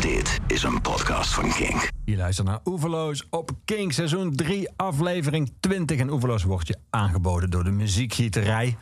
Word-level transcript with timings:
Dit 0.00 0.40
is 0.46 0.62
een 0.62 0.80
podcast 0.80 1.34
van 1.34 1.50
Kink. 1.52 1.90
Je 2.04 2.16
luistert 2.16 2.46
naar 2.46 2.60
Oeverloos 2.64 3.26
op 3.30 3.50
King, 3.64 3.94
seizoen 3.94 4.36
3, 4.36 4.68
aflevering 4.76 5.52
20. 5.60 5.98
En 5.98 6.10
Oeverloos 6.10 6.42
wordt 6.42 6.68
je 6.68 6.78
aangeboden 6.90 7.50
door 7.50 7.64
de 7.64 7.70
muziekgieterij. 7.70 8.76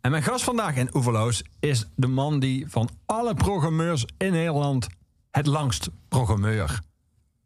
En 0.00 0.10
mijn 0.10 0.22
gast 0.22 0.44
vandaag 0.44 0.76
in 0.76 0.90
Oeverloos 0.94 1.42
is 1.60 1.86
de 1.96 2.06
man 2.06 2.38
die 2.40 2.68
van 2.68 2.88
alle 3.06 3.34
programmeurs 3.34 4.06
in 4.18 4.32
Nederland 4.32 4.86
het 5.30 5.46
langst 5.46 5.88
programmeur 6.08 6.80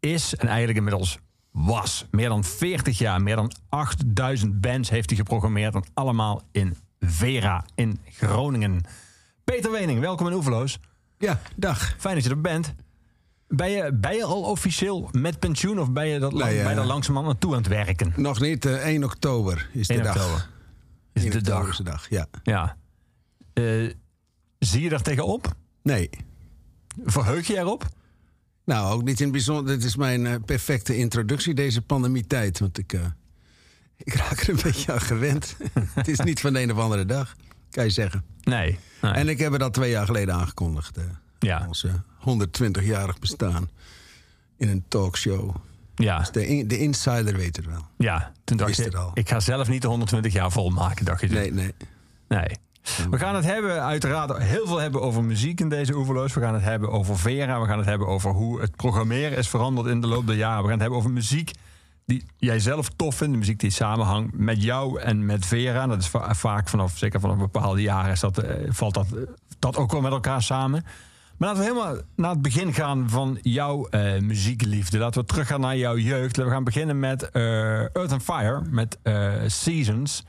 is. 0.00 0.34
En 0.34 0.48
eigenlijk 0.48 0.78
inmiddels 0.78 1.18
was. 1.50 2.06
Meer 2.10 2.28
dan 2.28 2.44
40 2.44 2.98
jaar, 2.98 3.22
meer 3.22 3.36
dan 3.36 3.52
8000 3.68 4.60
bands 4.60 4.90
heeft 4.90 5.08
hij 5.08 5.18
geprogrammeerd. 5.18 5.74
En 5.74 5.84
allemaal 5.94 6.42
in 6.52 6.76
Vera 7.00 7.64
in 7.74 8.00
Groningen. 8.04 8.80
Peter 9.44 9.70
Wening, 9.70 10.00
welkom 10.00 10.26
in 10.26 10.32
Oeverloos. 10.32 10.78
Ja, 11.18 11.40
dag. 11.56 11.94
Fijn 11.98 12.14
dat 12.14 12.24
je 12.24 12.30
er 12.30 12.40
bent. 12.40 12.74
Ben 13.48 13.70
je, 13.70 13.92
ben 13.94 14.14
je 14.14 14.24
al 14.24 14.42
officieel 14.42 15.08
met 15.12 15.38
pensioen 15.38 15.78
of 15.80 15.90
ben 15.92 16.06
je 16.06 16.18
dat, 16.18 16.32
lang, 16.32 16.44
Nee, 16.44 16.56
eh, 16.56 16.62
ben 16.62 16.70
je 16.70 16.76
daar 16.78 16.86
langzamerhand 16.86 17.32
naartoe 17.32 17.52
aan 17.52 17.58
het 17.62 17.68
werken? 17.68 18.12
Nog 18.16 18.40
niet, 18.40 18.64
eh, 18.64 18.86
1 18.86 19.04
oktober 19.04 19.68
is 19.72 19.86
de 19.86 19.94
1 19.94 20.02
dag. 20.02 20.14
oktober. 20.16 20.48
Is 21.12 21.22
1 21.24 21.30
de 21.30 21.36
oktober 21.38 21.60
dag. 21.62 21.70
is 21.70 21.76
de 21.76 21.82
dag, 21.82 22.08
ja. 22.10 22.26
Ja. 22.42 22.76
Eh, 23.52 23.92
zie 24.58 24.82
je 24.82 24.88
daar 24.88 25.02
tegenop? 25.02 25.54
Nee. 25.82 26.10
Verheug 27.04 27.46
je 27.46 27.56
erop? 27.56 27.86
Nou, 28.64 28.92
ook 28.94 29.02
niet 29.04 29.18
in 29.18 29.22
het 29.24 29.32
bijzonder. 29.32 29.74
Dit 29.74 29.84
is 29.84 29.96
mijn 29.96 30.26
eh, 30.26 30.34
perfecte 30.44 30.96
introductie, 30.96 31.54
deze 31.54 31.82
pandemietijd. 31.82 32.58
Want 32.58 32.78
ik, 32.78 32.92
eh, 32.92 33.00
ik 33.96 34.12
raak 34.14 34.40
er 34.40 34.48
een 34.48 34.60
beetje 34.72 34.92
aan 34.92 35.00
gewend. 35.00 35.56
het 35.94 36.08
is 36.08 36.18
niet 36.20 36.40
van 36.40 36.52
de 36.52 36.60
een 36.62 36.72
of 36.72 36.78
andere 36.78 37.04
dag, 37.04 37.34
kan 37.70 37.84
je 37.84 37.90
zeggen. 37.90 38.24
Nee. 38.42 38.78
nee. 39.02 39.12
En 39.12 39.28
ik 39.28 39.38
heb 39.38 39.52
het 39.52 39.62
al 39.62 39.70
twee 39.70 39.90
jaar 39.90 40.06
geleden 40.06 40.34
aangekondigd. 40.34 40.96
eh, 40.96 41.04
ja. 41.38 41.68
Eh, 41.82 41.94
120-jarig 42.28 43.18
bestaan 43.18 43.68
in 44.56 44.68
een 44.68 44.84
talkshow. 44.88 45.54
Ja. 45.94 46.28
De, 46.32 46.46
in- 46.46 46.68
de 46.68 46.78
insider 46.78 47.36
weet 47.36 47.56
het 47.56 47.66
wel. 47.66 47.86
ja. 47.96 48.32
Toen 48.44 48.56
dacht 48.56 48.76
je, 48.76 48.96
al. 48.96 49.10
ik 49.14 49.28
ga 49.28 49.40
zelf 49.40 49.68
niet 49.68 49.82
de 49.82 49.88
120 49.88 50.32
jaar 50.32 50.52
volmaken, 50.52 51.04
dacht 51.04 51.20
je. 51.20 51.28
Nee, 51.28 51.52
nee. 51.52 51.74
Nee. 52.28 52.48
We 53.10 53.18
gaan 53.18 53.34
het 53.34 53.44
hebben, 53.44 53.82
uiteraard, 53.82 54.36
heel 54.38 54.66
veel 54.66 54.78
hebben 54.80 55.00
over 55.02 55.24
muziek 55.24 55.60
in 55.60 55.68
deze 55.68 55.94
Oeverloos. 55.94 56.34
We 56.34 56.40
gaan 56.40 56.54
het 56.54 56.62
hebben 56.62 56.90
over 56.90 57.18
Vera. 57.18 57.60
We 57.60 57.66
gaan 57.66 57.78
het 57.78 57.86
hebben 57.86 58.06
over 58.08 58.30
hoe 58.30 58.60
het 58.60 58.76
programmeren 58.76 59.38
is 59.38 59.48
veranderd 59.48 59.86
in 59.86 60.00
de 60.00 60.06
loop 60.06 60.26
der 60.26 60.36
jaren. 60.36 60.56
We 60.56 60.62
gaan 60.62 60.70
het 60.72 60.80
hebben 60.80 60.98
over 60.98 61.10
muziek 61.10 61.50
die 62.06 62.24
jij 62.36 62.60
zelf 62.60 62.88
tof 62.96 63.14
vindt. 63.14 63.32
De 63.32 63.38
muziek 63.38 63.60
die 63.60 63.70
samenhangt 63.70 64.32
met 64.38 64.62
jou 64.62 65.00
en 65.00 65.26
met 65.26 65.46
Vera. 65.46 65.86
Dat 65.86 65.98
is 66.00 66.08
va- 66.08 66.34
vaak 66.34 66.68
vanaf, 66.68 66.98
zeker 66.98 67.20
vanaf 67.20 67.36
bepaalde 67.36 67.82
jaren, 67.82 68.10
is 68.12 68.20
dat, 68.20 68.38
eh, 68.38 68.54
valt 68.68 68.94
dat, 68.94 69.06
eh, 69.12 69.20
dat 69.58 69.76
ook 69.76 69.92
wel 69.92 70.00
met 70.00 70.12
elkaar 70.12 70.42
samen. 70.42 70.84
Maar 71.38 71.48
laten 71.48 71.64
we 71.64 71.68
helemaal 71.68 72.02
naar 72.14 72.30
het 72.30 72.42
begin 72.42 72.74
gaan 72.74 73.10
van 73.10 73.38
jouw 73.42 73.88
eh, 73.88 74.20
muziekliefde. 74.20 74.98
Laten 74.98 75.20
we 75.20 75.26
teruggaan 75.26 75.60
naar 75.60 75.76
jouw 75.76 75.96
jeugd. 75.96 76.36
We 76.36 76.48
gaan 76.48 76.64
beginnen 76.64 76.98
met 76.98 77.30
eh, 77.30 77.42
Earth 77.78 78.12
and 78.12 78.22
Fire, 78.22 78.62
met 78.70 78.98
eh, 79.02 79.34
Seasons. 79.46 80.24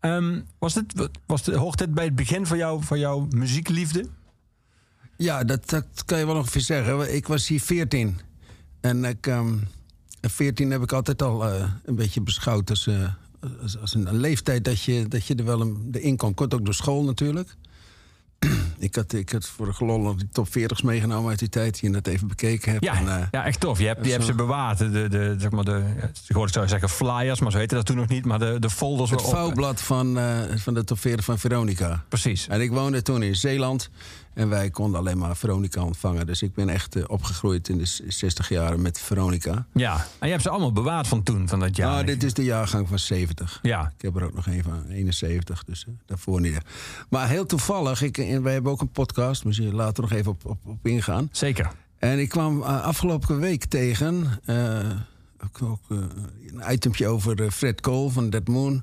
Ehm, 0.00 0.40
was 0.58 0.74
dit, 0.74 1.08
was 1.26 1.46
hoort 1.46 1.78
dit 1.78 1.94
bij 1.94 2.04
het 2.04 2.14
begin 2.14 2.46
van, 2.46 2.56
jou, 2.56 2.82
van 2.82 2.98
jouw 2.98 3.26
muziekliefde? 3.30 4.06
Ja, 5.16 5.44
dat, 5.44 5.70
dat 5.70 6.04
kan 6.04 6.18
je 6.18 6.26
wel 6.26 6.36
ongeveer 6.36 6.60
zeggen. 6.60 7.14
Ik 7.14 7.26
was 7.26 7.48
hier 7.48 7.60
14. 7.60 8.20
En 8.80 9.04
ik, 9.04 9.26
ehm 9.26 9.54
14 10.20 10.70
heb 10.70 10.82
ik 10.82 10.92
altijd 10.92 11.22
al 11.22 11.46
een 11.84 11.94
beetje 11.94 12.20
beschouwd 12.20 12.70
als, 12.70 12.88
als, 13.62 13.78
als 13.78 13.94
een, 13.94 14.16
leeftijd 14.16 14.64
dat 14.64 14.82
je, 14.82 15.08
dat 15.08 15.26
je 15.26 15.34
er 15.34 15.44
wel 15.44 15.60
een, 15.60 15.88
de 15.90 16.00
in 16.00 16.16
kon. 16.16 16.34
Komt 16.34 16.54
ook 16.54 16.64
door 16.64 16.74
school 16.74 17.04
natuurlijk. 17.04 17.56
ik, 18.78 18.94
had, 18.94 19.12
ik 19.12 19.30
had 19.30 19.46
voor 19.46 19.66
de 19.66 19.72
gelol 19.72 20.16
die 20.16 20.28
top 20.32 20.48
40's 20.48 20.82
meegenomen 20.82 21.30
uit 21.30 21.38
die 21.38 21.48
tijd, 21.48 21.80
die 21.80 21.90
je 21.90 21.96
net 21.96 22.06
even 22.06 22.28
bekeken 22.28 22.72
hebt. 22.72 22.84
Ja, 22.84 22.94
En, 22.94 23.08
eh, 23.08 23.26
ja 23.30 23.44
echt 23.44 23.60
tof. 23.60 23.78
Je 23.78 23.86
hebt, 23.86 24.04
je 24.04 24.10
hebt 24.10 24.24
ze 24.24 24.34
bewaard. 24.34 24.78
De, 24.78 25.08
de, 25.08 25.34
zeg 25.38 25.50
maar 25.50 25.64
de, 25.64 25.82
tegenwoordig 26.12 26.54
zou 26.54 26.68
zeggen 26.68 26.88
flyers, 26.88 27.40
maar 27.40 27.50
zo 27.50 27.58
heette 27.58 27.74
dat 27.74 27.86
toen 27.86 27.96
nog 27.96 28.08
niet. 28.08 28.24
Maar 28.24 28.38
de, 28.38 28.56
de 28.58 28.70
folders 28.70 29.10
het 29.10 29.22
vouwblad 29.22 29.82
van, 29.82 30.18
eh, 30.18 30.26
van 30.56 30.74
de 30.74 30.84
top 30.84 30.98
40 30.98 31.24
van 31.24 31.38
Veronica. 31.38 32.04
Precies. 32.08 32.48
En 32.48 32.60
ik 32.60 32.70
woonde 32.70 33.02
toen 33.02 33.22
in 33.22 33.36
Zeeland. 33.36 33.90
En 34.34 34.48
wij 34.48 34.70
konden 34.70 35.00
alleen 35.00 35.18
maar 35.18 35.36
Veronica 35.36 35.82
ontvangen. 35.82 36.26
Dus 36.26 36.42
ik 36.42 36.54
ben 36.54 36.68
echt 36.68 36.96
eh, 36.96 37.04
opgegroeid 37.06 37.68
in 37.68 37.78
de 37.78 37.84
s- 37.84 38.02
60 38.06 38.48
jaren 38.48 38.82
met 38.82 39.00
Veronica. 39.00 39.66
Ja, 39.72 39.94
en 40.18 40.26
je 40.26 40.30
hebt 40.30 40.42
ze 40.42 40.48
allemaal 40.50 40.72
bewaard 40.72 41.06
van 41.08 41.22
toen, 41.22 41.48
van 41.48 41.60
dat 41.60 41.76
jaar. 41.76 41.90
Nou, 41.92 42.04
dit 42.04 42.22
is 42.22 42.34
de 42.34 42.44
jaargang 42.44 42.88
van 42.88 42.98
70. 42.98 43.58
Ja, 43.62 43.92
Ik 43.96 44.02
heb 44.02 44.16
er 44.16 44.24
ook 44.24 44.34
nog 44.34 44.46
een 44.46 44.62
van 44.62 44.86
71, 44.88 45.64
dus 45.64 45.84
eh, 45.88 45.92
daarvoor 46.06 46.40
niet. 46.40 46.58
Maar 47.08 47.28
heel 47.28 47.46
toevallig, 47.46 48.02
ik, 48.02 48.18
en 48.18 48.42
wij 48.42 48.52
hebben 48.52 48.72
ook 48.72 48.80
een 48.80 48.90
podcast, 48.92 49.44
misschien 49.44 49.74
later 49.74 50.02
nog 50.02 50.12
even 50.12 50.30
op, 50.30 50.44
op, 50.46 50.58
op 50.66 50.86
ingaan. 50.86 51.28
zeker. 51.32 51.70
En 51.98 52.18
ik 52.18 52.28
kwam 52.28 52.62
eh, 52.62 52.82
afgelopen 52.82 53.40
week 53.40 53.64
tegen 53.64 54.26
eh, 54.44 54.90
ook, 55.44 55.62
ook, 55.62 55.80
eh, 55.88 55.96
een 56.54 56.72
itempje 56.72 57.06
over 57.08 57.42
eh, 57.42 57.50
Fred 57.50 57.80
Cole 57.80 58.10
van 58.10 58.30
Dead 58.30 58.48
Moon. 58.48 58.82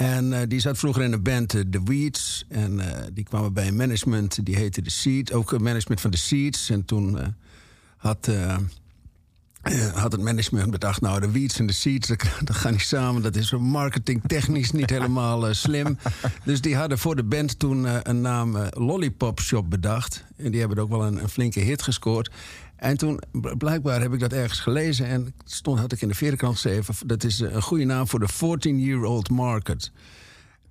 En 0.00 0.32
eh, 0.32 0.40
die 0.48 0.60
zat 0.60 0.78
vroeger 0.78 1.02
in 1.02 1.10
de 1.10 1.20
band 1.20 1.54
eh, 1.54 1.60
The 1.70 1.82
Weeds. 1.84 2.44
En 2.48 2.80
eh, 2.80 3.06
die 3.12 3.24
kwamen 3.24 3.52
bij 3.52 3.66
een 3.66 3.76
management, 3.76 4.44
die 4.46 4.56
heette 4.56 4.82
The 4.82 4.90
Seed. 4.90 5.32
Ook 5.32 5.52
een 5.52 5.62
management 5.62 6.00
van 6.00 6.10
The 6.10 6.18
Seeds. 6.18 6.70
En 6.70 6.84
toen 6.84 7.18
had, 7.96 8.30
had 9.92 10.12
het 10.12 10.20
management 10.20 10.70
bedacht... 10.70 11.00
nou, 11.00 11.20
de 11.20 11.30
Weeds 11.30 11.58
en 11.58 11.66
de 11.66 11.72
Seeds, 11.72 12.08
dat, 12.08 12.22
dat 12.44 12.56
gaan 12.56 12.72
niet 12.72 12.80
samen. 12.80 13.22
Dat 13.22 13.36
is 13.36 13.48
zo 13.48 13.60
marketingtechnisch 13.60 14.70
niet 14.70 14.90
helemaal 14.90 15.54
slim. 15.54 15.98
Dus 16.44 16.60
die 16.60 16.76
hadden 16.76 16.98
voor 16.98 17.16
de 17.16 17.24
band 17.24 17.58
toen 17.58 18.08
een 18.08 18.20
naam 18.20 18.56
Lollipop 18.70 19.40
Shop 19.40 19.70
bedacht. 19.70 20.24
En 20.36 20.50
die 20.50 20.60
hebben 20.60 20.78
ook 20.78 20.90
wel 20.90 21.04
een, 21.04 21.22
een 21.22 21.28
flinke 21.28 21.60
hit 21.60 21.82
gescoord. 21.82 22.30
En 22.80 22.96
toen, 22.96 23.20
blijkbaar 23.58 24.00
heb 24.00 24.12
ik 24.12 24.20
dat 24.20 24.32
ergens 24.32 24.60
gelezen... 24.60 25.06
en 25.06 25.34
stond, 25.44 25.78
had 25.78 25.92
ik 25.92 26.02
in 26.02 26.08
de 26.08 26.14
Veerkrant 26.14 26.54
geschreven... 26.54 26.94
dat 27.06 27.24
is 27.24 27.40
eh, 27.40 27.52
een 27.52 27.62
goede 27.62 27.84
naam 27.84 28.08
voor 28.08 28.20
de 28.20 28.28
14-year-old 28.32 29.30
market... 29.30 29.90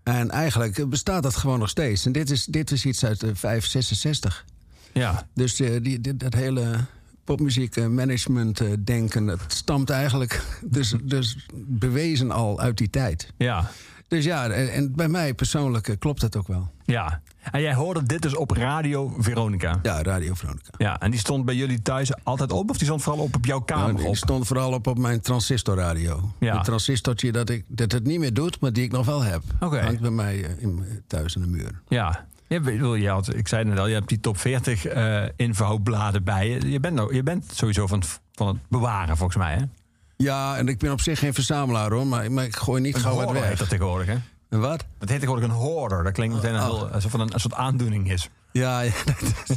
En 0.03 0.29
eigenlijk 0.29 0.89
bestaat 0.89 1.23
dat 1.23 1.35
gewoon 1.35 1.59
nog 1.59 1.69
steeds. 1.69 2.05
En 2.05 2.11
dit 2.11 2.29
is, 2.29 2.45
dit 2.45 2.71
is 2.71 2.85
iets 2.85 3.05
uit 3.05 3.19
de 3.19 3.35
5, 3.35 3.65
66. 3.65 4.45
Ja, 4.93 5.27
Dus 5.33 5.59
eh, 5.59 5.81
die, 5.81 6.15
dat 6.17 6.33
hele 6.33 6.85
popmuziek 7.23 7.75
eh, 7.75 7.87
management 7.87 8.59
eh, 8.59 8.67
denken... 8.83 9.25
dat 9.25 9.39
stamt 9.47 9.89
eigenlijk 9.89 10.43
dus, 10.61 10.93
dus 11.03 11.47
bewezen 11.55 12.31
al 12.31 12.59
uit 12.59 12.77
die 12.77 12.89
tijd. 12.89 13.33
ja, 13.37 13.71
Dus 14.09 14.23
ja, 14.25 14.49
en, 14.49 14.95
bij 14.95 15.07
mij 15.07 15.33
persoonlijk 15.33 15.87
eh, 15.87 15.95
klopt 15.99 16.21
dat 16.21 16.35
ook 16.35 16.47
wel. 16.47 16.71
ja. 16.85 17.21
En 17.51 17.61
jij 17.61 17.73
hoorde 17.73 18.03
dit 18.03 18.21
dus 18.21 18.35
op 18.35 18.51
Radio 18.51 19.13
Veronica. 19.17 19.79
Ja, 19.83 20.01
Radio 20.03 20.33
Veronica. 20.33 20.69
Ja, 20.77 20.99
en 20.99 21.11
die 21.11 21.19
stond 21.19 21.45
bij 21.45 21.55
jullie 21.55 21.81
thuis 21.81 22.23
altijd 22.23 22.51
op? 22.51 22.69
Of 22.69 22.77
die 22.77 22.85
stond 22.85 23.01
vooral 23.03 23.23
op 23.23 23.35
op 23.35 23.45
jouw 23.45 23.59
kamer 23.59 23.85
Nou, 23.93 23.99
op? 23.99 24.05
die 24.05 24.15
stond 24.15 24.47
vooral 24.47 24.73
op 24.73 24.87
op 24.87 24.97
mijn 24.97 25.21
transistorradio. 25.21 26.31
Ja. 26.39 26.55
Een 26.55 26.63
transistortje 26.63 27.31
dat, 27.31 27.49
ik, 27.49 27.63
dat 27.67 27.91
het 27.91 28.03
niet 28.03 28.19
meer 28.19 28.33
doet, 28.33 28.59
maar 28.59 28.73
die 28.73 28.83
ik 28.83 28.91
nog 28.91 29.05
wel 29.05 29.21
heb. 29.23 29.41
Oké. 29.59 29.81
Hangt 29.81 30.01
bij 30.01 30.09
mij 30.09 30.43
eh, 30.43 30.61
in, 30.61 30.83
thuis 31.07 31.35
aan 31.35 31.41
de 31.41 31.47
muur. 31.47 31.81
Ja. 31.87 32.25
Je, 32.47 32.59
bedoel, 32.59 32.95
je, 32.95 33.09
had, 33.09 33.35
ik 33.35 33.47
zei 33.47 33.63
net 33.63 33.79
al, 33.79 33.87
je 33.87 33.93
hebt 33.93 34.09
die 34.09 34.19
top 34.19 34.37
40 34.37 34.85
eh 34.85 35.23
infobladen 35.35 36.23
bij 36.23 36.49
je. 36.49 36.71
Je 36.71 36.79
bent, 36.79 36.95
nou, 36.95 37.15
je 37.15 37.23
bent 37.23 37.45
sowieso 37.53 37.87
van 37.87 37.99
het, 37.99 38.19
van 38.33 38.47
het 38.47 38.57
bewaren, 38.69 39.17
volgens 39.17 39.37
mij. 39.37 39.53
Hè? 39.55 39.63
Ja, 40.23 40.57
en 40.57 40.67
ik 40.67 40.77
ben 40.79 40.91
op 40.91 41.01
zich 41.01 41.19
geen 41.19 41.33
verzamelaar 41.33 41.91
hoor, 41.91 42.07
maar, 42.07 42.31
maar 42.31 42.43
ik 42.43 42.55
gooi 42.55 42.81
niet 42.81 42.95
Een 42.95 43.01
gauw 43.01 43.15
wat 43.15 43.31
weg. 43.31 43.57
dat 43.57 43.69
tegenwoordig, 43.69 44.07
hè? 44.07 44.15
En 44.49 44.59
wat? 44.59 44.85
Dat 44.97 45.09
heet 45.09 45.19
tegenwoordig 45.19 45.49
een 45.49 45.55
hoorder. 45.55 46.03
Dat 46.03 46.13
klinkt 46.13 46.35
meteen 46.35 46.53
een 46.55 46.61
Oh. 46.61 46.65
heel, 46.67 46.87
alsof 46.89 47.11
het 47.11 47.21
een, 47.21 47.33
een 47.33 47.39
soort 47.39 47.53
aandoening 47.53 48.11
is. 48.11 48.29
Ja, 48.51 48.83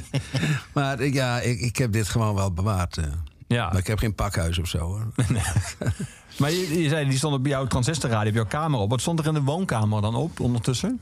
maar 0.74 1.00
ik- 1.00 1.14
ja, 1.14 1.40
ik, 1.40 1.60
ik 1.60 1.76
heb 1.76 1.92
dit 1.92 2.08
gewoon 2.08 2.34
wel 2.34 2.52
bewaard. 2.52 2.96
eh. 2.96 3.04
Ja. 3.46 3.68
Maar 3.68 3.78
ik 3.78 3.86
heb 3.86 3.98
geen 3.98 4.14
pakhuis 4.14 4.58
of 4.58 4.68
zo 4.68 4.78
hoor. 4.78 5.06
Maar 6.38 6.50
je, 6.50 6.82
je 6.82 6.88
zei, 6.88 7.08
die 7.08 7.18
stond 7.18 7.34
op 7.34 7.46
jouw 7.46 7.66
transistorradio, 7.66 8.28
op 8.30 8.34
jouw 8.36 8.46
kamer 8.60 8.80
op. 8.80 8.90
Wat 8.90 9.00
stond 9.00 9.18
er 9.18 9.26
in 9.26 9.34
de 9.34 9.42
woonkamer 9.42 10.02
dan 10.02 10.14
op 10.14 10.40
ondertussen? 10.40 11.00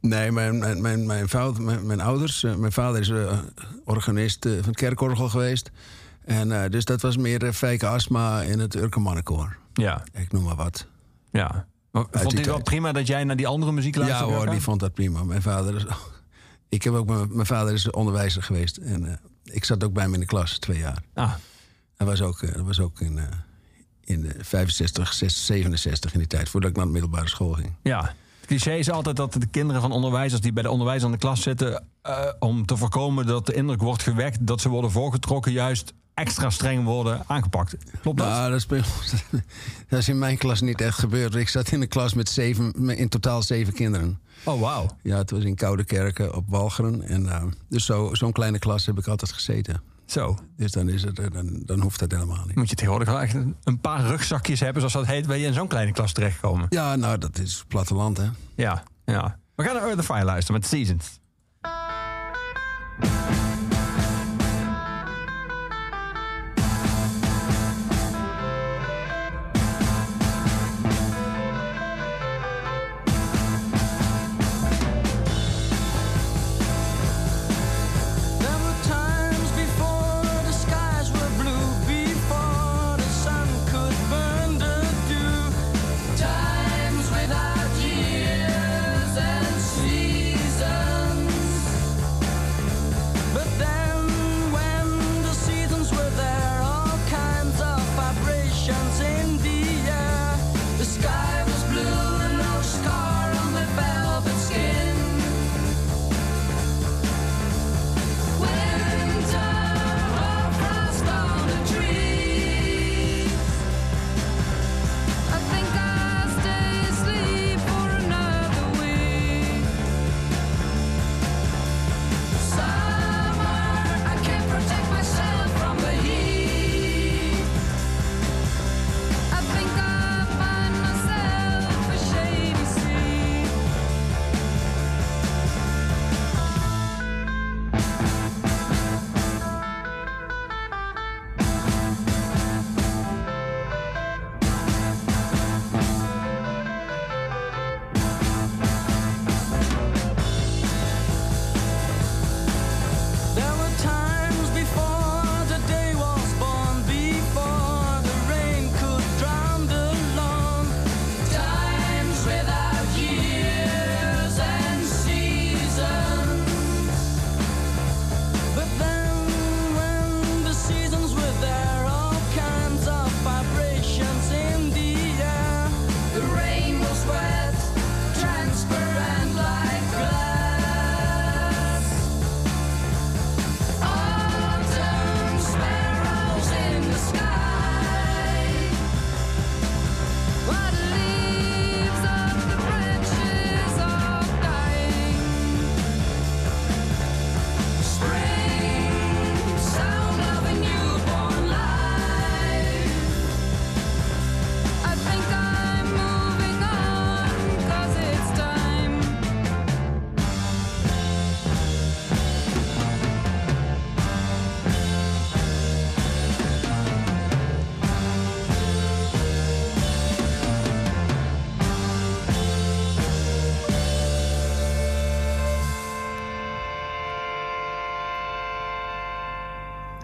Nee, 0.00 0.32
mijn, 0.32 0.58
mijn, 0.58 0.80
mijn, 0.82 1.06
mijn, 1.06 1.28
vader, 1.28 1.62
mijn, 1.62 1.86
mijn 1.86 2.00
ouders, 2.00 2.44
eh, 2.44 2.54
mijn 2.54 2.72
vader 2.72 3.00
is 3.00 3.08
eh, 3.08 3.38
organist 3.84 4.38
van 4.48 4.52
het 4.64 4.76
kerkorgel 4.76 5.28
geweest. 5.28 5.70
En 6.24 6.62
eh, 6.62 6.70
dus 6.70 6.84
dat 6.84 7.00
was 7.02 7.16
meer 7.16 7.42
uh, 7.44 7.50
Fijke 7.52 7.86
Asma 7.86 8.42
in 8.42 8.58
het 8.58 8.74
Urkermannenkoor. 8.74 9.56
Ja, 9.72 10.02
Ik 10.12 10.32
noem 10.32 10.42
maar 10.42 10.56
wat. 10.56 10.86
ja. 11.30 11.66
Maar 11.90 12.04
vond 12.10 12.32
hij 12.32 12.40
het 12.40 12.46
wel 12.46 12.62
prima 12.62 12.92
dat 12.92 13.06
jij 13.06 13.24
naar 13.24 13.36
die 13.36 13.46
andere 13.46 13.72
muziek 13.72 13.94
Ja 13.94 14.00
luisterde? 14.00 14.26
hoor, 14.26 14.38
Jacca? 14.38 14.52
die 14.52 14.62
vond 14.62 14.80
dat 14.80 14.94
prima. 14.94 15.24
Mijn 15.24 15.42
vader 15.42 15.74
is... 15.76 15.84
Ik 16.68 16.82
heb 16.82 16.92
ook, 16.94 17.06
mijn, 17.06 17.28
mijn 17.34 17.46
vader 17.46 17.72
is 17.72 17.90
onderwijzer 17.90 18.42
geweest. 18.42 18.76
En 18.76 19.06
eh, 19.08 19.14
ik 19.44 19.64
zat 19.64 19.84
ook 19.84 19.92
bij 19.92 20.02
hem 20.04 20.14
in 20.14 20.20
de 20.20 20.26
klas, 20.26 20.58
twee 20.58 20.78
jaar. 20.78 21.02
Ah, 21.14 21.32
Hij 21.96 22.06
was 22.06 22.22
ook, 22.22 22.42
eh, 22.42 22.60
was 22.60 22.80
ook 22.80 23.00
in, 23.00 23.18
eh, 23.18 23.24
in 24.04 24.26
eh, 24.26 24.32
65, 24.44 25.12
66, 25.12 25.44
67 25.44 26.12
in 26.12 26.18
die 26.18 26.28
tijd, 26.28 26.48
voordat 26.48 26.70
ik 26.70 26.76
naar 26.76 26.86
de 26.86 26.92
middelbare 26.92 27.28
school 27.28 27.52
ging. 27.52 27.72
ja. 27.82 28.14
Het 28.44 28.52
cliché 28.52 28.74
is 28.78 28.90
altijd 28.90 29.16
dat 29.16 29.32
de 29.32 29.46
kinderen 29.46 29.80
van 29.82 29.92
onderwijzers 29.92 30.40
die 30.40 30.52
bij 30.52 30.62
de 30.62 30.70
onderwijzer 30.70 31.06
in 31.06 31.12
de 31.12 31.18
klas 31.20 31.42
zitten... 31.42 31.84
eh, 32.02 32.26
om 32.38 32.66
te 32.66 32.76
voorkomen 32.76 33.26
dat 33.26 33.46
de 33.46 33.54
indruk 33.54 33.82
wordt 33.82 34.02
gewekt 34.02 34.46
dat 34.46 34.60
ze 34.60 34.68
worden 34.68 34.90
voorgetrokken... 34.90 35.52
juist 35.52 35.92
extra 36.14 36.50
streng 36.50 36.84
worden 36.84 37.22
aangepakt. 37.26 37.76
Klopt 38.00 38.18
dat? 38.18 38.28
Nou, 38.28 38.50
dat 38.50 38.58
is, 38.58 38.66
dat 39.88 39.98
is 39.98 40.08
in 40.08 40.18
mijn 40.18 40.38
klas 40.38 40.60
niet 40.60 40.80
echt 40.80 40.98
gebeurd. 40.98 41.34
Ik 41.34 41.48
zat 41.48 41.70
in 41.72 41.82
een 41.82 41.88
klas 41.88 42.14
met 42.14 42.28
zeven, 42.28 42.88
in 42.96 43.08
totaal 43.08 43.42
zeven 43.42 43.72
kinderen. 43.72 44.20
Oh, 44.44 44.60
wauw. 44.60 44.86
Ja, 45.02 45.16
het 45.16 45.30
was 45.30 45.42
in 45.44 45.54
Koude 45.54 45.84
Kerken 45.84 46.34
op 46.34 46.44
Walcheren. 46.48 47.02
En, 47.02 47.28
eh, 47.28 47.42
dus 47.68 47.84
zo- 47.84 48.14
zo'n 48.14 48.32
kleine 48.32 48.58
klas 48.58 48.86
heb 48.86 48.98
ik 48.98 49.06
altijd 49.06 49.32
gezeten. 49.32 49.82
Zo. 50.06 50.38
Dus 50.56 50.72
dan, 50.72 50.88
is 50.88 51.02
het, 51.02 51.18
eh, 51.18 51.26
dan, 51.32 51.62
dan 51.64 51.80
hoeft 51.80 51.98
dat 51.98 52.10
helemaal 52.10 52.44
niet. 52.46 52.56
Moet 52.56 52.70
je 52.70 52.74
tegenwoordig 52.74 53.08
wel 53.08 53.20
echt 53.20 53.34
een, 53.34 53.80
paar 53.80 54.06
rugzakjes 54.06 54.60
hebben, 54.60 54.80
zoals 54.80 55.06
dat 55.06 55.14
heet, 55.14 55.26
wil 55.26 55.36
je 55.36 55.46
in 55.46 55.52
zo'n 55.52 55.68
kleine 55.68 55.92
klas 55.92 56.12
terechtkomen. 56.12 56.66
Ja, 56.68 56.96
nou, 56.96 57.18
dat 57.18 57.38
is 57.38 57.64
platteland, 57.68 58.16
hè. 58.16 58.28
Ja, 58.54 58.82
ja. 59.04 59.38
We 59.54 59.62
gaan 59.62 59.74
naar 59.74 59.82
Earth 59.82 59.98
the 59.98 60.04
Fire 60.04 60.24
luisteren 60.24 60.60
met 60.60 60.68
Seasons. 60.68 61.20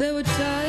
There 0.01 0.15
were 0.15 0.23
times 0.23 0.60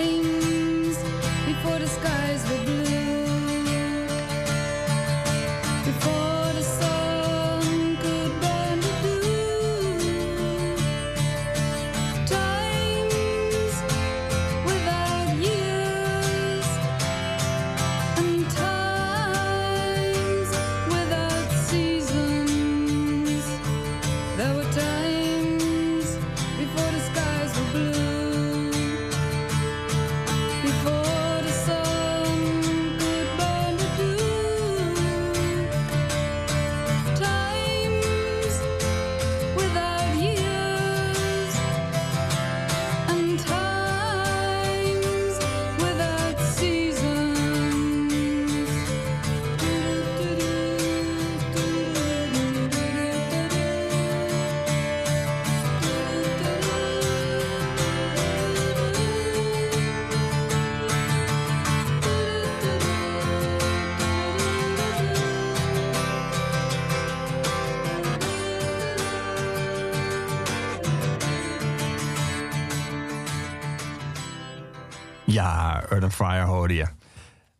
Ja, 75.41 75.83
Earth 75.89 76.13
Fire 76.13 76.45
hoorde 76.45 76.73
je. 76.73 76.85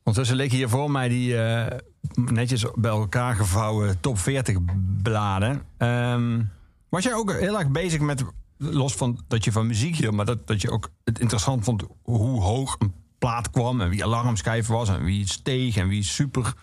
Ondertussen 0.04 0.36
leek 0.36 0.52
hier 0.52 0.70
voor 0.70 0.92
mij 0.92 1.08
die 1.08 1.38
eh, 1.38 1.78
netjes 2.16 2.66
bij 2.76 2.92
elkaar 2.92 3.36
gevouwen 3.36 4.00
top 4.00 4.20
40 4.20 4.58
bladen. 5.02 5.62
Ehm, 5.78 6.42
was 6.90 7.04
jij 7.04 7.14
ook 7.14 7.34
heel 7.34 7.60
erg 7.60 7.70
bezig 7.70 8.00
met, 8.00 8.24
los 8.58 8.94
van 8.94 9.20
dat 9.28 9.44
je 9.44 9.52
van 9.52 9.68
muziek 9.68 9.96
hield, 9.96 10.14
maar 10.14 10.26
dat, 10.26 10.48
dat 10.48 10.62
je 10.62 10.72
ook 10.72 10.90
het 11.04 11.20
interessant 11.20 11.64
vond 11.64 11.84
hoe 12.04 12.42
hoog 12.42 12.76
een 12.80 12.94
plaat 13.18 13.50
kwam 13.50 13.82
en 13.82 13.90
wie 13.90 14.04
alarmschijf 14.04 14.68
was 14.68 14.90
en 14.90 15.04
wie 15.04 15.28
steeg 15.28 15.76
en 15.76 15.88
wie 15.88 16.04
super. 16.04 16.54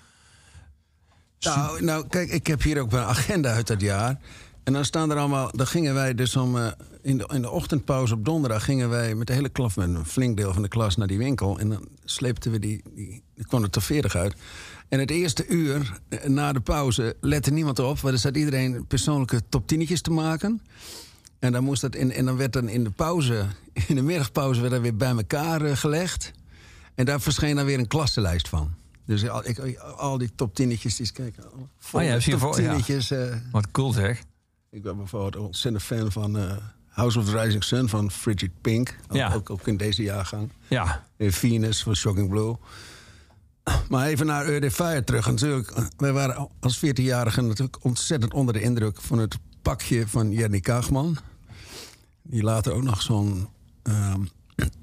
Nou, 1.41 1.85
nou, 1.85 2.07
kijk, 2.09 2.31
ik 2.31 2.47
heb 2.47 2.63
hier 2.63 2.81
ook 2.81 2.91
mijn 2.91 3.05
agenda 3.05 3.53
uit 3.53 3.67
dat 3.67 3.81
jaar. 3.81 4.19
En 4.69 4.75
dan 4.75 4.85
staan 4.85 5.11
er 5.11 5.17
allemaal. 5.17 5.51
Dan 5.55 5.67
gingen 5.67 5.95
wij 5.95 6.15
dus 6.15 6.37
om. 6.37 6.57
eh, 6.57 6.67
in, 7.03 7.19
de, 7.19 7.29
in 7.33 7.43
de 7.43 7.51
ochtendpauze 7.51 8.15
op 8.15 8.25
donderdag 8.25 8.65
gingen 8.65 8.89
wij 8.89 9.15
met 9.15 9.27
de 9.27 9.33
hele 9.33 9.49
klas, 9.49 9.75
met 9.75 9.89
een 9.89 10.05
flink 10.05 10.37
deel 10.37 10.53
van 10.53 10.63
de 10.63 10.69
klas, 10.69 10.97
naar 10.97 11.07
die 11.07 11.19
winkel. 11.19 11.59
En 11.59 11.69
dan 11.69 11.89
sleepten 12.05 12.51
we 12.51 12.59
die. 12.59 12.83
die 12.95 13.23
die 13.35 13.47
kwam 13.47 13.63
er 13.63 13.71
tot 13.71 13.85
40 13.85 14.15
uit. 14.17 14.35
En 14.89 14.99
het 15.01 15.11
eerste 15.11 15.47
uur 15.47 16.01
eh, 16.09 16.25
na 16.25 16.53
de 16.53 16.61
pauze 16.61 17.17
lette 17.21 17.51
niemand 17.51 17.79
op. 17.79 17.99
Want 18.01 18.15
er 18.15 18.21
zat 18.21 18.37
iedereen 18.37 18.87
persoonlijke 18.87 19.41
top 19.49 19.73
10'tjes 19.75 20.01
te 20.01 20.11
maken. 20.11 20.63
En 21.39 21.53
dan, 21.53 21.65
moest 21.65 21.81
dat 21.81 21.95
in, 21.95 22.13
en 22.13 22.25
dan 22.25 22.37
werd 22.37 22.53
dan 22.53 22.69
in 22.69 22.85
de 22.85 22.91
pauze 22.91 23.47
in 23.89 23.95
de 23.95 24.03
middagpauze 24.03 24.61
werd 24.61 24.73
er 24.73 24.81
weer 24.83 24.97
bij 24.97 25.11
elkaar 25.11 25.63
eh, 25.63 25.77
gelegd. 25.77 26.33
En 26.95 27.05
daar 27.05 27.21
verscheen 27.21 27.57
dan 27.57 27.65
weer 27.65 27.79
een 27.79 27.87
klassenlijst 27.87 28.49
van. 28.49 28.75
Dus 29.05 29.29
al, 29.29 29.49
ik, 29.49 29.79
al 29.79 30.19
die 30.19 30.31
top 30.35 30.55
tinnetjes, 30.55 30.97
die 30.97 31.13
kijken. 31.13 31.45
Oh 31.93 32.03
ja, 32.03 32.21
zie 32.21 32.33
je 32.33 32.39
voor- 32.39 32.55
ja. 32.63 32.73
Wat 33.53 33.71
cool 33.71 33.93
zeg. 33.93 34.23
Ik 34.71 34.83
ben 34.83 34.97
bijvoorbeeld 34.97 35.35
een 35.35 35.41
ontzettend 35.41 35.85
fan 35.85 36.13
van 36.13 36.39
eh, 36.39 36.57
House 36.89 37.19
of 37.19 37.25
the 37.25 37.41
Rising 37.41 37.65
Sun 37.65 37.89
van 37.89 38.11
Frigid 38.11 38.51
Pink. 38.61 38.97
Ook, 39.09 39.17
Ja. 39.17 39.35
ook, 39.35 39.51
ook 39.51 39.67
in 39.67 39.77
deze 39.77 40.03
jaargang. 40.03 40.51
Ja, 40.69 41.05
Eh, 41.17 41.31
Venus 41.33 41.83
van 41.83 41.97
Shocking 41.97 42.29
Blue. 42.29 42.57
Maar 43.89 44.07
even 44.07 44.27
naar 44.27 44.47
Earth 44.47 44.73
Fire 44.73 45.05
terug. 45.05 45.27
Natuurlijk, 45.27 45.73
wij 45.97 46.13
waren 46.13 46.49
als 46.61 46.79
14-jarigen 46.79 47.47
natuurlijk 47.47 47.85
ontzettend 47.85 48.35
onder 48.35 48.55
de 48.55 48.61
indruk 48.63 49.01
van 49.01 49.19
het 49.19 49.39
pakje 49.63 50.09
van 50.09 50.31
Jenny 50.33 50.61
Kaagman. 50.61 51.17
Die 52.23 52.43
later 52.43 52.73
ook 52.73 52.83
nog 52.83 53.03
zo'n 53.03 53.49
ehm, 53.83 54.21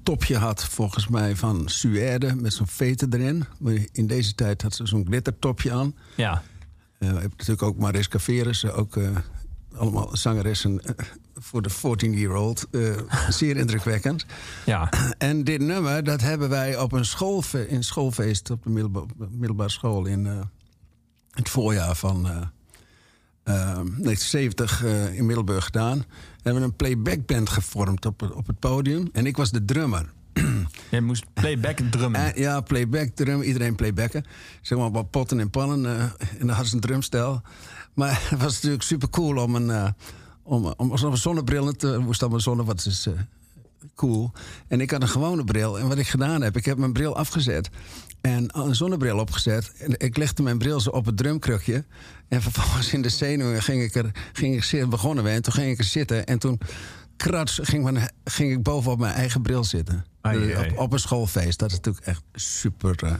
topje 0.02 0.36
had, 0.36 0.64
volgens 0.64 1.08
mij, 1.08 1.36
van 1.36 1.68
Suède 1.68 2.34
met 2.34 2.52
zo'n 2.52 2.66
veten 2.66 3.12
erin. 3.12 3.44
In 3.92 4.06
deze 4.06 4.34
tijd 4.34 4.62
had 4.62 4.74
ze 4.74 4.86
zo'n 4.86 5.06
glittertopje 5.06 5.72
aan. 5.72 5.94
ja. 6.16 6.42
We 6.98 7.04
hebben 7.06 7.30
natuurlijk 7.30 7.62
ook 7.62 7.76
Mariska 7.78 8.18
Veres, 8.18 8.64
ook 8.66 8.96
eh, 8.96 9.08
allemaal 9.76 10.16
zangeressen 10.16 10.80
eh, 10.84 10.94
voor 11.34 11.62
de 11.62 11.70
14-year-old. 11.70 12.66
eh, 12.70 12.80
zeer 13.28 13.56
indrukwekkend. 13.56 14.26
Ja, 14.66 14.88
En 15.18 15.44
dit 15.44 15.60
nummer, 15.60 16.04
dat 16.04 16.20
hebben 16.20 16.48
wij 16.48 16.78
op 16.78 16.92
een 16.92 17.04
schoolfe 17.04 17.68
in 17.68 17.84
schoolfeest 17.84 18.50
op 18.50 18.62
de 18.62 18.70
middelba- 18.70 19.04
middelbare 19.30 19.70
school 19.70 20.04
in 20.06 20.26
eh, 20.26 20.38
het 21.30 21.48
voorjaar 21.48 21.96
van 21.96 22.26
eh, 22.28 22.40
1970 23.44 24.84
eh, 24.84 25.14
in 25.14 25.26
Middelburg 25.26 25.64
gedaan. 25.64 25.98
We 25.98 26.42
hebben 26.42 26.62
een 26.62 26.76
playbackband 26.76 27.48
gevormd 27.50 28.06
op, 28.06 28.20
het- 28.20 28.32
op 28.32 28.46
het 28.46 28.58
podium. 28.58 29.08
En 29.12 29.26
ik 29.26 29.36
was 29.36 29.50
de 29.50 29.64
drummer. 29.64 30.12
je 30.90 31.00
moest 31.00 31.24
playback 31.34 31.78
drummen. 31.90 32.34
En, 32.34 32.40
ja, 32.40 32.60
playback, 32.60 33.08
drum, 33.14 33.42
iedereen 33.42 33.74
playbacken. 33.74 34.24
Zeg 34.62 34.78
maar 34.78 34.90
wat 34.90 35.10
potten 35.10 35.40
en 35.40 35.50
pannen. 35.50 35.86
en 36.18 36.38
dan 36.38 36.48
hadden 36.48 36.66
ze 36.66 36.74
een 36.74 36.80
drumstel. 36.80 37.42
Maar 37.96 38.20
het 38.30 38.40
was 38.40 38.54
natuurlijk 38.54 38.82
super 38.82 39.10
cool 39.10 39.42
om 39.42 39.54
een, 39.54 39.70
eh, 39.70 39.88
om, 40.42 40.74
om, 40.76 41.16
zonnebril 41.16 41.72
te... 41.72 41.98
moest 41.98 42.22
een 42.22 42.40
zonne, 42.40 42.64
wat 42.64 42.86
is 42.86 43.06
eh, 43.06 43.12
cool. 43.94 44.32
En 44.68 44.80
ik 44.80 44.90
had 44.90 45.02
een 45.02 45.08
gewone 45.08 45.44
bril. 45.44 45.78
En 45.78 45.88
wat 45.88 45.98
ik 45.98 46.08
gedaan 46.08 46.42
heb, 46.42 46.56
ik 46.56 46.64
heb 46.64 46.78
mijn 46.78 46.92
bril 46.92 47.16
afgezet. 47.16 47.70
En 48.20 48.58
een 48.58 48.74
zonnebril 48.74 49.18
opgezet. 49.18 49.72
En 49.78 49.94
ik 49.98 50.16
legde 50.16 50.42
mijn 50.42 50.58
bril 50.58 50.80
zo 50.80 50.90
op 50.90 51.06
het 51.06 51.16
drumkrukje. 51.16 51.84
En 52.28 52.42
vervolgens 52.42 52.92
in 52.92 53.02
de 53.02 53.08
zenuwen 53.08 53.62
ging 53.62 53.82
ik 53.82 53.94
er, 53.94 54.10
ging 54.32 54.54
ik 54.54 54.64
zitten, 54.64 54.90
begonnen 54.90 55.24
we. 55.24 55.30
En 55.30 55.42
toen 55.42 55.52
ging 55.52 55.70
ik 55.70 55.78
er 55.78 55.84
zitten. 55.84 56.26
En 56.26 56.38
toen 56.38 56.60
krats, 57.16 57.60
ging, 57.62 57.84
mijn, 57.84 58.10
ging 58.24 58.52
ik 58.52 58.62
bovenop 58.62 58.98
mijn 58.98 59.14
eigen 59.14 59.42
bril 59.42 59.64
zitten. 59.64 60.04
Ai, 60.20 60.54
ai. 60.54 60.70
op, 60.70 60.78
op 60.78 60.92
een 60.92 60.98
schoolfeest. 60.98 61.58
Dat 61.58 61.70
is 61.70 61.76
natuurlijk 61.76 62.06
echt 62.06 62.22
super, 62.32 63.04
eh, 63.04 63.14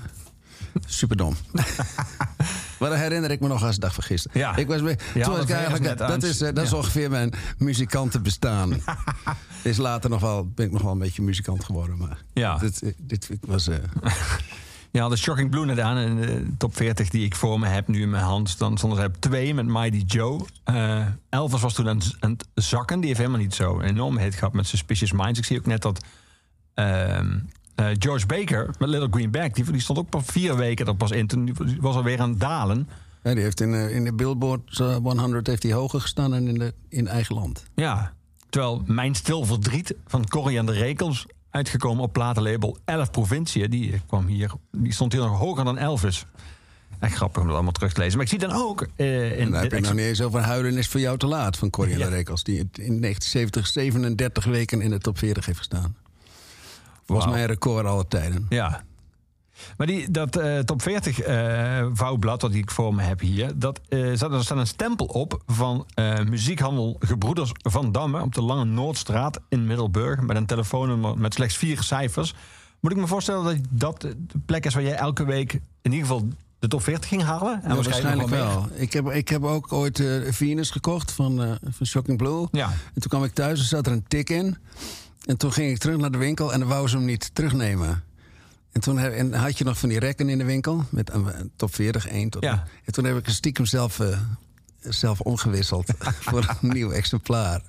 super 0.99 1.17
dom. 1.17 1.37
maar 2.79 2.91
dat 2.91 2.99
herinner 2.99 3.31
ik 3.31 3.41
me 3.41 3.49
nog 3.49 3.63
als 3.65 3.75
de 3.75 3.81
dag 3.81 3.95
van 3.95 4.05
gisteren. 4.05 4.39
Ja. 4.41 4.57
Ik 4.57 4.67
was, 4.67 4.81
Ja, 4.81 5.25
toen 5.25 5.33
was 5.35 5.43
ik 5.43 5.51
eigenlijk, 5.51 5.99
dat 5.99 6.23
is, 6.23 6.41
eh, 6.41 6.55
dat 6.55 6.65
is 6.65 6.73
ongeveer 6.73 7.11
mijn 7.11 7.33
muzikantenbestaan. 7.59 8.81
is 9.63 9.77
later 9.77 10.11
nog 10.11 10.21
wel, 10.21 10.47
ben 10.55 10.67
ik 10.67 10.73
nog 10.73 10.83
wel 10.83 10.93
een 10.93 10.99
beetje 10.99 11.23
muzikant 11.23 11.65
geworden. 11.65 11.97
Maar 11.99 12.23
Ja. 12.35 12.59
dit, 12.59 12.83
eh, 12.83 12.93
dit 12.99 13.31
was... 13.41 13.69
eh, 13.69 13.77
Je 14.91 15.01
had 15.03 15.11
de 15.11 15.17
Shocking 15.17 15.51
Blue 15.51 15.65
net 15.65 15.81
aan 15.81 15.99
in 15.99 16.17
de 16.17 16.47
top 16.59 16.77
40 16.77 17.09
die 17.09 17.25
ik 17.25 17.35
voor 17.35 17.59
me 17.61 17.67
heb 17.67 17.89
nu 17.89 18.03
in 18.03 18.11
mijn 18.11 18.23
hand. 18.25 18.59
Dan 18.59 18.77
stonden 18.77 18.99
ze 18.99 19.05
op 19.07 19.17
twee 19.19 19.55
met 19.55 19.67
Mighty 19.67 20.05
Joe. 20.07 20.45
Eh, 20.65 21.07
Elvis 21.29 21.61
was 21.61 21.75
toen 21.75 21.89
aan, 21.89 21.97
het- 21.99 22.17
aan 22.21 22.31
het 22.31 22.47
zakken. 22.65 22.97
Die 22.99 23.07
heeft 23.07 23.19
helemaal 23.21 23.41
niet 23.41 23.55
zo 23.55 23.79
een 23.79 23.85
enorme 23.89 24.21
hit 24.21 24.35
gehad 24.35 24.53
met 24.53 24.67
Suspicious 24.67 25.13
Minds. 25.13 25.39
Ik 25.39 25.45
zie 25.45 25.59
ook 25.59 25.67
net 25.67 25.83
dat 25.83 26.01
ehm, 26.75 27.39
eh, 27.77 27.87
George 27.99 28.27
Baker 28.27 28.71
met 28.79 28.89
Little 28.89 29.09
Green 29.11 29.31
Bag... 29.31 29.51
Die, 29.51 29.71
die 29.73 29.81
stond 29.81 29.99
ook 29.99 30.09
pas 30.11 30.23
vier 30.27 30.57
weken 30.57 30.87
er 30.87 30.97
pas 30.97 31.11
in. 31.11 31.27
Toen 31.27 31.57
was 31.81 31.97
alweer 31.97 32.21
aan 32.21 32.31
het 32.31 32.41
dalen. 32.41 32.89
ja, 33.23 33.35
die 33.35 33.43
heeft 33.43 33.61
in, 33.61 33.75
eh, 33.75 33.95
in 33.95 34.05
de 34.05 34.13
Billboard 34.15 34.81
eh, 34.81 34.97
100 34.97 35.47
heeft 35.47 35.63
hij 35.63 35.73
hoger 35.73 36.01
gestaan 36.01 36.31
dan 36.31 36.49
in, 36.49 36.59
de, 36.59 36.75
in 36.89 37.09
eigen 37.09 37.35
land. 37.35 37.65
Ja, 37.75 38.13
terwijl 38.49 38.83
Mijn 38.87 39.15
Stil 39.15 39.45
Verdriet 39.45 39.95
van 40.07 40.29
Corrie 40.29 40.59
en 40.59 40.67
de 40.67 40.73
Rekels... 40.73 41.27
uitgekomen 41.51 42.03
op 42.05 42.13
platenlabel 42.13 42.79
11 42.85 43.11
Provinciën... 43.11 43.71
die, 43.71 43.93
eh, 43.93 43.99
kwam 44.07 44.27
hier, 44.27 44.51
die 44.73 44.93
stond 44.93 45.13
hier 45.13 45.23
nog 45.23 45.39
hoger 45.39 45.65
dan 45.65 45.79
Elvis. 45.79 46.27
Echt 46.99 47.15
grappig 47.15 47.41
om 47.41 47.47
dat 47.47 47.55
allemaal 47.55 47.73
terug 47.73 47.93
te 47.93 48.01
lezen. 48.01 48.15
Maar 48.17 48.25
ik 48.25 48.31
zie 48.31 48.39
dan 48.49 48.53
ook... 48.53 48.87
eh, 48.97 49.39
in 49.39 49.51
daar 49.51 49.63
heb 49.63 49.73
je 49.73 49.81
nog 49.81 49.95
niet 49.95 50.05
eens 50.05 50.21
over 50.23 50.41
Huilen 50.41 50.77
is 50.79 50.89
voor 50.89 51.01
jou 51.01 51.19
te 51.19 51.27
laat 51.27 51.57
van 51.57 51.71
Corrie 51.71 51.93
en 51.95 51.99
Ja. 51.99 52.09
de 52.09 52.15
Rekels. 52.15 52.43
Die 52.45 52.57
in 52.59 52.67
1970 53.01 53.67
37 53.67 54.45
weken 54.45 54.81
in 54.81 54.91
de 54.91 54.99
top 54.99 55.19
40 55.19 55.47
heeft 55.47 55.59
gestaan. 55.59 55.97
Volgens 57.07 57.33
mij 57.33 57.41
een 57.41 57.47
record 57.47 57.87
alle 57.87 58.09
tijden. 58.09 58.47
Ja. 58.49 58.85
Maar 59.77 59.87
die, 59.87 60.11
dat 60.11 60.37
eh, 60.37 60.59
top 60.59 60.83
40 60.83 61.21
eh 61.21 61.87
vouwblad 61.93 62.41
dat 62.41 62.55
ik 62.55 62.71
voor 62.71 62.95
me 62.95 63.03
heb 63.03 63.21
hier... 63.21 63.59
Dat, 63.59 63.81
eh, 63.89 64.15
staat, 64.15 64.33
er 64.33 64.45
staat 64.45 64.59
een 64.59 64.67
stempel 64.67 65.07
op 65.07 65.43
van 65.47 65.87
muziekhandel 66.29 66.97
Gebroeders 66.99 67.53
van 67.55 67.93
Damme... 67.93 68.23
op 68.23 68.35
de 68.35 68.43
Lange 68.43 68.65
Noordstraat 68.65 69.41
in 69.49 69.67
Middelburg... 69.67 70.21
met 70.21 70.37
een 70.37 70.47
telefoonnummer 70.47 71.19
met 71.19 71.35
slechts 71.35 71.57
vier 71.57 71.83
cijfers. 71.83 72.35
Moet 72.81 72.93
ik 72.93 72.99
me 72.99 73.07
voorstellen 73.07 73.45
dat 73.45 73.57
dat 73.71 74.01
de 74.01 74.39
plek 74.47 74.65
is 74.65 74.75
waar 74.75 74.83
jij 74.83 74.97
elke 74.97 75.25
week... 75.25 75.53
in 75.83 75.93
ieder 75.93 76.07
geval 76.07 76.29
de 76.59 76.69
top 76.69 76.83
40 76.83 77.09
ging 77.09 77.23
halen? 77.23 77.63
En 77.63 77.69
Ja, 77.69 77.83
waarschijnlijk 77.83 78.29
wel. 78.29 78.69
Ik 78.75 78.93
heb, 78.93 79.11
ik 79.11 79.29
heb 79.29 79.45
ook 79.45 79.73
ooit 79.73 80.03
Venus 80.31 80.71
gekocht 80.71 81.13
van, 81.13 81.59
van 81.71 81.87
Shocking 81.87 82.19
Blue. 82.19 82.47
Ja. 82.51 82.67
En 82.67 83.01
toen 83.01 83.11
kwam 83.11 83.25
ik 83.25 83.35
thuis 83.35 83.59
en 83.59 83.67
zat 83.67 83.87
er 83.87 83.93
een 83.93 84.05
tik 84.09 84.31
in. 84.31 84.57
En 85.27 85.37
toen 85.37 85.53
ging 85.53 85.71
ik 85.71 85.79
terug 85.79 85.97
naar 85.97 86.11
de 86.11 86.19
winkel 86.19 86.53
en 86.53 86.59
dan 86.61 86.69
wou 86.69 86.89
ze 86.89 86.97
hem 86.97 87.05
niet 87.05 87.35
terugnemen. 87.35 88.05
En 88.73 88.81
toen 88.81 88.99
heb, 88.99 89.13
en 89.13 89.35
had 89.35 89.59
je 89.59 89.65
nog 89.65 89.79
van 89.79 89.89
die 89.89 89.99
rekken 89.99 90.29
in 90.29 90.39
de 90.39 90.45
winkel 90.45 90.85
met 90.91 91.13
een, 91.13 91.39
een 91.39 91.51
top 91.57 91.75
40, 91.75 92.07
1 92.09 92.31
tot. 92.31 92.43
Ja. 92.43 92.65
En 92.85 92.93
toen 92.93 93.05
heb 93.05 93.17
ik 93.17 93.27
een 93.27 93.33
stiekem 93.33 93.65
zelf, 93.67 94.01
eh, 94.01 94.19
zelf 94.81 95.21
omgewisseld 95.21 95.91
voor 96.27 96.57
een 96.61 96.69
nieuw 96.69 96.91
exemplaar. 96.91 97.63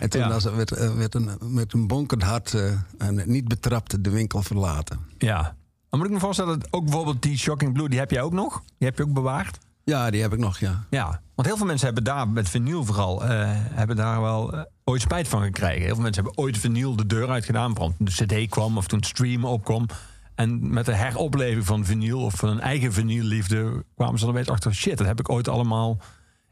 En 0.00 0.10
toen 0.10 0.20
Ja. 0.20 0.28
was, 0.28 0.44
werd, 0.44 0.72
eh, 0.72 0.94
werd 0.94 1.14
een, 1.14 1.30
met 1.40 1.72
een 1.72 1.86
bonkend 1.86 2.22
hart 2.22 2.54
eh, 2.54 2.72
en 2.98 3.22
niet 3.26 3.48
betrapt 3.48 4.04
de 4.04 4.10
winkel 4.10 4.42
verlaten. 4.42 4.98
Ja. 5.18 5.56
Dan 5.90 5.98
moet 5.98 6.08
ik 6.08 6.14
me 6.14 6.20
voorstellen 6.20 6.58
dat 6.60 6.72
ook 6.72 6.84
bijvoorbeeld 6.84 7.22
die 7.22 7.38
Shocking 7.38 7.72
Blue... 7.72 7.88
die 7.88 7.98
heb 7.98 8.10
jij 8.10 8.22
ook 8.22 8.32
nog? 8.32 8.62
Die 8.78 8.88
heb 8.88 8.96
je 8.96 9.02
ook 9.02 9.12
bewaard? 9.12 9.58
Ja, 9.90 10.10
die 10.10 10.20
heb 10.22 10.32
ik 10.32 10.38
nog, 10.38 10.58
ja. 10.58 10.84
Ja, 10.90 11.20
want 11.34 11.48
heel 11.48 11.56
veel 11.56 11.66
mensen 11.66 11.86
hebben 11.86 12.04
daar 12.04 12.28
met 12.28 12.48
vinyl 12.48 12.84
vooral 12.84 13.24
eh, 13.24 13.28
hebben 13.52 13.96
daar 13.96 14.20
wel 14.20 14.52
eh, 14.52 14.60
ooit 14.84 15.00
spijt 15.00 15.28
van 15.28 15.42
gekregen. 15.42 15.80
Heel 15.82 15.94
veel 15.94 16.02
mensen 16.02 16.24
hebben 16.24 16.42
ooit 16.44 16.58
vinyl 16.58 16.96
de 16.96 17.06
deur 17.06 17.28
uitgedaan. 17.30 17.72
Bijvoorbeeld 17.72 18.16
toen 18.18 18.26
de 18.28 18.42
CD 18.44 18.48
kwam 18.50 18.76
of 18.76 18.86
toen 18.86 18.98
het 18.98 19.08
streamen 19.08 19.48
opkwam. 19.50 19.86
En 20.34 20.70
met 20.72 20.86
de 20.86 20.94
heropleving 20.94 21.66
van 21.66 21.84
vinyl 21.84 22.20
of 22.20 22.34
van 22.34 22.48
een 22.48 22.60
eigen 22.60 22.92
vinylliefde 22.92 23.84
kwamen 23.96 24.18
ze 24.18 24.26
er 24.26 24.32
weer 24.32 24.50
achter. 24.50 24.74
Shit, 24.74 24.98
dat 24.98 25.06
heb 25.06 25.20
ik 25.20 25.28
ooit 25.28 25.48
allemaal 25.48 25.98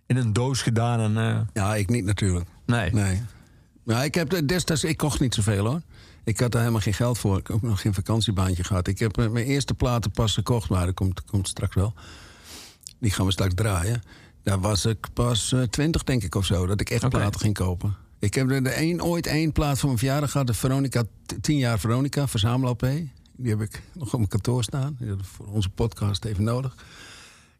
in 0.06 0.16
een 0.16 0.32
doos 0.32 0.62
gedaan. 0.62 1.00
En, 1.00 1.16
eh, 1.30 1.40
Ja, 1.52 1.74
ik 1.74 1.88
niet 1.88 2.04
natuurlijk. 2.04 2.46
nee. 2.66 2.92
Nee. 2.92 3.22
Nou, 3.84 4.04
ik 4.04 4.14
heb 4.14 4.28
de- 4.30 4.44
destijds, 4.44 4.84
ik 4.84 4.96
kocht 4.96 5.20
niet 5.20 5.34
zoveel 5.34 5.66
hoor. 5.66 5.80
Ik 6.24 6.40
had 6.40 6.52
daar 6.52 6.60
helemaal 6.60 6.82
geen 6.82 6.94
geld 6.94 7.18
voor. 7.18 7.38
Ik 7.38 7.46
heb 7.46 7.56
ook 7.56 7.62
nog 7.62 7.80
geen 7.80 7.94
vakantiebaantje 7.94 8.64
gehad. 8.64 8.86
Ik 8.88 8.98
heb 8.98 9.16
mijn 9.16 9.36
eerste 9.46 9.74
platen 9.74 10.10
pas 10.10 10.34
gekocht, 10.34 10.68
maar 10.70 10.86
dat 10.86 10.94
komt, 10.94 11.24
komt 11.24 11.48
straks 11.48 11.74
wel. 11.74 11.94
Die 13.04 13.12
gaan 13.12 13.26
we 13.26 13.32
straks 13.32 13.54
draaien. 13.54 14.02
Daar 14.42 14.60
was 14.60 14.84
ik 14.86 15.06
pas 15.12 15.52
eh, 15.52 15.62
twintig, 15.62 16.04
denk 16.04 16.22
ik, 16.22 16.34
of 16.34 16.44
zo, 16.44 16.66
dat 16.66 16.80
ik 16.80 16.90
echt 16.90 17.04
Oké. 17.04 17.16
platen 17.16 17.40
ging 17.40 17.54
kopen. 17.54 17.96
Ik 18.18 18.34
heb 18.34 18.50
er 18.50 18.62
de 18.62 18.68
één, 18.70 19.02
ooit 19.02 19.26
één 19.26 19.52
plaat 19.52 19.78
voor 19.78 19.86
mijn 19.88 19.98
verjaardag 19.98 20.30
gehad. 20.30 20.46
De 20.46 20.54
Veronica, 20.54 21.02
t- 21.26 21.36
10 21.40 21.56
jaar 21.56 21.78
Veronica, 21.78 22.28
verzamel-LP. 22.28 22.80
Die 23.36 23.50
heb 23.50 23.60
ik 23.60 23.82
nog 23.92 24.06
op 24.12 24.16
mijn 24.18 24.28
kantoor 24.28 24.62
staan. 24.62 24.98
Voor 25.22 25.46
onze 25.46 25.68
podcast 25.68 26.24
even 26.24 26.44
nodig. 26.44 26.74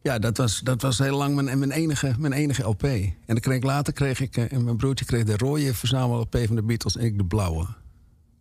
Ja, 0.03 0.19
dat 0.19 0.37
was, 0.37 0.61
dat 0.61 0.83
was 0.83 0.99
heel 0.99 1.17
lang 1.17 1.35
mijn, 1.35 1.59
mijn, 1.59 1.71
enige, 1.71 2.15
mijn 2.19 2.33
enige 2.33 2.63
LP. 2.63 2.83
En 2.83 3.15
dan 3.27 3.41
kreeg 3.41 3.57
ik, 3.57 3.65
later 3.65 3.93
kreeg 3.93 4.21
ik, 4.21 4.37
eh, 4.37 4.53
en 4.53 4.65
mijn 4.65 4.77
broertje 4.77 5.05
kreeg 5.05 5.25
de 5.25 5.37
rode 5.37 5.75
verzamel-LP 5.75 6.37
van 6.47 6.57
de 6.57 6.63
Beatles 6.63 6.97
en 6.97 7.05
ik 7.05 7.19
de 7.19 7.25
blauwe. 7.25 7.67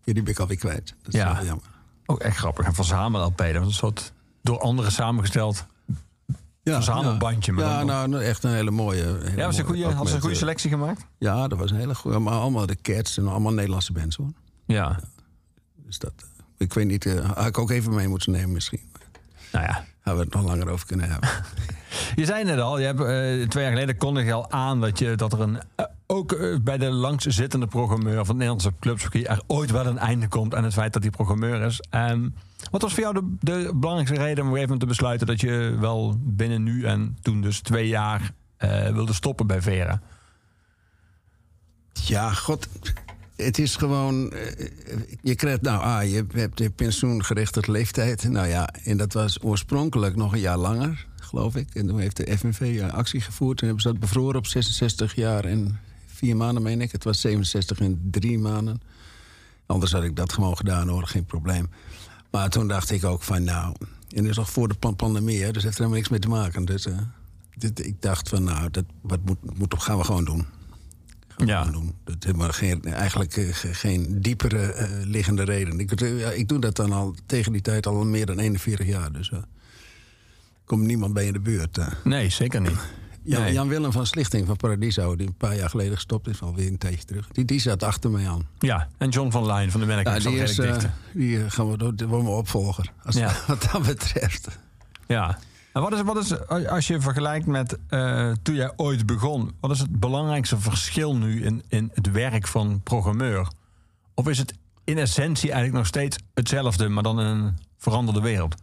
Ja, 0.04 0.14
die 0.14 0.24
ben 0.24 0.32
ik 0.34 0.40
alweer 0.40 0.58
kwijt. 0.58 0.96
Dat 1.04 1.14
is 1.14 1.20
Ja. 1.20 1.44
jammer. 1.44 1.66
Ook 2.06 2.20
echt 2.20 2.38
grappig. 2.38 2.66
Een 2.66 2.74
verzamel-LP. 2.74 3.38
Dat 3.38 3.54
was 3.54 3.66
een 3.66 3.72
soort 3.74 4.14
door 4.42 4.60
anderen 4.60 4.92
samengesteld. 4.92 5.66
Ja, 6.64 6.74
Verzamelbandje, 6.74 7.52
Ja, 7.52 7.58
maar 7.58 7.68
ja 7.68 7.78
dan 7.78 7.86
nou, 7.86 8.08
nou, 8.08 8.24
echt 8.24 8.44
een 8.44 8.54
hele 8.54 8.72
mooie. 8.72 9.04
hele 9.04 9.36
Ja, 9.36 9.46
was 9.46 9.58
een 9.58 9.66
goede, 9.66 9.84
had 9.84 10.08
ze 10.08 10.14
een 10.14 10.20
goede 10.20 10.36
eh, 10.36 10.42
selectie 10.42 10.70
gemaakt? 10.70 11.06
Ja, 11.18 11.48
dat 11.48 11.58
was 11.58 11.72
een 11.72 11.78
hele 11.78 11.96
goede. 11.96 12.20
Maar 12.20 12.34
allemaal 12.34 12.66
de 12.66 12.78
Cats 12.82 13.18
en 13.18 13.28
allemaal 13.28 13.54
Nederlandse 13.54 13.92
bands 13.92 14.16
hoor. 14.16 14.32
Ja. 14.66 15.00
Dus 15.86 16.00
dat, 16.00 16.14
eh, 16.18 16.26
ik 16.58 16.74
weet 16.74 16.88
niet, 16.88 17.06
eh, 17.06 17.32
had 17.32 17.46
ik 17.46 17.58
ook 17.58 17.72
even 17.72 17.94
mee 17.94 18.08
moeten 18.08 18.32
nemen 18.32 18.52
misschien. 18.52 18.92
Nou 19.52 19.66
ja, 19.66 19.86
Hadden 20.02 20.24
we 20.24 20.30
het 20.30 20.42
nog 20.42 20.52
langer 20.52 20.70
over 20.70 20.88
kunnen 20.88 21.10
hebben. 21.10 21.30
Je 22.16 22.26
zei 22.26 22.44
net 22.44 22.60
al, 22.60 22.80
je 22.80 22.86
hebt, 22.86 23.00
twee 23.52 23.64
jaar 23.64 23.74
geleden 23.74 23.98
kondigde 23.98 24.30
je 24.30 24.36
al 24.36 24.52
aan 24.52 24.82
dat, 24.82 25.00
je, 25.00 25.16
dat 25.16 25.34
er 25.34 25.40
een, 25.42 25.60
ook 26.08 26.32
eh, 26.32 26.58
bij 26.62 26.78
de 26.78 26.92
langstzittende 26.92 27.68
programmeur 27.68 28.14
van 28.16 28.26
het 28.26 28.34
Nederlandse 28.36 28.74
clubshockey 28.80 29.26
er 29.26 29.42
ooit 29.48 29.72
wel 29.72 29.86
een 29.86 29.98
einde 29.98 30.28
komt 30.28 30.56
aan 30.56 30.64
het 30.64 30.74
feit 30.74 30.94
dat 30.94 31.02
hij 31.02 31.12
programmeur 31.12 31.62
is. 31.62 31.82
Ehm, 31.90 32.30
wat 32.72 32.82
was 32.82 32.94
voor 32.94 33.04
jou 33.04 33.14
de, 33.14 33.36
de 33.40 33.72
belangrijkste 33.76 34.26
reden 34.26 34.44
om 34.44 34.50
moment 34.50 34.80
te 34.80 34.86
besluiten 34.86 35.28
dat 35.28 35.42
je 35.42 35.78
wel 35.80 36.18
binnen 36.20 36.64
nu 36.64 36.84
en 36.84 37.18
toen 37.22 37.42
dus 37.42 37.60
twee 37.60 37.88
jaar 37.88 38.32
eh, 38.58 38.90
wilde 38.90 39.14
stoppen 39.14 39.48
bij 39.48 39.62
Vera? 39.62 40.02
Ja, 41.94 42.34
god. 42.34 42.68
het 43.36 43.60
is 43.60 43.76
gewoon. 43.76 44.32
eh, 44.32 44.68
Je 45.22 45.36
krijgt, 45.36 45.62
nou, 45.62 45.82
ah, 45.84 46.10
je 46.10 46.26
hebt 46.34 46.58
de 46.58 46.70
pensioengerechtigde 46.70 47.72
leeftijd. 47.72 48.30
Nou 48.30 48.48
ja, 48.48 48.70
en 48.84 48.98
dat 48.98 49.14
was 49.14 49.44
oorspronkelijk 49.44 50.16
nog 50.16 50.34
een 50.34 50.40
jaar 50.40 50.58
langer, 50.58 51.08
geloof 51.16 51.56
ik. 51.56 51.76
En 51.76 51.88
toen 51.88 52.00
heeft 52.00 52.18
de 52.18 52.38
FNV 52.38 52.84
actie 52.92 53.22
gevoerd. 53.22 53.60
En 53.60 53.66
hebben 53.66 53.84
ze 53.84 53.90
dat 53.92 54.00
bevroren 54.00 54.36
op 54.36 54.46
66 54.46 55.16
jaar 55.16 55.46
en 55.46 55.80
vier 56.24 56.38
maanden, 56.38 56.64
meen 56.64 56.82
ik. 56.82 56.92
Het 56.92 57.04
was 57.04 57.22
67 57.22 57.80
en 57.80 58.08
drie 58.12 58.40
maanden. 58.40 58.82
Anders 59.66 59.92
had 59.92 60.04
ik 60.04 60.16
dat 60.16 60.34
gewoon 60.34 60.58
gedaan 60.58 60.88
hoor, 60.88 61.08
geen 61.08 61.26
probleem. 61.26 61.70
Maar 62.32 62.50
toen 62.50 62.68
dacht 62.68 62.92
ik 62.92 63.04
ook 63.04 63.24
van, 63.24 63.44
nou. 63.44 63.76
En 64.10 64.22
dat 64.22 64.32
is 64.32 64.38
nog 64.38 64.50
voor 64.50 64.68
de 64.68 64.74
pan- 64.76 64.96
pandemie, 64.96 65.44
hè, 65.44 65.52
dus 65.52 65.64
heeft 65.64 65.76
er 65.78 65.84
helemaal 65.84 65.98
niks 65.98 66.10
mee 66.10 66.20
te 66.20 66.28
maken. 66.28 66.66
Dus 66.66 66.86
eh, 66.86 66.98
dit, 67.56 67.86
ik 67.86 68.02
dacht 68.02 68.30
van, 68.30 68.44
nou, 68.44 68.70
dat 68.72 68.84
wat 69.02 69.20
moet, 69.26 69.58
moet, 69.58 69.74
gaan 69.78 69.98
we 69.98 70.04
gewoon 70.04 70.26
doen. 70.26 70.46
Gaan 71.28 71.46
we 71.46 71.46
Ja. 71.46 71.64
gewoon 71.64 71.82
doen. 71.82 71.94
Dat 72.04 72.24
heeft 72.24 72.36
maar 72.38 72.54
geen, 72.54 72.84
eigenlijk 72.84 73.38
eh, 73.38 73.54
ge- 73.54 73.74
geen 73.74 74.22
diepere 74.22 74.62
eh, 74.74 75.06
liggende 75.06 75.44
reden. 75.44 75.80
Ik, 75.80 76.00
ja, 76.00 76.30
ik 76.30 76.48
doe 76.48 76.60
dat 76.60 76.76
dan 76.76 76.92
al 76.92 77.16
tegen 77.26 77.52
die 77.52 77.62
tijd 77.62 77.88
al 77.88 78.06
meer 78.06 78.26
dan 78.26 78.40
41 78.40 78.88
jaar. 78.88 79.12
Dus 79.12 79.32
komt 80.66 80.84
niemand 80.84 81.14
bij 81.14 81.26
in 81.26 81.34
de 81.34 81.40
buurt. 81.40 81.80
Nee, 82.04 82.30
zeker 82.30 82.62
niet. 82.62 82.78
Jan, 83.24 83.42
Nee. 83.42 83.54
Jan 83.54 83.68
Willem 83.68 83.92
van 83.92 84.06
Slichting 84.06 84.48
van 84.48 84.56
Paradiso, 84.56 85.16
die 85.16 85.28
een 85.28 85.38
paar 85.38 85.56
jaar 85.56 85.70
geleden 85.70 85.94
gestopt 85.94 86.28
is, 86.28 86.42
alweer 86.42 86.68
een 86.68 86.78
tijdje 86.78 87.06
terug. 87.06 87.28
Die, 87.28 87.46
die 87.46 87.60
zat 87.60 87.84
achter 87.84 88.12
mij 88.12 88.30
aan. 88.30 88.48
Ja, 88.60 88.88
en 88.98 89.10
John 89.10 89.32
van 89.32 89.46
Leyen 89.46 89.72
van 89.72 89.80
de 89.80 89.86
Bennek. 89.86 90.08
Ja, 90.08 90.20
die, 90.20 90.38
is, 90.38 90.56
dichter. 90.56 90.94
die 91.14 91.44
eh, 91.44 91.52
gaan 91.52 91.72
we 91.72 91.78
door, 91.78 91.96
die 91.96 92.08
worden 92.08 92.28
we 92.28 92.34
opvolger. 92.34 92.92
Als, 93.04 93.16
Ja. 93.16 93.34
Wat 93.48 93.68
dat 93.72 93.86
betreft. 93.86 94.48
Ja. 95.08 95.38
En 95.74 95.82
wat 95.82 95.94
is, 95.94 96.02
wat 96.02 96.18
is, 96.18 96.48
als 96.68 96.88
je 96.88 97.02
vergelijkt 97.02 97.46
met 97.46 97.78
eh, 97.88 98.32
toen 98.42 98.56
jij 98.56 98.72
ooit 98.76 99.06
begon, 99.06 99.52
wat 99.60 99.72
is 99.72 99.80
het 99.80 100.00
belangrijkste 100.00 100.60
verschil 100.60 101.16
nu 101.16 101.44
in, 101.46 101.64
in 101.68 101.92
het 101.94 102.12
werk 102.12 102.48
van 102.48 102.82
programmeur? 102.84 103.48
Of 104.14 104.28
is 104.28 104.38
het 104.38 104.54
in 104.84 104.98
essentie 104.98 105.48
eigenlijk 105.52 105.78
nog 105.78 105.88
steeds 105.88 106.18
hetzelfde, 106.34 106.90
maar 106.90 107.04
dan 107.04 107.20
in 107.20 107.26
een 107.26 107.58
veranderde 107.78 108.22
wereld? 108.22 108.56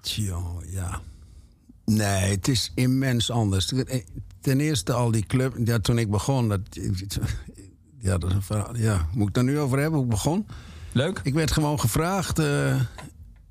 Tja, 0.00 0.38
ja. 0.66 1.00
Nee, 1.88 2.30
het 2.30 2.48
is 2.48 2.72
immens 2.74 3.30
anders. 3.30 3.72
Ten 4.40 4.60
eerste 4.60 4.92
al 4.92 5.10
die 5.10 5.26
club. 5.26 5.56
Ja, 5.64 5.78
toen 5.78 5.98
ik 5.98 6.10
begon. 6.10 6.48
Dat, 6.48 6.60
ja, 7.98 8.18
dat 8.18 8.30
is 8.30 8.36
een 8.36 8.42
verhaal. 8.42 8.76
Ja, 8.76 9.08
moet 9.14 9.28
ik 9.28 9.34
daar 9.34 9.44
nu 9.44 9.58
over 9.58 9.78
hebben 9.78 9.94
hoe 9.94 10.04
ik 10.04 10.10
begon? 10.14 10.46
Leuk? 10.92 11.20
Ik 11.22 11.34
werd 11.34 11.50
gewoon 11.52 11.80
gevraagd. 11.80 12.38
eh, 12.38 12.80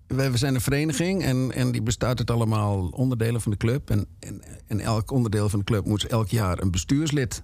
we 0.07 0.37
zijn 0.37 0.55
een 0.55 0.61
vereniging 0.61 1.23
en, 1.23 1.51
en 1.51 1.71
die 1.71 1.81
bestaat 1.81 2.19
uit 2.19 2.31
allemaal 2.31 2.87
onderdelen 2.87 3.41
van 3.41 3.51
de 3.51 3.57
club. 3.57 3.89
En, 3.89 4.05
en, 4.19 4.41
en 4.67 4.79
elk 4.79 5.11
onderdeel 5.11 5.49
van 5.49 5.59
de 5.59 5.65
club 5.65 5.85
moet 5.85 6.03
elk 6.03 6.27
jaar 6.27 6.61
een 6.61 6.71
bestuurslid, 6.71 7.43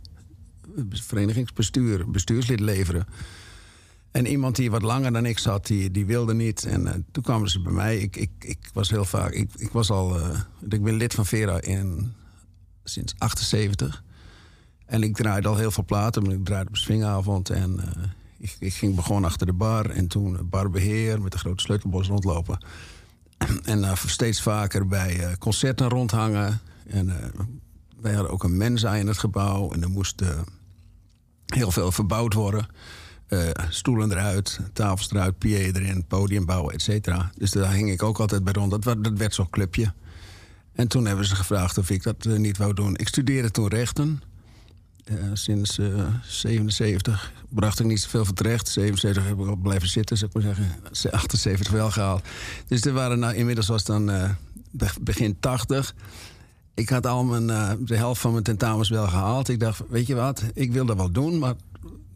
een 0.75 0.91
verenigingsbestuur, 0.93 1.99
een 1.99 2.11
bestuurslid 2.11 2.59
leveren. 2.59 3.05
En 4.13 4.25
iemand 4.25 4.55
die 4.55 4.71
wat 4.71 4.81
langer 4.81 5.13
dan 5.13 5.25
ik 5.25 5.39
zat, 5.39 5.67
die, 5.67 5.91
die 5.91 6.05
wilde 6.05 6.33
niet. 6.33 6.63
En 6.63 6.87
eh, 6.87 6.93
toen 7.11 7.23
kwamen 7.23 7.49
ze 7.49 7.61
bij 7.61 7.71
mij. 7.71 7.97
Ik, 7.97 8.15
ik, 8.15 8.31
ik 8.39 8.69
was 8.73 8.89
heel 8.89 9.05
vaak. 9.05 9.31
Ik, 9.31 9.49
ik 9.55 9.71
was 9.71 9.89
al. 9.89 10.19
eh, 10.19 10.39
ik 10.69 10.83
ben 10.83 10.93
lid 10.93 11.13
van 11.13 11.25
Vera 11.25 11.61
in, 11.61 12.13
sinds 12.83 13.13
78. 13.17 14.03
En 14.85 15.03
ik 15.03 15.15
draaide 15.15 15.47
al 15.47 15.57
heel 15.57 15.71
veel 15.71 15.85
platen. 15.85 16.23
maar 16.23 16.33
Ik 16.33 16.45
draaide 16.45 16.69
op 16.69 16.75
swingavond. 16.75 17.49
En 17.49 17.79
eh, 17.79 18.03
ik, 18.37 18.55
ik 18.59 18.73
ging 18.73 18.95
begon 18.95 19.25
achter 19.25 19.45
de 19.45 19.53
bar. 19.53 19.89
En 19.89 20.07
toen 20.07 20.49
barbeheer 20.49 21.21
met 21.21 21.31
de 21.31 21.37
grote 21.37 21.63
sleutelbos 21.63 22.07
rondlopen. 22.07 22.65
en 23.63 23.97
steeds 23.97 24.41
vaker 24.41 24.87
bij 24.87 25.35
concerten 25.39 25.89
rondhangen. 25.89 26.59
En 26.87 27.33
wij 28.01 28.13
hadden 28.13 28.31
ook 28.31 28.43
een 28.43 28.57
mensa 28.57 28.95
in 28.95 29.07
het 29.07 29.17
gebouw. 29.17 29.71
En 29.71 29.81
er 29.81 29.89
moest 29.89 30.21
heel 31.45 31.71
veel 31.71 31.91
verbouwd 31.91 32.33
worden. 32.33 32.67
Eh, 33.33 33.65
stoelen 33.69 34.11
eruit, 34.11 34.59
tafels 34.73 35.11
eruit, 35.11 35.37
PA 35.37 35.47
erin, 35.47 36.05
podium 36.07 36.45
bouwen, 36.45 36.73
et 36.73 36.81
cetera. 36.81 37.31
Dus 37.37 37.51
daar 37.51 37.73
hing 37.73 37.91
ik 37.91 38.03
ook 38.03 38.19
altijd 38.19 38.43
bij 38.43 38.53
rond. 38.53 38.71
Dat, 38.83 39.03
dat 39.03 39.17
werd 39.17 39.33
zo'n 39.33 39.49
clubje. 39.49 39.93
En 40.73 40.87
toen 40.87 41.05
hebben 41.05 41.25
ze 41.25 41.35
gevraagd 41.35 41.77
of 41.77 41.89
ik 41.89 42.03
dat 42.03 42.25
eh, 42.25 42.33
niet 42.37 42.57
wou 42.57 42.73
doen. 42.73 42.95
Ik 42.95 43.07
studeerde 43.07 43.51
toen 43.51 43.67
rechten. 43.67 44.21
Eh, 45.03 45.15
sinds 45.33 45.77
eh 45.79 45.87
77 46.23 47.31
bracht 47.49 47.79
ik 47.79 47.85
niet 47.85 48.01
zoveel 48.01 48.25
van 48.25 48.33
terecht. 48.33 48.67
77 48.67 49.27
heb 49.27 49.39
ik 49.39 49.47
al 49.47 49.55
blijven 49.55 49.87
zitten, 49.89 50.17
zou 50.17 50.31
ik 50.33 50.43
maar 50.43 50.55
zeggen. 50.55 51.11
78 51.19 51.71
wel 51.71 51.91
gehaald. 51.91 52.23
Dus 52.67 52.81
er 52.85 52.93
waren 52.93 53.19
nou, 53.19 53.35
inmiddels 53.35 53.67
was 53.67 53.83
dan 53.83 54.05
be- 54.71 54.93
begin 55.01 55.39
80. 55.39 55.95
Ik 56.73 56.89
had 56.89 57.05
al 57.07 57.23
mijn, 57.23 57.47
de 57.85 57.95
helft 57.95 58.21
van 58.21 58.31
mijn 58.31 58.43
tentamens 58.43 58.89
wel 58.89 59.07
gehaald. 59.07 59.49
Ik 59.49 59.59
dacht, 59.59 59.81
weet 59.89 60.07
je 60.07 60.15
wat, 60.15 60.43
ik 60.53 60.71
wil 60.71 60.85
dat 60.85 60.97
wel 60.97 61.11
doen, 61.11 61.39
maar, 61.39 61.53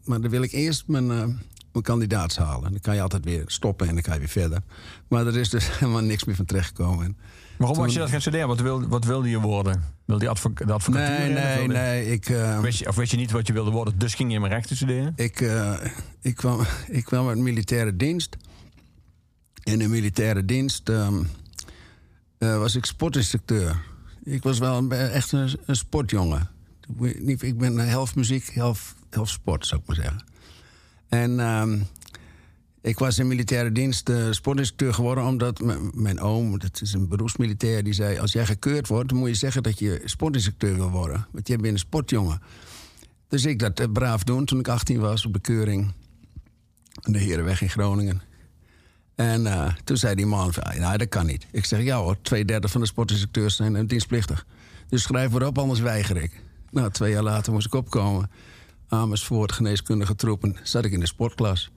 maar 0.08 0.20
dan 0.20 0.30
wil 0.30 0.42
ik 0.42 0.52
eerst 0.52 0.84
mijn, 0.86 1.10
eh, 1.10 1.24
mijn 1.72 1.84
kandidaats 1.84 2.36
halen. 2.36 2.70
Dan 2.70 2.80
kan 2.80 2.94
je 2.94 3.00
altijd 3.00 3.24
weer 3.24 3.42
stoppen 3.46 3.88
en 3.88 3.94
dan 3.94 4.02
kan 4.02 4.12
je 4.12 4.18
weer 4.18 4.28
verder. 4.28 4.60
Maar 5.08 5.26
er 5.26 5.36
is 5.36 5.50
dus 5.50 5.68
helemaal 5.78 6.02
niks 6.02 6.24
meer 6.24 6.36
van 6.36 6.44
terechtgekomen. 6.44 7.04
En 7.04 7.16
Waarom 7.56 7.76
was 7.78 7.92
je 7.92 7.98
dat 7.98 8.10
gaan 8.10 8.20
studeren? 8.20 8.48
Wat, 8.48 8.60
wil, 8.60 8.88
wat 8.88 9.04
wilde 9.04 9.28
je 9.30 9.40
worden? 9.40 9.84
Wilde 10.04 10.24
je 10.24 10.30
advo 10.30 10.52
de 10.54 10.72
advocatuur? 10.72 11.18
Nee, 11.18 11.32
nee, 11.32 11.58
wilde- 11.58 11.72
nee. 11.72 12.06
Ik, 12.12 12.28
eh, 12.28 12.60
wist, 12.60 12.78
je, 12.78 12.88
of 12.88 12.96
wist 12.96 13.10
je 13.10 13.16
niet 13.16 13.30
wat 13.30 13.46
je 13.46 13.52
wilde 13.52 13.70
worden, 13.70 13.98
dus 13.98 14.14
ging 14.14 14.32
je 14.32 14.40
maar 14.40 14.50
rechten 14.50 14.76
studeren? 14.76 15.12
ik, 15.16 15.40
eh, 15.40 15.74
ik, 16.20 16.34
kwam, 16.36 16.60
ik 16.88 17.04
kwam 17.04 17.28
uit 17.28 17.38
militaire 17.38 17.96
dienst. 17.96 18.36
In 19.62 19.78
de 19.78 19.88
militaire 19.88 20.44
dienst 20.44 20.88
ehm, 20.88 21.22
eh, 22.38 22.58
was 22.58 22.74
ik 22.74 22.84
sportinstructeur. 22.84 23.82
Ik 24.24 24.42
was 24.42 24.58
wel 24.58 24.76
een, 24.76 24.92
echt 24.92 25.32
een, 25.32 25.58
een 25.66 25.76
sportjongen. 25.76 26.48
Niet- 27.18 27.42
Ik 27.42 27.58
ben 27.58 27.76
helft 27.88 28.14
muziek, 28.14 28.46
helft, 28.52 28.94
helft 29.10 29.32
sport, 29.32 29.66
zou 29.66 29.80
ik 29.80 29.86
maar 29.86 29.96
zeggen. 29.96 30.24
En 31.08 31.40
ehm, 31.40 31.78
ik 32.80 32.98
was 32.98 33.18
in 33.18 33.26
militaire 33.26 33.72
dienst 33.72 34.10
sportinstructeur 34.30 34.94
geworden... 34.94 35.24
omdat 35.24 35.60
mijn 35.94 36.20
oom, 36.20 36.58
dat 36.58 36.80
is 36.80 36.92
een 36.92 37.08
beroepsmilitair, 37.08 37.84
die 37.84 37.92
zei... 37.92 38.18
als 38.18 38.32
jij 38.32 38.46
gekeurd 38.46 38.88
wordt, 38.88 39.12
moet 39.12 39.28
je 39.28 39.34
zeggen 39.34 39.62
dat 39.62 39.78
je 39.78 40.02
sportinstructeur 40.04 40.74
wil 40.74 40.90
worden. 40.90 41.26
Want 41.32 41.48
jij 41.48 41.56
bent 41.56 41.72
een 41.72 41.78
sportjongen. 41.78 42.40
Dus 43.28 43.44
ik 43.44 43.58
dat 43.58 43.80
eh, 43.80 43.86
braaf 43.92 44.24
doen 44.24 44.44
toen 44.44 44.58
ik 44.58 44.68
18 44.68 45.00
was 45.00 45.26
op 45.26 45.32
de 45.32 45.40
keuring. 45.40 45.92
De 47.02 47.18
Herenweg 47.18 47.62
in 47.62 47.70
Groningen. 47.70 48.22
En 49.14 49.46
eh, 49.46 49.74
toen 49.84 49.96
zei 49.96 50.14
die 50.14 50.26
man, 50.26 50.54
ah, 50.54 50.78
nou, 50.78 50.98
dat 50.98 51.08
kan 51.08 51.26
niet. 51.26 51.46
Ik 51.50 51.64
zeg, 51.64 51.82
ja 51.82 51.96
hoor, 51.96 52.16
twee 52.22 52.44
derde 52.44 52.68
van 52.68 52.80
de 52.80 52.86
sportinstructeurs 52.86 53.56
zijn 53.56 53.86
dienstplichtig. 53.86 54.46
Dus 54.88 55.02
schrijf 55.02 55.30
maar 55.30 55.46
op, 55.46 55.58
anders 55.58 55.80
weiger 55.80 56.16
ik. 56.16 56.42
Nou, 56.70 56.90
twee 56.90 57.12
jaar 57.12 57.22
later 57.22 57.52
moest 57.52 57.66
ik 57.66 57.74
opkomen. 57.74 58.30
Amersfoort, 58.88 59.52
geneeskundige 59.52 60.14
troepen, 60.14 60.56
zat 60.62 60.84
ik 60.84 60.92
in 60.92 61.00
de 61.00 61.06
sportklas. 61.06 61.70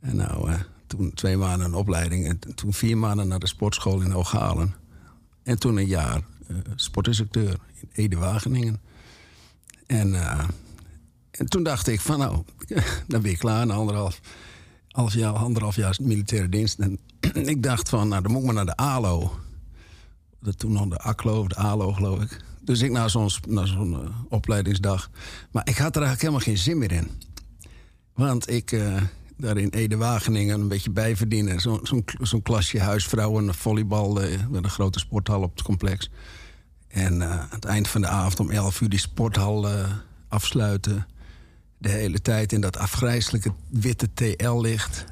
En 0.00 0.16
nou, 0.16 0.50
eh, 0.50 0.60
toen 0.86 1.12
twee 1.14 1.36
maanden 1.36 1.66
een 1.66 1.74
opleiding. 1.74 2.26
En 2.26 2.54
toen 2.54 2.72
vier 2.72 2.98
maanden 2.98 3.28
naar 3.28 3.38
de 3.38 3.46
sportschool 3.46 4.00
in 4.00 4.14
Ooghalen. 4.14 4.74
En 5.42 5.58
toen 5.58 5.76
een 5.76 5.86
jaar 5.86 6.22
eh, 6.46 6.56
sportinstructeur 6.74 7.58
in 7.80 7.88
Ede-Wageningen. 7.92 8.80
En, 9.86 10.14
eh, 10.14 10.48
en 11.30 11.46
toen 11.46 11.62
dacht 11.62 11.86
ik 11.86 12.00
van 12.00 12.18
nou, 12.18 12.42
dan 13.08 13.22
ben 13.22 13.30
ik 13.30 13.38
klaar 13.38 13.66
na 13.66 13.74
anderhalf, 13.74 14.20
half 14.88 15.14
jaar, 15.14 15.32
anderhalf 15.32 15.76
jaar 15.76 15.96
militaire 16.02 16.48
dienst. 16.48 16.78
En 16.78 16.98
ik 17.54 17.62
dacht 17.62 17.88
van 17.88 18.08
nou, 18.08 18.22
dan 18.22 18.32
moet 18.32 18.40
ik 18.40 18.46
maar 18.46 18.54
naar 18.54 18.76
de 18.76 18.76
ALO. 18.76 19.38
Dat 20.40 20.58
toen 20.58 20.72
nog 20.72 20.88
de 20.88 20.98
ACLO 20.98 21.40
of 21.40 21.46
de 21.46 21.56
ALO 21.56 21.92
geloof 21.92 22.22
ik. 22.22 22.40
Dus 22.60 22.80
ik 22.80 22.90
naar 22.90 23.10
zo'n 23.10 23.30
eh, 23.94 23.98
opleidingsdag. 24.28 25.10
Maar 25.50 25.68
ik 25.68 25.76
had 25.76 25.96
er 25.96 26.02
eigenlijk 26.02 26.20
helemaal 26.20 26.40
geen 26.40 26.58
zin 26.58 26.78
meer 26.78 26.92
in. 26.92 27.10
Want 28.14 28.50
ik 28.50 28.72
eh, 28.72 29.02
daar 29.36 29.56
in 29.56 29.68
Ede-Wageningen 29.68 30.60
een 30.60 30.68
beetje 30.68 30.90
bijverdienen. 30.90 31.60
Zo'n 31.60 32.04
zo'n 32.20 32.42
klasje 32.42 32.80
huisvrouwen, 32.80 33.54
volleybal 33.54 34.22
eh, 34.22 34.46
met 34.48 34.64
een 34.64 34.70
grote 34.70 34.98
sporthal 34.98 35.42
op 35.42 35.50
het 35.50 35.62
complex. 35.62 36.10
En 36.88 37.22
aan 37.22 37.48
het 37.50 37.64
eind 37.64 37.88
van 37.88 38.00
de 38.00 38.06
avond 38.06 38.40
om 38.40 38.50
11 38.50 38.80
uur 38.80 38.88
die 38.88 38.98
sporthal 38.98 39.68
afsluiten. 40.28 41.06
De 41.78 41.88
hele 41.88 42.22
tijd 42.22 42.52
in 42.52 42.60
dat 42.60 42.76
afgrijzelijke 42.76 43.52
witte 43.68 44.08
TL-licht. 44.14 45.04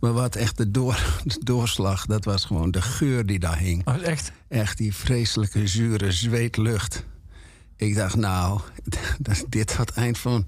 Maar 0.00 0.12
wat 0.12 0.36
echt 0.36 0.56
de, 0.56 0.70
door, 0.70 0.98
de 1.24 1.40
doorslag, 1.44 2.06
dat 2.06 2.24
was 2.24 2.44
gewoon 2.44 2.70
de 2.70 2.82
geur 2.82 3.26
die 3.26 3.38
daar 3.38 3.58
hing. 3.58 3.86
Oh, 3.86 4.02
echt? 4.02 4.32
Echt 4.48 4.78
die 4.78 4.94
vreselijke, 4.94 5.66
zure 5.66 6.12
zweetlucht. 6.12 7.04
Ik 7.76 7.94
dacht, 7.94 8.16
nou, 8.16 8.60
dit 9.48 9.74
had 9.74 9.90
eind 9.90 10.18
van 10.18 10.46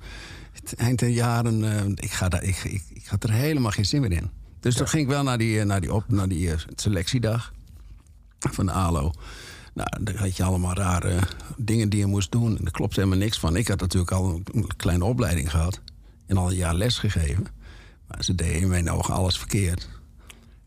het 0.52 0.74
eind 0.74 0.98
der 0.98 1.08
jaren. 1.08 1.64
eh, 1.64 1.86
ik, 1.94 2.10
ga 2.10 2.28
daar, 2.28 2.42
ik, 2.42 2.56
ik, 2.64 2.82
ik 2.88 3.06
had 3.06 3.24
er 3.24 3.30
helemaal 3.30 3.70
geen 3.70 3.84
zin 3.86 4.00
meer 4.00 4.12
in. 4.12 4.30
Dus 4.60 4.74
toen 4.74 4.88
ging 4.88 5.02
ik 5.02 5.08
wel 5.08 5.22
naar 5.22 5.38
die, 5.38 5.60
eh, 5.60 5.66
naar 5.66 5.80
die, 5.80 5.94
op, 5.94 6.04
naar 6.08 6.28
die 6.28 6.52
eh, 6.52 6.58
selectiedag 6.74 7.52
van 8.38 8.66
de 8.66 8.72
ALO. 8.72 9.12
Nou, 9.74 9.88
daar 10.00 10.16
had 10.16 10.36
je 10.36 10.42
allemaal 10.42 10.74
rare 10.74 11.18
dingen 11.56 11.88
die 11.88 11.98
je 11.98 12.06
moest 12.06 12.32
doen. 12.32 12.56
En 12.56 12.62
daar 12.64 12.72
klopt 12.72 12.96
helemaal 12.96 13.18
niks 13.18 13.38
van. 13.38 13.56
Ik 13.56 13.68
had 13.68 13.80
natuurlijk 13.80 14.12
al 14.12 14.34
een, 14.34 14.46
een 14.52 14.76
kleine 14.76 15.04
opleiding 15.04 15.50
gehad. 15.50 15.80
En 16.26 16.36
al 16.36 16.50
een 16.50 16.56
jaar 16.56 16.74
les 16.74 16.98
gegeven. 16.98 17.46
Maar 18.08 18.24
ze 18.24 18.34
deden 18.34 18.60
in 18.60 18.68
mijn 18.68 18.90
ogen 18.90 19.14
alles 19.14 19.38
verkeerd. 19.38 19.88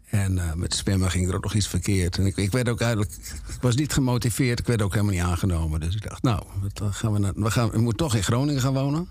En 0.05 0.37
eh, 0.37 0.53
met 0.53 0.73
zwemmen 0.75 1.11
ging 1.11 1.27
er 1.29 1.35
ook 1.35 1.43
nog 1.43 1.53
iets 1.53 1.67
verkeerd. 1.67 2.17
En 2.17 2.25
ik, 2.25 2.37
ik 2.37 2.51
werd 2.51 2.69
ook 2.69 2.81
eigenlijk... 2.81 3.11
Ik 3.47 3.61
was 3.61 3.75
niet 3.75 3.93
gemotiveerd. 3.93 4.59
Ik 4.59 4.65
werd 4.67 4.81
ook 4.81 4.91
helemaal 4.93 5.13
niet 5.13 5.21
aangenomen. 5.23 5.79
Dus 5.79 5.95
ik 5.95 6.09
dacht, 6.09 6.23
nou, 6.23 6.43
wat, 6.61 6.77
dan 6.77 6.93
gaan 6.93 7.13
we, 7.13 7.19
naar, 7.19 7.33
we, 7.35 7.51
gaan, 7.51 7.69
we 7.69 7.79
moeten 7.79 7.97
toch 8.05 8.15
in 8.15 8.23
Groningen 8.23 8.61
gaan 8.61 8.73
wonen. 8.73 9.07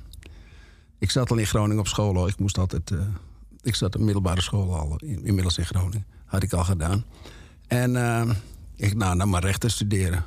Ik 0.99 1.11
zat 1.11 1.31
al 1.31 1.37
in 1.37 1.47
Groningen 1.47 1.79
op 1.79 1.89
school 1.89 2.15
hoor. 2.15 2.29
Ik 2.29 2.39
moest 2.39 2.59
altijd. 2.59 2.91
eh, 2.91 2.99
ik 3.63 3.75
zat 3.75 3.95
op 3.95 4.01
middelbare 4.01 4.41
school 4.41 4.75
al, 4.79 4.97
in- 4.97 5.25
inmiddels 5.25 5.59
in 5.59 5.65
Groningen. 5.67 6.07
Had 6.25 6.43
ik 6.43 6.53
al 6.53 6.65
gedaan. 6.65 7.05
En 7.67 7.97
eh, 7.97 8.31
ik, 8.77 8.95
nou, 8.95 9.17
nou 9.17 9.29
maar 9.29 9.43
rechten 9.43 9.71
studeren. 9.71 10.25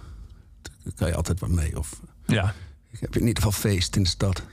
Daar 0.83 0.93
kan 0.95 1.07
je 1.07 1.15
altijd 1.15 1.39
wat 1.39 1.49
mee. 1.49 1.77
Of 1.77 1.99
Ja. 2.25 2.53
ik 2.91 2.99
heb 2.99 3.15
in 3.15 3.19
ieder 3.27 3.43
geval 3.43 3.59
feest 3.59 3.95
in 3.95 4.03
de 4.03 4.09
stad. 4.09 4.43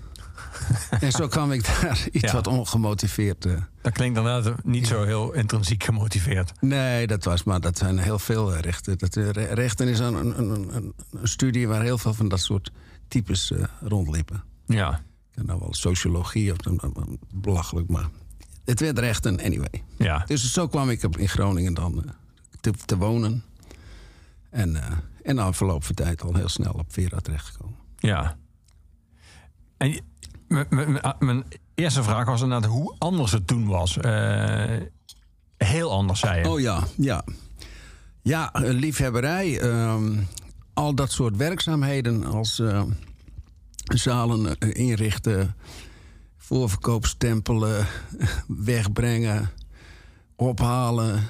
en 1.01 1.13
zo 1.13 1.29
kwam 1.29 1.53
ik 1.53 1.65
daar 1.65 2.07
iets 2.13 2.25
Ja. 2.25 2.33
wat 2.33 2.47
ongemotiveerd. 2.47 3.45
eh. 3.45 3.53
Dat 3.83 3.93
klinkt 3.93 4.19
inderdaad 4.19 4.65
niet 4.65 4.87
zo 4.87 5.05
heel 5.05 5.33
intrinsiek 5.33 5.85
gemotiveerd. 5.85 6.53
nee, 6.61 7.07
dat 7.07 7.25
was, 7.25 7.45
maar 7.45 7.61
dat 7.61 7.79
zijn 7.79 7.99
heel 7.99 8.19
veel 8.19 8.55
eh, 8.55 8.61
rechten. 8.61 8.99
Dat, 8.99 9.17
eh, 9.17 9.29
re- 9.31 9.53
rechten 9.55 9.89
is 9.89 9.99
een, 9.99 10.15
een, 10.15 10.39
een, 10.39 10.75
een, 11.11 11.29
studie 11.29 11.69
waar 11.69 11.83
heel 11.83 11.99
veel 11.99 12.15
van 12.15 12.29
dat 12.29 12.41
soort 12.41 12.71
types 13.09 13.51
eh, 13.53 13.65
rondliepen. 13.81 14.43
Ja. 14.67 14.93
Ik 15.31 15.37
heb 15.37 15.47
nou 15.47 15.61
wel 15.61 15.75
sociologie, 15.75 16.53
of, 16.53 16.57
belachelijk, 17.35 17.89
maar 17.89 18.09
het 18.65 18.81
werd 18.81 18.99
rechten 18.99 19.41
anyway. 19.43 19.83
Ja. 19.97 20.25
Dus 20.27 20.53
zo 20.53 20.69
kwam 20.69 20.91
ik 20.91 21.03
in 21.03 21.29
Groningen 21.29 21.75
dan 21.75 22.05
te, 22.61 22.73
te 22.85 22.97
wonen. 22.97 23.45
En, 24.51 24.77
en 25.23 25.35
na 25.35 25.47
een 25.47 25.55
verloop 25.55 25.85
van 25.85 25.95
tijd 25.95 26.23
al 26.23 26.35
heel 26.35 26.49
snel 26.49 26.73
op 26.73 26.93
Vera 26.93 27.19
terechtgekomen. 27.19 27.77
Ja. 27.99 28.37
En 29.77 30.01
mijn 31.19 31.45
eerste 31.75 32.03
vraag 32.03 32.27
was 32.27 32.43
inderdaad 32.43 32.71
hoe 32.71 32.95
anders 32.99 33.33
het 33.33 33.47
toen 33.47 33.67
was. 33.67 33.97
Eh, 33.97 34.77
heel 35.57 35.91
anders, 35.91 36.21
zei 36.21 36.41
je. 36.41 36.49
Oh 36.49 36.61
ja, 36.61 36.83
ja. 36.97 37.25
Ja, 38.23 38.51
liefhebberij. 38.55 39.61
ehm, 39.61 40.17
al 40.75 40.95
dat 40.95 41.13
soort 41.13 41.37
werkzaamheden 41.37 42.25
als 42.25 42.59
eh, 42.59 42.83
zalen 43.85 44.59
eh, 44.59 44.75
inrichten, 44.75 45.57
voorverkoopstempelen, 46.37 47.87
wegbrengen, 48.47 49.51
ophalen, 50.37 51.23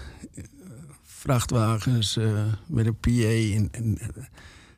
vrachtwagens 1.02 2.18
met 2.66 2.86
een 2.86 2.96
PA. 3.00 3.78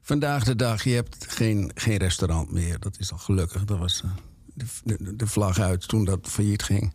Vandaag 0.02 0.44
de 0.44 0.56
dag, 0.56 0.84
je 0.84 0.94
hebt 0.94 1.26
geen, 1.28 1.70
geen 1.74 1.96
restaurant 1.96 2.52
meer. 2.52 2.78
Dat 2.78 2.98
is 2.98 3.12
al 3.12 3.18
gelukkig. 3.18 3.64
Dat 3.64 3.78
was 3.78 4.02
de, 4.54 4.64
de, 4.84 5.16
de 5.16 5.26
vlag 5.26 5.58
uit 5.58 5.88
toen 5.88 6.04
dat 6.04 6.18
failliet 6.28 6.62
ging. 6.62 6.92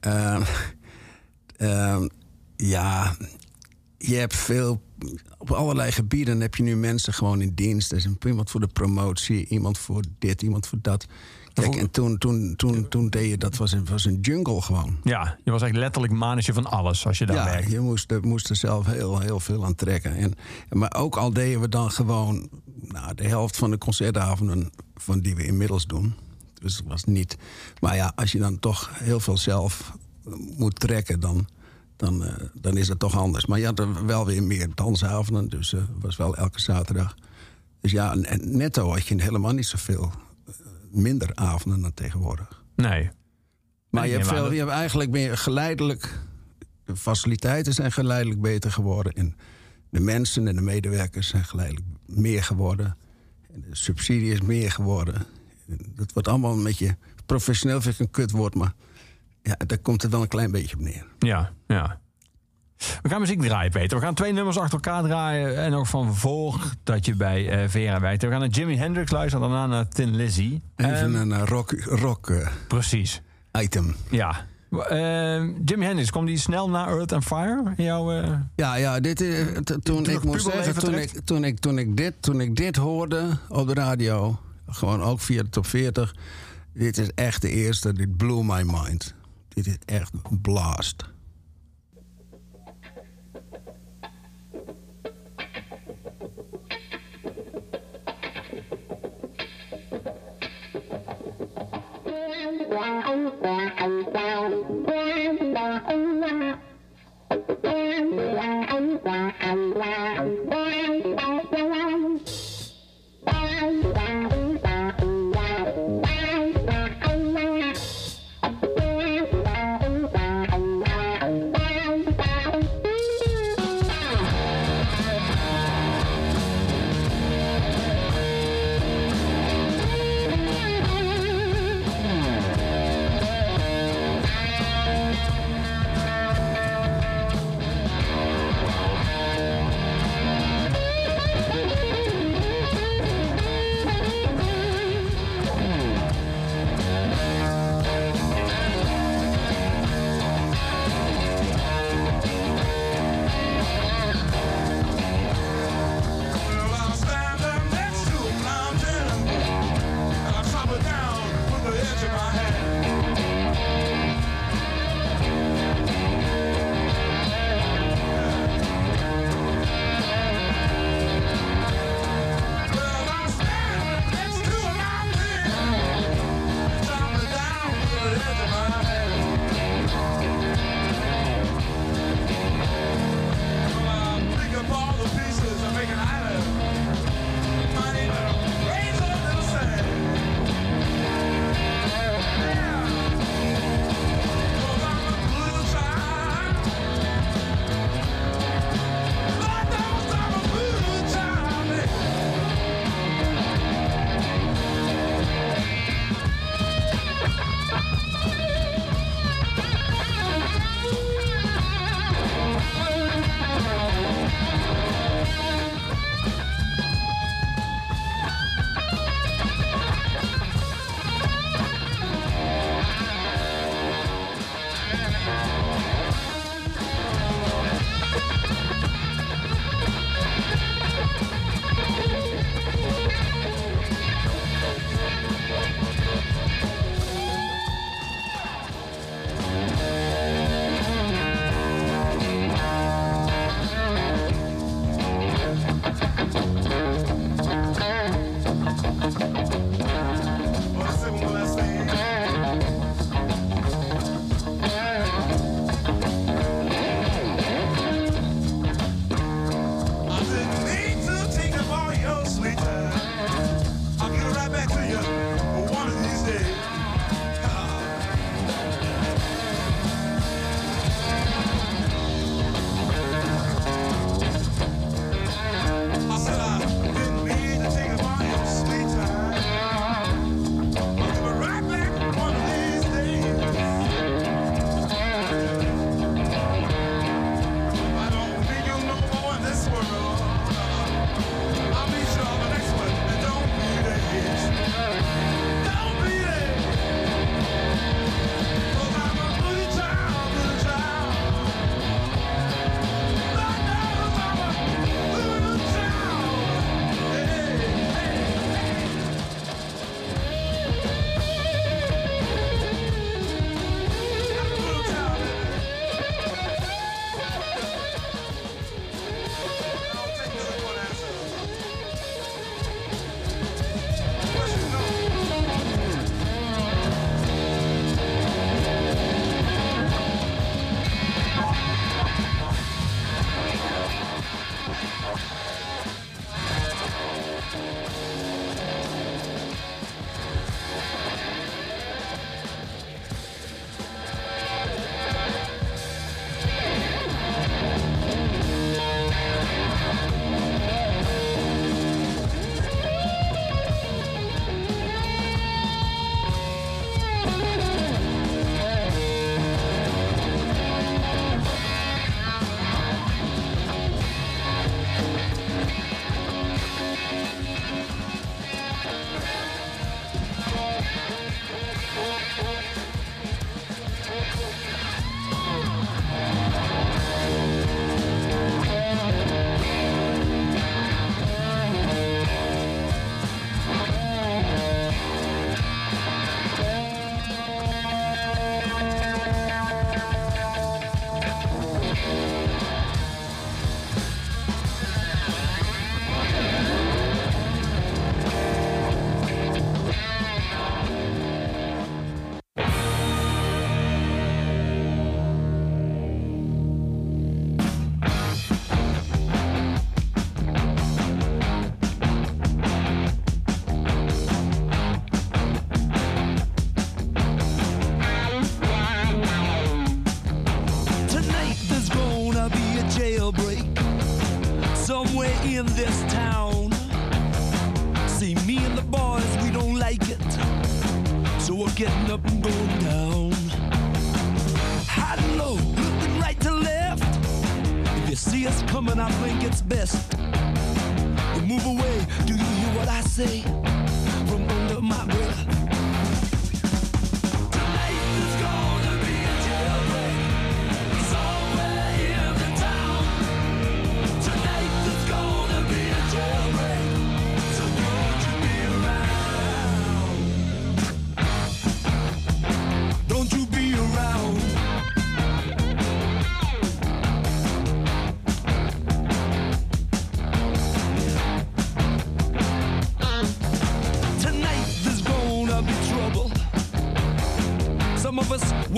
Eh, 0.00 0.40
Ehm, 1.56 2.08
ja, 2.56 3.16
je 3.98 4.14
hebt 4.14 4.36
veel. 4.36 4.82
Op 5.38 5.50
allerlei 5.50 5.92
gebieden 5.92 6.40
heb 6.40 6.54
je 6.54 6.62
nu 6.62 6.76
mensen 6.76 7.12
gewoon 7.12 7.40
in 7.40 7.52
dienst. 7.54 7.90
Er 7.90 7.96
is 7.96 8.08
iemand 8.26 8.50
voor 8.50 8.60
de 8.60 8.66
promotie, 8.66 9.46
iemand 9.46 9.78
voor 9.78 10.02
dit, 10.18 10.42
iemand 10.42 10.66
voor 10.66 10.78
dat. 10.82 11.06
Kijk, 11.52 11.74
en 11.76 11.90
toen, 11.90 12.18
toen, 12.18 12.54
toen, 12.56 12.88
toen 12.88 13.08
deed 13.08 13.30
je 13.30 13.38
dat, 13.38 13.56
was 13.56 13.72
een, 13.72 13.84
was 13.84 14.04
een 14.04 14.18
jungle 14.20 14.60
gewoon. 14.62 14.96
Ja, 15.04 15.38
je 15.44 15.50
was 15.50 15.62
echt 15.62 15.74
letterlijk 15.76 16.12
manager 16.12 16.54
van 16.54 16.66
alles 16.66 17.06
als 17.06 17.18
je 17.18 17.26
daar 17.26 17.36
Ja, 17.36 17.44
werkt. 17.44 17.70
je 17.70 17.80
moest, 17.80 18.10
er- 18.10 18.26
moest 18.26 18.50
er 18.50 18.56
zelf 18.56 18.86
heel, 18.86 19.18
heel 19.20 19.40
veel 19.40 19.64
aan 19.64 19.74
trekken. 19.74 20.14
En, 20.16 20.34
maar 20.70 20.94
ook 20.94 21.16
al 21.16 21.32
deden 21.32 21.60
we 21.60 21.68
dan 21.68 21.90
gewoon 21.90 22.48
nou, 22.80 23.14
de 23.14 23.28
helft 23.28 23.56
van 23.56 23.70
de 23.70 23.78
concertavonden 23.78 24.70
van 24.94 25.20
die 25.20 25.34
we 25.34 25.44
inmiddels 25.46 25.86
doen. 25.86 26.14
Dus 26.60 26.76
het 26.76 26.86
was 26.86 27.04
niet. 27.04 27.36
Maar 27.80 27.96
ja, 27.96 28.12
als 28.14 28.32
je 28.32 28.38
dan 28.38 28.58
toch 28.58 28.90
heel 28.98 29.20
veel 29.20 29.36
zelf 29.38 29.92
eh, 30.26 30.32
moet 30.58 30.80
trekken, 30.80 31.20
dan, 31.20 31.48
dan, 31.96 32.24
eh, 32.24 32.34
dan 32.54 32.76
is 32.76 32.88
het 32.88 32.98
toch 32.98 33.16
anders. 33.16 33.46
Maar 33.46 33.58
je 33.58 33.64
had 33.64 33.78
er 33.78 34.06
wel 34.06 34.26
weer 34.26 34.42
meer 34.42 34.68
dansavonden, 34.74 35.48
dus 35.48 35.70
het 35.70 35.86
was 36.00 36.16
wel 36.16 36.36
elke 36.36 36.60
zaterdag. 36.60 37.14
Dus 37.80 37.90
ja, 37.92 38.16
en- 38.16 38.56
netto 38.56 38.90
had 38.90 39.06
je 39.06 39.22
helemaal 39.22 39.52
niet 39.52 39.66
zoveel 39.66 40.12
minder 40.90 41.30
avonden 41.34 41.80
dan 41.80 41.94
tegenwoordig. 41.94 42.62
Nee. 42.76 43.10
Maar 43.90 44.06
je 44.06 44.12
hebt, 44.12 44.26
veel, 44.26 44.42
dat- 44.42 44.52
je 44.52 44.58
hebt 44.58 44.70
eigenlijk 44.70 45.10
meer 45.10 45.36
geleidelijk. 45.38 46.18
De 46.84 46.96
faciliteiten 46.96 47.72
zijn 47.72 47.92
geleidelijk 47.92 48.40
beter 48.40 48.72
geworden. 48.72 49.12
En 49.12 49.36
de 49.90 50.00
mensen 50.00 50.48
en 50.48 50.56
de 50.56 50.62
medewerkers 50.62 51.28
zijn 51.28 51.44
geleidelijk 51.44 51.86
meer 52.06 52.42
geworden. 52.42 52.96
En 53.52 53.60
de 53.60 53.76
subsidie 53.76 54.32
is 54.32 54.40
meer 54.40 54.70
geworden. 54.70 55.26
Dat 55.94 56.12
wordt 56.12 56.28
allemaal 56.28 56.52
een 56.52 56.62
beetje. 56.62 56.96
Professioneel 57.26 57.80
vind 57.80 57.94
ik 57.94 58.00
een 58.00 58.10
kutwoord, 58.10 58.54
maar. 58.54 58.72
Ja, 59.42 59.54
daar 59.66 59.78
komt 59.78 60.02
het 60.02 60.10
wel 60.10 60.22
een 60.22 60.28
klein 60.28 60.50
beetje 60.50 60.76
op 60.76 60.82
neer. 60.82 61.06
Ja, 61.18 61.50
ja. 61.66 62.00
We 63.02 63.08
gaan 63.08 63.20
muziek 63.20 63.40
draaien, 63.42 63.70
Peter. 63.70 63.98
We 63.98 64.04
gaan 64.04 64.14
twee 64.14 64.32
nummers 64.32 64.58
achter 64.58 64.74
elkaar 64.74 65.02
draaien. 65.02 65.56
En 65.56 65.74
ook 65.74 65.86
van 65.86 66.14
voor 66.14 66.60
dat 66.82 67.06
je 67.06 67.14
bij 67.16 67.48
eh, 67.62 67.68
Vera 67.68 68.00
werkt. 68.00 68.22
We 68.22 68.28
gaan 68.30 68.40
naar 68.40 68.48
Jimi 68.48 68.76
Hendrix 68.76 69.10
luisteren, 69.10 69.48
daarna 69.48 69.66
naar 69.66 69.88
Tin 69.88 70.16
Lizzy. 70.16 70.60
Even 70.76 70.94
Ehm, 70.96 71.14
een 71.14 71.32
eh, 71.32 71.42
rock, 71.44 71.70
rock 71.84 72.30
eh, 72.30 72.48
Precies, 72.68 73.22
item. 73.60 73.94
ja. 74.10 74.46
Ehm, 74.70 75.50
Jimi 75.64 75.84
Hendrix, 75.84 76.10
kwam 76.10 76.24
die 76.26 76.38
snel 76.38 76.70
na 76.70 76.86
Earth 76.86 77.12
and 77.12 77.24
Fire? 77.24 77.72
Jouw, 77.76 78.12
eh, 78.12 78.32
Ja, 78.56 78.74
ja, 78.74 79.00
dit 79.00 79.16
toen 79.82 79.98
ik 80.08 80.20
puberleven 80.20 80.40
zeggen, 80.64 80.74
toen 80.84 80.94
ik, 80.94 81.10
toen, 81.24 81.44
ik, 81.44 81.58
toen, 81.58 81.78
ik 81.78 81.96
dit, 81.96 82.14
toen 82.22 82.40
ik 82.40 82.56
dit 82.56 82.76
hoorde 82.76 83.38
op 83.48 83.66
de 83.68 83.74
radio, 83.74 84.38
gewoon 84.68 85.02
ook 85.02 85.20
via 85.20 85.42
de 85.42 85.48
top 85.48 85.66
40, 85.66 86.14
dit 86.72 86.98
is 86.98 87.10
echt 87.14 87.42
de 87.42 87.50
eerste, 87.50 87.92
dit 87.92 88.16
blew 88.16 88.42
my 88.42 88.62
mind. 88.62 89.14
Dit 89.48 89.66
is 89.66 89.76
echt 89.84 90.12
blast. 90.42 91.04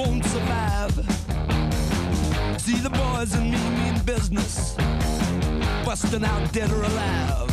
Won't 0.01 0.25
survive. 0.25 0.93
See 2.59 2.77
the 2.77 2.91
boys 2.91 3.35
and 3.35 3.51
me 3.51 3.59
mean 3.79 3.99
business, 4.05 4.75
busting 5.85 6.25
out 6.25 6.53
dead 6.53 6.71
or 6.71 6.83
alive. 6.83 7.51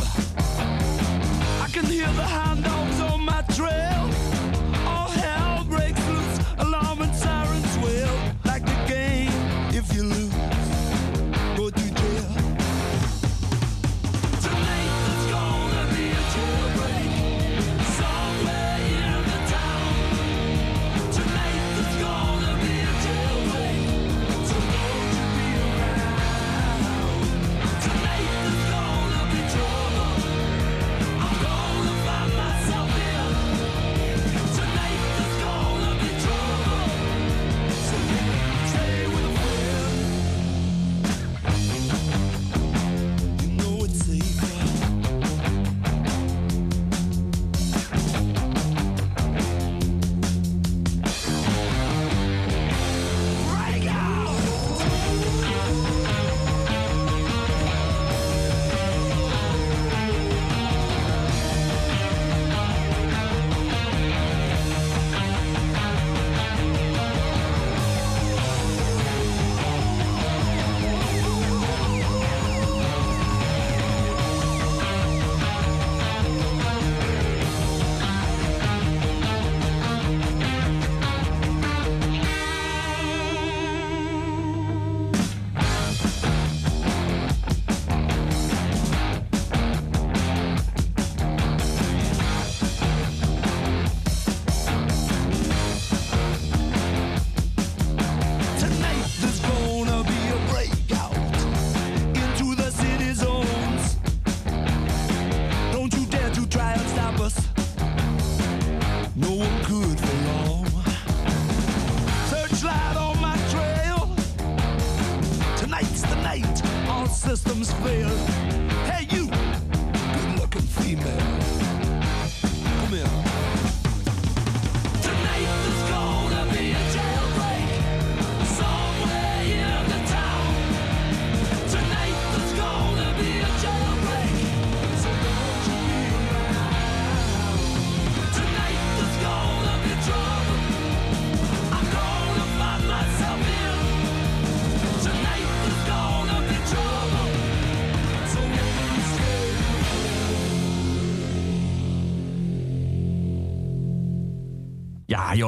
I 1.64 1.68
can 1.70 1.84
hear 1.84 2.06
the 2.06 2.28
hound 2.36 2.64
dogs 2.64 3.00
on 3.00 3.24
my 3.24 3.42
trail. 3.56 4.17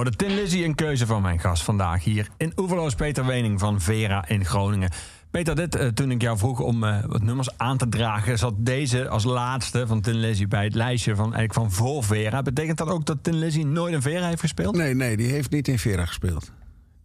De 0.04 0.10
Tin 0.10 0.34
Lizzy 0.34 0.64
een 0.64 0.74
keuze 0.74 1.06
van 1.06 1.22
mijn 1.22 1.40
gast 1.40 1.62
vandaag 1.62 2.04
hier 2.04 2.28
in 2.36 2.52
Oeverloos 2.56 2.94
Peter 2.94 3.26
Wening 3.26 3.60
van 3.60 3.80
Vera 3.80 4.28
in 4.28 4.44
Groningen. 4.44 4.90
Peter, 5.30 5.56
dit, 5.56 5.74
eh, 5.74 5.86
toen 5.86 6.10
ik 6.10 6.22
jou 6.22 6.38
vroeg 6.38 6.60
om 6.60 6.84
eh, 6.84 7.04
wat 7.06 7.22
nummers 7.22 7.58
aan 7.58 7.76
te 7.76 7.88
dragen, 7.88 8.38
zat 8.38 8.54
deze 8.58 9.08
als 9.08 9.24
laatste 9.24 9.86
van 9.86 10.00
Tin 10.00 10.14
Lizzy 10.14 10.46
bij 10.46 10.64
het 10.64 10.74
lijstje 10.74 11.14
van, 11.14 11.34
eigenlijk 11.34 11.54
van 11.54 11.72
voor 11.72 12.04
Vera. 12.04 12.42
Betekent 12.42 12.78
dat 12.78 12.88
ook 12.88 13.06
dat 13.06 13.18
Tin 13.22 13.38
Lizzy 13.38 13.62
nooit 13.62 13.94
een 13.94 14.02
Vera 14.02 14.26
heeft 14.26 14.40
gespeeld? 14.40 14.76
Nee, 14.76 14.94
nee, 14.94 15.16
die 15.16 15.30
heeft 15.30 15.50
niet 15.50 15.68
in 15.68 15.78
Vera 15.78 16.06
gespeeld. 16.06 16.52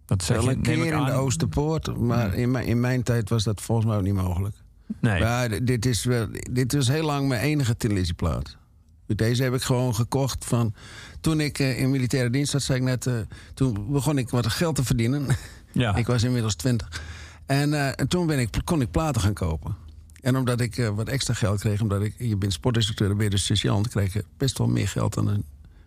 Dat 0.06 0.24
zeg 0.24 0.38
Wel 0.38 0.46
je, 0.46 0.52
een 0.52 0.58
ik 0.58 0.64
keer 0.64 0.94
in 0.94 1.06
de. 1.06 1.12
Oosterpoort, 1.12 1.98
maar 1.98 2.34
in, 2.34 2.52
mijn, 2.52 2.66
in 2.66 2.80
mijn 2.80 3.04
tijd 3.04 3.30
was 3.30 3.44
dat 3.44 3.62
volgens 3.62 3.88
mij 3.88 3.98
ook 3.98 4.04
niet 4.04 4.14
mogelijk. 4.14 4.56
Nee. 5.00 5.20
Maar 5.20 5.64
dit, 5.66 5.86
is 5.86 6.04
wel, 6.04 6.28
dit 6.52 6.74
was 6.74 6.88
heel 6.88 7.06
lang 7.06 7.28
mijn 7.28 7.42
enige 7.42 7.78
televisieplaat. 7.78 8.58
Deze 9.08 9.44
heb 9.44 9.54
ik 9.54 9.62
gewoon 9.62 9.96
gekocht 9.96 10.46
van... 10.46 10.74
Toen 11.22 11.40
ik 11.40 11.60
eh, 11.60 11.80
in 11.80 11.90
militaire 11.90 12.30
dienst 12.30 12.52
zat, 12.52 12.62
zei 12.62 12.78
ik 12.78 12.84
net... 12.84 13.08
eh, 13.08 13.14
toen 13.54 13.92
begon 13.92 14.18
ik 14.18 14.30
wat 14.30 14.48
geld 14.48 14.76
te 14.76 14.84
verdienen. 14.84 15.28
Ja. 15.72 15.96
ik 15.96 16.08
was 16.08 16.24
inmiddels 16.24 16.56
twintig. 16.56 17.02
En, 17.46 17.74
eh, 17.74 17.88
en 17.96 18.08
toen 18.08 18.28
ben 18.28 18.40
ik, 18.40 18.50
kon 18.64 18.82
ik 18.82 18.92
platen 18.92 19.22
gaan 19.22 19.34
kopen. 19.34 19.76
En 20.22 20.38
omdat 20.38 20.62
ik 20.62 20.92
wat 20.96 21.08
extra 21.08 21.34
geld 21.34 21.60
kreeg... 21.60 21.82
omdat 21.82 22.02
ik, 22.02 22.14
je 22.18 22.36
bent 22.38 22.54
sportinstructeur, 22.54 23.08
dan 23.08 23.18
ben 23.18 23.26
je 23.26 23.32
dus 23.32 23.46
sergeant... 23.46 23.88
kreeg 23.88 24.14
je 24.14 24.26
best 24.38 24.58
wel 24.58 24.68
meer 24.68 24.88
geld 24.88 25.14
dan 25.14 25.28
een 25.28 25.46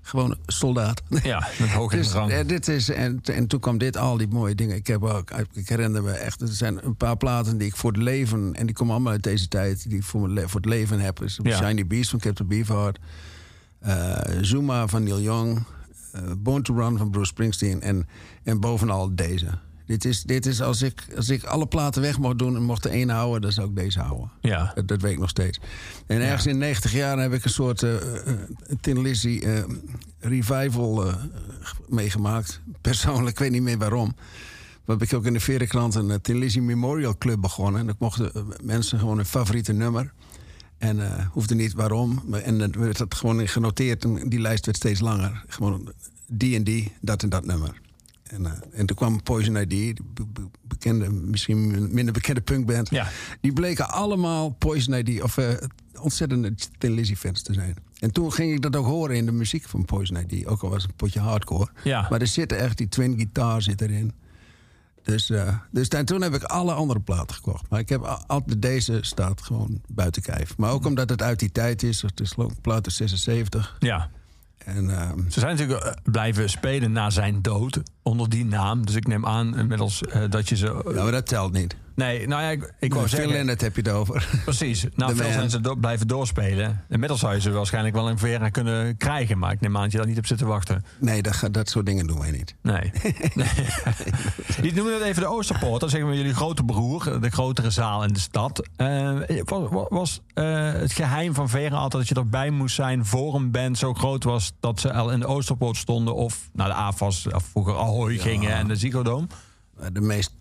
gewone 0.08 0.36
soldaat. 0.46 1.02
Ja, 1.22 1.48
met 1.58 1.68
hoog 1.70 1.92
in 1.92 1.98
Dus, 1.98 2.12
rang. 2.12 2.30
eh, 2.30 2.46
dit 2.46 2.68
is, 2.68 2.88
en, 2.90 3.20
en 3.22 3.46
toen 3.46 3.60
kwam 3.60 3.78
dit, 3.78 3.96
al 3.96 4.16
die 4.16 4.28
mooie 4.28 4.54
dingen. 4.54 4.76
Ik, 4.76 4.86
heb 4.86 5.02
ook, 5.02 5.30
ik 5.52 5.68
herinner 5.68 6.02
me 6.02 6.10
echt, 6.12 6.40
er 6.40 6.48
zijn 6.48 6.84
een 6.84 6.96
paar 6.96 7.16
platen 7.16 7.58
die 7.58 7.68
ik 7.68 7.76
voor 7.76 7.92
het 7.92 8.02
leven... 8.02 8.54
en 8.54 8.66
die 8.66 8.74
komen 8.74 8.94
allemaal 8.94 9.12
uit 9.12 9.22
deze 9.22 9.48
tijd, 9.48 9.88
die 9.88 9.98
ik 9.98 10.04
voor, 10.04 10.28
mijn 10.28 10.48
voor 10.48 10.60
het 10.60 10.68
leven 10.68 11.00
heb. 11.00 11.16
Dus 11.18 11.38
Ja. 11.42 11.56
Shiny 11.56 11.86
Beast 11.86 12.10
van 12.10 12.18
Captain 12.18 12.48
Beefheart. 12.48 12.98
eh, 13.80 14.18
Zuma 14.40 14.86
van 14.88 15.02
Neil 15.02 15.20
Young. 15.20 15.64
eh, 16.12 16.22
Born 16.38 16.62
to 16.62 16.74
Run 16.74 16.98
van 16.98 17.10
Bruce 17.10 17.26
Springsteen. 17.28 17.80
En, 17.80 18.06
en 18.42 18.60
bovenal 18.60 19.14
deze. 19.14 19.46
Dit 19.88 20.04
is, 20.04 20.22
dit 20.22 20.46
is 20.46 20.62
als, 20.62 20.82
ik, 20.82 21.04
als 21.16 21.28
ik 21.28 21.44
alle 21.44 21.66
platen 21.66 22.02
weg 22.02 22.18
mocht 22.18 22.38
doen 22.38 22.56
en 22.56 22.62
mocht 22.62 22.84
er 22.84 22.90
één 22.90 23.08
houden... 23.08 23.40
dan 23.40 23.52
zou 23.52 23.68
ik 23.68 23.76
deze 23.76 24.00
houden. 24.00 24.30
Ja. 24.40 24.72
Dat, 24.74 24.88
dat 24.88 25.02
weet 25.02 25.12
ik 25.12 25.18
nog 25.18 25.28
steeds. 25.28 25.60
En 26.06 26.20
ergens 26.20 26.46
in 26.46 26.58
90 26.58 26.92
jaar 26.92 27.18
heb 27.18 27.32
ik 27.32 27.44
een 27.44 27.50
soort 27.50 27.82
eh 27.82 27.96
eh, 27.96 28.34
Tin 28.80 29.00
Lizzy 29.00 29.40
eh, 29.44 29.62
revival 30.20 31.06
eh, 31.06 31.14
meegemaakt. 31.88 32.60
Persoonlijk, 32.80 33.28
ik 33.28 33.38
weet 33.38 33.50
niet 33.50 33.62
meer 33.62 33.78
waarom. 33.78 34.14
heb 34.84 35.02
ik 35.02 35.12
ook 35.14 35.26
in 35.26 35.32
de 35.32 35.40
Verenkrant 35.40 35.94
een 35.94 36.20
uh, 36.26 36.62
Memorial 36.62 37.18
Club 37.18 37.40
begonnen. 37.40 37.80
En 37.80 37.86
dan 37.86 37.96
mochten 37.98 38.34
eh, 38.34 38.42
mensen 38.62 38.98
gewoon 38.98 39.18
een 39.18 39.24
favoriete 39.24 39.72
nummer. 39.72 40.12
En 40.78 41.18
eh 41.18 41.26
hoefde 41.30 41.54
niet 41.54 41.72
waarom. 41.72 42.22
Maar, 42.26 42.40
en 42.40 42.58
dan 42.58 42.72
werd 42.78 42.98
dat 42.98 43.14
gewoon 43.14 43.48
genoteerd. 43.48 44.04
En 44.04 44.28
die 44.28 44.40
lijst 44.40 44.64
werd 44.64 44.76
steeds 44.76 45.00
langer. 45.00 45.44
Gewoon 45.48 45.92
die 46.26 46.56
en 46.56 46.64
die, 46.64 46.92
dat 47.00 47.22
en 47.22 47.28
dat 47.28 47.44
nummer. 47.44 47.80
En, 48.28 48.46
eh, 48.46 48.52
en 48.72 48.86
toen 48.86 48.96
kwam 48.96 49.22
Poison 49.22 49.56
ID, 49.56 49.68
die 49.70 49.94
bekende, 50.62 51.10
misschien 51.10 51.88
minder 51.94 52.12
bekende 52.12 52.40
punkband. 52.40 52.90
Ja. 52.90 53.08
Die 53.40 53.52
bleken 53.52 53.88
allemaal 53.90 54.50
Poison 54.50 54.94
ID 54.94 55.22
of 55.22 55.36
eh, 55.38 55.48
ontzettende 56.00 56.54
Tin 56.78 56.92
Lizzy 56.92 57.14
fans 57.14 57.42
te 57.42 57.52
zijn. 57.52 57.76
En 57.98 58.12
toen 58.12 58.32
ging 58.32 58.52
ik 58.52 58.62
dat 58.62 58.76
ook 58.76 58.86
horen 58.86 59.16
in 59.16 59.26
de 59.26 59.32
muziek 59.32 59.68
van 59.68 59.84
Poison 59.84 60.16
ID. 60.28 60.46
Ook 60.46 60.62
al 60.62 60.68
was 60.70 60.82
het 60.82 60.90
een 60.90 60.96
potje 60.96 61.20
hardcore. 61.20 61.68
Ja. 61.84 62.06
Maar 62.10 62.20
er 62.20 62.26
zit 62.26 62.52
echt, 62.52 62.78
die 62.78 62.88
twin 62.88 63.14
guitar 63.16 63.62
zit 63.62 63.80
erin. 63.80 64.12
Dus, 65.02 65.30
eh, 65.30 65.56
dus 65.70 65.88
en 65.88 66.04
toen 66.04 66.22
heb 66.22 66.34
ik 66.34 66.42
alle 66.42 66.72
andere 66.72 67.00
platen 67.00 67.34
gekocht. 67.36 67.70
Maar 67.70 67.80
ik 67.80 67.88
heb 67.88 68.02
al- 68.02 68.22
altijd 68.26 68.62
deze 68.62 68.98
staat 69.00 69.42
gewoon 69.42 69.80
buiten 69.88 70.22
kijf. 70.22 70.56
Maar 70.56 70.70
ook 70.72 70.84
omdat 70.86 71.10
het 71.10 71.22
uit 71.22 71.38
die 71.38 71.52
tijd 71.52 71.82
is. 71.82 72.02
Het 72.02 72.20
is 72.20 72.34
plaat 72.60 72.84
uit 72.84 72.92
76. 72.92 73.76
Ja. 73.78 74.10
En 74.68 74.90
ehm, 74.90 75.18
Ze 75.28 75.40
zijn 75.40 75.56
natuurlijk 75.56 75.84
eh, 75.84 75.92
blijven 76.02 76.50
spelen 76.50 76.92
na 76.92 77.10
zijn 77.10 77.42
dood 77.42 77.80
onder 78.02 78.28
die 78.28 78.44
naam. 78.44 78.86
Dus 78.86 78.94
ik 78.94 79.06
neem 79.06 79.26
aan 79.26 79.58
inmiddels 79.58 80.02
eh, 80.02 80.22
dat 80.28 80.48
je 80.48 80.56
ze. 80.56 80.82
ja, 80.94 81.02
maar 81.02 81.12
dat 81.12 81.26
telt 81.26 81.52
niet. 81.52 81.76
Nee, 81.98 82.26
nou 82.26 82.42
ja, 82.42 82.48
ik, 82.48 82.72
ik 82.78 82.94
wou 82.94 83.08
Phil 83.08 83.16
zeggen. 83.16 83.36
Lennart 83.36 83.60
heb 83.60 83.76
je 83.76 83.82
het 83.82 83.90
over. 83.90 84.28
Precies. 84.44 84.86
Nou, 84.96 85.16
veel 85.16 85.32
zijn 85.32 85.50
ze 85.50 85.60
do- 85.60 85.74
blijven 85.74 86.08
doorspelen. 86.08 86.84
Inmiddels 86.88 87.20
zou 87.20 87.34
je 87.34 87.40
ze 87.40 87.50
waarschijnlijk 87.50 87.94
wel 87.94 88.08
in 88.08 88.18
Vera 88.18 88.48
kunnen 88.48 88.96
krijgen. 88.96 89.38
Maar 89.38 89.52
ik 89.52 89.60
neem 89.60 89.76
aan 89.76 89.82
dat 89.82 89.92
je 89.92 89.98
daar 89.98 90.06
niet 90.06 90.18
op 90.18 90.26
zit 90.26 90.38
te 90.38 90.46
wachten. 90.46 90.84
Nee, 91.00 91.22
dat, 91.22 91.48
dat 91.50 91.68
soort 91.68 91.86
dingen 91.86 92.06
doen 92.06 92.18
wij 92.18 92.30
niet. 92.30 92.54
Nee. 92.62 92.80
nee. 93.34 93.48
Je 94.62 94.72
noemde 94.74 94.92
het 94.92 95.02
even 95.02 95.22
de 95.22 95.28
Oosterpoort. 95.28 95.80
Dat 95.80 95.90
zeggen 95.90 96.10
we 96.10 96.16
jullie 96.16 96.34
grote 96.34 96.64
broer. 96.64 97.20
De 97.20 97.30
grotere 97.30 97.70
zaal 97.70 98.04
in 98.04 98.12
de 98.12 98.20
stad. 98.20 98.68
Eh, 98.76 99.12
was 99.44 99.86
was 99.88 100.20
eh, 100.34 100.72
het 100.72 100.92
geheim 100.92 101.34
van 101.34 101.48
Vera 101.48 101.76
altijd 101.76 101.92
dat 101.92 102.08
je 102.08 102.14
erbij 102.24 102.50
moest 102.50 102.74
zijn... 102.74 103.06
voor 103.06 103.34
een 103.34 103.50
band 103.50 103.78
zo 103.78 103.94
groot 103.94 104.24
was 104.24 104.52
dat 104.60 104.80
ze 104.80 104.92
al 104.92 105.10
in 105.10 105.20
de 105.20 105.26
Oosterpoort 105.26 105.76
stonden... 105.76 106.14
of 106.14 106.48
naar 106.52 106.68
de 106.68 106.74
AFAS 106.74 107.26
of 107.26 107.44
vroeger 107.44 107.76
Ahoy 107.76 108.18
gingen 108.18 108.54
en 108.54 108.68
de 108.68 108.76
Ziggo 108.76 109.02
Dome? 109.02 109.26
Maar 109.80 109.92
De 109.92 110.00
meest, 110.00 110.34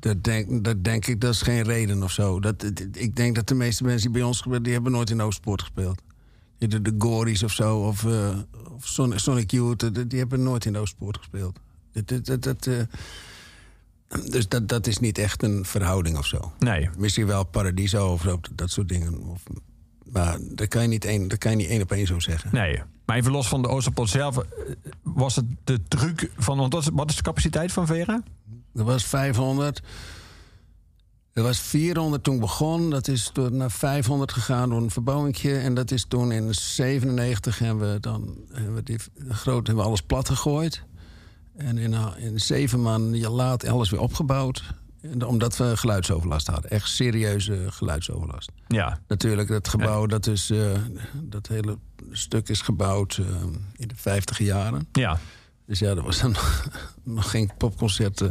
dat, 0.00 0.24
denk, 0.24 0.64
dat 0.64 0.84
denk 0.84 1.06
ik, 1.06 1.20
dat 1.20 1.34
is 1.34 1.42
geen 1.42 1.62
reden 1.62 2.02
of 2.02 2.10
zo. 2.10 2.40
Dat, 2.40 2.64
ik 2.92 3.16
denk 3.16 3.34
dat 3.34 3.48
de 3.48 3.54
meeste 3.54 3.84
mensen 3.84 4.02
die 4.02 4.18
bij 4.18 4.28
ons 4.28 4.38
gebeuren, 4.40 4.62
die 4.62 4.72
hebben 4.72 4.92
nooit 4.92 5.10
in 5.10 5.20
Oostpoort 5.22 5.60
gespeeld. 5.60 6.02
De, 6.58 6.82
de 6.82 6.94
Gories 6.98 7.42
of 7.42 7.52
zo, 7.52 7.78
of, 7.78 8.04
eh, 8.04 8.38
of 8.74 8.86
Sonic, 8.86 9.18
Sonic 9.18 9.50
Youth, 9.50 9.94
die, 9.94 10.06
die 10.06 10.18
hebben 10.18 10.42
nooit 10.42 10.64
in 10.64 10.76
Oostpoort 10.76 11.16
gespeeld. 11.18 11.58
Dat, 11.92 12.24
dat, 12.26 12.42
dat, 12.42 12.66
eh, 12.66 12.82
dus 14.30 14.48
dat, 14.48 14.68
dat 14.68 14.86
is 14.86 14.98
niet 14.98 15.18
echt 15.18 15.42
een 15.42 15.64
verhouding 15.64 16.18
of 16.18 16.26
zo. 16.26 16.52
Nee. 16.58 16.88
Misschien 16.98 17.26
wel 17.26 17.44
Paradiso 17.44 18.12
of 18.12 18.22
zo, 18.22 18.40
dat 18.54 18.70
soort 18.70 18.88
dingen. 18.88 19.18
Of, 19.18 19.42
maar 20.12 20.38
dat 20.40 20.68
kan, 20.68 20.82
je 20.82 20.88
niet 20.88 21.04
één, 21.04 21.28
dat 21.28 21.38
kan 21.38 21.50
je 21.50 21.56
niet 21.56 21.68
één 21.68 21.82
op 21.82 21.92
één 21.92 22.06
zo 22.06 22.18
zeggen. 22.18 22.50
Nee. 22.52 22.82
Maar 23.06 23.16
even 23.16 23.32
los 23.32 23.48
van 23.48 23.62
de 23.62 23.68
Oosterpoort 23.68 24.08
zelf... 24.08 24.36
eh, 24.36 24.44
was 25.02 25.36
het 25.36 25.44
de 25.64 25.80
truc 25.88 26.30
van... 26.36 26.58
Want 26.58 26.72
wat 26.72 26.82
is, 26.82 26.88
wat 26.92 27.10
is 27.10 27.16
de 27.16 27.22
capaciteit 27.22 27.72
van 27.72 27.86
Vera? 27.86 28.22
Er 28.74 28.84
was 28.84 29.04
500. 29.04 29.82
Er 31.32 31.42
was 31.42 31.60
400 31.60 32.24
toen 32.24 32.40
begon. 32.40 32.90
Dat 32.90 33.08
is 33.08 33.30
door, 33.32 33.52
naar 33.52 33.70
500 33.70 34.32
gegaan 34.32 34.68
door 34.68 34.82
een 34.82 34.90
verbouwingje. 34.90 35.58
En 35.58 35.74
dat 35.74 35.90
is 35.90 36.04
toen 36.08 36.32
in 36.32 36.54
97 36.54 37.58
hebben 37.58 37.92
we 37.92 38.00
dan 38.00 38.36
hebben 38.52 38.74
we 38.74 38.82
die 38.82 38.98
groot 39.28 39.66
hebben 39.66 39.84
we 39.84 39.90
alles 39.90 40.02
plat 40.02 40.28
gegooid. 40.28 40.84
En 41.56 41.78
in, 41.78 41.94
eh, 41.94 42.06
in 42.16 42.38
zeven 42.38 42.82
maanden 42.82 43.30
later 43.30 43.70
alles 43.70 43.90
weer 43.90 44.00
opgebouwd. 44.00 44.62
En, 45.00 45.26
omdat 45.26 45.56
we 45.56 45.76
geluidsoverlast 45.76 46.46
hadden. 46.46 46.70
Echt 46.70 46.88
serieuze 46.88 47.66
geluidsoverlast. 47.68 48.50
Ja. 48.66 49.00
Natuurlijk, 49.08 49.48
dat 49.48 49.68
gebouw, 49.68 50.06
dat, 50.06 50.26
is, 50.26 50.50
eh, 50.50 50.72
dat 51.22 51.46
hele 51.46 51.78
stuk 52.10 52.48
is 52.48 52.60
gebouwd 52.60 53.16
eh, 53.20 53.26
in 53.76 53.88
de 53.88 53.94
50 53.96 54.38
jaren. 54.38 54.88
Ja. 54.92 55.18
Dus 55.72 55.80
ja, 55.80 55.90
er 55.90 56.02
was 56.02 56.20
dan 56.20 56.36
nog, 57.02 57.30
geen 57.30 57.50
popconcert 57.58 58.20
eh, 58.20 58.30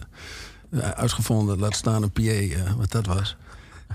uitgevonden. 0.80 1.60
Laat 1.60 1.76
staan 1.76 2.04
een 2.04 2.12
PA, 2.12 2.22
eh, 2.22 2.74
wat 2.74 2.92
dat 2.92 3.06
was. 3.06 3.36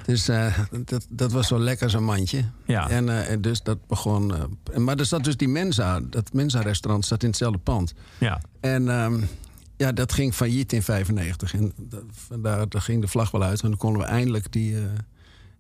Dus 0.05 0.29
eh, 0.29 0.59
dat, 0.85 1.07
dat 1.09 1.33
was 1.33 1.47
zo 1.47 1.59
lekker, 1.59 1.91
zo'n 1.91 2.05
mandje. 2.05 2.45
Ja. 2.65 2.91
En, 2.91 3.27
en 3.27 3.41
dus 3.41 3.63
dat 3.63 3.87
begon... 3.87 4.33
maar 4.77 4.97
er 4.97 5.05
zat 5.05 5.25
dus 5.25 5.37
die 5.37 5.49
Mensa, 5.49 6.01
dat 6.01 6.33
Mensa-restaurant 6.33 7.05
zat 7.05 7.23
in 7.23 7.29
hetzelfde 7.29 7.59
pand. 7.59 7.95
Ja. 8.19 8.41
En 8.61 8.89
ehm, 8.89 9.21
ja, 9.77 9.93
dat 9.93 10.13
ging 10.13 10.35
failliet 10.35 10.73
in 10.73 10.83
95. 10.83 11.55
En 11.55 11.73
dat, 11.77 12.03
vandaar 12.11 12.69
daar 12.69 12.83
ging 12.83 13.01
de 13.01 13.09
vlag 13.09 13.31
wel 13.31 13.43
uit. 13.43 13.63
En 13.63 13.69
dan 13.69 13.79
konden 13.79 14.01
we 14.01 14.07
eindelijk 14.07 14.53
die, 14.53 14.77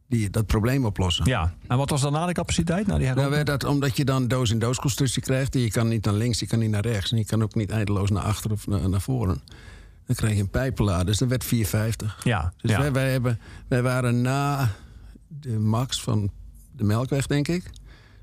die, 0.08 0.30
dat 0.30 0.46
probleem 0.46 0.84
oplossen. 0.84 1.24
Ja. 1.24 1.54
En 1.66 1.76
wat 1.76 1.90
was 1.90 2.00
daarna 2.00 2.26
de 2.26 2.32
capaciteit? 2.32 2.86
Nou, 2.86 2.98
die 2.98 3.08
Nou, 3.14 3.30
werd 3.30 3.46
dat 3.46 3.64
omdat 3.64 3.96
je 3.96 4.04
dan 4.04 4.28
doos-in-doos 4.28 4.78
constructie 4.78 5.22
krijgt. 5.22 5.54
En 5.54 5.60
je 5.60 5.70
kan 5.70 5.88
niet 5.88 6.04
naar 6.04 6.14
links, 6.14 6.38
je 6.40 6.46
kan 6.46 6.58
niet 6.58 6.70
naar 6.70 6.82
rechts. 6.86 7.10
En 7.12 7.18
je 7.18 7.24
kan 7.24 7.42
ook 7.42 7.54
niet 7.54 7.70
eindeloos 7.70 8.10
naar 8.10 8.22
achter 8.22 8.50
of 8.52 8.66
naar, 8.66 8.88
naar 8.88 9.00
voren. 9.00 9.40
Dan 10.06 10.16
krijg 10.16 10.34
je 10.34 10.40
een 10.40 10.48
pijpenlader. 10.50 11.06
Dus 11.06 11.18
dat 11.18 11.28
werd 11.28 11.44
450. 11.44 12.24
Ja. 12.24 12.52
Dus 12.56 12.70
ja. 12.70 12.78
wij, 12.78 12.92
wij, 12.92 13.10
hebben, 13.10 13.40
wij 13.68 13.82
waren 13.82 14.20
na 14.22 14.70
de 15.28 15.58
max 15.58 16.02
van 16.02 16.30
de 16.72 16.84
Melkweg, 16.84 17.26
denk 17.26 17.48
ik. 17.48 17.70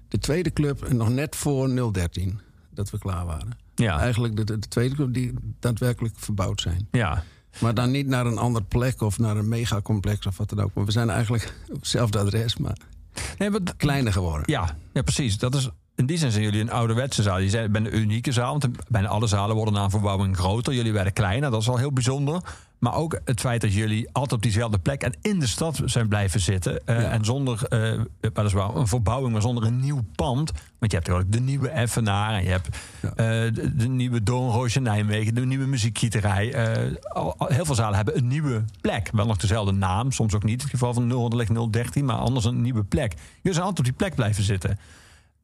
De 0.08 0.18
tweede 0.18 0.54
club 0.54 0.92
nog 0.92 1.10
net 1.10 1.36
voor 1.36 1.92
013 1.94 2.40
dat 2.70 2.90
we 2.90 2.98
klaar 2.98 3.26
waren. 3.26 3.58
ja. 3.76 4.00
Eigenlijk 4.00 4.36
de, 4.36 4.44
de, 4.44 4.60
de 4.60 4.68
tweede 4.68 4.96
club 4.96 5.14
die 5.14 5.34
daadwerkelijk 5.60 6.14
verbouwd 6.18 6.62
zijn. 6.62 6.88
ja. 6.92 7.24
Maar 7.60 7.74
dan 7.74 7.92
niet 7.92 8.08
naar 8.08 8.26
een 8.26 8.38
andere 8.38 8.66
plek 8.66 9.02
of 9.02 9.20
naar 9.20 9.38
een 9.38 9.48
megacomplex 9.48 10.26
of 10.26 10.38
wat 10.38 10.50
dan 10.50 10.62
ook. 10.62 10.74
Maar 10.74 10.86
we 10.86 10.92
zijn 10.92 11.10
eigenlijk 11.10 11.54
op 11.70 11.76
hetzelfde 11.76 12.20
adres, 12.20 12.58
maar 12.58 12.78
Nee, 13.38 13.50
maar 13.50 13.60
kleiner 13.78 14.14
geworden. 14.14 14.44
Ja, 14.46 14.78
ja, 14.94 15.02
precies. 15.02 15.38
Dat 15.38 15.56
is, 15.56 15.70
in 15.96 16.06
die 16.06 16.18
zin 16.18 16.32
zijn 16.32 16.44
jullie 16.44 16.62
een 16.62 16.72
ouderwetse 16.72 17.22
zaal. 17.22 17.40
Je 17.40 17.50
zei, 17.50 17.68
ben 17.68 17.86
een 17.86 17.98
unieke 17.98 18.32
zaal, 18.32 18.52
want 18.60 18.68
bijna 18.90 19.08
alle 19.08 19.28
zalen 19.28 19.56
worden 19.56 19.74
na 19.74 19.84
een 19.84 19.90
verbouwing 19.90 20.38
groter. 20.38 20.74
Jullie 20.74 20.94
werden 20.94 21.14
kleiner, 21.14 21.52
dat 21.52 21.62
is 21.62 21.70
al 21.70 21.78
heel 21.78 21.92
bijzonder. 21.94 22.42
Maar 22.80 22.96
ook 22.96 23.20
het 23.26 23.40
feit 23.40 23.62
dat 23.62 23.74
jullie 23.74 24.10
altijd 24.12 24.32
op 24.34 24.42
diezelfde 24.42 24.78
plek 24.80 25.02
en 25.04 25.14
in 25.22 25.40
de 25.40 25.48
stad 25.48 25.82
zijn 25.86 26.08
blijven 26.08 26.40
zitten. 26.40 26.86
eh, 26.88 27.02
Ja. 27.02 27.10
En 27.10 27.26
zonder, 27.26 27.64
eh 27.70 28.00
weliswaar 28.34 28.76
een 28.76 28.88
verbouwing, 28.88 29.32
maar 29.32 29.42
zonder 29.42 29.64
een 29.64 29.80
nieuw 29.80 30.02
pand. 30.16 30.52
Want 30.80 30.92
je 30.92 30.98
hebt 30.98 31.10
ook 31.10 31.32
de 31.32 31.40
nieuwe 31.40 31.70
Effenaar 31.70 32.34
en 32.34 32.44
je 32.44 32.50
hebt 32.50 32.78
Ja. 33.02 33.10
eh, 33.10 33.16
de, 33.54 33.76
de 33.76 33.88
nieuwe 33.88 34.24
Doornroosje 34.24 34.80
Nijmegen, 34.80 35.36
de 35.36 35.46
nieuwe 35.46 35.66
muziekgieterij. 35.66 36.56
Al- 37.04 37.36
al- 37.38 37.48
heel 37.48 37.66
veel 37.66 37.76
zalen 37.76 37.96
hebben 37.96 38.18
een 38.18 38.28
nieuwe 38.28 38.64
plek. 38.82 39.10
Wel 39.14 39.26
nog 39.26 39.38
dezelfde 39.38 39.72
naam, 39.72 40.12
soms 40.12 40.34
ook 40.34 40.44
niet. 40.44 40.54
In 40.54 40.60
het 40.62 40.70
geval 40.70 40.94
van 40.94 41.08
0 41.08 41.36
ligt 41.36 41.72
013, 41.74 42.06
maar 42.06 42.16
anders 42.16 42.46
een 42.46 42.62
nieuwe 42.62 42.84
plek. 42.84 43.12
Jullie 43.12 43.54
zijn 43.54 43.60
altijd 43.66 43.80
op 43.80 43.86
die 43.86 43.94
plek 43.94 44.16
blijven 44.16 44.44
zitten. 44.44 44.80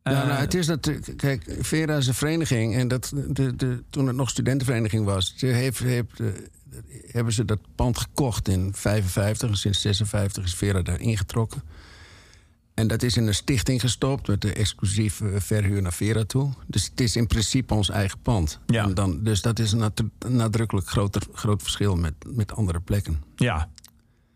Ja, 0.04 0.22
Eh, 0.22 0.28
nou, 0.28 0.40
het 0.40 0.54
is 0.54 0.68
natuurlijk. 0.68 1.18
Kijk, 1.18 1.58
Vera 1.60 1.98
is 1.98 2.08
een 2.08 2.14
vereniging. 2.14 2.76
En 2.76 2.88
dat, 2.88 3.12
de, 3.28 3.56
de, 3.56 3.84
toen 3.90 4.08
het 4.08 4.16
nog 4.16 4.30
studentenvereniging 4.30 5.06
was, 5.06 5.34
ze 5.38 5.46
heeft, 5.46 5.80
heeft, 5.80 6.20
eh, 6.20 6.28
hebben 7.12 7.34
ze 7.34 7.46
dat 7.46 7.60
pand 7.76 7.98
gekocht 7.98 8.48
in 8.48 8.72
55. 8.74 9.50
En 9.50 9.58
sinds 9.58 9.82
56 9.82 10.44
is 10.44 10.56
Vera 10.56 10.82
daar 10.82 11.00
ingetrokken. 11.00 11.64
En 12.74 12.88
dat 12.88 13.04
is 13.04 13.18
in 13.18 13.28
een 13.28 13.36
stichting 13.36 13.82
gestopt 13.82 14.28
met 14.28 14.42
de 14.42 14.54
exclusieve 14.54 15.42
verhuur 15.42 15.82
naar 15.82 15.94
Vera 15.94 16.24
toe. 16.24 16.54
Dus 16.68 16.86
het 16.86 17.02
is 17.02 17.16
in 17.16 17.28
principe 17.28 17.74
ons 17.74 17.90
eigen 17.90 18.20
pand. 18.22 18.60
Ja. 18.66 18.84
En 18.84 18.94
dan, 18.94 19.24
dus 19.24 19.42
dat 19.42 19.60
is 19.60 19.72
een 19.72 19.92
nadrukkelijk 20.28 20.88
groter, 20.88 21.22
groot 21.34 21.62
verschil 21.62 21.96
met, 21.96 22.14
met 22.28 22.54
andere 22.56 22.80
plekken. 22.80 23.24
Ja. 23.36 23.70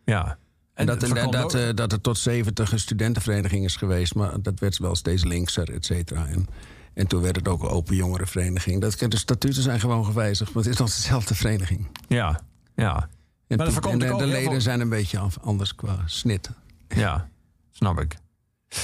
Ja. 0.05 0.37
En 0.73 0.85
dat, 0.85 0.99
dat, 1.31 1.53
eh, 1.53 1.69
dat 1.75 1.91
er 1.91 2.01
tot 2.01 2.17
70 2.17 2.71
een 2.71 2.79
studentenvereniging 2.79 3.65
is 3.65 3.75
geweest, 3.75 4.15
maar 4.15 4.41
dat 4.41 4.59
werd 4.59 4.77
wel 4.77 4.95
steeds 4.95 5.23
linkser, 5.23 5.73
et 5.73 5.85
cetera. 5.85 6.25
En, 6.27 6.47
en 6.93 7.07
toen 7.07 7.21
werd 7.21 7.35
het 7.35 7.47
ook 7.47 7.61
een 7.63 7.69
open 7.69 7.95
jongerenvereniging. 7.95 8.81
Dat, 8.81 8.99
de 9.11 9.17
statuten 9.17 9.63
zijn 9.63 9.79
gewoon 9.79 10.05
gewijzigd, 10.05 10.53
maar 10.53 10.63
het 10.63 10.71
is 10.73 10.79
nog 10.79 10.89
dezelfde 10.89 11.35
vereniging. 11.35 11.87
ja. 12.07 12.41
Ja. 12.75 13.09
En, 13.47 13.57
Maar 13.57 13.67
toen- 13.81 13.91
en 14.01 14.17
de 14.17 14.25
leden 14.25 14.51
veel- 14.51 14.61
zijn 14.61 14.79
een 14.79 14.89
beetje 14.89 15.19
af- 15.19 15.37
anders 15.41 15.75
qua 15.75 15.97
snit. 16.05 16.49
Ja. 16.87 17.29
Snap 17.71 17.99
ik. 17.99 18.15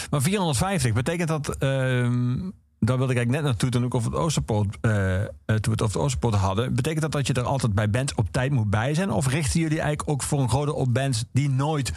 Maar 0.09 0.21
450, 0.21 0.93
betekent 0.93 1.27
dat... 1.27 1.57
ehm 1.57 2.49
daar 2.79 2.97
wilde 2.97 3.11
ik 3.11 3.17
eigenlijk 3.17 3.29
net 3.29 3.43
naartoe 3.43 3.69
toen, 3.69 3.83
ik 3.83 3.95
over 3.95 4.11
het 4.11 4.19
Oosterpoort, 4.19 4.77
eh, 4.81 5.21
eh, 5.21 5.27
toen 5.45 5.45
we 5.45 5.71
het 5.71 5.81
over 5.81 5.95
het 5.95 5.95
Oosterpoort 5.95 6.35
hadden. 6.35 6.75
Betekent 6.75 7.01
dat 7.01 7.11
dat 7.11 7.27
je 7.27 7.33
er 7.33 7.43
altijd 7.43 7.73
bij 7.73 7.89
bent 7.89 8.15
op 8.15 8.27
tijd 8.31 8.51
moet 8.51 8.69
bij 8.69 8.93
zijn? 8.93 9.11
Of 9.11 9.27
richten 9.27 9.59
jullie 9.59 9.79
eigenlijk 9.79 10.09
ook 10.09 10.23
voor 10.23 10.39
een 10.39 10.49
grote 10.49 10.73
op 10.73 10.93
bands 10.93 11.25
die 11.31 11.49
nooit 11.49 11.91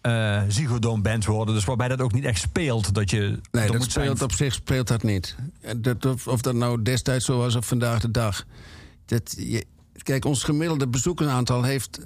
eh 0.00 0.42
Ziggo 0.48 0.78
Dome 0.78 1.02
bands 1.02 1.26
worden? 1.26 1.54
Dus 1.54 1.64
waarbij 1.64 1.88
dat 1.88 2.00
ook 2.00 2.12
niet 2.12 2.24
echt 2.24 2.40
speelt 2.40 2.94
dat 2.94 3.10
je 3.10 3.18
Nee, 3.18 3.66
dat 3.66 3.76
moet 3.76 3.90
speelt 3.90 4.18
zijn. 4.18 4.30
op 4.30 4.32
zich 4.32 4.54
speelt 4.54 4.88
dat 4.88 5.02
niet. 5.02 5.36
Dat, 5.76 6.04
of, 6.06 6.26
of 6.28 6.40
dat 6.40 6.54
nou 6.54 6.82
destijds 6.82 7.24
zo 7.24 7.38
was 7.38 7.54
of 7.54 7.66
vandaag 7.66 8.00
de 8.00 8.10
dag. 8.10 8.44
Dat, 9.06 9.34
je, 9.38 9.64
kijk, 10.02 10.24
ons 10.24 10.42
gemiddelde 10.42 10.88
bezoekersaantal 10.88 11.62
heeft... 11.62 12.00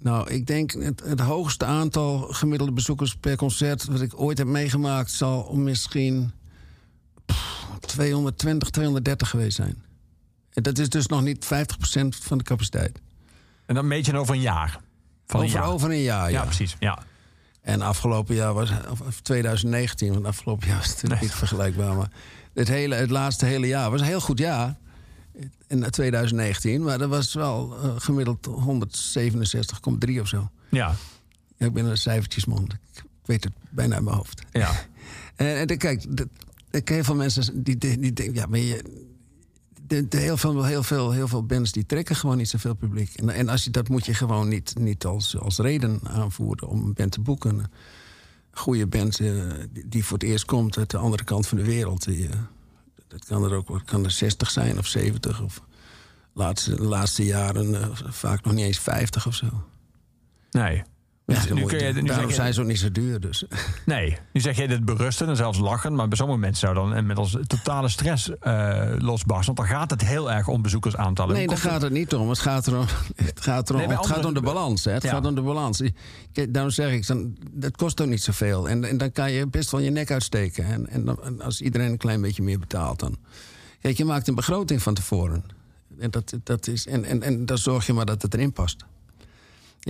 Nou, 0.00 0.30
ik 0.30 0.46
denk 0.46 0.72
het, 0.72 1.02
het 1.04 1.20
hoogste 1.20 1.64
aantal 1.64 2.18
gemiddelde 2.18 2.72
bezoekers 2.72 3.16
per 3.16 3.36
concert... 3.36 3.84
wat 3.84 4.00
ik 4.00 4.20
ooit 4.20 4.38
heb 4.38 4.46
meegemaakt, 4.46 5.10
zal 5.10 5.54
misschien 5.54 6.32
pff, 7.26 7.57
220, 7.88 8.70
230 8.70 9.30
geweest 9.30 9.56
zijn. 9.56 9.82
En 10.52 10.62
dat 10.62 10.78
is 10.78 10.88
dus 10.88 11.06
nog 11.06 11.22
niet 11.22 11.44
50% 11.44 11.48
van 12.08 12.38
de 12.38 12.44
capaciteit. 12.44 13.00
En 13.66 13.74
dan 13.74 13.86
meet 13.86 14.06
je 14.06 14.16
over 14.16 14.34
een 14.34 14.40
jaar. 14.40 14.80
Van 15.26 15.40
een 15.40 15.46
over, 15.46 15.58
jaar. 15.58 15.68
over 15.68 15.90
een 15.90 16.02
jaar, 16.02 16.30
ja. 16.30 16.38
ja. 16.38 16.44
precies. 16.44 16.76
Ja. 16.78 17.02
En 17.60 17.82
afgelopen 17.82 18.34
jaar 18.34 18.54
was, 18.54 18.70
of 18.90 19.00
of 19.00 19.20
2019, 19.20 20.12
want 20.12 20.26
afgelopen 20.26 20.68
jaar 20.68 20.76
was 20.76 20.86
het 20.86 20.94
natuurlijk 20.94 21.22
niet 21.22 21.32
vergelijkbaar. 21.32 21.96
Maar 21.96 22.10
het, 22.54 22.68
hele, 22.68 22.94
het 22.94 23.10
laatste 23.10 23.46
hele 23.46 23.66
jaar 23.66 23.90
was 23.90 24.00
een 24.00 24.06
heel 24.06 24.20
goed 24.20 24.38
jaar. 24.38 24.76
In 25.66 25.90
2019, 25.90 26.82
maar 26.82 26.98
dat 26.98 27.08
was 27.08 27.34
wel 27.34 27.76
eh, 27.82 27.90
gemiddeld 27.96 28.48
167,3 30.08 30.20
of 30.20 30.28
zo. 30.28 30.50
Ja. 30.68 30.94
Ik 31.58 31.72
ben 31.72 31.84
een 31.84 31.96
cijfertjesman. 31.96 32.70
Ik 32.94 33.02
weet 33.24 33.44
het 33.44 33.52
bijna 33.70 33.94
uit 33.94 34.04
mijn 34.04 34.16
hoofd. 34.16 34.42
Ja. 34.52 34.70
En, 35.36 35.78
kijk, 35.78 36.04
de, 36.70 36.82
de- 36.84 36.92
heel 36.92 37.04
veel 37.04 37.14
mensen 37.14 37.62
die, 37.62 37.76
die, 37.78 37.98
die 37.98 38.12
denken, 38.12 38.34
ja, 38.34 38.46
maar 38.46 38.58
je. 38.58 39.06
De, 39.86 40.06
heel, 40.10 40.36
veel, 40.36 40.64
heel, 40.64 40.82
veel, 40.82 41.10
heel 41.10 41.28
veel 41.28 41.44
bands 41.46 41.72
die 41.72 41.86
trekken 41.86 42.16
gewoon 42.16 42.36
niet 42.36 42.48
zoveel 42.48 42.74
publiek. 42.74 43.14
En, 43.14 43.28
en 43.28 43.48
als 43.48 43.64
je, 43.64 43.70
dat 43.70 43.88
moet 43.88 44.06
je 44.06 44.14
gewoon 44.14 44.48
niet, 44.48 44.74
niet 44.78 45.04
als, 45.04 45.38
als 45.38 45.58
reden 45.58 46.00
aanvoeren 46.04 46.68
om 46.68 46.84
een 46.84 46.92
band 46.92 47.12
te 47.12 47.20
boeken. 47.20 47.70
Goede 48.50 48.86
band 48.86 49.20
eh, 49.20 49.42
die, 49.72 49.88
die 49.88 50.04
voor 50.04 50.18
het 50.18 50.26
eerst 50.28 50.44
komt 50.44 50.78
uit 50.78 50.90
de 50.90 50.96
andere 50.96 51.24
kant 51.24 51.46
van 51.46 51.58
de 51.58 51.64
wereld. 51.64 52.04
Die, 52.04 52.28
eh, 52.28 52.36
dat 53.06 53.24
kan 53.24 53.44
er 53.44 53.52
ook 53.54 53.82
kan 53.84 54.04
er 54.04 54.10
60 54.10 54.50
zijn 54.50 54.78
of 54.78 54.86
70 54.86 55.42
of 55.42 55.62
laatste, 56.32 56.74
de 56.76 56.82
laatste 56.82 57.24
jaren 57.24 57.82
eh, 57.82 57.88
vaak 58.08 58.44
nog 58.44 58.54
niet 58.54 58.64
eens 58.64 58.78
50 58.78 59.26
of 59.26 59.34
zo. 59.34 59.46
Nee. 60.50 60.82
Ja, 61.34 61.44
dan 61.46 61.54
nu 61.54 61.60
moet 61.60 61.70
kun 61.70 61.78
je- 61.78 61.84
je, 61.86 61.92
nu 61.92 62.02
daarom 62.08 62.30
zijn 62.30 62.54
ze 62.54 62.60
ook 62.60 62.66
niet 62.66 62.78
zo 62.78 62.92
duur. 62.92 63.20
Dus. 63.20 63.44
nee, 63.86 64.16
nu 64.32 64.40
zeg 64.40 64.56
je 64.56 64.68
dit 64.68 64.84
berusten 64.84 65.28
en 65.28 65.36
zelfs 65.36 65.58
lachen. 65.58 65.94
Maar 65.94 66.08
bij 66.08 66.16
sommige 66.16 66.38
mensen 66.38 66.68
zou 66.68 66.74
dan 66.88 66.96
inmiddels 66.96 67.36
totale 67.46 67.88
stress 67.88 68.30
eh 68.38 68.92
losbarsten. 68.98 69.54
Want 69.54 69.68
dan 69.68 69.78
gaat 69.78 69.90
het 69.90 70.00
heel 70.04 70.30
erg 70.32 70.48
om 70.48 70.62
bezoekersaantallen. 70.62 71.34
Nee, 71.34 71.46
daar 71.46 71.56
gaat 71.58 71.82
het 71.82 71.92
niet 71.92 72.14
om. 72.14 72.28
Het 72.28 72.38
gaat 72.38 72.66
erom, 72.66 72.86
het 73.16 73.40
gaat, 73.40 73.68
erom, 73.70 73.80
Nee, 73.86 73.96
het 73.96 74.06
gaat 74.06 74.24
om 74.24 74.34
de 74.34 74.40
balans. 74.40 74.84
Hè. 74.84 74.92
Het 74.92 75.02
Ja. 75.02 75.10
gaat 75.10 75.26
om 75.26 75.34
de 75.34 75.42
balans. 75.42 75.82
Kijk, 76.32 76.54
daarom 76.54 76.72
zeg 76.72 76.92
ik, 76.92 77.06
dan, 77.06 77.36
dat 77.50 77.76
kost 77.76 78.00
ook 78.00 78.08
niet 78.08 78.22
zoveel. 78.22 78.68
En, 78.68 78.84
en 78.84 78.98
dan 78.98 79.12
kan 79.12 79.32
je 79.32 79.46
best 79.46 79.70
wel 79.70 79.80
je 79.80 79.90
nek 79.90 80.10
uitsteken. 80.10 80.64
En, 80.64 80.88
en, 80.88 81.04
dan- 81.04 81.22
en 81.24 81.40
als 81.40 81.60
iedereen 81.60 81.90
een 81.90 81.96
klein 81.96 82.20
beetje 82.20 82.42
meer 82.42 82.58
betaalt, 82.58 83.00
dan... 83.00 83.16
Kijk, 83.80 83.96
je 83.96 84.04
maakt 84.04 84.28
een 84.28 84.34
begroting 84.34 84.82
van 84.82 84.94
tevoren. 84.94 85.44
En, 85.98 86.10
dat, 86.10 86.34
dat 86.42 86.66
is, 86.66 86.86
en, 86.86 87.04
en, 87.04 87.22
en 87.22 87.46
dan 87.46 87.58
zorg 87.58 87.86
je 87.86 87.92
maar 87.92 88.06
dat 88.06 88.22
het 88.22 88.34
erin 88.34 88.52
past. 88.52 88.84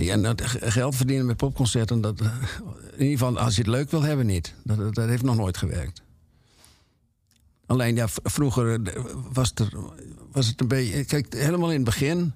En 0.07 0.21
dat 0.21 0.41
geld 0.45 0.95
verdienen 0.95 1.25
met 1.25 1.37
popconcerten, 1.37 2.01
dat, 2.01 2.21
in 2.21 3.05
ieder 3.05 3.17
geval 3.17 3.39
als 3.39 3.55
je 3.55 3.61
het 3.61 3.69
leuk 3.69 3.91
wil 3.91 4.01
hebben, 4.01 4.25
niet. 4.25 4.53
Dat, 4.63 4.77
dat, 4.77 4.95
dat 4.95 5.07
heeft 5.07 5.23
nog 5.23 5.35
nooit 5.35 5.57
gewerkt. 5.57 6.01
Alleen 7.65 7.95
ja, 7.95 8.07
vroeger 8.23 8.81
eh, 8.83 9.03
was, 9.33 9.51
er, 9.55 9.69
was 10.31 10.47
het 10.47 10.61
een 10.61 10.67
beetje. 10.67 11.05
Kijk, 11.05 11.33
helemaal 11.33 11.69
in 11.69 11.75
het 11.75 11.83
begin. 11.83 12.33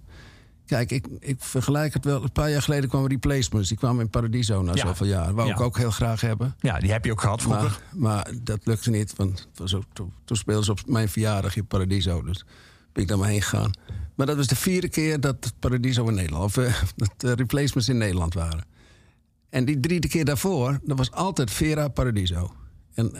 Kijk, 0.65 0.91
ik, 0.91 1.07
ik 1.19 1.35
vergelijk 1.39 1.93
het 1.93 2.05
wel. 2.05 2.23
Een 2.23 2.31
paar 2.31 2.49
jaar 2.49 2.61
geleden 2.61 2.89
kwamen 2.89 3.09
replacements. 3.09 3.69
Die 3.69 3.77
kwamen 3.77 4.01
in 4.01 4.09
Paradiso 4.09 4.61
na 4.61 4.73
Ja. 4.73 4.85
zoveel 4.87 5.07
jaar. 5.07 5.33
Wou 5.33 5.49
ik 5.49 5.59
ook 5.59 5.77
heel 5.77 5.91
graag 5.91 6.21
hebben. 6.21 6.55
Ja, 6.59 6.79
die 6.79 6.91
heb 6.91 7.05
je 7.05 7.11
ook 7.11 7.21
gehad 7.21 7.41
vroeger. 7.41 7.79
Maar, 7.91 7.99
maar 7.99 8.33
dat 8.43 8.59
lukte 8.63 8.89
niet. 8.89 9.15
Want 9.15 9.39
het 9.49 9.59
was 9.59 9.75
ook, 9.75 9.83
toen, 9.93 10.13
toen 10.25 10.37
speelden 10.37 10.65
ze 10.65 10.71
op 10.71 10.79
mijn 10.87 11.09
verjaardag 11.09 11.55
in 11.55 11.65
Paradiso. 11.65 12.21
Dus 12.23 12.45
ben 12.91 13.03
ik 13.03 13.09
daar 13.09 13.17
maar 13.17 13.27
heen 13.29 13.41
gegaan. 13.41 13.71
Maar 14.15 14.25
dat 14.25 14.35
was 14.35 14.47
de 14.47 14.55
vierde 14.55 14.89
keer 14.89 15.19
dat 15.19 15.53
Paradiso 15.59 16.07
in 16.07 16.13
Nederland. 16.13 16.43
Of 16.43 16.57
eh, 16.57 16.81
dat 16.95 17.13
de 17.17 17.33
replacements 17.33 17.89
in 17.89 17.97
Nederland 17.97 18.33
waren. 18.33 18.65
En 19.49 19.65
die 19.65 19.79
drie 19.79 19.99
keer 20.07 20.25
daarvoor, 20.25 20.79
dat 20.83 20.97
was 20.97 21.11
altijd 21.11 21.51
Vera 21.51 21.87
Paradiso. 21.87 22.53
En 22.93 23.15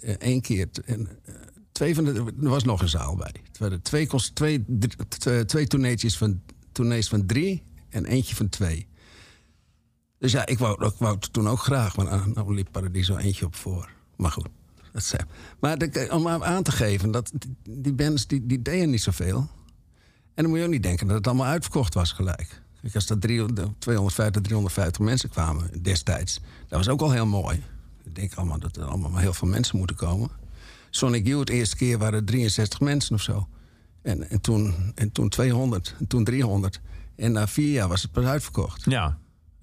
eh, 0.00 0.14
één 0.18 0.40
keer. 0.40 0.68
En, 0.84 1.08
eh, 1.24 1.34
twee 1.72 1.94
van 1.94 2.04
de, 2.04 2.12
er 2.42 2.48
was 2.48 2.64
nog 2.64 2.80
een 2.82 2.88
zaal 2.88 3.16
bij. 3.16 3.34
Het 3.46 3.58
waren 3.58 3.82
twee, 3.82 4.06
twee, 4.34 4.64
twee, 5.08 5.44
twee 5.44 5.66
van, 6.16 6.40
tournees 6.72 7.08
van 7.08 7.26
drie 7.26 7.62
en 7.88 8.04
eentje 8.04 8.34
van 8.34 8.48
twee. 8.48 8.86
Dus 10.18 10.32
ja, 10.32 10.46
ik 10.46 10.58
wou, 10.58 10.86
ik 10.86 10.94
wou 10.98 11.18
toen 11.30 11.48
ook 11.48 11.60
graag, 11.60 11.96
maar 11.96 12.28
nou, 12.34 12.54
liep 12.54 12.68
Paradiso 12.72 13.16
eentje 13.16 13.44
op 13.46 13.54
voor. 13.56 13.90
Maar 14.16 14.30
goed, 14.30 14.48
dat 14.92 15.02
is, 15.02 15.14
Maar 15.60 16.08
om 16.10 16.28
aan 16.28 16.62
te 16.62 16.72
geven, 16.72 17.10
dat 17.10 17.32
die- 17.34 17.80
die 17.82 17.92
bands 17.92 18.26
die, 18.26 18.46
die 18.46 18.62
deden 18.62 18.90
niet 18.90 19.02
zoveel. 19.02 19.48
En 20.38 20.44
dan 20.44 20.52
moet 20.52 20.58
je 20.58 20.66
ook 20.66 20.72
niet 20.72 20.82
denken 20.82 21.06
dat 21.06 21.16
het 21.16 21.26
allemaal 21.26 21.46
uitverkocht 21.46 21.94
was 21.94 22.12
gelijk. 22.12 22.62
Kijk, 22.80 22.94
als 22.94 23.10
er 23.10 23.18
300 23.18 23.80
250, 23.80 24.42
350 24.42 25.04
mensen 25.04 25.28
kwamen 25.28 25.82
destijds, 25.82 26.40
dat 26.68 26.78
was 26.78 26.88
ook 26.88 27.00
al 27.00 27.10
heel 27.10 27.26
mooi. 27.26 27.62
Ik 28.04 28.14
denk 28.14 28.34
allemaal 28.34 28.58
dat 28.58 28.76
er 28.76 28.84
allemaal 28.84 29.16
heel 29.16 29.32
veel 29.32 29.48
mensen 29.48 29.78
moeten 29.78 29.96
komen. 29.96 30.30
Sonic 30.90 31.26
Youth, 31.26 31.46
de 31.46 31.52
eerste 31.52 31.76
keer 31.76 31.98
waren 31.98 32.18
er 32.18 32.24
63 32.24 32.80
mensen 32.80 33.14
of 33.14 33.22
zo. 33.22 33.48
En, 34.02 34.30
en, 34.30 34.40
toen, 34.40 34.92
en 34.94 35.12
toen 35.12 35.28
200, 35.28 35.94
en 35.98 36.06
toen 36.06 36.24
300. 36.24 36.80
En 37.16 37.32
na 37.32 37.48
vier 37.48 37.72
jaar 37.72 37.88
was 37.88 38.02
het 38.02 38.12
pas 38.12 38.24
uitverkocht. 38.24 38.84
Ja. 38.84 39.18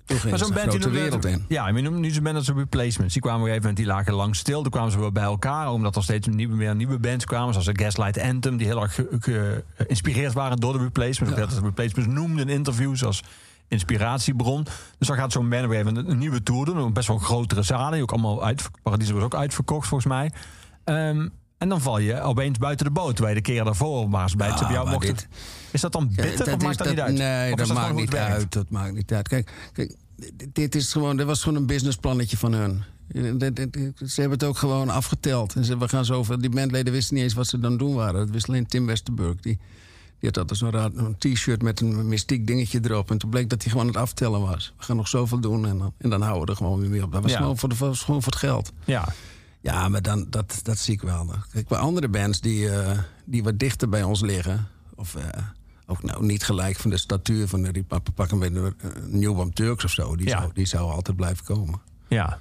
Maar 0.07 0.37
zo'n 0.39 0.53
band 0.53 0.71
die 0.71 0.79
noemde- 0.79 0.99
wereld 0.99 1.25
in. 1.25 1.45
Ja, 1.47 1.67
je 1.67 1.81
noemt 1.81 1.97
nu 1.97 2.09
zo'n 2.11 2.23
band 2.23 2.35
als 2.35 2.45
de 2.45 2.53
replacements. 2.53 3.13
Die 3.13 3.21
kwamen 3.21 3.41
op 3.41 3.47
een 3.47 3.53
gegeven 3.53 3.69
moment, 3.69 3.77
die 3.77 3.85
lagen 3.95 4.13
lang 4.13 4.35
stil. 4.35 4.61
Toen 4.61 4.71
kwamen 4.71 4.91
ze 4.91 4.99
weer 4.99 5.11
bij 5.11 5.23
elkaar, 5.23 5.71
omdat 5.71 5.95
er 5.95 6.03
steeds 6.03 6.27
nieuwe, 6.27 6.55
meer 6.55 6.75
nieuwe 6.75 6.99
bands 6.99 7.25
kwamen. 7.25 7.53
Zoals 7.53 7.67
de 7.67 7.83
Gaslight 7.83 8.19
Anthem, 8.19 8.57
die 8.57 8.67
heel 8.67 8.81
erg 8.81 8.93
ge- 8.95 9.07
ge- 9.19 9.63
geïnspireerd 9.77 10.33
waren 10.33 10.57
door 10.57 10.73
de 10.73 10.79
replacements. 10.79 11.37
Dat 11.39 11.49
de 11.49 11.59
replacements 11.61 12.13
noemden 12.13 12.49
in 12.49 12.55
interviews 12.55 13.03
als 13.05 13.23
inspiratiebron. 13.67 14.63
Dus 14.97 15.07
dan 15.07 15.17
gaat 15.17 15.31
zo'n 15.31 15.49
band 15.49 15.61
gegeven 15.65 15.93
moment 15.93 16.07
een 16.13 16.17
nieuwe 16.17 16.43
tour 16.43 16.65
doen. 16.65 16.93
Best 16.93 17.07
wel 17.07 17.17
grotere 17.17 17.63
zalen, 17.63 17.91
die 17.91 18.01
ook 18.01 18.11
allemaal 18.11 18.43
uit, 18.43 18.69
Paradiso 18.83 19.13
was 19.13 19.23
ook 19.23 19.35
uitverkocht 19.35 19.87
volgens 19.87 20.09
mij. 20.13 20.31
Ehm, 20.83 21.27
en 21.57 21.69
dan 21.69 21.81
val 21.81 21.97
je 21.99 22.21
opeens 22.21 22.57
buiten 22.57 22.85
de 22.85 22.91
boot. 22.91 23.17
Je 23.17 23.33
de 23.33 23.41
keer 23.41 23.63
daarvoor 23.63 24.09
maar 24.09 24.21
eens 24.23 24.35
bij 24.35 24.47
Ja, 24.47 24.59
bij 24.59 24.71
jou 24.71 24.89
mocht. 24.89 25.05
dit- 25.07 25.27
Is 25.75 25.81
dat 25.81 25.91
dan 25.91 26.07
bitter 26.15 26.45
of 26.53 26.57
is 26.57 26.63
maakt 26.63 26.77
dat, 26.77 26.87
niet 26.87 26.99
uit? 26.99 27.13
Nee, 27.17 27.51
Of 27.51 27.57
dat, 27.57 27.73
maakt 27.73 27.95
niet 27.95 28.15
uit. 28.15 28.51
Dat 28.51 28.69
maakt 28.69 28.93
niet 28.93 29.13
uit. 29.13 29.27
Kijk, 29.27 29.51
kijk 29.73 29.95
dit- 30.53 30.75
is 30.75 30.91
gewoon, 30.91 31.17
dit 31.17 31.25
was 31.25 31.43
gewoon 31.43 31.57
een 31.57 31.65
businessplannetje 31.65 32.37
van 32.37 32.53
hun. 32.53 32.83
Ze 34.05 34.21
hebben 34.21 34.37
het 34.39 34.43
ook 34.43 34.57
gewoon 34.57 34.89
afgeteld. 34.89 35.53
En 35.55 35.65
ze, 35.65 35.77
we 35.77 35.87
gaan 35.87 36.05
zoveel, 36.05 36.37
die 36.39 36.49
bandleden 36.49 36.93
wisten 36.93 37.15
niet 37.15 37.23
eens 37.23 37.33
wat 37.33 37.47
ze 37.47 37.59
dan 37.59 37.77
doen 37.77 37.93
waren. 37.93 38.19
Dat 38.19 38.29
wist 38.29 38.47
alleen 38.47 38.65
Tim 38.67 38.85
Westerburg. 38.85 39.35
Die, 39.35 39.59
die 40.19 40.29
had 40.33 40.37
altijd 40.37 40.59
zo'n 40.95 41.15
t-shirt 41.17 41.61
met 41.61 41.79
een 41.81 42.07
mystiek 42.07 42.47
dingetje 42.47 42.79
erop. 42.83 43.11
En 43.11 43.17
toen 43.17 43.29
bleek 43.29 43.49
dat 43.49 43.61
hij 43.61 43.71
gewoon 43.71 43.87
aan 43.87 43.93
het 43.93 44.01
aftellen 44.01 44.41
was. 44.41 44.73
We 44.77 44.83
gaan 44.83 44.95
nog 44.95 45.07
zoveel 45.07 45.39
doen 45.39 45.65
en 45.67 45.77
dan, 45.77 45.93
en 45.97 46.09
dan 46.09 46.21
houden 46.21 46.45
we 46.45 46.51
er 46.51 46.57
gewoon 46.57 46.79
weer 46.79 46.89
mee 46.89 47.03
op. 47.03 47.11
Dat 47.11 47.21
was, 47.21 47.31
Ja. 47.31 47.37
gewoon, 47.37 47.57
voor 47.57 47.69
de, 47.69 47.75
was 47.75 48.01
gewoon 48.01 48.23
voor 48.23 48.31
het 48.31 48.41
geld. 48.41 48.71
Ja, 48.85 49.07
Ja, 49.61 49.89
maar 49.89 50.01
dan, 50.01 50.25
dat, 50.29 50.59
dat 50.63 50.77
zie 50.77 50.93
ik 50.93 51.01
wel. 51.01 51.33
Kijk, 51.51 51.67
bij 51.67 51.77
andere 51.77 52.07
bands 52.07 52.41
die, 52.41 52.69
eh, 52.69 52.99
die 53.25 53.43
wat 53.43 53.59
dichter 53.59 53.89
bij 53.89 54.03
ons 54.03 54.21
liggen... 54.21 54.67
of 54.95 55.15
eh, 55.15 55.23
ook 55.85 56.03
nou 56.03 56.25
niet 56.25 56.43
gelijk 56.43 56.75
van 56.77 56.89
de 56.89 56.97
statuur 56.97 57.47
van 57.47 57.61
de 57.61 57.83
we 58.39 58.45
een 58.45 59.19
Nieuwbam 59.19 59.53
Turks 59.53 59.83
of 59.83 59.91
zo... 59.91 60.15
die, 60.15 60.27
Ja. 60.27 60.39
zou, 60.39 60.53
die 60.53 60.65
zou 60.65 60.91
altijd 60.91 61.17
blijven 61.17 61.45
komen. 61.45 61.81
ja. 62.07 62.39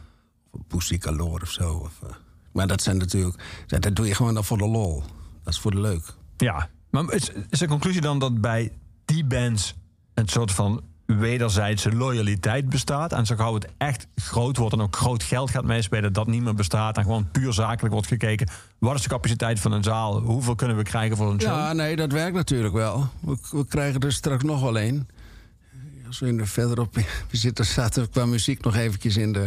Of 0.51 0.61
Pussy 0.69 0.97
Galore 1.01 1.43
of 1.43 1.51
zo. 1.51 1.75
Of, 1.75 2.03
eh, 2.03 2.11
maar 2.53 2.67
dat 2.67 2.83
zijn 2.83 2.97
natuurlijk... 2.97 3.43
ja, 3.67 3.79
Dat 3.79 3.97
doe 3.97 4.07
je 4.07 4.15
gewoon 4.15 4.35
dan 4.35 4.45
voor 4.45 4.59
de 4.59 4.67
lol. 4.69 5.03
Dat 5.43 5.53
is 5.53 5.61
voor 5.61 5.71
de 5.71 5.81
leuk. 5.81 6.15
Ja, 6.37 6.71
maar 6.91 7.13
is, 7.13 7.31
is 7.51 7.59
de 7.59 7.67
conclusie 7.69 8.01
dan 8.01 8.19
dat 8.19 8.41
bij 8.41 8.73
die 9.05 9.25
bands 9.25 9.75
een 10.15 10.29
soort 10.29 10.53
van 10.53 10.83
wederzijdse 11.07 11.93
loyaliteit 11.97 12.69
bestaat? 12.69 13.13
En 13.13 13.27
zo 13.27 13.37
gauw 13.37 13.55
het 13.55 13.67
echt 13.79 14.07
groot 14.17 14.57
wordt 14.57 14.75
en 14.75 14.81
ook 14.81 14.97
groot 14.97 15.23
geld 15.23 15.51
gaat 15.51 15.65
meespelen, 15.65 16.13
dat 16.13 16.27
niet 16.27 16.43
meer 16.43 16.55
bestaat 16.55 16.97
en 16.97 17.03
gewoon 17.03 17.31
puur 17.31 17.53
zakelijk 17.53 17.93
wordt 17.93 18.09
gekeken. 18.09 18.49
Wat 18.79 18.95
is 18.95 19.03
de 19.03 19.09
capaciteit 19.09 19.61
van 19.61 19.73
een 19.73 19.83
zaal? 19.83 20.21
Hoeveel 20.21 20.55
kunnen 20.55 20.77
we 20.77 20.83
krijgen 20.83 21.17
voor 21.17 21.31
een 21.31 21.41
show? 21.41 21.51
Ja, 21.53 21.73
nee, 21.73 21.97
dat 21.97 22.13
werkt 22.13 22.35
natuurlijk 22.37 22.75
wel. 22.75 23.09
We, 23.21 23.37
we 23.51 23.67
krijgen 23.67 24.01
er 24.01 24.13
straks 24.13 24.43
nog 24.45 24.61
wel 24.61 24.79
een. 24.81 25.09
Als 26.07 26.19
we 26.19 26.37
er 26.41 26.49
verderop 26.49 26.97
zitten, 27.31 27.65
zaten 27.65 28.03
we 28.03 28.09
qua 28.09 28.27
muziek 28.27 28.65
nog 28.65 28.77
eventjes 28.77 29.17
in, 29.17 29.33
de, 29.33 29.45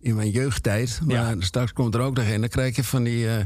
in 0.00 0.14
mijn 0.16 0.30
jeugdtijd. 0.30 1.00
Maar 1.04 1.16
Ja. 1.16 1.34
straks 1.38 1.72
komt 1.72 1.94
er 1.94 2.00
ook 2.00 2.16
nog 2.16 2.26
een. 2.28 2.40
Dan 2.40 2.48
krijg 2.50 2.76
je 2.76 2.84
van 2.84 3.02
die... 3.02 3.28
eh, 3.36 3.44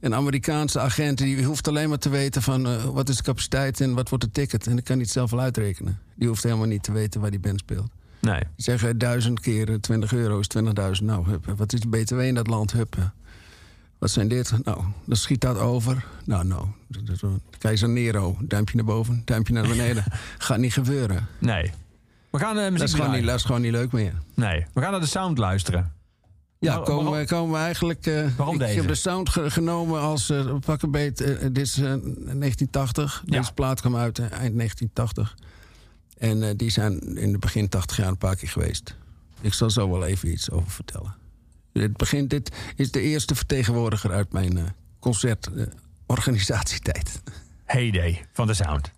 een 0.00 0.14
Amerikaanse 0.14 0.80
agent 0.80 1.18
die 1.18 1.44
hoeft 1.44 1.68
alleen 1.68 1.88
maar 1.88 1.98
te 1.98 2.08
weten 2.08 2.42
van... 2.42 2.66
eh, 2.66 2.84
wat 2.84 3.08
is 3.08 3.16
de 3.16 3.22
capaciteit 3.22 3.80
en 3.80 3.94
wat 3.94 4.08
wordt 4.08 4.24
de 4.24 4.30
ticket. 4.30 4.66
En 4.66 4.72
dan 4.74 4.82
kan 4.82 4.94
hij 4.94 5.04
het 5.04 5.12
zelf 5.12 5.30
wel 5.30 5.40
uitrekenen. 5.40 5.98
Die 6.14 6.28
hoeft 6.28 6.42
helemaal 6.42 6.66
niet 6.66 6.82
te 6.82 6.92
weten 6.92 7.20
waar 7.20 7.30
die 7.30 7.40
band 7.40 7.58
speelt. 7.58 7.90
Nee. 8.20 8.40
Zeggen 8.56 8.98
duizend 8.98 9.40
keer 9.40 9.68
eh, 9.68 9.74
20 9.74 10.12
euro 10.12 10.38
is 10.38 10.46
20.000. 10.98 11.04
Nou, 11.04 11.26
hup, 11.28 11.52
wat 11.56 11.72
is 11.72 11.80
de 11.80 11.88
BTW 11.88 12.20
in 12.20 12.34
dat 12.34 12.46
land? 12.46 12.72
Hup. 12.72 12.96
Wat 13.98 14.10
zijn 14.10 14.28
dit? 14.28 14.52
Nou, 14.64 14.82
dan 15.04 15.16
schiet 15.16 15.40
dat 15.40 15.58
over. 15.58 16.04
Nou, 16.24 16.44
nou. 16.44 16.66
Keizer 17.58 17.88
Nero. 17.88 18.36
Duimpje 18.40 18.76
naar 18.76 18.84
boven, 18.84 19.22
duimpje 19.24 19.52
naar 19.52 19.68
beneden. 19.68 20.04
Gaat 20.38 20.58
niet 20.58 20.72
gebeuren. 20.72 21.26
Nee. 21.38 21.70
We 22.30 22.38
gaan 22.38 22.56
eh 22.58 22.62
muziek 22.62 22.78
Dat 22.78 22.88
is, 22.88 22.94
gewoon 22.94 23.06
draaien. 23.06 23.20
niet, 23.22 23.30
dat 23.30 23.38
is 23.40 23.46
gewoon 23.46 23.60
niet 23.60 23.72
leuk 23.72 23.92
meer. 23.92 24.12
Nee, 24.34 24.66
we 24.74 24.80
gaan 24.80 24.90
naar 24.90 25.00
de 25.00 25.06
sound 25.06 25.38
luisteren. 25.38 25.92
Ja, 26.58 26.78
komen, 26.78 27.18
we, 27.18 27.26
komen 27.26 27.52
we 27.52 27.58
eigenlijk... 27.64 28.06
eh, 28.06 28.26
Waarom 28.36 28.54
ik 28.54 28.60
deze? 28.60 28.78
heb 28.78 28.88
de 28.88 28.94
sound 28.94 29.28
ge- 29.28 29.50
genomen 29.50 30.00
als 30.00 30.30
uh, 30.30 30.54
pak 30.64 30.82
een 30.82 30.90
beet. 30.90 31.20
eh, 31.20 31.38
dit 31.40 31.58
is 31.58 31.76
eh, 31.76 31.82
1980. 31.84 33.22
Ja. 33.26 33.38
Deze 33.38 33.52
plaat 33.52 33.80
kwam 33.80 33.96
uit 33.96 34.18
eh, 34.18 34.24
eind 34.24 34.56
1980. 34.56 35.36
En 36.18 36.42
eh, 36.42 36.50
die 36.56 36.70
zijn 36.70 37.16
in 37.16 37.32
de 37.32 37.38
begin 37.38 37.68
80 37.68 37.96
jaar 37.96 38.08
een 38.08 38.18
paar 38.18 38.36
keer 38.36 38.48
geweest. 38.48 38.96
Ik 39.40 39.54
zal 39.54 39.70
zo 39.70 39.90
wel 39.90 40.04
even 40.06 40.30
iets 40.30 40.50
over 40.50 40.70
vertellen. 40.70 41.14
Dit, 41.72 41.96
begin, 41.96 42.28
dit 42.28 42.50
is 42.76 42.90
de 42.90 43.00
eerste 43.00 43.34
vertegenwoordiger 43.34 44.12
uit 44.12 44.32
mijn 44.32 44.58
eh, 44.58 44.64
concertorganisatietijd. 44.98 47.22
Heyday 47.64 48.26
van 48.32 48.46
de 48.46 48.54
sound. 48.54 48.90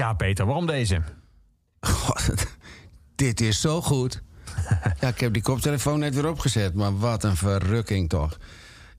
Ja, 0.00 0.12
Peter, 0.12 0.46
waarom 0.46 0.66
deze? 0.66 1.02
God, 1.80 2.32
dit 3.14 3.40
is 3.40 3.60
zo 3.60 3.82
goed. 3.82 4.22
Ja, 5.00 5.08
ik 5.08 5.20
heb 5.20 5.32
die 5.32 5.42
koptelefoon 5.42 5.98
net 5.98 6.14
weer 6.14 6.28
opgezet, 6.28 6.74
maar 6.74 6.98
wat 6.98 7.24
een 7.24 7.36
verrukking 7.36 8.08
toch. 8.08 8.38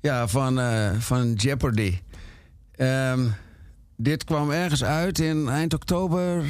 Ja, 0.01 0.27
van, 0.27 0.59
eh, 0.59 0.91
van 0.99 1.33
Jeopardy. 1.33 1.99
Ehm, 2.75 3.27
dit 4.03 4.23
kwam 4.23 4.51
ergens 4.51 4.83
uit 4.83 5.19
in 5.19 5.49
eind 5.49 5.73
oktober 5.73 6.37
eh, 6.37 6.45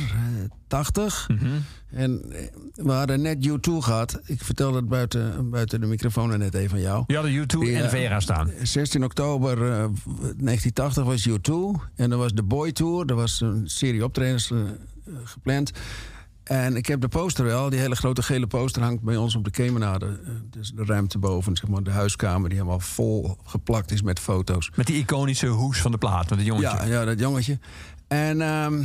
80. 0.68 1.28
En 1.92 2.22
eh, 2.32 2.46
we 2.74 2.92
hadden 2.92 3.22
net 3.22 3.48
U2 3.48 3.72
gehad. 3.80 4.20
Ik 4.26 4.44
vertelde 4.44 4.78
het 4.78 4.88
buiten, 4.88 5.50
buiten 5.50 5.82
de 5.82 5.88
microfoon 5.88 6.38
net 6.40 6.54
even 6.54 6.70
van 6.70 6.82
jou. 6.82 7.04
Je 7.08 7.16
had 7.16 7.24
de 7.24 7.32
U2 7.32 7.60
Die, 7.60 7.76
en 7.76 7.84
eh, 7.84 7.90
Vera 7.90 8.20
staan. 8.20 8.52
16 8.64 9.04
oktober 9.04 9.52
eh, 9.52 9.86
1980 10.38 11.04
was 11.04 11.30
U2. 11.30 11.54
En 11.96 12.12
er 12.12 12.18
was 12.18 12.34
de 12.34 12.44
Boy 12.44 12.72
Tour. 12.72 13.06
Er 13.06 13.16
was 13.16 13.42
een 13.42 13.62
serie 13.66 14.04
optredens 14.04 14.52
gepland. 15.24 15.72
En 16.44 16.76
ik 16.76 16.86
heb 16.86 17.02
de 17.02 17.08
poster 17.08 17.46
wel. 17.46 17.70
Die 17.70 17.80
hele 17.80 17.96
grote 17.96 18.24
gele 18.24 18.48
poster 18.48 18.82
hangt 18.82 19.04
bij 19.04 19.18
ons 19.18 19.36
op 19.36 19.44
de 19.44 19.52
Kemenade. 19.52 20.20
Eh, 20.26 20.32
dus 20.50 20.72
de 20.72 20.86
ruimte 20.86 21.18
boven, 21.18 21.56
zeg 21.56 21.70
maar, 21.70 21.84
de 21.84 21.92
huiskamer... 21.92 22.50
die 22.50 22.58
helemaal 22.58 22.80
vol 22.80 23.38
geplakt 23.44 23.92
is 23.92 24.02
met 24.02 24.20
foto's. 24.20 24.72
Met 24.76 24.86
die 24.86 24.98
iconische 24.98 25.48
hoes 25.48 25.82
van 25.82 25.92
de 25.92 25.98
plaat, 25.98 26.30
met 26.30 26.40
het 26.40 26.48
jongetje. 26.48 26.78
Ja, 26.78 26.84
ja, 26.84 27.06
dat 27.06 27.20
jongetje. 27.20 27.60
En, 28.08 28.42
ehm, 28.42 28.84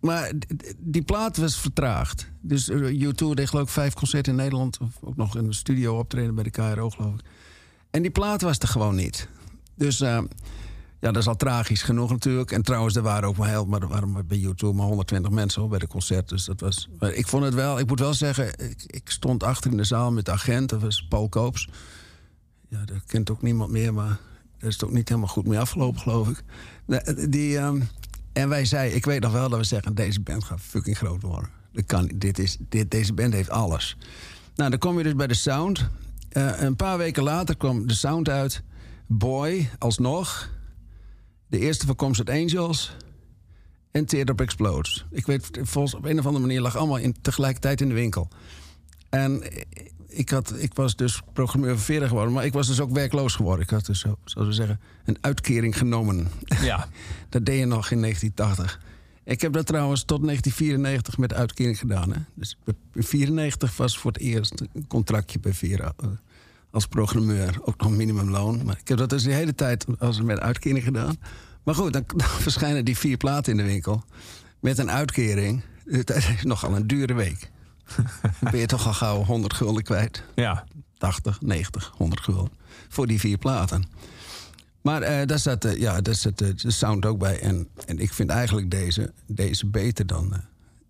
maar 0.00 0.32
die 0.78 1.02
plaat 1.02 1.36
was 1.36 1.60
vertraagd. 1.60 2.30
Dus 2.40 2.68
eh, 2.68 3.08
U2 3.08 3.34
deed 3.34 3.48
geloof 3.48 3.64
ik 3.66 3.68
vijf 3.68 3.94
concerten 3.94 4.32
in 4.32 4.38
Nederland. 4.38 4.78
Of 4.80 4.92
ook 5.00 5.16
nog 5.16 5.36
in 5.36 5.46
de 5.46 5.54
studio 5.54 5.98
optreden 5.98 6.34
bij 6.34 6.44
de 6.44 6.50
KRO, 6.50 6.90
geloof 6.90 7.14
ik. 7.14 7.20
En 7.90 8.02
die 8.02 8.10
plaat 8.10 8.42
was 8.42 8.58
er 8.58 8.68
gewoon 8.68 8.94
niet. 8.94 9.28
Dus 9.74 10.00
eh, 10.00 10.18
ja, 11.00 11.12
dat 11.12 11.16
is 11.16 11.28
al 11.28 11.36
tragisch 11.36 11.82
genoeg 11.82 12.10
natuurlijk. 12.10 12.52
En 12.52 12.62
trouwens, 12.62 12.96
er 12.96 13.02
waren 13.02 13.28
ook 13.28 13.36
maar 13.36 13.48
heel... 13.48 13.64
Maar 13.64 13.88
waren 13.88 14.26
bij 14.26 14.38
U2 14.38 14.74
maar 14.74 14.86
120 14.86 15.30
mensen 15.30 15.68
bij 15.68 15.78
de 15.78 15.86
concert. 15.86 16.28
Dus 16.28 16.44
dat 16.44 16.60
was... 16.60 16.88
Ik 17.00 17.26
vond 17.26 17.44
het 17.44 17.54
wel... 17.54 17.78
Ik 17.78 17.86
moet 17.86 17.98
wel 18.00 18.14
zeggen, 18.14 18.52
ik, 18.86 19.10
stond 19.10 19.42
achter 19.42 19.70
in 19.70 19.76
de 19.76 19.84
zaal 19.84 20.12
met 20.12 20.24
de 20.24 20.32
agent. 20.32 20.68
Dat 20.68 20.80
was 20.80 21.06
Paul 21.08 21.28
Koops. 21.28 21.68
Ja, 22.68 22.84
dat 22.84 23.04
kent 23.06 23.30
ook 23.30 23.42
niemand 23.42 23.70
meer, 23.70 23.94
maar... 23.94 24.18
Dat 24.58 24.68
is 24.68 24.74
het 24.74 24.84
ook 24.84 24.92
niet 24.92 25.08
helemaal 25.08 25.30
goed 25.30 25.46
mee 25.46 25.58
afgelopen, 25.58 26.00
geloof 26.00 26.28
ik. 26.28 26.42
Die, 27.30 27.58
ehm, 27.58 27.80
en 28.32 28.48
wij 28.48 28.64
zeiden, 28.64 28.96
ik 28.96 29.04
weet 29.04 29.22
nog 29.22 29.32
wel 29.32 29.48
dat 29.48 29.58
we 29.58 29.64
zeggen... 29.64 29.94
deze 29.94 30.20
band 30.20 30.44
gaat 30.44 30.60
fucking 30.60 30.96
groot 30.96 31.22
worden. 31.22 31.50
Dat 31.72 31.86
kan, 31.86 32.10
dit 32.14 32.38
is, 32.38 32.56
dit, 32.68 32.90
deze 32.90 33.12
band 33.12 33.32
heeft 33.32 33.50
alles. 33.50 33.96
Nou, 34.54 34.70
dan 34.70 34.78
kom 34.78 34.98
je 34.98 35.04
dus 35.04 35.14
bij 35.14 35.26
de 35.26 35.34
sound. 35.34 35.88
Eh, 36.28 36.60
een 36.60 36.76
paar 36.76 36.98
weken 36.98 37.22
later 37.22 37.56
kwam 37.56 37.86
de 37.86 37.94
sound 37.94 38.28
uit. 38.28 38.62
Boy, 39.06 39.70
alsnog. 39.78 40.54
De 41.48 41.58
eerste 41.58 41.86
van 41.86 41.96
Comfort 41.96 42.30
Angels. 42.30 42.96
En 43.90 44.06
Teardrop 44.06 44.40
Explodes. 44.40 45.06
Ik 45.10 45.26
weet, 45.26 45.50
volgens 45.62 45.94
op 45.94 46.04
een 46.04 46.18
of 46.18 46.26
andere 46.26 46.46
manier 46.46 46.60
lag 46.60 46.76
allemaal 46.76 46.96
in, 46.96 47.16
tegelijkertijd 47.20 47.80
in 47.80 47.88
de 47.88 47.94
winkel. 47.94 48.28
En 49.08 49.42
ik, 50.08 50.30
had, 50.30 50.54
ik 50.58 50.74
was 50.74 50.96
dus 50.96 51.22
programmeur 51.32 51.78
van 51.78 52.08
geworden, 52.08 52.32
maar 52.32 52.44
ik 52.44 52.52
was 52.52 52.66
dus 52.66 52.80
ook 52.80 52.90
werkloos 52.90 53.34
geworden. 53.34 53.64
Ik 53.64 53.70
had 53.70 53.86
dus, 53.86 54.00
zo, 54.00 54.18
zoals 54.24 54.48
we 54.48 54.54
zeggen, 54.54 54.80
een 55.04 55.18
uitkering 55.20 55.78
genomen. 55.78 56.28
Ja. 56.60 56.88
dat 57.28 57.44
deed 57.44 57.58
je 57.58 57.64
nog 57.64 57.90
in 57.90 58.00
1980. 58.00 58.80
Ik 59.24 59.40
heb 59.40 59.52
dat 59.52 59.66
trouwens 59.66 60.04
tot 60.04 60.22
1994 60.22 61.18
met 61.18 61.34
uitkering 61.34 61.78
gedaan. 61.78 62.12
Hè? 62.12 62.20
Dus 62.34 62.56
in 62.64 62.74
1994 62.92 63.76
was 63.76 63.98
voor 63.98 64.12
het 64.12 64.20
eerst 64.20 64.60
een 64.60 64.86
contractje 64.86 65.38
bij 65.38 65.52
Vera 65.52 65.92
eh, 65.96 66.08
als 66.76 66.86
programmeur. 66.86 67.58
Ook 67.62 67.80
nog 67.80 67.90
minimumloon. 67.90 68.64
Maar 68.64 68.78
ik 68.80 68.88
heb 68.88 68.98
dat 68.98 69.10
dus 69.10 69.22
de 69.22 69.32
hele 69.32 69.54
tijd 69.54 69.86
als 69.98 70.20
met 70.20 70.40
uitkering 70.40 70.84
gedaan. 70.84 71.16
Maar 71.62 71.74
goed, 71.74 71.92
dan, 71.92 72.04
dan 72.16 72.28
verschijnen 72.28 72.84
die 72.84 72.98
vier 72.98 73.16
platen 73.16 73.52
in 73.52 73.58
de 73.58 73.64
winkel. 73.64 74.04
Met 74.60 74.78
een 74.78 74.90
uitkering. 74.90 75.62
Het 75.84 76.10
is 76.10 76.42
nogal 76.42 76.76
een 76.76 76.86
dure 76.86 77.14
week. 77.14 77.50
Dan 78.20 78.50
ben 78.50 78.60
je 78.60 78.66
toch 78.66 78.86
al 78.86 78.92
gauw 78.92 79.24
100 79.24 79.54
gulden 79.54 79.82
kwijt. 79.82 80.22
Ja. 80.34 80.64
80, 80.98 81.40
90, 81.40 81.92
100 81.96 82.20
gulden. 82.20 82.52
Voor 82.88 83.06
die 83.06 83.20
vier 83.20 83.38
platen. 83.38 83.84
Maar 84.80 85.02
eh, 85.02 85.26
daar 85.26 85.38
zat, 85.38 85.64
eh, 85.64 85.76
ja, 85.76 86.00
daar 86.00 86.14
zat 86.14 86.40
eh, 86.40 86.48
de 86.56 86.70
sound 86.70 87.06
ook 87.06 87.18
bij. 87.18 87.40
En, 87.40 87.68
en 87.86 87.98
ik 87.98 88.12
vind 88.12 88.30
eigenlijk 88.30 88.70
deze, 88.70 89.12
deze 89.26 89.66
beter 89.66 90.06
dan, 90.06 90.42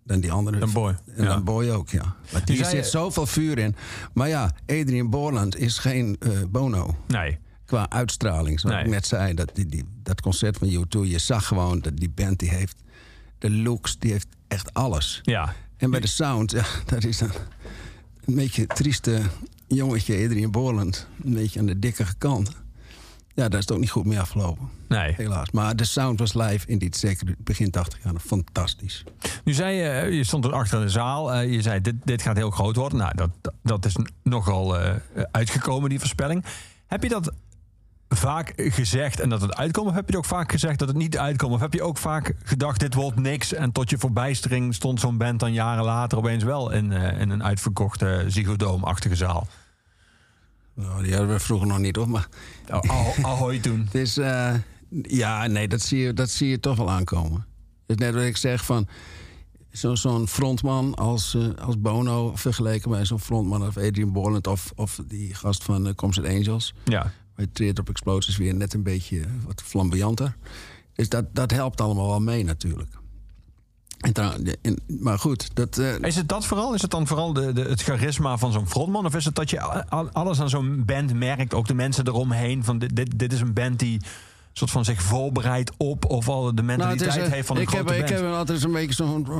dan 0.07 0.19
die 0.19 0.31
andere. 0.31 0.59
Dan 0.59 0.71
Boy, 0.71 0.95
En 1.15 1.23
ja. 1.23 1.29
dan 1.29 1.43
Boy 1.43 1.69
ook, 1.69 1.89
ja. 1.89 2.15
Maar 2.31 2.41
zit 2.45 2.85
zoveel 2.85 3.25
vuur 3.25 3.57
in. 3.57 3.75
Maar 4.13 4.27
ja, 4.27 4.51
Adrian 4.65 5.09
Borland 5.09 5.57
is 5.57 5.77
geen 5.77 6.15
eh, 6.19 6.31
Bono. 6.49 6.95
Nee. 7.07 7.37
Qua 7.65 7.89
uitstraling, 7.89 8.59
zoals 8.59 8.75
Nee. 8.75 8.85
ik 8.85 8.91
net 8.91 9.05
zei. 9.07 9.33
Dat, 9.33 9.51
die, 9.53 9.65
die, 9.65 9.83
dat 10.03 10.21
concert 10.21 10.57
van 10.57 10.67
U2, 10.67 10.99
je 11.09 11.17
zag 11.17 11.47
gewoon 11.47 11.79
dat 11.79 11.97
die 11.97 12.09
band 12.09 12.39
die 12.39 12.49
heeft... 12.49 12.81
De 13.39 13.51
looks, 13.51 13.99
die 13.99 14.11
heeft 14.11 14.27
echt 14.47 14.73
alles. 14.73 15.19
Ja. 15.23 15.53
En 15.77 15.89
bij 15.91 15.99
de 15.99 16.07
sound, 16.07 16.51
ja, 16.51 16.65
dat 16.85 17.03
is 17.03 17.19
een, 17.19 17.31
een 18.25 18.35
beetje 18.35 18.61
een 18.61 18.67
trieste 18.67 19.21
jongetje, 19.67 20.25
Adrian 20.25 20.51
Borland. 20.51 21.07
Een 21.23 21.33
beetje 21.33 21.59
aan 21.59 21.65
de 21.65 21.79
dikke 21.79 22.05
kant. 22.17 22.51
Ja, 23.37 23.47
daar 23.49 23.59
is 23.59 23.65
het 23.65 23.71
ook 23.71 23.79
niet 23.79 23.89
goed 23.89 24.05
mee 24.05 24.19
afgelopen. 24.19 24.69
Nee. 24.87 25.13
Helaas. 25.17 25.51
Maar 25.51 25.75
de 25.75 25.83
sound 25.83 26.19
was 26.19 26.33
live 26.33 26.67
in 26.67 26.77
dit 26.77 26.97
zeker 26.97 27.35
begin 27.37 27.71
80 27.71 28.03
jaar 28.03 28.13
fantastisch. 28.25 29.03
Nu 29.43 29.53
zei 29.53 29.75
je, 29.75 29.89
eh, 29.89 30.11
je 30.11 30.23
stond 30.23 30.45
er 30.45 30.53
achter 30.53 30.81
de 30.81 30.89
zaal. 30.89 31.33
eh, 31.33 31.51
je 31.53 31.61
zei, 31.61 31.81
dit, 31.81 31.95
dit 32.03 32.21
gaat 32.21 32.35
heel 32.37 32.51
groot 32.51 32.75
worden. 32.75 32.97
Nou, 32.97 33.11
dat, 33.15 33.29
dat- 33.63 33.85
is 33.85 33.95
nogal 34.23 34.79
eh, 34.79 34.93
uitgekomen, 35.31 35.89
die 35.89 35.99
voorspelling. 35.99 36.45
Heb 36.87 37.03
je 37.03 37.09
dat 37.09 37.31
vaak 38.09 38.53
gezegd 38.55 39.19
en 39.19 39.29
dat 39.29 39.41
het 39.41 39.55
uitkomt? 39.55 39.89
Of 39.89 39.95
heb 39.95 40.09
je 40.09 40.17
ook 40.17 40.25
vaak 40.25 40.51
gezegd 40.51 40.79
dat 40.79 40.87
het 40.87 40.97
niet 40.97 41.17
uitkomt? 41.17 41.53
Of 41.53 41.59
heb 41.59 41.73
je 41.73 41.81
ook 41.83 41.97
vaak 41.97 42.33
gedacht, 42.43 42.79
dit 42.79 42.93
wordt 42.93 43.19
niks... 43.19 43.53
en 43.53 43.71
tot 43.71 43.89
je 43.89 43.97
verbijstering 43.97 44.75
stond 44.75 44.99
zo'n 44.99 45.17
band 45.17 45.39
dan 45.39 45.53
jaren 45.53 45.83
later... 45.83 46.17
opeens 46.17 46.43
wel 46.43 46.71
in, 46.71 46.91
in 46.91 47.29
een 47.29 47.43
uitverkochte 47.43 48.23
Ziggo 48.27 48.55
Dome-achtige 48.55 49.15
zaal? 49.15 49.47
Nou, 50.77 51.03
die 51.03 51.11
hadden 51.15 51.29
we 51.33 51.39
vroeger 51.39 51.67
nog 51.67 51.79
niet, 51.79 51.97
op, 51.97 52.07
Maar 52.07 52.27
Oh, 52.71 52.79
ah- 52.81 53.23
Ahoy 53.25 53.59
toen. 53.59 53.79
het 53.85 53.95
is... 53.95 54.17
eh, 54.27 54.53
ja, 55.01 55.47
nee, 55.47 55.67
dat 55.67 55.81
zie, 55.81 55.99
je, 55.99 56.13
dat 56.13 56.29
zie 56.29 56.47
je 56.49 56.59
toch 56.59 56.77
wel 56.77 56.89
aankomen. 56.89 57.45
Het 57.87 57.99
is 57.99 58.05
net 58.05 58.13
wat 58.13 58.23
ik 58.23 58.37
zeg 58.37 58.65
van... 58.65 58.87
zo- 59.71 59.95
Zo'n 59.95 60.27
frontman 60.27 60.95
als, 60.95 61.35
eh, 61.35 61.65
als 61.65 61.79
Bono 61.81 62.35
vergeleken 62.35 62.91
bij 62.91 63.05
zo'n 63.05 63.19
frontman 63.19 63.67
of 63.67 63.77
Adrian 63.77 64.11
Borland... 64.11 64.47
of, 64.47 64.71
of 64.75 64.99
die 65.07 65.33
gast 65.33 65.63
van 65.63 65.87
uh, 65.87 65.93
Concert 65.93 66.27
Angels... 66.27 66.73
Ja. 66.85 67.11
bij 67.35 67.47
Treert 67.53 67.79
op 67.79 67.89
Explosies 67.89 68.37
weer 68.37 68.55
net 68.55 68.73
een 68.73 68.83
beetje 68.83 69.21
wat 69.45 69.61
flamboyanter. 69.65 70.35
Dus 70.93 71.09
dat, 71.09 71.25
dat 71.35 71.51
helpt 71.51 71.81
allemaal 71.81 72.07
wel 72.07 72.19
mee 72.21 72.43
natuurlijk. 72.43 72.96
En 73.97 74.81
maar 74.99 75.19
goed, 75.19 75.49
dat, 75.55 75.77
eh, 75.77 75.99
Is 76.01 76.15
het 76.15 76.29
dat 76.29 76.45
vooral? 76.45 76.73
Is 76.73 76.81
het 76.81 76.91
dan 76.91 77.07
vooral 77.07 77.33
de, 77.33 77.53
de, 77.53 77.61
het 77.61 77.81
charisma 77.83 78.37
van 78.37 78.51
zo'n 78.51 78.67
frontman? 78.69 79.05
Of 79.05 79.15
is 79.15 79.25
het 79.25 79.35
dat 79.35 79.49
je 79.49 79.59
alles 80.13 80.41
aan 80.41 80.49
zo'n 80.49 80.83
band 80.85 81.13
merkt? 81.13 81.53
Ook 81.53 81.67
de 81.67 81.73
mensen 81.73 82.07
eromheen. 82.07 82.63
Van 82.63 82.79
dit, 82.79 82.95
dit, 82.95 83.19
dit 83.19 83.33
is 83.33 83.41
een 83.41 83.53
band 83.53 83.79
die 83.79 84.01
soort 84.53 84.71
van 84.71 84.85
zich 84.85 85.01
voorbereidt 85.01 85.71
op... 85.77 86.05
of 86.05 86.27
al 86.29 86.43
de 86.45 86.51
nou, 86.53 86.65
mentaliteit 86.65 87.09
het 87.13 87.19
is, 87.21 87.27
eh, 87.27 87.31
heeft 87.33 87.47
van 87.47 87.55
een 87.55 87.61
ik 87.61 87.69
heb, 87.69 87.79
grote 87.87 87.99
ik 87.99 88.05
band. 88.05 88.19
heb 88.21 88.31
altijd 88.33 88.59
zo'n 88.59 88.71
beetje 88.71 88.93
zo'n 88.93 89.27
eh, 89.29 89.37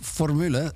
formule, 0.00 0.72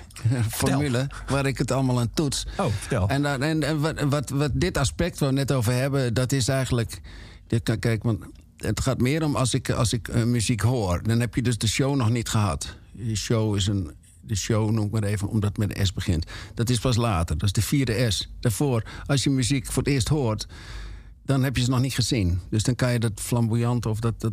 formule 0.50 1.06
waar 1.28 1.46
ik 1.46 1.58
het 1.58 1.70
allemaal 1.70 1.98
aan 2.00 2.10
toets. 2.14 2.46
Oh, 2.58 2.66
vertel. 2.78 3.08
En, 3.08 3.22
dan- 3.22 3.42
en, 3.42 3.62
en 3.62 3.80
wat, 3.80 4.00
wat, 4.00 4.30
wat 4.30 4.50
dit 4.54 4.78
aspect 4.78 5.18
waar 5.18 5.28
we 5.28 5.34
net 5.34 5.52
over 5.52 5.72
hebben, 5.72 6.14
dat 6.14 6.32
is 6.32 6.48
eigenlijk. 6.48 7.00
Dit, 7.46 7.62
kan- 7.62 7.78
kijk, 7.78 8.02
want 8.02 8.24
het 8.66 8.80
gaat 8.80 9.00
meer 9.00 9.24
om 9.24 9.36
als 9.36 9.54
ik, 9.54 9.70
als 9.70 9.92
ik 9.92 10.08
eh, 10.08 10.24
muziek 10.24 10.60
hoor. 10.60 11.02
Dan 11.02 11.20
heb 11.20 11.34
je 11.34 11.42
dus 11.42 11.58
de 11.58 11.68
show 11.68 11.96
nog 11.96 12.10
niet 12.10 12.28
gehad. 12.28 12.76
De 12.92 13.16
show 13.16 13.56
is 13.56 13.66
een. 13.66 13.90
De 14.20 14.36
show 14.36 14.70
noem 14.70 14.84
ik 14.84 14.90
maar 14.90 15.02
even, 15.02 15.28
omdat 15.28 15.48
het 15.48 15.58
met 15.58 15.78
een 15.78 15.86
S 15.86 15.92
begint. 15.92 16.26
Dat 16.54 16.70
is 16.70 16.78
pas 16.78 16.96
later. 16.96 17.38
Dat 17.38 17.46
is 17.46 17.52
de 17.52 17.62
vierde 17.62 18.10
S. 18.10 18.30
Daarvoor, 18.40 18.84
als 19.06 19.24
je 19.24 19.30
muziek 19.30 19.66
voor 19.66 19.82
het 19.82 19.92
eerst 19.92 20.08
hoort, 20.08 20.46
dan 21.24 21.42
heb 21.42 21.56
je 21.56 21.62
ze 21.62 21.70
nog 21.70 21.80
niet 21.80 21.94
gezien. 21.94 22.40
Dus 22.50 22.62
dan 22.62 22.74
kan 22.74 22.92
je 22.92 22.98
dat 22.98 23.12
flamboyant 23.14 23.86
of 23.86 24.00
dat. 24.00 24.20
dat 24.20 24.32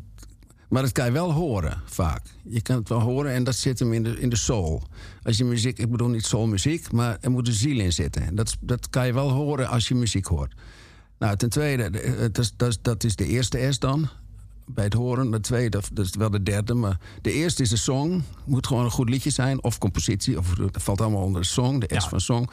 maar 0.69 0.81
dat 0.81 0.91
kan 0.91 1.05
je 1.05 1.11
wel 1.11 1.31
horen, 1.31 1.81
vaak. 1.85 2.21
Je 2.43 2.61
kan 2.61 2.75
het 2.75 2.89
wel 2.89 2.99
horen 2.99 3.31
en 3.31 3.43
dat 3.43 3.55
zit 3.55 3.79
hem 3.79 3.93
in 3.93 4.03
de, 4.03 4.19
in 4.19 4.29
de 4.29 4.35
soul. 4.35 4.83
Als 5.23 5.37
je 5.37 5.45
muziek, 5.45 5.79
ik 5.79 5.91
bedoel 5.91 6.07
niet 6.07 6.25
soulmuziek, 6.25 6.91
maar 6.91 7.17
er 7.21 7.31
moet 7.31 7.47
een 7.47 7.53
ziel 7.53 7.79
in 7.79 7.93
zitten. 7.93 8.21
En 8.21 8.35
dat, 8.35 8.57
dat 8.59 8.89
kan 8.89 9.05
je 9.05 9.13
wel 9.13 9.29
horen 9.29 9.67
als 9.67 9.87
je 9.87 9.95
muziek 9.95 10.25
hoort. 10.25 10.53
Nou, 11.19 11.35
ten 11.37 11.49
tweede, 11.49 11.89
de- 11.89 11.99
eh, 11.99 12.19
dat 12.19 12.37
is, 12.37 12.53
dat 12.55 12.67
is, 12.69 12.81
dat 12.81 13.03
is 13.03 13.15
de 13.15 13.25
eerste 13.25 13.67
S 13.71 13.79
dan. 13.79 14.09
Bij 14.65 14.83
het 14.83 14.93
horen. 14.93 15.31
De 15.31 15.39
tweede, 15.39 15.69
dat- 15.69 15.89
dat 15.93 16.05
is 16.05 16.15
wel 16.15 16.29
de 16.29 16.43
derde. 16.43 16.73
Maar 16.73 16.99
de 17.21 17.31
eerste 17.31 17.61
is 17.61 17.69
de 17.69 17.77
song. 17.77 18.23
Moet 18.45 18.67
gewoon 18.67 18.83
een 18.83 18.91
goed 18.91 19.09
liedje 19.09 19.29
zijn. 19.29 19.63
Of 19.63 19.77
compositie. 19.77 20.37
Of, 20.37 20.53
dat 20.53 20.83
valt 20.83 21.01
allemaal 21.01 21.23
onder 21.23 21.41
de 21.41 21.47
song. 21.47 21.79
De 21.79 21.85
S 21.89 22.03
Ja. 22.03 22.09
van 22.09 22.21
song. 22.21 22.47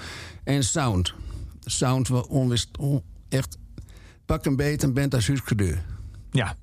En 0.45 0.65
sound. 0.65 1.15
Sound 1.61 2.09
wel 2.09 2.23
onwist. 2.23 2.79
on- 2.79 3.03
echt. 3.29 3.59
Pak 4.27 4.45
een 4.45 4.57
beet 4.57 4.83
en 4.83 4.93
bent 4.95 5.15
als 5.15 5.27
huurcredeur 5.27 5.85
Ja, 6.31 6.57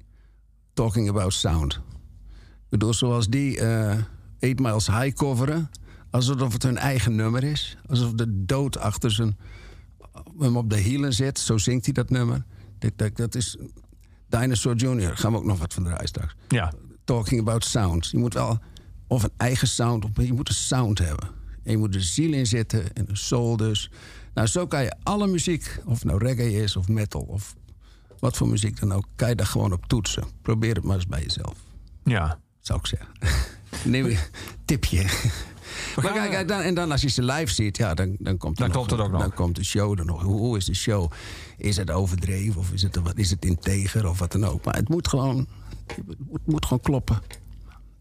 talking 0.74 1.10
about 1.10 1.34
sound. 1.34 1.74
Ik 1.74 2.70
bedoel, 2.70 2.94
zoals 2.94 3.28
die 3.28 3.60
eh 3.60 3.98
Eight 4.40 4.60
Miles 4.60 4.88
High 4.88 5.14
coveren... 5.16 5.70
alsof 6.10 6.54
het 6.54 6.64
hun 6.64 6.78
eigen 6.78 7.16
nummer 7.16 7.44
is. 7.44 7.78
Alsof 7.88 8.12
de 8.14 8.46
dood 8.46 8.78
achter 8.78 9.12
zijn, 9.12 9.38
hem 10.42 10.58
op 10.58 10.70
de 10.70 10.78
hielen 10.78 11.14
zit. 11.14 11.40
Zo 11.40 11.58
zingt 11.58 11.86
hij 11.86 11.94
dat 11.94 12.10
nummer. 12.10 12.46
Dat, 12.80 12.92
dat, 12.96 13.16
dat 13.16 13.36
is 13.36 13.58
Dinosaur 14.28 14.76
Jr. 14.76 15.18
Gaan 15.18 15.32
we 15.32 15.38
ook 15.38 15.46
nog 15.46 15.60
wat 15.60 15.74
van 15.74 15.84
draaien 15.84 16.08
straks. 16.08 16.36
ja. 16.48 16.74
Talking 17.04 17.42
about 17.42 17.66
sound. 17.66 18.08
Je 18.08 18.18
moet 18.18 18.34
wel 18.34 18.60
of 19.08 19.24
een 19.24 19.32
eigen 19.38 19.68
sound... 19.68 20.06
of 20.06 20.12
je 20.16 20.34
moet 20.34 20.50
een 20.50 20.56
sound 20.56 20.98
hebben. 20.98 21.28
En 21.64 21.72
je 21.72 21.78
moet 21.78 21.96
er 21.96 22.04
ziel 22.04 22.34
in 22.34 22.48
zitten 22.48 22.94
en 22.94 23.10
een 23.10 23.18
soul 23.18 23.58
dus. 23.58 23.92
Nou, 24.34 24.48
zo 24.48 24.68
kan 24.68 24.84
je 24.84 24.96
alle 25.04 25.28
muziek... 25.28 25.82
of 25.86 25.94
het 25.94 26.04
nou 26.04 26.26
reggae 26.26 26.64
is 26.64 26.76
of 26.76 26.88
metal 26.88 27.22
of 27.22 27.56
wat 28.20 28.38
voor 28.38 28.48
muziek 28.48 28.80
dan 28.80 28.92
ook... 28.94 29.06
kan 29.16 29.30
je 29.30 29.36
daar 29.36 29.46
gewoon 29.46 29.74
op 29.74 29.86
toetsen. 29.86 30.24
Probeer 30.42 30.76
het 30.76 30.84
maar 30.84 30.96
eens 30.96 31.08
bij 31.08 31.22
jezelf 31.22 31.56
ja. 32.04 32.40
zou 32.60 32.80
ik 32.80 32.86
zeggen. 32.86 33.10
Neem 33.92 34.06
een 34.06 34.18
tipje. 34.66 35.06
Maar 35.96 36.12
kijk, 36.12 36.32
kijk, 36.32 36.48
dan, 36.48 36.62
en 36.62 36.74
dan 36.74 36.92
als 36.92 37.02
je 37.02 37.10
ze 37.10 37.24
live 37.24 37.54
ziet, 37.54 37.78
ja, 37.78 37.94
dan, 37.94 38.16
dan 38.20 38.38
komt 38.38 38.60
er 38.60 38.72
Dan 38.72 38.88
nog, 38.88 39.00
ook 39.00 39.12
nog. 39.12 39.22
Dan 39.22 39.34
komt 39.34 39.56
de 39.56 39.64
show 39.64 40.00
er 40.00 40.06
nog. 40.06 40.22
Hoe, 40.22 40.38
hoe 40.38 40.58
is 40.58 40.66
de 40.66 40.76
show? 40.76 41.12
Is 41.58 41.78
het 41.78 41.92
overdreven 41.92 42.60
of 42.60 42.72
is 42.72 42.82
het, 42.82 42.96
wat, 42.96 43.18
is 43.18 43.30
het 43.30 43.46
integer 43.46 44.10
of 44.10 44.20
wat 44.20 44.32
dan 44.32 44.46
ook? 44.46 44.66
Maar 44.66 44.76
het 44.76 44.90
moet 44.90 45.08
gewoon, 45.08 45.48
het 46.32 46.46
moet, 46.46 46.66
gewoon 46.66 46.82
kloppen. 46.82 47.22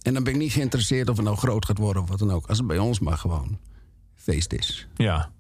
En 0.02 0.14
dan 0.14 0.24
ben 0.24 0.32
ik 0.32 0.38
niet 0.38 0.52
geïnteresseerd 0.52 1.08
of 1.08 1.16
het 1.16 1.24
nou 1.24 1.36
groot 1.36 1.64
gaat 1.64 1.78
worden 1.78 2.02
of 2.02 2.08
wat 2.08 2.18
dan 2.18 2.30
ook. 2.30 2.46
Als 2.46 2.58
het 2.58 2.66
bij 2.66 2.78
ons 2.78 2.98
maar 2.98 3.18
gewoon 3.18 3.58
feest 4.14 4.52
is, 4.52 4.88
ja. 4.96 5.30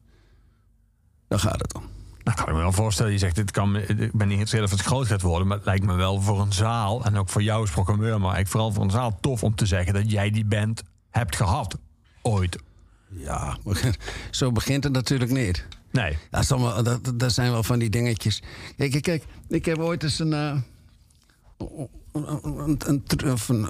dan 1.28 1.40
gaat 1.40 1.60
het 1.60 1.74
om. 1.74 1.82
Nou, 2.24 2.36
kan 2.36 2.46
ik 2.48 2.54
me 2.54 2.60
wel 2.60 2.72
voorstellen. 2.72 3.12
Je 3.12 3.18
zegt, 3.18 3.34
dit 3.34 3.50
kan, 3.50 3.76
ik 3.76 3.86
ben 3.96 3.98
niet 3.98 4.12
geïnteresseerd 4.18 4.64
of 4.64 4.70
het 4.70 4.80
groot 4.80 5.06
gaat 5.06 5.22
worden. 5.22 5.46
Maar 5.46 5.56
het 5.56 5.66
lijkt 5.66 5.84
me 5.84 5.94
wel 5.94 6.20
voor 6.20 6.40
een 6.40 6.52
zaal. 6.52 7.04
En 7.04 7.16
ook 7.16 7.28
voor 7.28 7.42
jou 7.42 7.60
als 7.60 7.70
programmeur. 7.70 8.20
Maar 8.20 8.34
eigenlijk 8.34 8.48
vooral 8.48 8.72
voor 8.72 8.84
een 8.84 8.90
zaal 8.90 9.18
tof 9.20 9.42
om 9.42 9.54
te 9.54 9.66
zeggen 9.66 9.94
dat 9.94 10.10
jij 10.10 10.30
die 10.30 10.44
band 10.44 10.82
hebt 11.10 11.36
gehad. 11.36 11.78
Ooit. 12.22 12.58
Ja, 13.08 13.58
zo 14.30 14.52
begint 14.52 14.84
het 14.84 14.92
natuurlijk 14.92 15.30
niet. 15.30 15.66
Nee. 15.90 16.18
Dat, 16.30 16.42
is 16.42 16.52
allemaal, 16.52 16.82
dat, 16.82 17.04
dat- 17.04 17.18
dat 17.18 17.32
zijn 17.32 17.50
wel 17.50 17.62
van 17.62 17.78
die 17.78 17.90
dingetjes. 17.90 18.42
Kijk, 18.76 19.02
kijk, 19.02 19.24
ik 19.48 19.64
heb 19.64 19.78
ooit 19.78 20.02
eens 20.02 20.18
een, 20.18 20.32
eh, 20.32 20.56
een, 22.12 23.02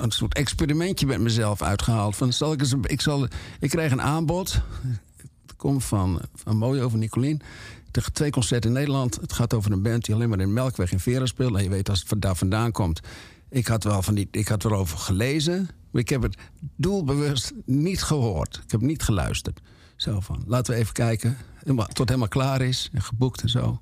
een, 0.03 0.11
soort 0.11 0.35
experimentje 0.35 1.07
met 1.07 1.21
mezelf 1.21 1.63
uitgehaald. 1.63 2.17
Van, 2.17 2.33
zal 2.33 2.53
ik, 2.53 2.61
eens 2.61 2.73
een, 2.73 2.85
ik, 2.87 3.01
zal, 3.01 3.27
ik 3.61 3.71
krijg 3.71 3.93
een 3.93 4.03
aanbod. 4.03 4.53
Het 5.47 5.57
komt 5.57 5.85
van, 5.85 6.21
van 6.35 6.57
Mooi 6.57 6.83
over 6.83 6.99
Nicolien. 6.99 7.41
Tegen 7.91 8.13
twee 8.13 8.31
concerten 8.31 8.71
in 8.71 8.77
Nederland. 8.77 9.19
Het 9.21 9.33
gaat 9.33 9.55
over 9.55 9.73
een 9.73 9.83
band 9.83 10.05
die 10.05 10.15
alleen 10.15 10.29
maar 10.29 10.41
in 10.41 10.53
Melkweg 10.53 10.93
in 10.93 11.01
Vera 11.01 11.27
speelt. 11.27 11.57
En 11.57 11.63
je 11.63 11.69
weet 11.69 11.89
als 11.89 11.99
het 11.99 12.09
van 12.09 12.21
daar 12.21 12.37
vandaan 12.37 12.73
komt. 12.73 13.01
Ik 13.51 13.67
had 13.67 13.85
wel 13.85 14.03
van 14.03 14.15
die, 14.15 14.29
ik 14.31 14.49
had 14.49 14.65
erover 14.65 14.99
gelezen. 14.99 15.69
Maar 15.91 16.03
ik 16.03 16.09
heb 16.09 16.23
het 16.23 16.37
doelbewust 16.77 17.53
niet 17.65 18.03
gehoord. 18.03 18.61
Ik 18.65 18.71
heb 18.71 18.81
niet 18.81 19.03
geluisterd. 19.03 19.61
Zo 19.97 20.21
van, 20.21 20.43
laten 20.47 20.75
we 20.75 20.81
even 20.81 20.93
kijken. 20.93 21.37
Tot 21.65 21.99
het 21.99 22.09
helemaal 22.09 22.29
klaar 22.29 22.61
is. 22.61 22.91
En 22.93 23.03
geboekt 23.03 23.43
en 23.43 23.49
zo. 23.49 23.81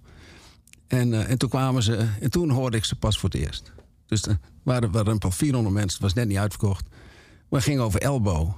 En, 0.86 1.12
eh, 1.12 1.30
en 1.30 1.38
toen 1.38 1.48
kwamen 1.48 1.82
ze. 1.82 2.08
En 2.20 2.30
toen 2.30 2.50
hoorde 2.50 2.76
ik 2.76 2.84
ze 2.84 2.96
pas 2.96 3.18
voor 3.18 3.28
het 3.28 3.40
eerst. 3.40 3.72
Dus 4.06 4.22
er 4.22 4.38
waren, 4.62 4.90
waren 4.90 5.12
een 5.12 5.18
paar 5.18 5.32
400 5.32 5.74
mensen. 5.74 5.92
Het 5.92 6.02
was 6.02 6.14
net 6.14 6.28
niet 6.28 6.38
uitverkocht. 6.38 6.86
Maar 7.48 7.60
het 7.60 7.68
ging 7.68 7.80
over 7.80 8.00
Elbow. 8.00 8.50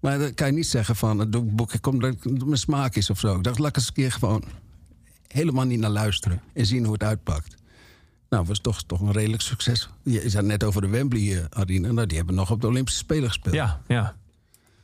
Maar 0.00 0.18
dan 0.18 0.34
kan 0.34 0.46
je 0.46 0.52
niet 0.52 0.66
zeggen 0.66 0.96
van 0.96 1.18
het 1.18 1.56
boek 1.56 1.72
komt 1.80 2.00
dat 2.00 2.24
mijn 2.24 2.56
smaak 2.56 2.94
is 2.94 3.10
of 3.10 3.18
zo. 3.18 3.36
Ik 3.36 3.42
dacht, 3.42 3.58
laat 3.58 3.68
ik 3.68 3.76
eens 3.76 3.86
een 3.86 3.92
keer 3.92 4.12
gewoon 4.12 4.44
helemaal 5.26 5.64
niet 5.64 5.78
naar 5.78 5.90
luisteren 5.90 6.40
en 6.52 6.66
zien 6.66 6.84
hoe 6.84 6.92
het 6.92 7.02
uitpakt. 7.02 7.54
Nou, 8.32 8.44
was 8.44 8.58
toch, 8.58 8.82
toch 8.82 9.00
een 9.00 9.12
redelijk 9.12 9.42
succes. 9.42 9.88
Je 10.02 10.28
zei 10.28 10.46
net 10.46 10.64
over 10.64 10.80
de 10.80 10.88
Wembley 10.88 11.38
eh, 11.38 11.44
Arena. 11.50 11.92
Nou, 11.92 12.06
die 12.06 12.16
hebben 12.16 12.34
nog 12.34 12.50
op 12.50 12.60
de 12.60 12.66
Olympische 12.66 12.98
Spelen 12.98 13.28
gespeeld. 13.28 13.54
Ja, 13.54 13.80
ja. 13.88 14.16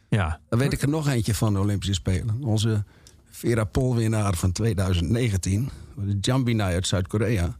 Ja. 0.08 0.40
Dan 0.48 0.58
weet 0.58 0.72
ik 0.72 0.82
er 0.82 0.88
nog 0.88 1.08
eentje 1.08 1.34
van 1.34 1.52
de 1.52 1.58
Olympische 1.58 1.94
Spelen. 1.94 2.42
Onze 2.44 2.84
Vera 3.30 3.64
Pol-winnaar 3.64 4.36
van 4.36 4.52
2019, 4.52 5.70
de 5.94 6.18
Jambinai 6.20 6.74
uit 6.74 6.86
Zuid-Korea. 6.86 7.56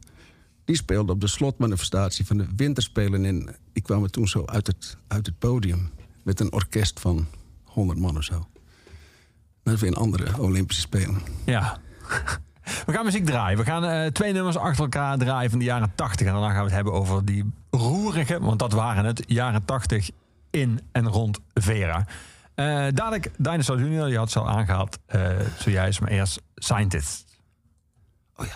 Die 0.65 0.75
speelde 0.75 1.11
op 1.11 1.21
de 1.21 1.27
slotmanifestatie 1.27 2.25
van 2.25 2.37
de 2.37 2.47
Winterspelen 2.55 3.25
in. 3.25 3.49
Die 3.73 3.83
kwamen 3.83 4.11
toen 4.11 4.27
zo 4.27 4.45
uit 4.45 4.67
het, 4.67 4.97
uit 5.07 5.25
het 5.25 5.39
podium 5.39 5.91
met 6.23 6.39
een 6.39 6.51
orkest 6.51 6.99
van 6.99 7.27
100 7.63 7.99
man 7.99 8.17
of 8.17 8.23
zo. 8.23 8.47
dat 9.63 9.73
is 9.73 9.79
weer 9.79 9.89
een 9.89 9.97
andere 9.97 10.41
Olympische 10.41 10.81
Spelen. 10.81 11.21
Ja. 11.45 11.79
We 12.85 12.93
gaan 12.93 13.05
muziek 13.05 13.25
draaien. 13.25 13.57
We 13.57 13.63
gaan 13.63 13.85
eh, 13.85 14.05
twee 14.05 14.33
nummers 14.33 14.57
achter 14.57 14.83
elkaar 14.83 15.17
draaien 15.17 15.49
van 15.49 15.59
de 15.59 15.65
jaren 15.65 15.91
80. 15.95 16.27
En 16.27 16.33
daarna 16.33 16.49
gaan 16.49 16.57
we 16.57 16.65
het 16.65 16.73
hebben 16.73 16.93
over 16.93 17.25
die 17.25 17.53
roerige, 17.69 18.39
want 18.39 18.59
dat 18.59 18.71
waren 18.71 19.05
het, 19.05 19.23
jaren 19.27 19.65
80 19.65 20.09
in 20.49 20.79
en 20.91 21.07
rond 21.07 21.39
Vera. 21.53 22.05
Eh 22.55 22.85
dadelijk 22.93 23.31
Dinosaur 23.37 23.79
Junior, 23.79 24.07
die 24.07 24.17
had 24.17 24.31
ze 24.31 24.39
al 24.39 24.49
aangehaald 24.49 24.99
eh, 25.05 25.21
zojuist, 25.57 26.01
maar 26.01 26.09
eerst 26.09 26.41
Scientist. 26.55 27.25
Oh 28.35 28.45
ja, 28.45 28.53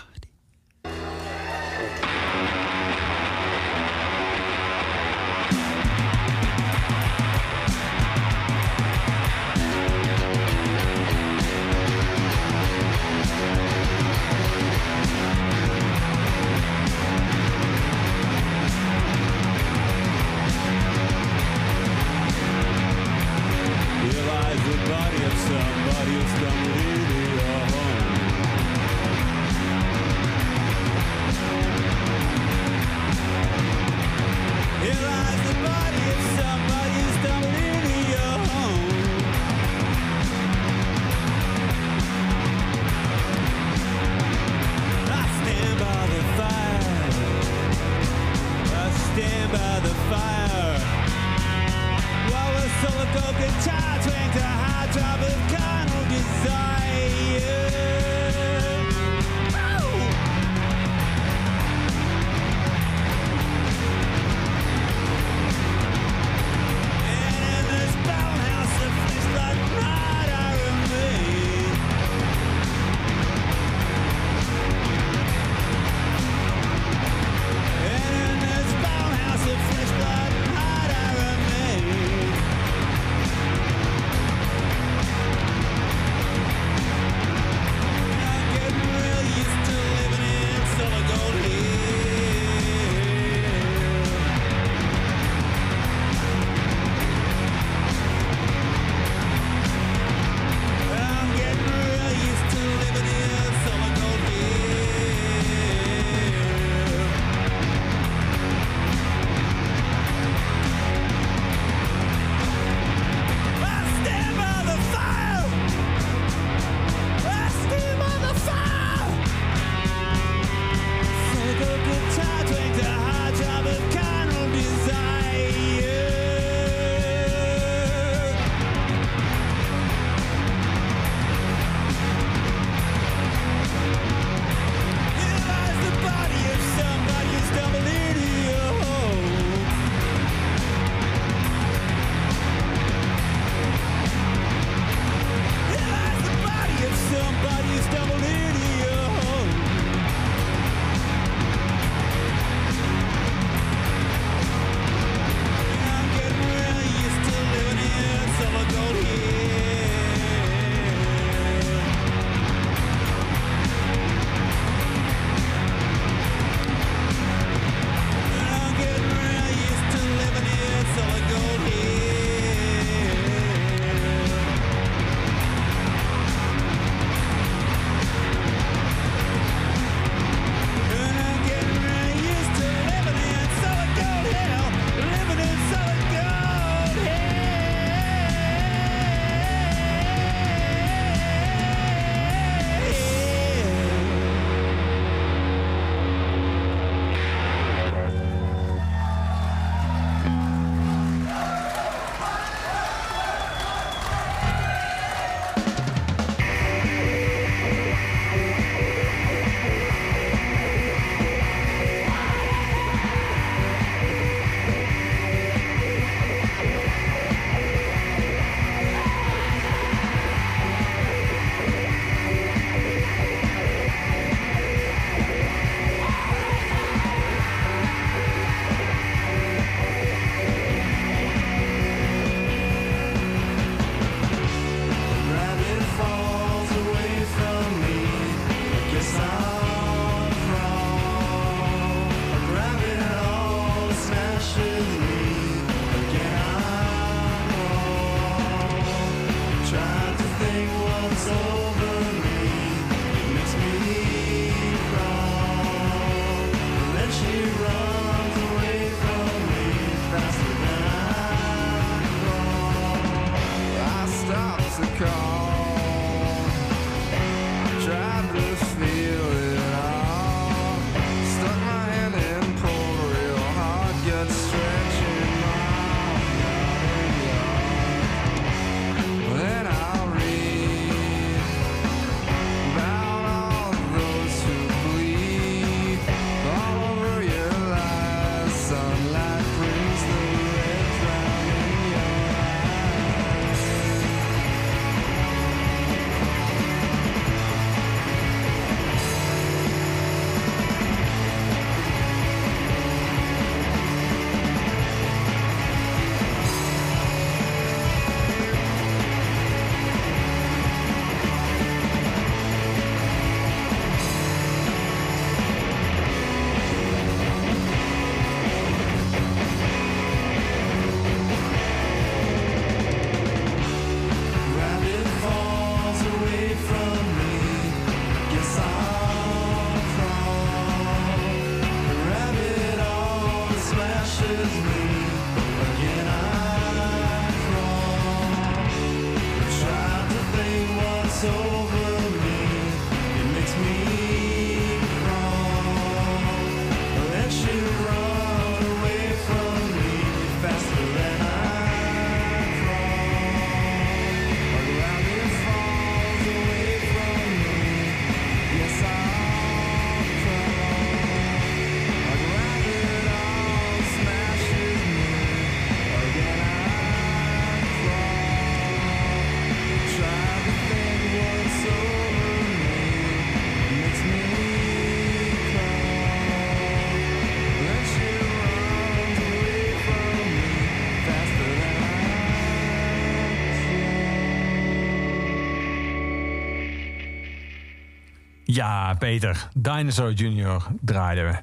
Ja, 388.53 388.93
Peter. 388.99 389.47
Dinosaur 389.55 390.11
Jr. 390.13 390.63
draaiden 390.81 391.25
we. 391.31 391.35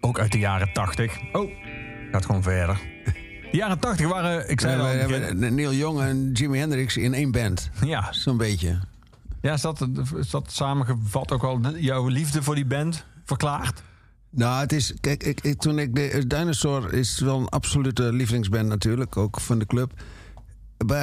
Ook 0.00 0.18
uit 0.18 0.32
de 0.32 0.38
jaren 0.38 0.72
80. 0.72 1.18
Oh, 1.32 1.50
gaat 2.12 2.24
gewoon 2.26 2.42
verder. 2.42 2.80
De 3.52 3.58
jaren 3.58 3.78
80 3.78 4.08
waren, 4.08 4.50
ik 4.50 4.60
We 4.60 4.66
zei 4.68 4.80
al, 4.80 4.86
we 4.86 5.14
hebben 5.14 5.54
Neil 5.54 5.72
Young 5.72 6.00
en 6.00 6.32
Jimi 6.32 6.58
Hendrix 6.58 6.96
in 6.96 7.14
één 7.14 7.30
band. 7.30 7.70
ja, 7.84 8.08
Zo'n 8.12 8.36
beetje. 8.36 8.78
ja 9.40 9.52
is, 9.52 9.60
dat, 9.60 9.88
is 10.16 10.30
dat 10.30 10.52
samengevat 10.52 11.32
ook 11.32 11.42
al 11.44 11.60
jouw 11.76 12.06
liefde 12.08 12.42
voor 12.42 12.54
die 12.54 12.64
band 12.66 13.04
verklaard? 13.24 13.82
Nou, 14.30 14.60
het 14.60 14.72
is. 14.72 14.94
Kijk, 15.00 15.22
ik, 15.22 15.40
ik- 15.40 15.60
toen 15.60 15.78
ik. 15.78 15.94
De, 15.94 16.24
Dinosaur 16.26 16.92
is 16.92 17.18
wel 17.20 17.38
een 17.40 17.48
absolute 17.48 18.12
lievelingsband 18.12 18.68
natuurlijk, 18.68 19.16
ook 19.16 19.40
van 19.40 19.58
de 19.58 19.66
club. 19.66 19.92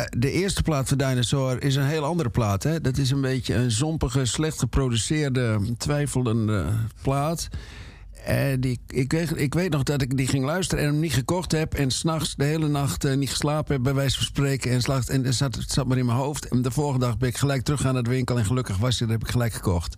De 0.10 0.32
eerste 0.32 0.62
plaat 0.62 0.88
van 0.88 0.98
Dinosaur 0.98 1.64
is 1.64 1.76
een 1.76 1.86
heel 1.86 2.04
andere 2.04 2.30
plaat. 2.30 2.64
Hè? 2.64 2.82
Dat 2.82 2.98
is 2.98 3.12
een 3.12 3.22
beetje 3.22 3.56
een 3.56 3.72
zompige, 3.72 4.26
slecht 4.26 4.60
geproduceerde, 4.60 5.60
twijfelende 5.78 6.66
plaat. 7.02 7.48
En 8.26 8.60
die, 8.60 8.80
ik, 8.88 9.12
weet, 9.12 9.38
ik 9.40 9.54
weet 9.54 9.72
nog 9.72 9.84
dat 9.84 10.02
ik 10.02 10.18
die 10.18 10.28
ging 10.28 10.46
luisteren 10.46 10.84
en 10.84 10.90
hem 10.92 11.00
niet 11.00 11.14
gekocht 11.14 11.52
heb. 11.52 11.74
En 11.74 11.92
s'nachts 11.92 12.36
de 12.36 12.44
hele 12.44 12.68
nacht 12.68 13.06
eh, 13.06 13.18
niet 13.18 13.30
geslapen 13.30 13.74
heb, 13.74 13.84
bij 13.84 13.94
wijze 13.94 14.16
van 14.16 14.26
spreken. 14.26 14.72
En, 14.72 14.82
slacht, 14.82 15.10
en 15.10 15.24
het, 15.24 15.36
zat, 15.36 15.56
het 15.56 15.72
zat 15.72 15.88
maar 15.88 15.98
in 15.98 16.06
mijn 16.06 16.18
hoofd. 16.18 16.48
En 16.48 16.62
de 16.62 16.72
volgende 16.72 17.06
dag 17.06 17.18
ben 17.18 17.30
ik 17.30 17.38
gelijk 17.38 17.64
terug 17.64 17.84
naar 17.84 18.04
de 18.04 18.10
winkel. 18.10 18.38
En 18.38 18.46
gelukkig 18.46 18.78
was 18.78 19.00
hij, 19.00 19.08
dat 19.08 19.18
heb 19.18 19.26
ik 19.28 19.32
gelijk 19.34 19.54
gekocht. 19.54 19.98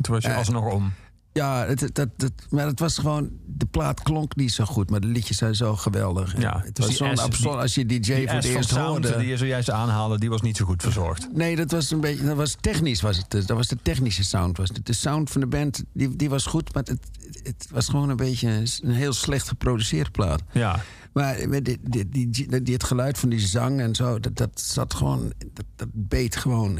Toen 0.00 0.14
was 0.14 0.24
je 0.24 0.30
Eh, 0.30 0.36
alsnog 0.36 0.72
om. 0.72 0.92
Ja, 1.32 1.66
het, 1.66 1.80
het- 1.80 1.94
dat, 1.94 2.08
dat, 2.16 2.32
maar 2.50 2.66
het 2.66 2.80
was 2.80 2.98
gewoon... 2.98 3.30
De 3.46 3.66
plaat 3.66 4.02
klonk 4.02 4.36
niet 4.36 4.52
zo 4.52 4.64
goed, 4.64 4.90
maar 4.90 5.00
de 5.00 5.06
liedjes 5.06 5.36
zijn 5.36 5.54
zo 5.54 5.76
geweldig. 5.76 6.40
Ja, 6.40 6.62
het 6.64 6.78
was 6.78 6.96
zo'n 6.96 7.18
absurd... 7.18 7.54
Als 7.56 7.74
je 7.74 7.86
DJ 7.86 7.98
Die 7.98 8.26
voor 8.26 8.34
het 8.36 8.44
eerst 8.44 8.70
hoorde... 8.70 9.16
die 9.18 9.26
je 9.28 9.36
zojuist 9.36 9.70
aanhaalde, 9.70 10.18
die 10.18 10.28
was 10.30 10.40
niet 10.42 10.56
zo 10.56 10.64
goed 10.64 10.82
verzorgd. 10.82 11.28
Nee, 11.34 11.56
dat 11.56 11.70
was 11.70 11.90
een 11.90 12.00
beetje... 12.00 12.24
Dat 12.24 12.36
was 12.36 12.56
technisch, 12.60 13.00
was 13.00 13.16
het. 13.16 13.30
dus. 13.30 13.46
Dat 13.46 13.56
was 13.56 13.68
de 13.68 13.76
technische 13.82 14.24
sound. 14.24 14.56
Was 14.56 14.68
het. 14.68 14.86
De 14.86 14.92
sound 14.92 15.30
van 15.30 15.40
de 15.40 15.46
band, 15.46 15.82
die, 15.92 16.16
die 16.16 16.30
was 16.30 16.46
goed... 16.46 16.74
maar 16.74 16.82
het, 16.82 17.00
het 17.42 17.68
was 17.70 17.88
gewoon 17.88 18.08
een 18.08 18.16
beetje 18.16 18.48
een, 18.82 18.90
heel 18.90 19.12
slecht 19.12 19.48
geproduceerde 19.48 20.10
plaat. 20.10 20.42
Ja, 20.52 20.80
Maar 21.12 21.36
die, 21.62 21.78
die, 21.82 22.08
die, 22.08 22.62
die- 22.62 22.72
het 22.74 22.84
geluid 22.84 23.18
van 23.18 23.28
die 23.28 23.40
zang 23.40 23.80
en 23.80 23.94
zo... 23.94 24.20
dat, 24.20 24.36
dat 24.36 24.60
zat 24.60 24.94
gewoon... 24.94 25.32
Dat, 25.52 25.64
dat 25.76 25.88
beet 25.92 26.36
gewoon... 26.36 26.78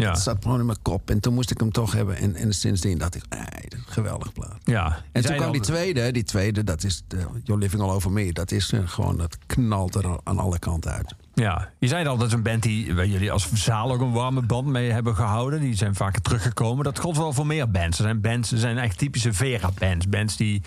Ja, 0.00 0.12
Dat 0.12 0.20
zat 0.20 0.36
gewoon 0.42 0.60
in 0.60 0.66
mijn 0.66 0.78
kop. 0.82 1.10
En 1.10 1.20
toen 1.20 1.34
moest 1.34 1.50
ik 1.50 1.58
hem 1.60 1.72
toch 1.72 1.92
hebben. 1.92 2.16
En, 2.16 2.34
en 2.34 2.52
sindsdien 2.52 2.98
dacht 2.98 3.14
ik, 3.14 3.22
een 3.28 3.82
geweldig 3.86 4.32
plaat. 4.32 4.56
ja. 4.64 5.02
En 5.12 5.22
toen 5.22 5.34
kwam 5.34 5.46
al- 5.46 5.52
die 5.52 5.60
tweede, 5.60 6.12
die 6.12 6.22
tweede, 6.24 6.64
dat 6.64 6.84
is 6.84 7.02
de, 7.08 7.16
You're 7.44 7.62
Living 7.62 7.82
All 7.82 7.90
Over 7.90 8.10
Me. 8.12 8.32
Dat 8.32 8.50
is 8.52 8.72
eh, 8.72 8.80
gewoon, 8.84 9.16
dat 9.16 9.38
knalt 9.46 9.94
er 9.94 10.18
aan 10.24 10.38
alle 10.38 10.58
kanten 10.58 10.92
uit. 10.92 11.14
Ja, 11.34 11.70
je 11.78 11.88
zei 11.88 12.06
al, 12.06 12.16
dat 12.16 12.26
is 12.26 12.32
een 12.32 12.42
band 12.42 12.62
die 12.62 12.94
waar 12.94 13.06
jullie 13.06 13.32
als 13.32 13.52
zaal 13.52 13.92
ook 13.92 14.00
een 14.00 14.12
warme 14.12 14.42
band 14.42 14.66
mee 14.66 14.90
hebben 14.90 15.14
gehouden. 15.16 15.60
Die 15.60 15.74
zijn 15.76 15.94
vaker 15.94 16.22
teruggekomen. 16.22 16.84
Dat 16.84 16.98
geldt 17.00 17.16
wel 17.16 17.32
voor 17.32 17.46
meer 17.46 17.70
bands. 17.70 17.98
Er 17.98 18.04
zijn 18.04 18.20
bands, 18.20 18.52
er 18.52 18.58
zijn 18.58 18.78
echt 18.78 18.98
typische 18.98 19.32
Vera-bands. 19.32 20.08
Bands 20.08 20.36
die 20.36 20.62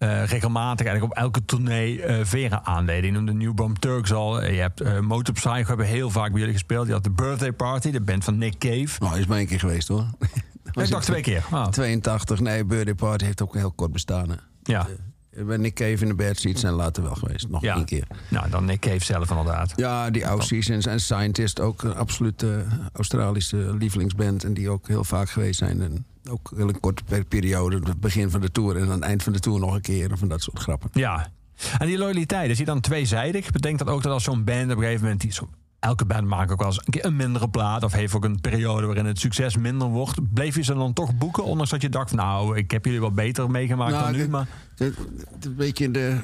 eh, 0.00 0.24
regelmatig 0.24 0.86
eigenlijk 0.86 1.12
op 1.16 1.22
elke 1.22 1.44
tournee 1.44 2.02
eh, 2.02 2.24
Vera 2.24 2.60
aanleden. 2.64 3.04
Je 3.04 3.12
noemde 3.12 3.32
Newborn 3.32 3.78
Turks 3.78 4.12
al. 4.12 4.44
Je 4.44 4.60
hebt 4.60 4.80
eh 4.80 4.98
Motor 4.98 5.34
Psycho 5.34 5.66
hebben 5.66 5.86
heel 5.86 6.10
vaak 6.10 6.30
bij 6.30 6.38
jullie 6.38 6.54
gespeeld. 6.54 6.86
Je 6.86 6.92
had 6.92 7.04
de 7.04 7.10
Birthday 7.10 7.52
Party, 7.52 7.90
de 7.90 8.00
band 8.00 8.24
van 8.24 8.38
Nick 8.38 8.58
Cave. 8.58 9.04
Nou, 9.04 9.18
is 9.18 9.26
maar 9.26 9.38
één 9.38 9.46
keer 9.46 9.58
geweest 9.58 9.88
hoor. 9.88 10.06
ik 10.82 10.88
dacht 10.88 11.04
twee 11.04 11.22
keer. 11.22 11.44
Ah, 11.50 11.66
82, 11.68 12.40
nee, 12.40 12.64
Birthday 12.64 12.94
Party 12.94 13.24
heeft 13.24 13.42
ook 13.42 13.54
heel 13.54 13.72
kort 13.72 13.92
bestaan. 13.92 14.30
hè. 14.30 14.36
ja. 14.62 14.86
Ik 15.32 15.46
ben 15.46 15.60
Nick 15.60 15.74
Cave 15.74 16.02
in 16.02 16.08
de 16.08 16.14
Bad 16.14 16.36
Seats 16.36 16.60
zijn 16.60 16.72
later 16.72 17.02
wel 17.02 17.14
geweest. 17.14 17.48
Nog 17.48 17.62
ja. 17.62 17.76
één 17.76 17.84
keer. 17.84 18.06
Nou, 18.28 18.50
dan 18.50 18.64
Nick 18.64 18.80
Cave 18.80 19.04
zelf 19.04 19.30
inderdaad. 19.30 19.72
Ja, 19.76 20.10
die 20.10 20.24
Aussies 20.24 20.68
en, 20.68 20.80
en 20.82 21.00
Scientist, 21.00 21.60
ook 21.60 21.82
een 21.82 21.94
absolute 21.94 22.64
Australische 22.92 23.76
lievelingsband. 23.78 24.44
En 24.44 24.54
die 24.54 24.70
ook 24.70 24.88
heel 24.88 25.04
vaak 25.04 25.30
geweest 25.30 25.58
zijn. 25.58 25.82
En 25.82 26.06
ook 26.30 26.52
heel 26.56 26.68
een 26.68 26.80
korte 26.80 27.04
per- 27.04 27.24
periode, 27.24 27.80
het 27.84 28.00
begin 28.00 28.30
van 28.30 28.40
de 28.40 28.50
tour 28.52 28.76
en 28.76 28.82
aan 28.82 28.90
het 28.90 29.02
eind 29.02 29.22
van 29.22 29.32
de 29.32 29.38
tour 29.40 29.60
nog 29.60 29.74
een 29.74 29.80
keer. 29.80 30.18
Van 30.18 30.28
dat 30.28 30.42
soort 30.42 30.58
grappen. 30.58 30.90
Ja. 30.92 31.32
En 31.78 31.86
die 31.86 31.98
loyaliteit, 31.98 32.50
is 32.50 32.56
die 32.56 32.66
dan 32.66 32.80
tweezijdig? 32.80 33.50
Bedenk 33.50 33.78
dat 33.78 33.88
ook 33.88 34.02
dat 34.02 34.12
als 34.12 34.24
zo'n 34.24 34.44
band 34.44 34.70
op 34.70 34.76
een 34.76 34.82
gegeven 34.82 35.02
moment... 35.02 35.20
Die 35.20 35.32
elke 35.80 36.04
band 36.04 36.26
maakt 36.26 36.52
ook 36.52 36.58
wel 36.58 36.66
eens 36.66 36.78
een 36.78 36.92
keer 36.92 37.04
een 37.04 37.16
mindere 37.16 37.48
plaat... 37.48 37.84
of 37.84 37.92
heeft 37.92 38.14
ook 38.14 38.24
een 38.24 38.40
periode 38.40 38.86
waarin 38.86 39.06
het 39.06 39.18
succes 39.18 39.56
minder 39.56 39.88
wordt. 39.88 40.32
Bleef 40.32 40.56
je 40.56 40.62
ze 40.62 40.74
dan 40.74 40.92
toch 40.92 41.18
boeken? 41.18 41.44
Ondanks 41.44 41.70
dat 41.70 41.82
je 41.82 41.88
dacht, 41.88 42.08
van, 42.08 42.18
nou, 42.18 42.56
ik 42.56 42.70
heb 42.70 42.84
jullie 42.84 43.00
wel 43.00 43.12
beter 43.12 43.50
meegemaakt 43.50 43.92
Nou, 43.92 44.04
dan 44.04 44.20
nu. 44.20 44.28
Maar 44.28 44.48
een 44.76 45.56
beetje 45.56 45.90
de. 45.90 46.18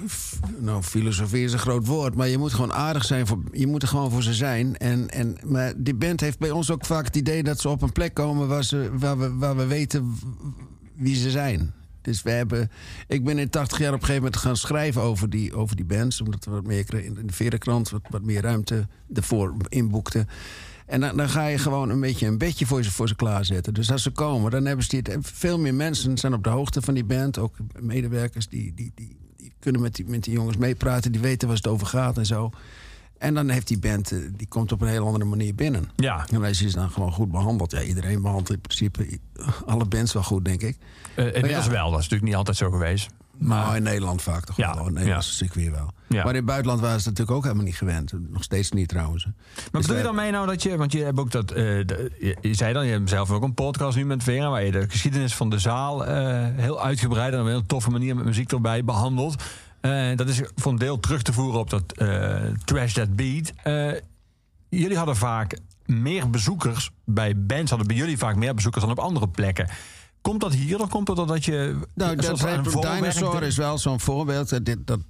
Nou, 0.58 0.82
filosofie 0.82 1.44
is 1.44 1.52
een 1.52 1.58
groot 1.58 1.86
woord. 1.86 2.14
Maar 2.14 2.28
je 2.28 2.38
moet 2.38 2.52
gewoon 2.52 2.72
aardig 2.72 3.04
zijn. 3.04 3.26
Voor, 3.26 3.38
je 3.52 3.66
moet 3.66 3.82
er 3.82 3.88
gewoon 3.88 4.10
voor 4.10 4.22
ze 4.22 4.34
zijn. 4.34 4.76
En, 4.76 5.10
en, 5.10 5.36
maar 5.44 5.72
die 5.76 5.94
band 5.94 6.20
heeft 6.20 6.38
bij 6.38 6.50
ons 6.50 6.70
ook 6.70 6.86
vaak 6.86 7.04
het 7.04 7.16
idee 7.16 7.42
dat 7.42 7.60
ze 7.60 7.68
op 7.68 7.82
een 7.82 7.92
plek 7.92 8.14
komen 8.14 8.48
waar, 8.48 8.64
ze, 8.64 8.90
waar, 8.92 9.18
we, 9.18 9.34
waar 9.34 9.56
we 9.56 9.66
weten 9.66 10.14
wie 10.94 11.16
ze 11.16 11.30
zijn. 11.30 11.74
Dus 12.06 12.22
we 12.22 12.30
hebben. 12.30 12.70
Ik 13.06 13.24
ben 13.24 13.38
in 13.38 13.50
80 13.50 13.78
jaar 13.78 13.88
op 13.88 13.94
een 13.94 14.00
gegeven 14.00 14.22
moment 14.22 14.40
gaan 14.40 14.56
schrijven 14.56 15.02
over 15.02 15.30
die, 15.30 15.54
over 15.54 15.76
die 15.76 15.84
bands. 15.84 16.20
Omdat 16.20 16.44
we 16.44 16.50
wat 16.50 16.66
meer 16.66 16.94
in 17.04 17.26
de 17.26 17.32
Verenkrant 17.32 17.90
wat, 17.90 18.02
wat 18.10 18.22
meer 18.22 18.42
ruimte 18.42 18.86
ervoor 19.14 19.54
inboekten. 19.68 20.28
En 20.86 21.00
dan, 21.00 21.16
dan 21.16 21.28
ga 21.28 21.46
je 21.46 21.58
gewoon 21.58 21.90
een 21.90 22.00
beetje 22.00 22.26
een 22.26 22.38
bedje 22.38 22.66
voor 22.66 22.84
ze, 22.84 22.90
voor 22.90 23.08
ze 23.08 23.14
klaarzetten. 23.14 23.74
Dus 23.74 23.90
als 23.90 24.02
ze 24.02 24.10
komen, 24.10 24.50
dan 24.50 24.64
hebben 24.64 24.84
ze 24.84 25.02
dit. 25.02 25.16
Veel 25.20 25.58
meer 25.58 25.74
mensen 25.74 26.18
zijn 26.18 26.34
op 26.34 26.44
de 26.44 26.50
hoogte 26.50 26.82
van 26.82 26.94
die 26.94 27.04
band. 27.04 27.38
Ook 27.38 27.56
medewerkers 27.80 28.48
die, 28.48 28.74
die, 28.74 28.92
die, 28.94 29.16
die 29.36 29.52
kunnen 29.58 29.80
met 29.80 29.94
die, 29.94 30.06
met 30.08 30.24
die 30.24 30.32
jongens 30.32 30.56
meepraten. 30.56 31.12
Die 31.12 31.20
weten 31.20 31.48
waar 31.48 31.56
het 31.56 31.66
over 31.66 31.86
gaat 31.86 32.18
en 32.18 32.26
zo. 32.26 32.50
En 33.18 33.34
dan 33.34 33.48
heeft 33.48 33.68
die 33.68 33.78
band, 33.78 34.12
eh, 34.12 34.18
die 34.36 34.46
komt 34.48 34.72
op 34.72 34.80
een 34.80 34.88
heel 34.88 35.06
andere 35.06 35.24
manier 35.24 35.54
binnen. 35.54 35.90
ja, 35.96 36.26
En 36.32 36.40
je 36.40 36.54
ze 36.54 36.72
dan 36.72 36.90
gewoon 36.90 37.12
goed 37.12 37.30
behandeld. 37.30 37.70
Ja, 37.70 37.82
iedereen 37.82 38.22
behandelt 38.22 38.50
in 38.50 38.60
principe 38.60 39.18
alle 39.66 39.84
bands 39.84 40.12
wel 40.12 40.22
goed, 40.22 40.44
denk 40.44 40.62
ik. 40.62 40.76
Eh, 41.16 41.34
inmiddels 41.34 41.64
ja. 41.64 41.70
wel. 41.70 41.84
Dat 41.90 42.00
is 42.00 42.08
natuurlijk 42.08 42.22
niet 42.22 42.34
altijd 42.36 42.56
zo 42.56 42.70
geweest. 42.70 43.08
Maar 43.38 43.64
nou, 43.64 43.76
in 43.76 43.82
Nederland 43.82 44.22
vaak 44.22 44.44
toch 44.44 44.56
Ja, 44.56 44.74
wel. 44.74 44.86
In 44.86 44.92
Nederland 44.92 45.24
ja. 45.24 45.30
is 45.30 45.40
het 45.40 45.54
weer 45.54 45.70
wel. 45.70 45.90
Ja. 46.06 46.18
Maar 46.22 46.30
in 46.30 46.36
het 46.36 46.44
buitenland 46.44 46.80
waren 46.80 47.00
ze 47.00 47.08
natuurlijk 47.08 47.36
ook 47.36 47.42
helemaal 47.42 47.64
niet 47.64 47.76
gewend. 47.76 48.12
Nog 48.30 48.42
steeds 48.42 48.70
niet 48.70 48.88
trouwens. 48.88 49.24
Maar 49.24 49.34
Dus 49.54 49.80
bedoel 49.80 49.96
je 49.96 50.02
dan 50.02 50.14
mee 50.14 50.30
nou 50.30 50.46
dat 50.46 50.62
je... 50.62 50.76
Want 50.76 50.92
je 50.92 51.02
hebt 51.02 51.18
ook 51.18 51.30
dat... 51.30 51.50
eh, 51.50 51.56
de- 51.64 52.12
je, 52.20 52.36
je 52.40 52.54
zei 52.54 52.72
dan, 52.72 52.86
je 52.86 52.92
hebt 52.92 53.08
zelf 53.08 53.30
ook 53.30 53.42
een 53.42 53.54
podcast 53.54 53.96
nu 53.96 54.04
met 54.04 54.22
Vera... 54.22 54.50
waar 54.50 54.64
je 54.64 54.70
de 54.70 54.86
geschiedenis 54.88 55.34
van 55.34 55.50
de 55.50 55.58
zaal 55.58 56.06
eh, 56.06 56.44
heel 56.54 56.82
uitgebreid... 56.82 57.32
en 57.32 57.38
op 57.40 57.44
een 57.44 57.50
heel 57.50 57.66
toffe 57.66 57.90
manier 57.90 58.16
met 58.16 58.24
muziek 58.24 58.52
erbij 58.52 58.84
behandelt. 58.84 59.42
Eh, 59.80 60.16
dat 60.16 60.28
is 60.28 60.40
voor 60.54 60.72
een 60.72 60.78
deel 60.78 61.00
terug 61.00 61.22
te 61.22 61.32
voeren 61.32 61.60
op 61.60 61.70
dat 61.70 61.94
Trash 62.64 62.92
That 62.92 63.16
Beat. 63.16 63.52
Jullie 64.68 64.96
hadden 64.96 65.16
vaak 65.16 65.58
meer 65.86 66.30
bezoekers 66.30 66.90
bij 67.04 67.34
bands... 67.36 67.70
hadden 67.70 67.88
bij 67.88 67.96
jullie 67.96 68.18
vaak 68.18 68.36
meer 68.36 68.54
bezoekers 68.54 68.84
dan 68.84 68.92
op 68.92 68.98
andere 68.98 69.28
plekken. 69.28 69.68
Komt 70.28 70.40
dat 70.40 70.54
hier 70.54 70.80
of 70.80 70.88
komt 70.88 71.06
dat 71.06 71.16
doordat 71.16 71.44
je... 71.44 71.76
Nou, 71.94 72.16
dat 72.16 72.38
Dinosaur 73.00 73.42
is 73.42 73.56
wel 73.56 73.78
zo'n 73.78 74.00
voorbeeld. 74.00 74.48
Dat, 74.48 74.64
dit- 74.64 74.86
dat, 74.86 75.00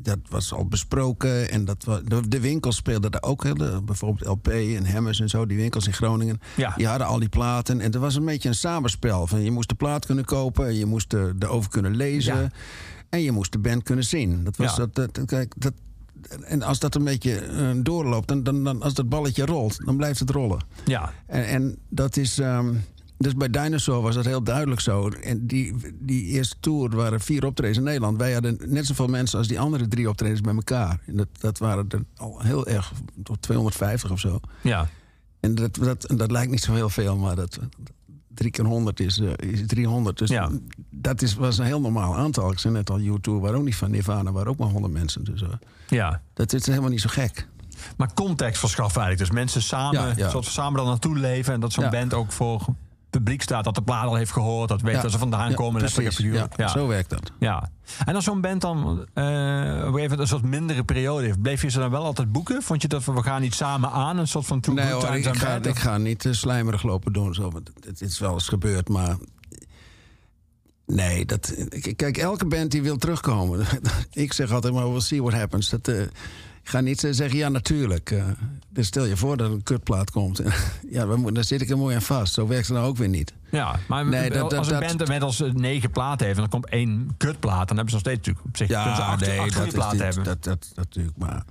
dat 0.00 0.18
was 0.28 0.52
al 0.52 0.66
besproken. 0.66 1.50
En 1.50 1.64
dat, 1.64 1.82
de, 2.04 2.28
de 2.28 2.40
winkels 2.40 2.76
speelden 2.76 3.10
daar 3.10 3.22
ook. 3.22 3.44
Hè, 3.44 3.52
de- 3.52 3.80
bijvoorbeeld 3.84 4.28
LP 4.28 4.48
en 4.48 4.86
Hammers 4.92 5.20
en 5.20 5.28
zo. 5.28 5.46
Die 5.46 5.56
winkels 5.56 5.86
in 5.86 5.92
Groningen. 5.92 6.40
Ja. 6.56 6.74
Die 6.76 6.86
hadden 6.86 7.06
al 7.06 7.18
die 7.18 7.28
platen. 7.28 7.78
En 7.80 7.92
het 7.92 8.00
was 8.00 8.14
een 8.14 8.24
beetje 8.24 8.48
een 8.48 8.54
samenspel. 8.54 9.26
Van, 9.26 9.42
je 9.42 9.50
moest 9.50 9.68
de 9.68 9.74
plaat 9.74 10.06
kunnen 10.06 10.24
kopen. 10.24 10.66
En 10.66 10.74
je 10.74 10.86
moest 10.86 11.12
er- 11.12 11.34
erover 11.38 11.70
kunnen 11.70 11.96
lezen. 11.96 12.36
Ja. 12.36 12.50
En 13.08 13.20
je 13.22 13.32
moest 13.32 13.52
de 13.52 13.58
band 13.58 13.82
kunnen 13.82 14.04
zien. 14.04 14.44
Dat 14.44 14.56
was 14.56 14.76
Ja. 14.76 14.86
dat, 14.92 15.14
dat, 15.14 15.26
kijk, 15.26 15.52
dat, 15.56 15.72
en 16.44 16.62
als 16.62 16.78
dat 16.78 16.94
een 16.94 17.04
beetje 17.04 17.34
eh, 17.38 17.70
doorloopt, 17.76 18.28
dan, 18.28 18.42
dan, 18.42 18.64
dan, 18.64 18.82
als 18.82 18.94
dat 18.94 19.08
balletje 19.08 19.44
rolt, 19.46 19.84
dan 19.84 19.96
blijft 19.96 20.18
het 20.20 20.30
rollen. 20.30 20.58
Ja, 20.84 21.12
En, 21.26 21.46
en 21.46 21.76
dat 21.88 22.16
is. 22.16 22.38
ehm, 22.38 22.74
dus 23.18 23.34
bij 23.34 23.50
Dinosaur 23.50 24.02
was 24.02 24.14
dat 24.14 24.24
heel 24.24 24.42
duidelijk 24.42 24.80
zo. 24.80 25.08
En 25.08 25.46
die, 25.46 25.74
die 26.00 26.24
eerste 26.24 26.56
tour 26.60 26.96
waren 26.96 27.20
vier 27.20 27.46
optredens 27.46 27.78
in 27.78 27.84
Nederland. 27.84 28.18
Wij 28.18 28.32
hadden 28.32 28.58
net 28.66 28.86
zoveel 28.86 29.06
mensen 29.06 29.38
als 29.38 29.48
die 29.48 29.60
andere 29.60 29.88
drie 29.88 30.08
optredens 30.08 30.40
bij 30.40 30.54
elkaar. 30.54 31.00
En 31.06 31.16
dat, 31.16 31.28
dat 31.40 31.58
waren 31.58 31.84
er 31.88 32.04
al 32.16 32.40
heel 32.42 32.66
erg, 32.66 32.92
tot 33.22 33.42
250 33.42 34.10
of 34.10 34.20
zo. 34.20 34.40
ja. 34.62 34.88
En 35.40 35.54
dat, 35.54 35.74
dat, 35.74 36.12
dat 36.16 36.30
lijkt 36.30 36.50
niet 36.50 36.62
zo 36.62 36.72
heel 36.74 36.88
veel, 36.88 37.16
maar 37.16 37.36
dat, 37.36 37.58
drie 38.34 38.50
keer 38.50 38.64
100 38.64 39.00
is, 39.00 39.18
eh, 39.18 39.30
is 39.36 39.66
300. 39.66 40.18
Dus 40.18 40.28
Ja. 40.30 40.50
dat 40.90 41.22
is, 41.22 41.34
was 41.34 41.58
een 41.58 41.64
heel 41.64 41.80
normaal 41.80 42.16
aantal. 42.16 42.50
Ik 42.52 42.58
zei 42.58 42.74
net 42.74 42.90
al, 42.90 43.00
U2 43.00 43.30
waren 43.40 43.58
ook 43.58 43.64
niet 43.64 43.76
van 43.76 43.90
Nirvana, 43.90 44.32
waren 44.32 44.48
ook 44.50 44.58
maar 44.58 44.68
100 44.68 44.92
mensen. 44.92 45.24
Dus 45.24 45.42
eh, 45.42 45.48
ja. 45.88 46.20
dat 46.34 46.52
is 46.52 46.66
helemaal 46.66 46.90
niet 46.90 47.00
zo 47.00 47.08
gek. 47.10 47.48
Maar 47.96 48.12
context 48.14 48.60
verschaffen 48.60 49.00
eigenlijk. 49.02 49.30
Dus 49.30 49.40
mensen 49.40 49.62
samen, 49.62 50.00
Ja, 50.00 50.12
ja. 50.16 50.30
Soort 50.30 50.44
samen 50.44 50.76
dan 50.76 50.86
naartoe 50.86 51.18
leven. 51.18 51.52
En 51.54 51.60
dat 51.60 51.72
zo'n 51.72 51.90
band 51.90 52.14
ook 52.14 52.32
voor 52.32 52.64
publiek 53.18 53.42
staat. 53.42 53.64
Dat 53.64 53.74
de 53.74 53.82
plaat 53.82 54.06
al 54.06 54.14
heeft 54.14 54.32
gehoord. 54.32 54.68
Dat 54.68 54.80
weet 54.80 54.94
Ja. 54.94 55.02
dat 55.02 55.10
ze 55.10 55.18
vandaan 55.18 55.48
Ja, 55.50 55.54
komen. 55.54 55.80
precies. 55.80 56.16
Ja, 56.18 56.48
Ja. 56.56 56.68
Zo 56.68 56.86
werkt 56.86 57.10
dat. 57.10 57.32
Ja. 57.38 57.70
En 58.04 58.14
als 58.14 58.24
zo'n 58.24 58.40
band 58.40 58.60
dan 58.60 59.06
eh, 59.14 59.84
op 59.86 60.18
een 60.18 60.26
soort 60.26 60.42
mindere 60.42 60.84
periode 60.84 61.24
heeft. 61.26 61.42
Bleef 61.42 61.62
je 61.62 61.68
ze 61.70 61.78
dan 61.78 61.90
wel 61.90 62.04
altijd 62.04 62.32
boeken? 62.32 62.62
Vond 62.62 62.82
je 62.82 62.88
dat 62.88 63.04
we, 63.04 63.12
we 63.12 63.22
gaan 63.22 63.40
niet 63.40 63.54
samen 63.54 63.90
aan? 63.90 64.18
Een 64.18 64.28
soort 64.28 64.46
van 64.46 64.60
two 64.60 64.72
Nee 64.74 64.90
hoor, 64.92 65.14
ik, 65.16 65.36
ga, 65.36 65.54
ik 65.62 65.78
ga 65.78 65.98
niet 65.98 66.24
eh, 66.24 66.32
slijmerig 66.32 66.82
lopen 66.82 67.12
doen. 67.12 67.34
Zo, 67.34 67.52
het 67.86 68.00
is 68.00 68.18
wel 68.18 68.32
eens 68.32 68.48
gebeurd, 68.48 68.88
maar... 68.88 69.16
Nee, 70.86 71.26
dat, 71.26 71.54
kijk, 71.96 72.16
elke 72.16 72.46
band 72.46 72.70
die 72.70 72.82
wil 72.82 72.96
terugkomen. 72.96 73.66
ik 74.12 74.32
zeg 74.32 74.50
altijd 74.50 74.74
maar, 74.74 74.90
we'll 74.90 75.00
see 75.00 75.22
what 75.22 75.34
happens. 75.34 75.68
Dat, 75.68 75.88
eh, 75.88 76.00
ik 76.62 76.70
ga 76.70 76.80
niet 76.80 77.04
eh, 77.04 77.12
zeggen, 77.12 77.38
ja, 77.38 77.48
natuurlijk. 77.48 78.10
Eh, 78.10 78.24
dus 78.68 78.86
stel 78.86 79.04
je 79.04 79.16
voor 79.16 79.36
dat 79.36 79.50
een 79.50 79.62
kutplaat 79.62 80.10
komt. 80.10 80.40
ja, 80.90 81.06
daar 81.32 81.44
zit 81.44 81.60
ik 81.60 81.70
er 81.70 81.78
mooi 81.78 81.94
aan 81.94 82.02
vast. 82.02 82.34
Zo 82.34 82.46
werkt 82.46 82.66
het 82.66 82.76
nou 82.76 82.88
ook 82.88 82.96
weer 82.96 83.08
niet. 83.08 83.32
Ja, 83.50 83.78
maar 83.88 84.06
Nee, 84.06 84.30
dat- 84.30 84.50
dat- 84.50 84.58
als 84.58 84.70
een 84.70 84.80
band 84.80 85.08
met 85.08 85.22
als 85.22 85.42
negen 85.52 85.90
platen 85.90 86.26
heeft... 86.26 86.38
en 86.38 86.42
dan 86.42 86.60
komt 86.60 86.68
één 86.68 87.14
kutplaat... 87.16 87.68
dan 87.68 87.76
hebben 87.76 87.88
ze 87.88 87.92
nog 87.94 88.00
steeds 88.00 88.16
natuurlijk 88.16 88.46
op 88.46 88.56
zich... 88.56 88.66
kunnen 88.66 88.96
ze 88.96 89.02
acht, 89.02 89.38
acht 89.38 89.54
dat, 89.54 89.66
is 89.66 89.72
platen 89.72 90.04
hebben. 90.04 90.24
dat, 90.24 90.44
dat, 90.44 90.70
dat 90.74 90.76
natuurlijk. 90.76 91.16
Maar 91.16 91.44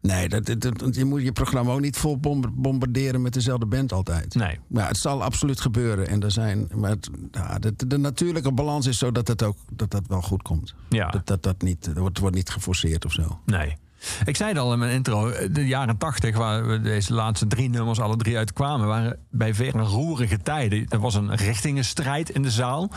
nee, 0.00 0.28
dat, 0.28 0.46
dat, 0.46 0.60
dat- 0.60 0.94
je 0.94 1.04
moet 1.04 1.22
je 1.22 1.32
programma 1.32 1.72
ook 1.72 1.80
niet 1.80 1.96
vol 1.96 2.18
bom- 2.18 2.52
bombarderen 2.54 3.22
met 3.22 3.32
dezelfde 3.32 3.66
band 3.66 3.92
altijd. 3.92 4.34
Nee. 4.34 4.58
Maar 4.66 4.88
het 4.88 4.96
zal 4.96 5.22
absoluut 5.22 5.60
gebeuren. 5.60 6.08
En 6.08 6.22
er 6.22 6.30
zijn, 6.30 6.68
maar 6.74 6.90
het, 6.90 7.10
ja, 7.32 7.58
de, 7.58 7.74
de 7.86 7.98
natuurlijke 7.98 8.52
balans 8.52 8.86
is 8.86 8.98
zo 8.98 9.12
dat 9.12 9.28
het 9.28 9.42
ook 9.42 9.56
dat 9.72 9.90
dat 9.90 10.02
wel 10.06 10.22
goed 10.22 10.42
komt. 10.42 10.74
Ja. 10.88 11.08
Dat, 11.10 11.26
dat, 11.26 11.42
dat 11.42 11.62
niet, 11.62 11.84
dat 11.84 11.96
wordt, 11.96 12.18
wordt 12.18 12.36
niet 12.36 12.50
geforceerd 12.50 13.04
of 13.04 13.12
zo. 13.12 13.40
Nee. 13.46 13.76
Ik 14.24 14.36
zei 14.36 14.48
het 14.48 14.58
al 14.58 14.72
in 14.72 14.78
mijn 14.78 14.92
intro, 14.92 15.32
de 15.52 15.66
jaren 15.66 15.96
tachtig, 15.96 16.36
waar 16.36 16.66
we 16.66 16.80
deze 16.80 17.14
laatste 17.14 17.46
drie 17.46 17.68
nummers 17.68 18.00
alle 18.00 18.16
drie 18.16 18.36
uitkwamen, 18.36 18.86
waren 18.86 19.18
bij 19.30 19.54
Vera 19.54 19.80
roerige 19.82 20.38
tijden. 20.42 20.86
Er 20.88 20.98
was 20.98 21.14
een 21.14 21.34
richtingenstrijd 21.34 22.30
in 22.30 22.42
de 22.42 22.50
zaal. 22.50 22.90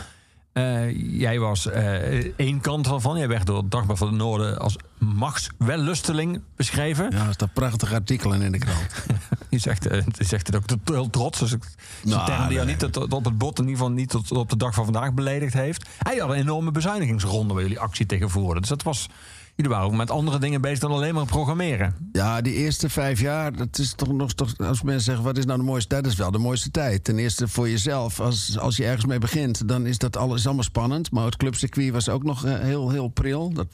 Eh, 0.52 1.18
jij 1.20 1.38
was 1.38 1.66
eh, 1.66 2.36
één 2.36 2.60
kant 2.60 2.88
van. 2.96 3.18
Jij 3.18 3.28
werd 3.28 3.46
door 3.46 3.56
het 3.56 3.70
Dagblad 3.70 3.98
van 3.98 4.06
het 4.06 4.16
Noorden 4.16 4.58
als 4.58 4.76
machtswellusteling 4.98 6.42
beschreven. 6.56 7.10
Ja, 7.10 7.26
er 7.26 7.32
staan 7.32 7.50
prachtige 7.52 7.94
artikelen 7.94 8.42
in 8.42 8.52
de 8.52 8.58
krant. 8.58 8.86
Je, 9.50 9.58
zegt, 9.58 9.86
eh, 9.86 10.02
je 10.12 10.24
zegt 10.24 10.46
het 10.46 10.56
ook 10.56 10.64
heel 10.84 11.10
trots. 11.10 11.38
Dus 11.38 11.52
ik, 11.52 11.64
nou, 12.02 12.20
een 12.20 12.26
term 12.26 12.48
die 12.48 12.56
nee. 12.56 12.66
niet 12.66 12.92
tot, 12.92 13.12
op 13.12 13.24
het 13.24 13.38
bot, 13.38 13.58
in 13.58 13.64
ieder 13.64 13.78
geval 13.78 13.92
niet 13.92 14.08
tot, 14.08 14.32
op 14.32 14.50
de 14.50 14.56
dag 14.56 14.74
van 14.74 14.84
vandaag 14.84 15.12
beledigd 15.12 15.54
heeft. 15.54 15.88
Hij 15.98 16.16
had 16.16 16.30
een 16.30 16.36
enorme 16.36 16.70
bezuinigingsronde 16.70 17.54
waar 17.54 17.62
jullie 17.62 17.80
actie 17.80 18.06
tegen 18.06 18.30
voerden. 18.30 18.60
Dus 18.60 18.70
dat 18.70 18.82
was, 18.82 19.08
jullie 19.54 19.70
waren 19.70 19.86
ook 19.86 19.92
met 19.92 20.10
andere 20.10 20.38
dingen 20.38 20.60
bezig 20.60 20.78
dan 20.78 20.90
alleen 20.90 21.14
maar 21.14 21.26
programmeren. 21.26 21.94
Ja, 22.12 22.40
die 22.40 22.54
eerste 22.54 22.88
vijf 22.88 23.20
jaar, 23.20 23.56
dat 23.56 23.78
is 23.78 23.92
toch 23.94 24.12
nog. 24.12 24.32
Toch, 24.32 24.58
als 24.58 24.82
mensen 24.82 25.04
zeggen, 25.04 25.24
wat 25.24 25.38
is 25.38 25.44
nou 25.44 25.58
de 25.58 25.64
mooiste 25.64 25.88
tijd? 25.88 26.02
Dat 26.02 26.12
is 26.12 26.18
wel 26.18 26.30
de 26.30 26.38
mooiste 26.38 26.70
tijd. 26.70 27.04
Ten 27.04 27.18
eerste 27.18 27.48
voor 27.48 27.68
jezelf. 27.68 28.20
Als, 28.20 28.58
als 28.58 28.76
je 28.76 28.84
ergens 28.84 29.04
mee 29.04 29.18
begint, 29.18 29.68
dan 29.68 29.86
is 29.86 29.98
dat 29.98 30.16
alles 30.16 30.46
allemaal 30.46 30.64
spannend. 30.64 31.10
Maar 31.10 31.24
het 31.24 31.36
clubcircuit 31.36 31.92
was 31.92 32.08
ook 32.08 32.22
nog 32.22 32.44
eh, 32.44 32.58
heel, 32.58 32.90
heel 32.90 33.08
pril. 33.08 33.52
Dat, 33.52 33.66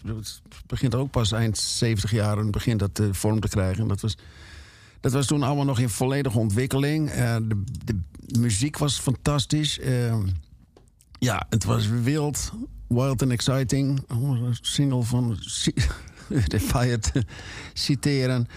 begint 0.67 0.95
ook 0.95 1.11
pas 1.11 1.33
eind 1.33 1.59
70 1.59 2.11
jaar 2.11 2.39
en 2.39 2.51
begint 2.51 2.79
dat 2.79 2.99
eh, 2.99 3.07
vorm 3.11 3.41
te 3.41 3.49
krijgen. 3.49 3.89
Dat 3.89 4.01
was, 4.01 4.17
dat 5.01 5.13
was 5.13 5.27
toen 5.27 5.43
allemaal 5.43 5.65
nog 5.65 5.79
in 5.79 5.89
volledige 5.89 6.39
ontwikkeling. 6.39 7.11
Eh, 7.11 7.37
de, 7.85 8.01
muziek 8.39 8.79
was 8.79 8.99
fantastisch. 8.99 9.79
Eh, 9.79 10.17
ja, 11.19 11.47
het 11.49 11.65
was 11.65 11.89
wild, 11.89 12.53
wild 12.89 13.23
and 13.23 13.31
exciting. 13.33 14.01
Om 14.09 14.31
een 14.31 14.57
single 14.61 15.03
van 15.03 15.37
Si- 15.41 15.75
de 16.47 16.61
Fire 16.61 16.99
te 16.99 17.25
citeren. 17.73 18.49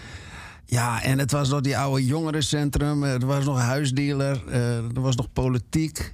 Ja, 0.66 1.02
en 1.02 1.18
het 1.18 1.32
was 1.32 1.48
nog 1.48 1.60
die 1.60 1.78
oude 1.78 2.04
jongerencentrum. 2.06 3.02
Er 3.04 3.26
was 3.26 3.44
nog 3.44 3.58
huisdealer. 3.58 4.42
eh, 4.48 4.76
Er 4.76 5.00
was 5.00 5.16
nog 5.16 5.32
politiek. 5.32 6.12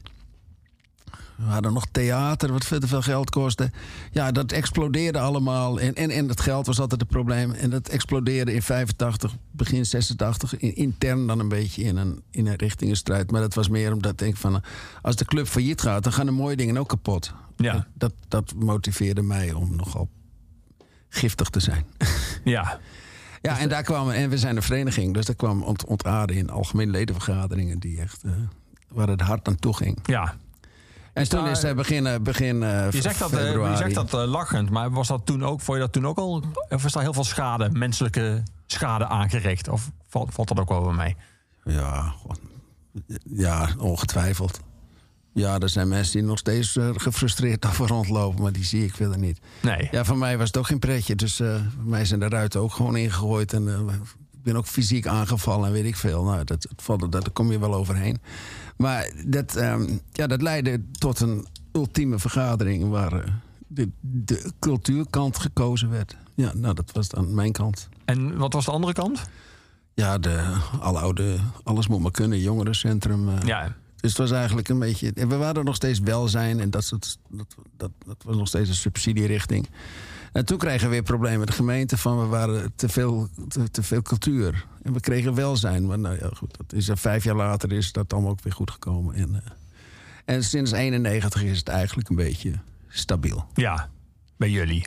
We 1.39 1.45
hadden 1.45 1.73
nog 1.73 1.87
theater, 1.91 2.53
wat 2.53 2.65
veel 2.65 2.79
te 2.81 2.87
veel 2.87 3.03
geld 3.03 3.31
kostte. 3.31 3.71
Ja, 4.13 4.33
dat 4.33 4.53
explodeerde 4.53 5.19
allemaal. 5.19 5.81
En, 5.81 5.95
en, 5.95 6.11
en 6.11 6.29
het 6.29 6.41
geld 6.41 6.67
was 6.67 6.81
altijd 6.81 7.01
het 7.01 7.11
probleem. 7.11 7.53
En 7.53 7.71
dat 7.71 7.89
explodeerde 7.89 8.55
in 8.55 8.63
85, 8.63 9.37
begin 9.51 9.87
86. 9.87 10.57
in- 10.59 10.75
intern 10.77 11.27
dan 11.27 11.39
een 11.39 11.49
beetje 11.49 11.83
in 11.83 11.97
een, 11.97 12.23
in 12.31 12.47
een 12.47 12.57
richtingenstrijd. 12.57 13.31
Maar 13.31 13.41
dat 13.41 13.55
was 13.55 13.69
meer 13.69 13.93
omdat 13.93 14.13
ik 14.13 14.19
denk 14.19 14.37
van... 14.37 14.63
als 15.03 15.17
de 15.17 15.25
club 15.25 15.47
failliet 15.47 15.81
gaat, 15.81 16.03
dan 16.03 16.13
gaan 16.13 16.27
de 16.27 16.33
mooie 16.33 16.57
dingen 16.57 16.77
ook 16.79 16.89
kapot. 16.89 17.33
Ja. 17.57 17.75
En 17.75 17.87
Dat, 17.95 18.13
dat 18.29 18.55
motiveerde 18.57 19.23
mij 19.23 19.53
om 19.53 19.77
nogal 19.77 20.09
giftig 21.09 21.49
te 21.49 21.61
zijn. 21.61 21.85
Ja, 22.45 22.79
Ja, 23.43 23.59
en 23.59 23.69
daar 23.69 23.83
kwamen, 23.83 24.15
en 24.15 24.31
we 24.31 24.39
zijn 24.39 24.57
een 24.57 24.63
vereniging, 24.63 25.15
dus 25.15 25.27
daar 25.27 25.37
kwam 25.37 25.63
ont, 25.63 25.85
ontaarden 25.85 26.37
in 26.37 26.51
algemene 26.51 26.91
ledenvergaderingen 26.91 27.79
die 27.79 28.01
echt 28.01 28.23
eh, 28.25 28.33
waar 28.89 29.09
het 29.09 29.21
hard 29.21 29.49
aan 29.49 29.57
toe 29.57 29.77
ging. 29.77 29.99
ja. 30.03 30.35
En 31.19 31.29
toen 31.29 31.47
is 31.47 31.63
hij 31.63 31.75
begin, 31.75 32.07
eh, 32.07 32.21
begin 32.21 32.63
eh, 32.63 32.91
Je 32.91 33.01
zegt 33.01 33.19
dat, 33.19 33.33
eh, 33.33 33.39
februari. 33.39 33.71
je 33.71 33.77
zegt 33.77 33.95
dat 33.95 34.15
eh, 34.15 34.31
lachend, 34.31 34.71
maar 34.71 34.91
was 34.91 35.09
dat 35.09 35.27
toen 35.27 35.45
ook, 35.45 35.61
vond 35.61 35.77
je 35.79 35.83
dat 35.83 35.93
toen 35.93 36.07
ook 36.07 36.19
al, 36.19 36.45
of 36.69 36.85
is 36.85 36.93
daar 36.93 37.03
heel 37.03 37.13
veel 37.13 37.25
schade, 37.25 37.71
menselijke 37.71 38.43
schade 38.67 39.07
aangericht? 39.07 39.69
Of 39.69 39.91
valt, 40.09 40.35
valt 40.35 40.49
dat 40.49 40.61
ook 40.61 40.69
wel 40.69 40.83
bij 40.83 40.95
mij? 40.95 41.17
Ja, 41.65 42.15
ja, 43.25 43.69
ongetwijfeld. 43.79 44.61
Ja, 45.39 45.59
er 45.59 45.69
zijn 45.69 45.89
mensen 45.89 46.19
die 46.19 46.29
nog 46.29 46.39
steeds 46.39 46.77
eh, 46.77 46.89
gefrustreerd 46.95 47.67
over 47.67 47.87
rondlopen, 47.87 48.43
maar 48.43 48.53
die 48.53 48.65
zie 48.65 48.85
ik 48.85 48.95
verder 48.95 49.19
niet. 49.19 49.39
Nee. 49.63 49.89
Ja, 49.91 50.05
voor 50.05 50.19
mij 50.19 50.39
was 50.39 50.47
het 50.47 50.57
ook 50.57 50.67
geen 50.67 50.79
pretje, 50.79 51.15
dus 51.15 51.41
eh, 51.41 51.55
voor 51.55 51.85
mij 51.85 52.05
zijn 52.05 52.21
de 52.21 52.29
ruiten 52.29 52.61
ook 52.61 52.73
gewoon 52.73 52.97
ingegooid. 52.97 53.53
En 53.53 53.69
eh, 53.69 53.95
ik 54.33 54.43
ben 54.43 54.57
ook 54.57 54.67
fysiek 54.67 55.07
aangevallen 55.07 55.67
en 55.67 55.73
weet 55.73 55.85
ik 55.85 55.97
veel. 55.97 56.25
Nou, 56.25 56.45
dat, 56.45 56.67
dat, 56.87 57.13
daar 57.13 57.31
kom 57.33 57.53
je 57.53 57.59
wel 57.59 57.75
overheen. 57.75 58.21
Maar 58.79 59.11
dat, 59.27 59.57
ehm, 59.57 59.89
ja, 60.13 60.27
dat 60.27 60.43
leidde 60.43 60.81
tot 60.93 61.21
een 61.21 61.47
ultieme 61.73 62.19
vergadering 62.19 62.89
waar 62.89 63.13
eh, 63.25 63.31
de, 63.67 63.89
de 64.01 64.53
cultuurkant 64.59 65.39
gekozen 65.39 65.91
werd. 65.91 66.17
Ja, 66.35 66.53
nou, 66.55 66.75
dat 66.75 66.91
was 66.93 67.09
dan 67.09 67.35
mijn 67.35 67.53
kant. 67.53 67.89
En 68.05 68.37
wat 68.37 68.53
was 68.53 68.65
de 68.65 68.71
andere 68.71 68.93
kant? 68.93 69.23
Ja, 69.95 70.19
de 70.19 70.57
aloude, 70.81 71.37
alles 71.63 71.89
moet 71.89 72.01
maar 72.01 72.11
kunnen, 72.11 72.41
jongerencentrum. 72.41 73.29
eh. 73.29 73.43
Ja, 73.47 73.77
Dus 74.01 74.11
het 74.11 74.19
was 74.19 74.31
eigenlijk 74.31 74.69
een 74.69 74.79
beetje. 74.79 75.13
en 75.15 75.29
We 75.29 75.37
waren 75.37 75.65
nog 75.65 75.75
steeds 75.75 75.99
welzijn 76.01 76.61
en 76.61 76.71
dat, 76.71 76.85
soort- 76.85 77.19
dat, 77.31 77.47
dat, 77.77 77.91
dat 78.07 78.17
was 78.25 78.37
nog 78.37 78.49
steeds 78.49 78.69
een 78.69 78.75
subsidierichting. 78.75 79.69
En 80.33 80.45
toen 80.45 80.59
kregen 80.59 80.85
we 80.85 80.93
weer 80.93 81.03
problemen 81.03 81.39
met 81.39 81.49
de 81.49 81.55
gemeente 81.55 81.97
van 81.97 82.21
we 82.21 82.27
waren 82.27 82.73
te 82.77 82.89
veel, 82.89 83.29
te, 83.71 83.83
veel 83.83 84.03
cultuur. 84.03 84.67
En 84.83 84.93
we 84.93 85.01
kregen 85.01 85.35
welzijn. 85.35 85.87
Maar 85.87 85.99
nou 85.99 86.17
ja, 86.21 86.31
goed, 86.35 86.57
dat 86.57 86.73
is, 86.73 86.89
eh, 86.89 86.97
vijf 86.97 87.25
jaar 87.25 87.37
later 87.37 87.73
is 87.73 87.93
dat 87.93 88.13
allemaal 88.13 88.31
ook 88.31 88.43
weer 88.43 88.53
goed 88.53 88.71
gekomen. 88.71 89.15
En, 89.15 89.35
eh, 89.35 89.51
en 90.25 90.45
sinds 90.45 90.73
91 90.73 91.43
is 91.43 91.59
het 91.59 91.69
eigenlijk 91.69 92.09
een 92.09 92.17
beetje 92.17 92.53
stabiel. 92.89 93.47
ja, 93.55 93.91
bij 94.37 94.51
jullie. 94.51 94.87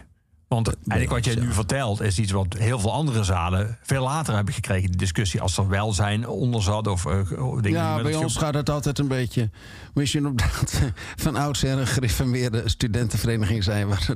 Want 0.52 0.68
eigenlijk 0.68 1.10
wat 1.26 1.34
jij 1.34 1.44
nu 1.44 1.54
vertelt 1.54 2.02
is 2.02 2.20
iets 2.20 2.32
wat 2.32 2.54
heel 2.58 2.80
veel 2.80 2.94
andere 2.94 3.24
zalen 3.24 3.78
veel 3.82 4.04
later 4.04 4.36
hebben 4.36 4.54
gekregen. 4.54 4.88
Die 4.90 4.98
discussie 5.00 5.42
als 5.42 5.58
er 5.58 5.68
welzijn 5.68 6.28
onder 6.28 6.64
zat 6.64 6.88
of 6.88 7.06
eh, 7.06 7.14
dingen 7.62 7.72
Ja, 7.80 8.02
bij 8.02 8.16
ons 8.16 8.36
gaat 8.38 8.54
het 8.54 8.70
altijd 8.70 9.00
een 9.00 9.08
beetje. 9.08 9.50
Misschien 9.94 10.26
omdat 10.28 10.82
van 11.24 11.36
oudsher 11.36 11.78
een 11.78 11.88
gereformeerde 11.88 12.70
studentenvereniging 12.70 13.64
zijn. 13.64 13.88
Waar, 13.88 14.08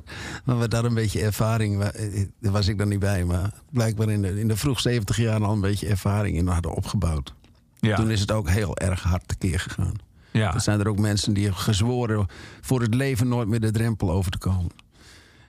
waar 0.46 0.60
we 0.60 0.68
daar 0.68 0.86
een 0.86 0.94
beetje 0.94 1.22
ervaring. 1.22 1.78
wa- 1.78 1.92
eh, 1.92 2.26
Daar 2.42 2.52
was 2.52 2.68
ik 2.68 2.78
dan 2.78 2.88
niet 2.88 3.00
bij, 3.00 3.24
maar 3.26 3.52
blijkbaar 3.72 4.10
in 4.10 4.22
de, 4.22 4.40
in 4.40 4.48
de 4.48 4.58
vroeg 4.58 4.80
70 4.80 5.18
jaar 5.18 5.44
al 5.44 5.52
een 5.54 5.62
beetje 5.62 5.88
ervaring 5.88 6.38
in 6.38 6.48
hadden 6.48 6.74
opgebouwd. 6.76 7.34
Ja, 7.80 7.96
Toen 7.96 8.12
is 8.12 8.20
het 8.20 8.32
ook 8.32 8.50
heel 8.50 8.78
erg 8.78 9.04
hard 9.04 9.28
tekeer 9.28 9.60
gegaan. 9.60 9.94
ja. 10.32 10.54
Er 10.54 10.62
zijn 10.62 10.80
er 10.80 10.88
ook 10.88 11.00
mensen 11.00 11.34
die 11.34 11.44
hebben 11.44 11.62
gezworen 11.62 12.26
voor 12.62 12.82
het 12.82 12.94
leven 12.94 13.28
nooit 13.28 13.48
meer 13.48 13.60
de 13.60 13.72
drempel 13.72 14.12
over 14.12 14.32
te 14.32 14.38
komen. 14.38 14.72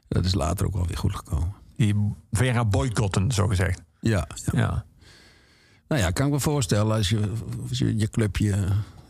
Dat 0.09 0.25
is 0.25 0.35
later 0.35 0.67
ook 0.67 0.75
wel 0.75 0.87
weer 0.87 0.99
goed 0.99 1.17
gekomen. 1.17 1.55
die 1.77 2.15
Vera 2.31 2.65
boycotten, 2.65 3.33
zo 3.33 3.47
gezegd. 3.47 3.83
Ja, 4.01 4.29
ja. 4.35 4.59
Ja. 4.59 4.85
Nou 5.89 6.01
ja, 6.01 6.11
kan 6.11 6.27
ik 6.27 6.33
me 6.33 6.41
voorstellen 6.41 6.97
als 6.97 7.09
je 7.09 7.33
als 7.69 7.79
je, 7.79 7.99
je 7.99 8.09
clubje 8.09 8.69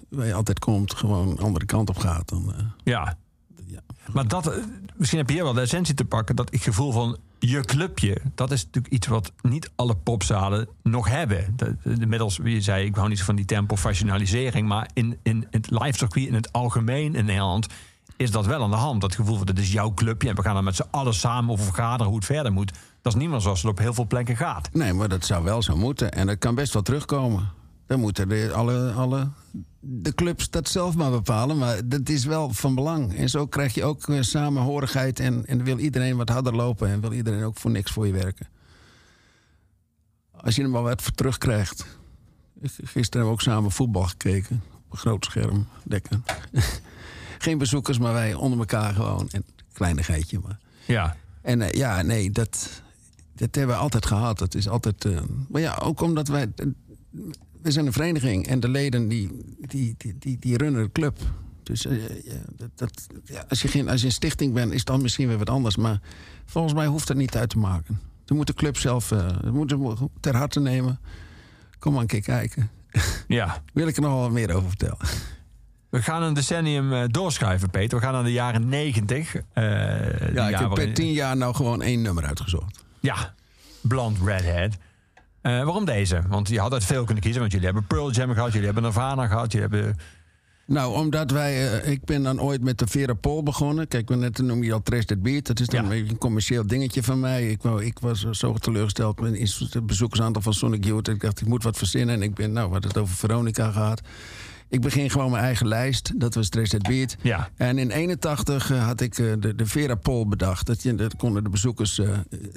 waar 0.09 0.27
je 0.27 0.35
altijd 0.35 0.59
komt, 0.59 0.94
gewoon 0.94 1.39
andere 1.39 1.66
kant 1.66 1.89
op 1.89 1.98
gaat. 1.98 2.28
Dan, 2.28 2.55
eh, 2.55 2.64
ja. 2.85 3.16
ja. 3.66 3.81
Maar 4.12 4.28
dat, 4.28 4.47
eh, 4.47 4.62
misschien 4.97 5.18
heb 5.18 5.28
je 5.28 5.35
hier 5.35 5.44
wel 5.44 5.52
de 5.52 5.60
essentie 5.60 5.94
te 5.94 6.05
pakken. 6.05 6.36
Dat 6.36 6.55
ik 6.55 6.62
gevoel 6.62 6.93
van 6.93 7.18
je 7.39 7.60
clubje. 7.60 8.20
Dat 8.35 8.51
is 8.51 8.64
natuurlijk 8.64 8.94
iets 8.94 9.06
wat 9.06 9.32
niet 9.43 9.70
alle 9.74 9.97
popzalen 9.97 10.68
nog 10.82 11.09
hebben. 11.09 11.52
De, 11.56 11.77
de, 11.82 11.97
inmiddels, 12.01 12.36
wie 12.36 12.55
je 12.55 12.60
zei, 12.60 12.86
ik 12.86 12.94
hou 12.94 13.09
niet 13.09 13.18
zo 13.18 13.24
van 13.24 13.36
die 13.36 13.44
term 13.44 13.66
professionalisering. 13.66 14.68
Maar 14.68 14.90
in, 14.93 15.18
in 15.23 15.47
het 15.51 15.70
live 15.70 15.98
circuit 15.98 16.27
in 16.27 16.35
het 16.35 16.52
algemeen 16.52 17.14
in 17.14 17.24
Nederland 17.24 17.66
is 18.16 18.30
dat 18.30 18.47
wel 18.47 18.62
aan 18.62 18.70
de 18.70 18.76
hand. 18.76 19.01
Dat 19.01 19.14
gevoel 19.14 19.36
van 19.36 19.47
dit 19.47 19.59
is 19.59 19.72
jouw 19.72 19.94
clubje. 19.94 20.28
En 20.28 20.34
we 20.34 20.43
gaan 20.43 20.56
er 20.56 20.64
met 20.64 20.76
z'n 20.76 20.88
allen 20.90 21.14
samen 21.14 21.51
over 21.51 21.64
vergaderen 21.64 22.06
hoe 22.06 22.16
het 22.16 22.24
verder 22.24 22.52
moet. 22.52 22.72
Dat 23.02 23.14
is 23.14 23.26
niet 23.26 23.43
zoals 23.43 23.62
het 23.62 23.70
op 23.70 23.78
heel 23.78 23.94
veel 23.94 24.06
plekken 24.06 24.36
gaat. 24.36 24.68
Nee, 24.72 24.93
maar 24.93 25.09
dat 25.09 25.24
zou 25.24 25.44
wel 25.44 25.62
zo 25.62 25.76
moeten. 25.76 26.12
En 26.12 26.26
dat 26.26 26.38
kan 26.38 26.55
best 26.55 26.72
wel 26.72 26.82
terugkomen. 26.82 27.48
Dan 27.86 28.01
moeten 28.01 28.28
de, 28.28 28.52
alle, 28.55 28.93
alle, 28.93 29.28
de 29.80 30.14
clubs 30.14 30.51
dat 30.51 30.68
zelf 30.68 30.97
maar 30.97 31.10
bepalen. 31.10 31.59
Maar 31.59 31.88
dat 31.88 32.09
is 32.09 32.24
wel 32.24 32.51
van 32.51 32.74
belang. 32.74 33.14
En 33.14 33.28
zo 33.28 33.47
krijg 33.47 33.74
je 33.74 33.84
ook 33.84 34.09
eh, 34.09 34.22
samenhorigheid. 34.22 35.20
En, 35.20 35.47
en 35.47 35.64
wil 35.64 35.78
iedereen 35.78 36.16
wat 36.16 36.28
harder 36.28 36.55
lopen. 36.55 36.88
En 36.88 37.01
wil 37.01 37.12
iedereen 37.12 37.44
ook 37.44 37.56
voor 37.56 37.70
niks 37.70 37.90
voor 37.90 38.06
je 38.06 38.12
werken. 38.12 38.48
Als 40.30 40.56
je 40.56 40.62
er 40.62 40.70
maar 40.70 40.82
wat 40.82 41.02
voor 41.02 41.12
terugkrijgt. 41.12 41.86
Gisteren 42.62 43.01
hebben 43.01 43.26
we 43.26 43.30
ook 43.30 43.40
samen 43.40 43.70
voetbal 43.70 44.02
gekeken. 44.02 44.62
Op 44.84 44.93
een 44.93 44.98
groot 44.98 45.24
scherm. 45.24 45.66
Lekker. 45.84 46.20
Geen 47.38 47.58
bezoekers, 47.58 47.98
maar 47.98 48.12
wij 48.12 48.34
onder 48.34 48.58
elkaar 48.58 48.94
gewoon. 48.94 49.28
En 49.30 49.44
kleinigheidje, 49.72 50.38
maar... 50.42 50.58
Ja, 50.86 51.16
En 51.42 51.62
eh, 51.62 51.70
ja, 51.70 52.02
nee, 52.02 52.30
dat, 52.30 52.82
dat 53.34 53.54
hebben 53.54 53.76
we 53.76 53.82
altijd 53.82 54.06
gehad. 54.06 54.38
Dat 54.38 54.54
is 54.54 54.68
altijd. 54.68 55.04
eh, 55.04 55.20
maar 55.48 55.60
ja, 55.60 55.74
ook 55.82 56.00
omdat 56.00 56.28
wij. 56.28 56.52
eh, 56.56 56.66
we 57.62 57.70
zijn 57.70 57.86
een 57.86 57.92
vereniging 57.92 58.46
en 58.46 58.60
de 58.60 58.68
leden 58.68 59.08
die, 59.08 59.56
die, 59.60 59.94
die, 59.98 60.16
die, 60.18 60.38
die 60.38 60.56
runnen 60.56 60.82
de 60.82 60.92
club. 60.92 61.18
Dus 61.62 61.82
ja, 61.82 62.34
dat, 62.56 62.70
dat, 62.74 63.06
ja, 63.24 63.44
als, 63.48 63.62
je 63.62 63.68
geen, 63.68 63.88
als 63.88 64.00
je 64.00 64.06
een 64.06 64.12
stichting 64.12 64.52
bent, 64.54 64.72
is 64.72 64.84
dan 64.84 65.02
misschien 65.02 65.28
weer 65.28 65.38
wat 65.38 65.50
anders. 65.50 65.76
Maar 65.76 66.00
volgens 66.44 66.74
mij 66.74 66.86
hoeft 66.86 67.06
dat 67.06 67.16
niet 67.16 67.36
uit 67.36 67.48
te 67.48 67.58
maken. 67.58 68.00
Dan 68.24 68.36
moet 68.36 68.46
de 68.46 68.54
club 68.54 68.76
zelf 68.76 69.08
dat 69.08 69.52
moet 69.52 69.70
ze 69.70 70.08
ter 70.20 70.36
harte 70.36 70.60
nemen. 70.60 71.00
Kom 71.78 71.92
maar 71.92 72.00
een 72.00 72.06
keer 72.06 72.20
kijken. 72.22 72.70
ja. 73.28 73.62
Wil 73.74 73.86
ik 73.86 73.96
er 73.96 74.02
nog 74.02 74.12
wel 74.12 74.20
wat 74.20 74.30
meer 74.32 74.54
over 74.54 74.68
vertellen? 74.68 74.98
We 75.90 76.02
gaan 76.02 76.22
een 76.22 76.34
decennium 76.34 76.92
eh, 76.92 77.02
doorschuiven, 77.06 77.70
Peter. 77.70 77.98
We 77.98 78.04
gaan 78.04 78.12
naar 78.12 78.24
de 78.24 78.32
jaren 78.32 78.68
90. 78.68 79.34
eh, 79.34 80.34
Ja, 80.34 80.48
ik 80.48 80.56
heb 80.58 80.74
per 80.74 80.92
tien 80.94 81.12
jaar 81.12 81.36
nou 81.36 81.54
gewoon 81.54 81.82
één 81.82 82.02
nummer 82.02 82.24
uitgezocht. 82.24 82.84
Ja, 83.00 83.34
Blond 83.80 84.18
Redhead. 84.24 84.76
Eh, 85.40 85.52
waarom 85.64 85.84
deze? 85.84 86.22
Want 86.28 86.48
je 86.48 86.60
had 86.60 86.72
uit 86.72 86.84
veel 86.84 87.04
kunnen 87.04 87.22
kiezen. 87.22 87.40
Want 87.40 87.52
jullie 87.52 87.66
hebben 87.66 87.86
Pearl 87.86 88.10
Jam 88.10 88.32
gehad, 88.32 88.48
jullie 88.50 88.64
hebben 88.66 88.82
Nirvana 88.82 89.26
gehad, 89.26 89.52
jullie 89.52 89.68
hebben... 89.68 89.96
Nou, 90.66 90.94
omdat 90.94 91.30
wij... 91.30 91.78
ik 91.80 92.04
ben 92.04 92.22
dan 92.22 92.40
ooit 92.40 92.62
met 92.62 92.78
de 92.78 92.86
Vera 92.86 93.14
Paul 93.14 93.42
begonnen. 93.42 93.88
Kijk, 93.88 94.08
we 94.08 94.16
net 94.16 94.38
noem 94.38 94.62
je 94.62 94.72
al 94.72 94.82
Trash 94.82 95.04
That 95.04 95.22
Beat. 95.22 95.46
Dat 95.46 95.60
is 95.60 95.66
dan 95.66 95.84
Ja. 95.84 95.90
een 95.92 96.18
commercieel 96.18 96.66
dingetje 96.66 97.02
van 97.02 97.20
mij. 97.20 97.48
Ik, 97.50 97.62
wou, 97.62 97.84
ik 97.84 97.98
was 97.98 98.20
zo 98.30 98.52
teleurgesteld 98.52 99.20
met 99.20 99.58
het 99.72 99.86
bezoekersaantal 99.86 100.42
van 100.42 100.52
Sonic 100.54 100.84
Youth. 100.84 101.08
Ik 101.08 101.20
dacht, 101.20 101.40
ik 101.40 101.46
moet 101.46 101.62
wat 101.62 101.76
verzinnen. 101.76 102.14
En 102.14 102.22
ik 102.22 102.34
ben, 102.34 102.52
nou, 102.52 102.66
we 102.66 102.72
hadden 102.72 102.90
het 102.90 103.00
over 103.00 103.14
Veronica 103.16 103.70
gehad. 103.70 104.00
Ik 104.68 104.80
begin 104.80 105.10
gewoon 105.10 105.30
mijn 105.30 105.43
eigen 105.43 105.68
lijst. 105.68 106.20
Dat 106.20 106.34
was 106.34 106.48
That 106.48 106.82
Beat. 106.82 107.16
Ja. 107.22 107.48
En 107.56 107.78
in 107.78 107.90
81 107.90 108.70
eh, 108.70 108.86
had 108.86 109.01
ik 109.01 109.18
eh, 109.18 109.32
de, 109.38 109.55
de 109.55 109.66
Vera 109.66 109.94
Paul 109.94 110.28
bedacht. 110.28 110.66
Dat, 110.66 110.82
je, 110.82 110.94
dat 110.94 111.16
konden 111.16 111.44
de 111.44 111.51
bezoekers 111.51 111.98
eh, 111.98 112.09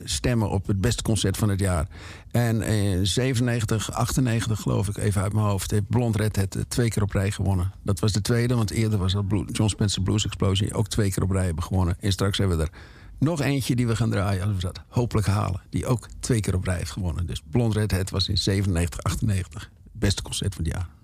stemmen 0.03 0.49
op 0.49 0.67
het 0.67 0.81
beste 0.81 1.03
concert 1.03 1.37
van 1.37 1.49
het 1.49 1.59
jaar. 1.59 1.87
En 2.31 2.61
in 2.61 3.07
97, 3.07 3.91
98 3.91 4.61
geloof 4.61 4.87
ik, 4.87 4.97
even 4.97 5.21
uit 5.21 5.33
mijn 5.33 5.45
hoofd... 5.45 5.71
heeft 5.71 5.89
Blond 5.89 6.15
Red 6.15 6.35
het 6.35 6.57
twee 6.67 6.89
keer 6.89 7.03
op 7.03 7.11
rij 7.11 7.31
gewonnen. 7.31 7.71
Dat 7.83 7.99
was 7.99 8.11
de 8.11 8.21
tweede, 8.21 8.55
want 8.55 8.71
eerder 8.71 8.99
was 8.99 9.13
dat 9.13 9.25
John 9.29 9.69
Spencer 9.69 10.01
Blues 10.01 10.25
Explosion... 10.25 10.73
ook 10.73 10.87
twee 10.87 11.11
keer 11.11 11.23
op 11.23 11.31
rij 11.31 11.45
hebben 11.45 11.63
gewonnen. 11.63 11.97
En 11.99 12.11
straks 12.11 12.37
hebben 12.37 12.57
we 12.57 12.63
er 12.63 12.69
nog 13.19 13.41
eentje 13.41 13.75
die 13.75 13.87
we 13.87 13.95
gaan 13.95 14.09
draaien... 14.09 14.43
als 14.43 14.55
we 14.55 14.61
dat 14.61 14.81
hopelijk 14.87 15.27
halen, 15.27 15.61
die 15.69 15.85
ook 15.85 16.07
twee 16.19 16.39
keer 16.39 16.55
op 16.55 16.63
rij 16.63 16.77
heeft 16.77 16.91
gewonnen. 16.91 17.25
Dus 17.25 17.41
Blond 17.51 17.73
Red 17.73 17.91
het 17.91 18.09
was 18.09 18.27
in 18.27 18.37
97, 18.37 19.03
98 19.03 19.61
het 19.83 19.99
beste 19.99 20.21
concert 20.21 20.55
van 20.55 20.63
het 20.63 20.73
jaar. 20.73 20.98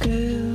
Girl, 0.00 0.53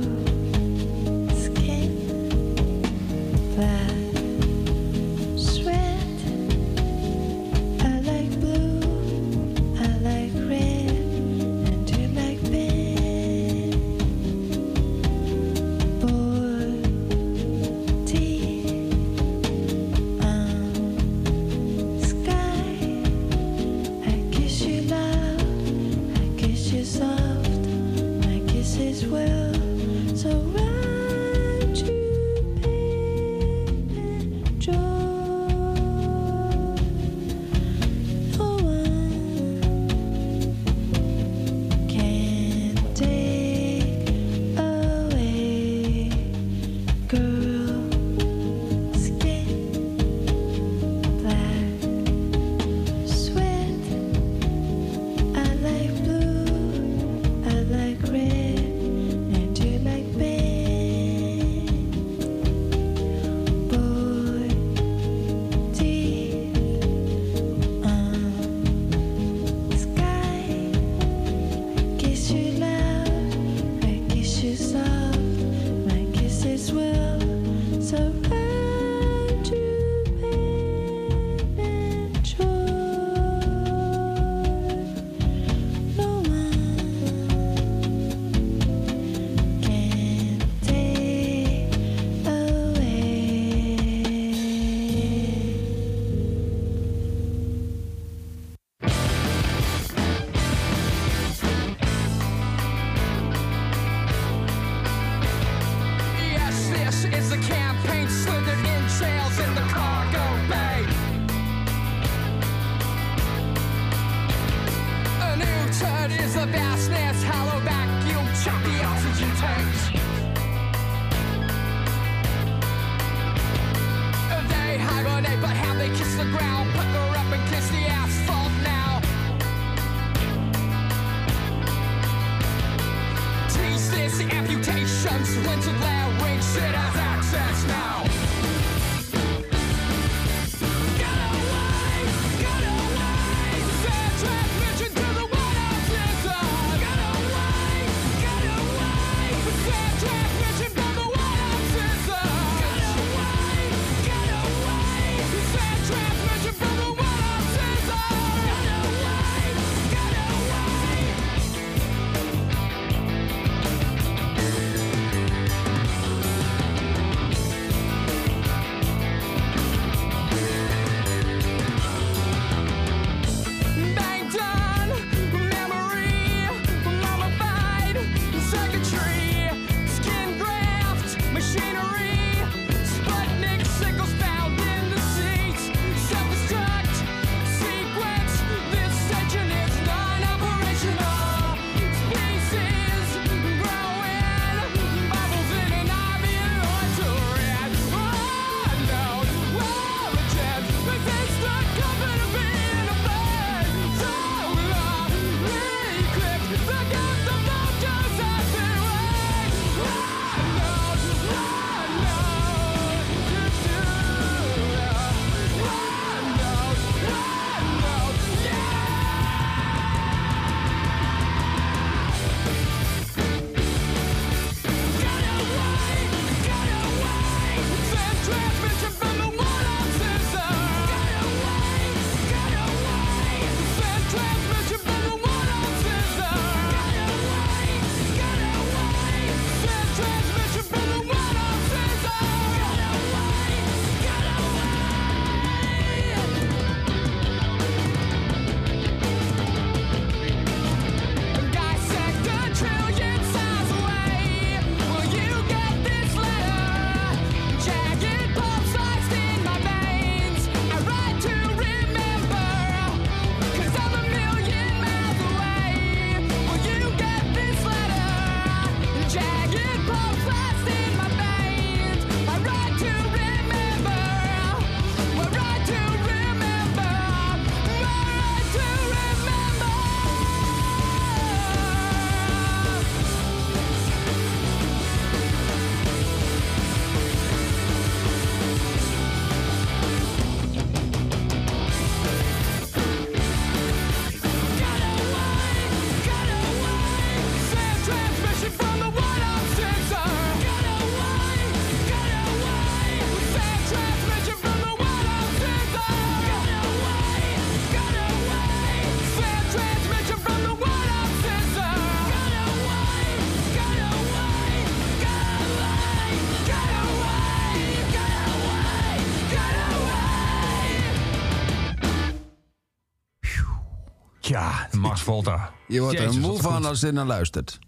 Volta. 325.10 325.52
Je 325.68 325.80
wordt 325.80 325.98
Jezus, 325.98 326.14
er 326.14 326.20
moe 326.20 326.40
van 326.40 326.56
goed. 326.56 326.66
als 326.66 326.80
je 326.80 326.92
naar 326.92 327.06
luistert. 327.06 327.58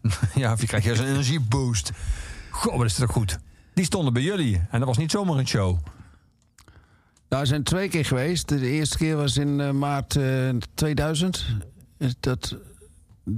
Ja, 0.34 0.52
of 0.52 0.60
je 0.60 0.66
krijgt 0.66 0.86
juist 0.86 1.00
een 1.00 1.08
energieboost. 1.08 1.90
Goh, 2.50 2.76
wat 2.76 2.86
is 2.86 2.94
toch 2.94 3.10
goed. 3.10 3.38
Die 3.74 3.84
stonden 3.84 4.12
bij 4.12 4.22
jullie. 4.22 4.62
En 4.70 4.78
dat 4.78 4.88
was 4.88 4.98
niet 4.98 5.10
zomaar 5.10 5.38
een 5.38 5.48
show. 5.48 5.78
Nou, 7.28 7.42
we 7.42 7.48
zijn 7.48 7.62
twee 7.62 7.88
keer 7.88 8.04
geweest. 8.04 8.48
De 8.48 8.70
eerste 8.70 8.96
keer 8.96 9.16
was 9.16 9.36
in 9.36 9.60
eh, 9.60 9.70
maart 9.70 10.16
eh, 10.16 10.48
2000. 10.74 11.46
Dat, 12.20 12.56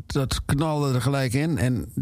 dat 0.06 0.44
knalde 0.44 0.94
er 0.94 1.02
gelijk 1.02 1.32
in. 1.32 1.58
En 1.58 1.92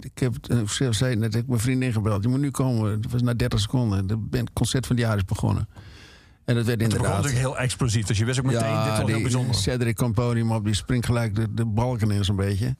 ik 0.00 0.18
heb 0.18 0.34
eh, 0.46 0.90
zei 0.90 1.16
net, 1.16 1.28
ik 1.28 1.34
heb 1.34 1.46
mijn 1.46 1.60
vriendin 1.60 1.92
gebeld. 1.92 2.22
Je 2.22 2.28
moet 2.28 2.40
nu 2.40 2.50
komen. 2.50 2.90
Het 2.90 3.10
was 3.12 3.22
na 3.22 3.34
30 3.34 3.60
seconden. 3.60 4.28
Het 4.30 4.52
concert 4.52 4.86
van 4.86 4.96
het 4.96 5.04
jaar 5.04 5.16
is 5.16 5.24
begonnen. 5.24 5.68
En 6.50 6.56
dat 6.56 6.64
werd 6.66 6.80
Het 6.80 6.92
inderdaad... 6.92 7.16
natuurlijk 7.16 7.42
heel 7.42 7.58
explosief. 7.58 8.06
Dus 8.06 8.18
je 8.18 8.24
wist 8.24 8.38
ook 8.38 8.44
meteen, 8.44 8.84
dit 8.84 8.96
was 8.96 9.10
heel 9.10 9.22
bijzonder. 9.22 9.54
Cedric 9.54 10.12
podium 10.14 10.52
op, 10.52 10.64
die 10.64 10.74
springt 10.74 11.06
gelijk 11.06 11.34
de, 11.34 11.54
de 11.54 11.64
balken 11.64 12.10
in 12.10 12.24
zo'n 12.24 12.36
beetje. 12.36 12.76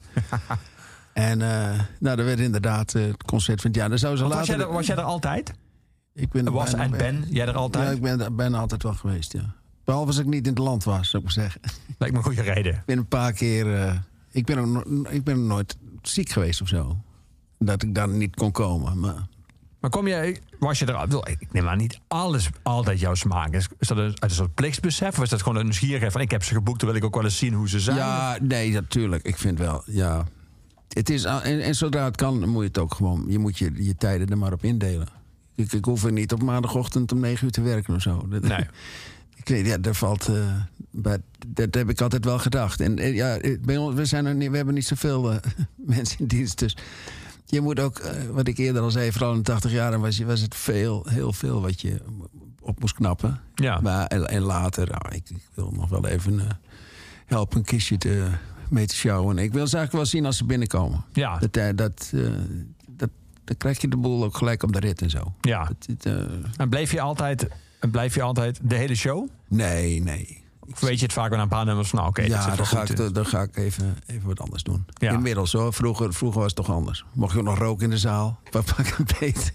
en 1.13 1.41
eh, 1.41 1.79
nou, 1.99 2.15
dat 2.15 2.25
werd 2.25 2.39
inderdaad 2.39 2.95
eh, 2.95 3.05
het 3.05 3.23
concert 3.23 3.61
van 3.61 3.69
het 3.69 3.79
jaar. 3.79 3.89
Dan 3.89 3.97
zou 3.97 4.15
ze 4.15 4.21
Want 4.21 4.33
was, 4.33 4.47
later... 4.47 4.61
jij 4.61 4.69
er, 4.69 4.73
was 4.77 4.87
jij 4.87 4.95
er 4.95 5.03
altijd? 5.03 5.53
ik 6.13 6.29
ben 6.29 6.45
er 6.45 6.51
Was 6.51 6.73
en. 6.73 6.91
Ben, 6.91 7.25
jij 7.29 7.47
er 7.47 7.55
altijd? 7.55 7.87
Ja, 7.87 7.91
ik 7.91 8.01
ben 8.01 8.21
er 8.21 8.35
bijna 8.35 8.59
altijd 8.59 8.83
wel 8.83 8.93
geweest, 8.93 9.33
ja. 9.33 9.55
Behalve 9.83 10.07
als 10.07 10.17
ik 10.17 10.25
niet 10.25 10.45
in 10.47 10.53
het 10.53 10.61
land 10.61 10.83
was, 10.83 11.09
zou 11.09 11.23
ik 11.23 11.35
maar 11.35 11.45
zeggen. 11.45 11.61
Lijkt 11.97 12.13
me 12.13 12.19
een 12.19 12.25
goede 12.25 12.41
reden. 12.41 12.73
Ik 12.73 12.85
ben 12.85 12.97
een 12.97 13.07
paar 13.07 13.33
keer... 13.33 13.75
eh, 13.75 13.95
ik, 14.31 14.45
ben 14.45 14.59
ook 14.59 14.85
ik 15.09 15.23
ben 15.23 15.47
nooit 15.47 15.77
ziek 16.01 16.29
geweest 16.29 16.61
of 16.61 16.67
zo. 16.67 16.97
Dat 17.59 17.83
ik 17.83 17.95
daar 17.95 18.09
niet 18.09 18.35
kon 18.35 18.51
komen. 18.51 18.99
Maar 18.99 19.27
Maar 19.79 19.89
kom 19.89 20.07
je, 20.07 20.41
was 20.67 20.79
je 20.79 20.85
er, 20.85 21.27
ik 21.39 21.51
neem 21.53 21.67
aan 21.67 21.77
niet 21.77 21.99
alles 22.07 22.49
altijd 22.63 22.99
jouw 22.99 23.13
smaak. 23.15 23.53
Is, 23.53 23.67
is 23.79 23.87
dat 23.87 23.97
een, 23.97 24.03
uit 24.03 24.21
een 24.23 24.29
soort 24.29 24.53
plichtsbesef? 24.53 25.17
Of 25.17 25.23
is 25.23 25.29
dat 25.29 25.41
gewoon 25.41 25.57
een 25.57 25.63
nieuwsgierigheid 25.63 26.11
van 26.11 26.21
ik 26.21 26.31
heb 26.31 26.43
ze 26.43 26.53
geboekt, 26.53 26.79
dan 26.79 26.89
wil 26.89 26.97
ik 26.97 27.03
ook 27.05 27.15
wel 27.15 27.23
eens 27.23 27.37
zien 27.37 27.53
hoe 27.53 27.69
ze 27.69 27.79
zijn? 27.79 27.97
Ja, 27.97 28.37
nee, 28.41 28.71
natuurlijk. 28.71 29.23
Ik 29.25 29.37
vind 29.37 29.57
wel, 29.57 29.83
ja. 29.85 30.25
Het 30.87 31.09
is, 31.09 31.23
en, 31.23 31.61
en 31.61 31.75
zodra 31.75 32.03
het 32.05 32.15
kan, 32.15 32.49
moet 32.49 32.61
je 32.61 32.67
het 32.67 32.77
ook 32.77 32.93
gewoon... 32.93 33.25
Je 33.27 33.39
moet 33.39 33.57
je, 33.57 33.71
je 33.83 33.95
tijden 33.95 34.27
er 34.29 34.37
maar 34.37 34.53
op 34.53 34.63
indelen. 34.63 35.07
Ik, 35.55 35.71
ik 35.73 35.85
hoef 35.85 36.03
er 36.03 36.11
niet 36.11 36.33
op 36.33 36.41
maandagochtend 36.43 37.11
om 37.11 37.19
negen 37.19 37.45
uur 37.45 37.51
te 37.51 37.61
werken 37.61 37.95
of 37.95 38.01
zo. 38.01 38.25
Nee. 38.41 38.65
Ik 39.35 39.47
weet, 39.47 39.65
ja, 39.65 39.77
daar 39.77 39.95
valt... 39.95 40.27
eh, 40.27 40.55
bij- 40.91 41.21
dat 41.47 41.73
heb 41.73 41.89
ik 41.89 42.01
altijd 42.01 42.25
wel 42.25 42.39
gedacht. 42.39 42.79
En 42.79 42.97
eh, 42.99 43.15
ja, 43.15 43.37
eh, 43.37 43.57
bij 43.61 43.77
ons, 43.77 43.95
we, 43.95 44.05
zijn 44.05 44.25
er 44.25 44.35
niet, 44.35 44.49
we 44.49 44.55
hebben 44.55 44.73
niet 44.73 44.85
zoveel 44.87 45.33
mensen 45.75 46.19
in 46.19 46.25
dienst. 46.27 46.59
Dus 46.59 46.77
je 47.51 47.61
moet 47.61 47.79
ook, 47.79 47.99
eh, 47.99 48.23
wat 48.31 48.47
ik 48.47 48.57
eerder 48.57 48.81
al 48.81 48.91
zei... 48.91 49.11
vooral 49.11 49.31
in 49.31 49.37
de 49.37 49.43
80 49.43 49.71
jaar 49.71 49.99
was, 49.99 50.19
was 50.19 50.41
het 50.41 50.55
veel, 50.55 51.05
heel 51.09 51.33
veel 51.33 51.61
wat 51.61 51.81
je 51.81 52.01
op 52.61 52.79
moest 52.79 52.93
knappen. 52.93 53.39
Ja. 53.55 53.79
Maar, 53.79 54.05
en, 54.05 54.27
en 54.27 54.41
later, 54.41 54.87
nou, 54.87 55.15
ik, 55.15 55.29
ik 55.29 55.49
wil 55.53 55.71
nog 55.75 55.89
wel 55.89 56.07
even 56.07 56.39
eh, 56.39 56.45
helpen 57.25 57.57
een 57.57 57.63
kistje 57.63 57.97
te, 57.97 58.27
mee 58.69 58.85
te 58.85 58.95
sjouwen. 58.95 59.37
Ik 59.37 59.53
wil 59.53 59.67
ze 59.67 59.77
eigenlijk 59.77 59.91
wel 59.91 60.05
zien 60.05 60.25
als 60.25 60.37
ze 60.37 60.45
binnenkomen. 60.45 61.03
Ja. 61.13 61.37
Dat, 61.37 61.57
eh, 61.57 61.69
dat, 61.75 62.13
dat, 62.87 63.09
dan 63.43 63.57
krijg 63.57 63.81
je 63.81 63.87
de 63.87 63.97
boel 63.97 64.23
ook 64.23 64.37
gelijk 64.37 64.63
op 64.63 64.73
de 64.73 64.79
rit 64.79 65.01
en 65.01 65.09
zo. 65.09 65.33
Ja. 65.41 65.69
Dat, 65.87 66.15
En 66.57 66.69
bleef 66.69 66.91
je 66.91 67.01
altijd, 67.01 67.47
en 67.79 67.91
blijf 67.91 68.15
je 68.15 68.21
altijd 68.21 68.59
de 68.63 68.75
hele 68.75 68.95
show? 68.95 69.27
nee, 69.47 70.01
nee. 70.01 70.43
Weet 70.79 70.97
je 70.99 71.05
het 71.05 71.13
vaak 71.13 71.27
wel 71.29 71.37
na 71.37 71.43
een 71.43 71.49
paar 71.49 71.65
nummers 71.65 71.89
van, 71.89 71.99
nou 71.99 72.11
oké, 72.11 72.21
ja, 72.21 72.55
dan 72.55 72.65
ga, 72.65 72.81
ik, 72.81 72.95
dan, 72.95 73.13
dan 73.13 73.25
ga 73.25 73.41
ik 73.41 73.57
even, 73.57 73.97
even 74.05 74.27
wat 74.27 74.39
anders 74.39 74.63
doen. 74.63 74.85
Ja. 74.93 75.11
Inmiddels 75.11 75.51
hoor. 75.51 75.73
Vroeger, 75.73 76.13
vroeger 76.13 76.39
was 76.41 76.53
het 76.55 76.65
toch 76.65 76.75
anders. 76.75 77.05
Mocht 77.13 77.33
je 77.33 77.39
ook 77.39 77.45
nog 77.45 77.57
roken 77.57 77.83
in 77.83 77.89
de 77.89 77.97
zaal. 77.97 78.39
Pak 78.51 78.65
pak 78.65 78.95
een 78.97 79.07
beet. 79.19 79.53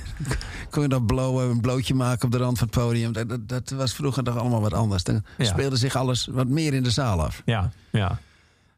Kon 0.70 0.82
je 0.82 0.88
dan 0.88 1.06
blowen, 1.06 1.50
een 1.50 1.60
blootje 1.60 1.94
maken 1.94 2.24
op 2.24 2.30
de 2.32 2.38
rand 2.38 2.58
van 2.58 2.66
het 2.70 2.76
podium. 2.76 3.12
Dat, 3.12 3.28
dat, 3.28 3.48
dat 3.48 3.70
was 3.70 3.94
vroeger 3.94 4.22
toch 4.24 4.36
allemaal 4.36 4.60
wat 4.60 4.72
anders. 4.74 5.04
Dan 5.04 5.24
Ja. 5.38 5.44
speelde 5.44 5.76
zich 5.76 5.96
alles 5.96 6.26
wat 6.30 6.46
meer 6.48 6.74
in 6.74 6.82
de 6.82 6.90
zaal 6.90 7.22
af. 7.24 7.42
Ja, 7.44 7.70
ja, 7.90 8.18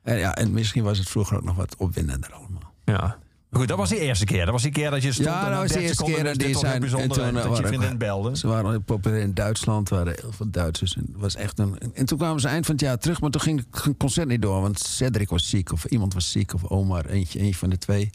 En, 0.03 0.19
ja, 0.19 0.35
en 0.37 0.53
misschien 0.53 0.83
was 0.85 0.99
het 0.99 1.09
vroeger 1.09 1.37
ook 1.37 1.45
nog 1.45 1.57
wat 1.57 1.77
opwindender 1.77 2.33
allemaal. 2.33 2.73
ja. 2.85 3.19
Goed, 3.51 3.69
dat 3.69 3.77
was 3.79 3.89
die 3.89 3.99
eerste 3.99 4.25
keer. 4.25 4.45
Dat 4.45 4.53
was 4.53 4.63
die 4.63 4.73
keer 4.73 4.91
dat 4.91 5.03
je 5.03 5.13
stond 5.13 5.29
Ja, 5.29 5.49
dat 5.49 5.59
was 5.59 5.69
de 5.69 5.79
30 5.79 5.89
eerste 5.89 6.05
keer 6.05 6.25
dat 6.25 6.35
die 6.39 6.57
zijn- 6.59 6.73
en 6.75 6.81
bijzonder. 6.81 7.09
toen, 7.17 7.27
en 7.27 7.37
eh, 7.37 7.43
dat 7.43 7.57
je 7.57 7.67
vriendin 7.67 7.99
belde. 7.99 8.37
Ze 8.37 8.47
waren 8.47 8.83
populair 8.85 9.23
in 9.23 9.35
Duitsland. 9.35 9.89
Waren 9.89 10.15
heel 10.21 10.33
veel 10.33 10.51
Duitsers. 10.51 10.97
En, 10.97 11.05
het 11.13 11.21
was 11.21 11.35
echt 11.35 11.59
een, 11.59 11.79
en 11.95 12.07
toen 12.07 12.19
kwamen 12.19 12.41
ze 12.41 12.49
eind 12.49 12.67
van 12.67 12.75
het 12.75 12.85
jaar 12.85 12.99
terug. 12.99 13.21
Maar 13.21 13.31
toen 13.31 13.41
ging 13.41 13.65
het 13.71 13.97
concert 13.99 14.29
niet 14.29 14.43
door. 14.43 14.61
Want 14.61 14.79
Cedric 14.79 15.29
was 15.29 15.49
ziek. 15.49 15.73
Of 15.73 15.85
iemand 15.85 16.15
was 16.15 16.31
ziek. 16.31 16.55
Of 16.55 16.65
Omar. 16.65 17.07
Eentje, 17.07 17.39
eentje 17.39 17.59
van 17.59 17.71
de 17.71 17.79
twee. 17.79 18.11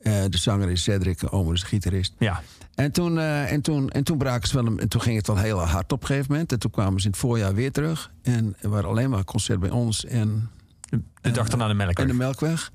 Eh, 0.00 0.22
de 0.28 0.38
zanger 0.38 0.70
is 0.70 0.82
Cedric. 0.82 1.32
Omar 1.32 1.54
is 1.54 1.60
de 1.60 1.66
gitarist. 1.66 2.14
Ja, 2.18 2.42
En 2.74 2.92
toen, 2.92 3.18
eh, 3.18 3.52
en, 3.52 3.60
toen, 3.60 3.90
en 3.90 4.04
toen 4.04 4.18
braken 4.18 4.48
ze 4.48 4.54
wel 4.54 4.66
een, 4.66 4.80
en 4.80 4.88
toen 4.88 5.00
ging 5.00 5.16
het 5.16 5.26
wel 5.26 5.36
heel 5.36 5.58
hard 5.60 5.92
op 5.92 6.00
een 6.00 6.06
gegeven 6.06 6.30
moment. 6.32 6.52
En 6.52 6.58
toen 6.58 6.70
kwamen 6.70 7.00
ze 7.00 7.04
in 7.06 7.10
het 7.10 7.20
voorjaar 7.20 7.54
weer 7.54 7.72
terug. 7.72 8.10
En 8.22 8.56
er 8.60 8.68
waren 8.68 8.88
alleen 8.88 9.10
maar 9.10 9.24
concert 9.24 9.60
bij 9.60 9.70
ons 9.70 10.04
en, 10.04 10.50
de, 10.80 11.00
de 11.20 11.30
dag 11.30 11.48
daarna 11.48 11.84
de 11.84 11.92
en 11.94 12.06
de 12.06 12.12
Melkweg. 12.14 12.70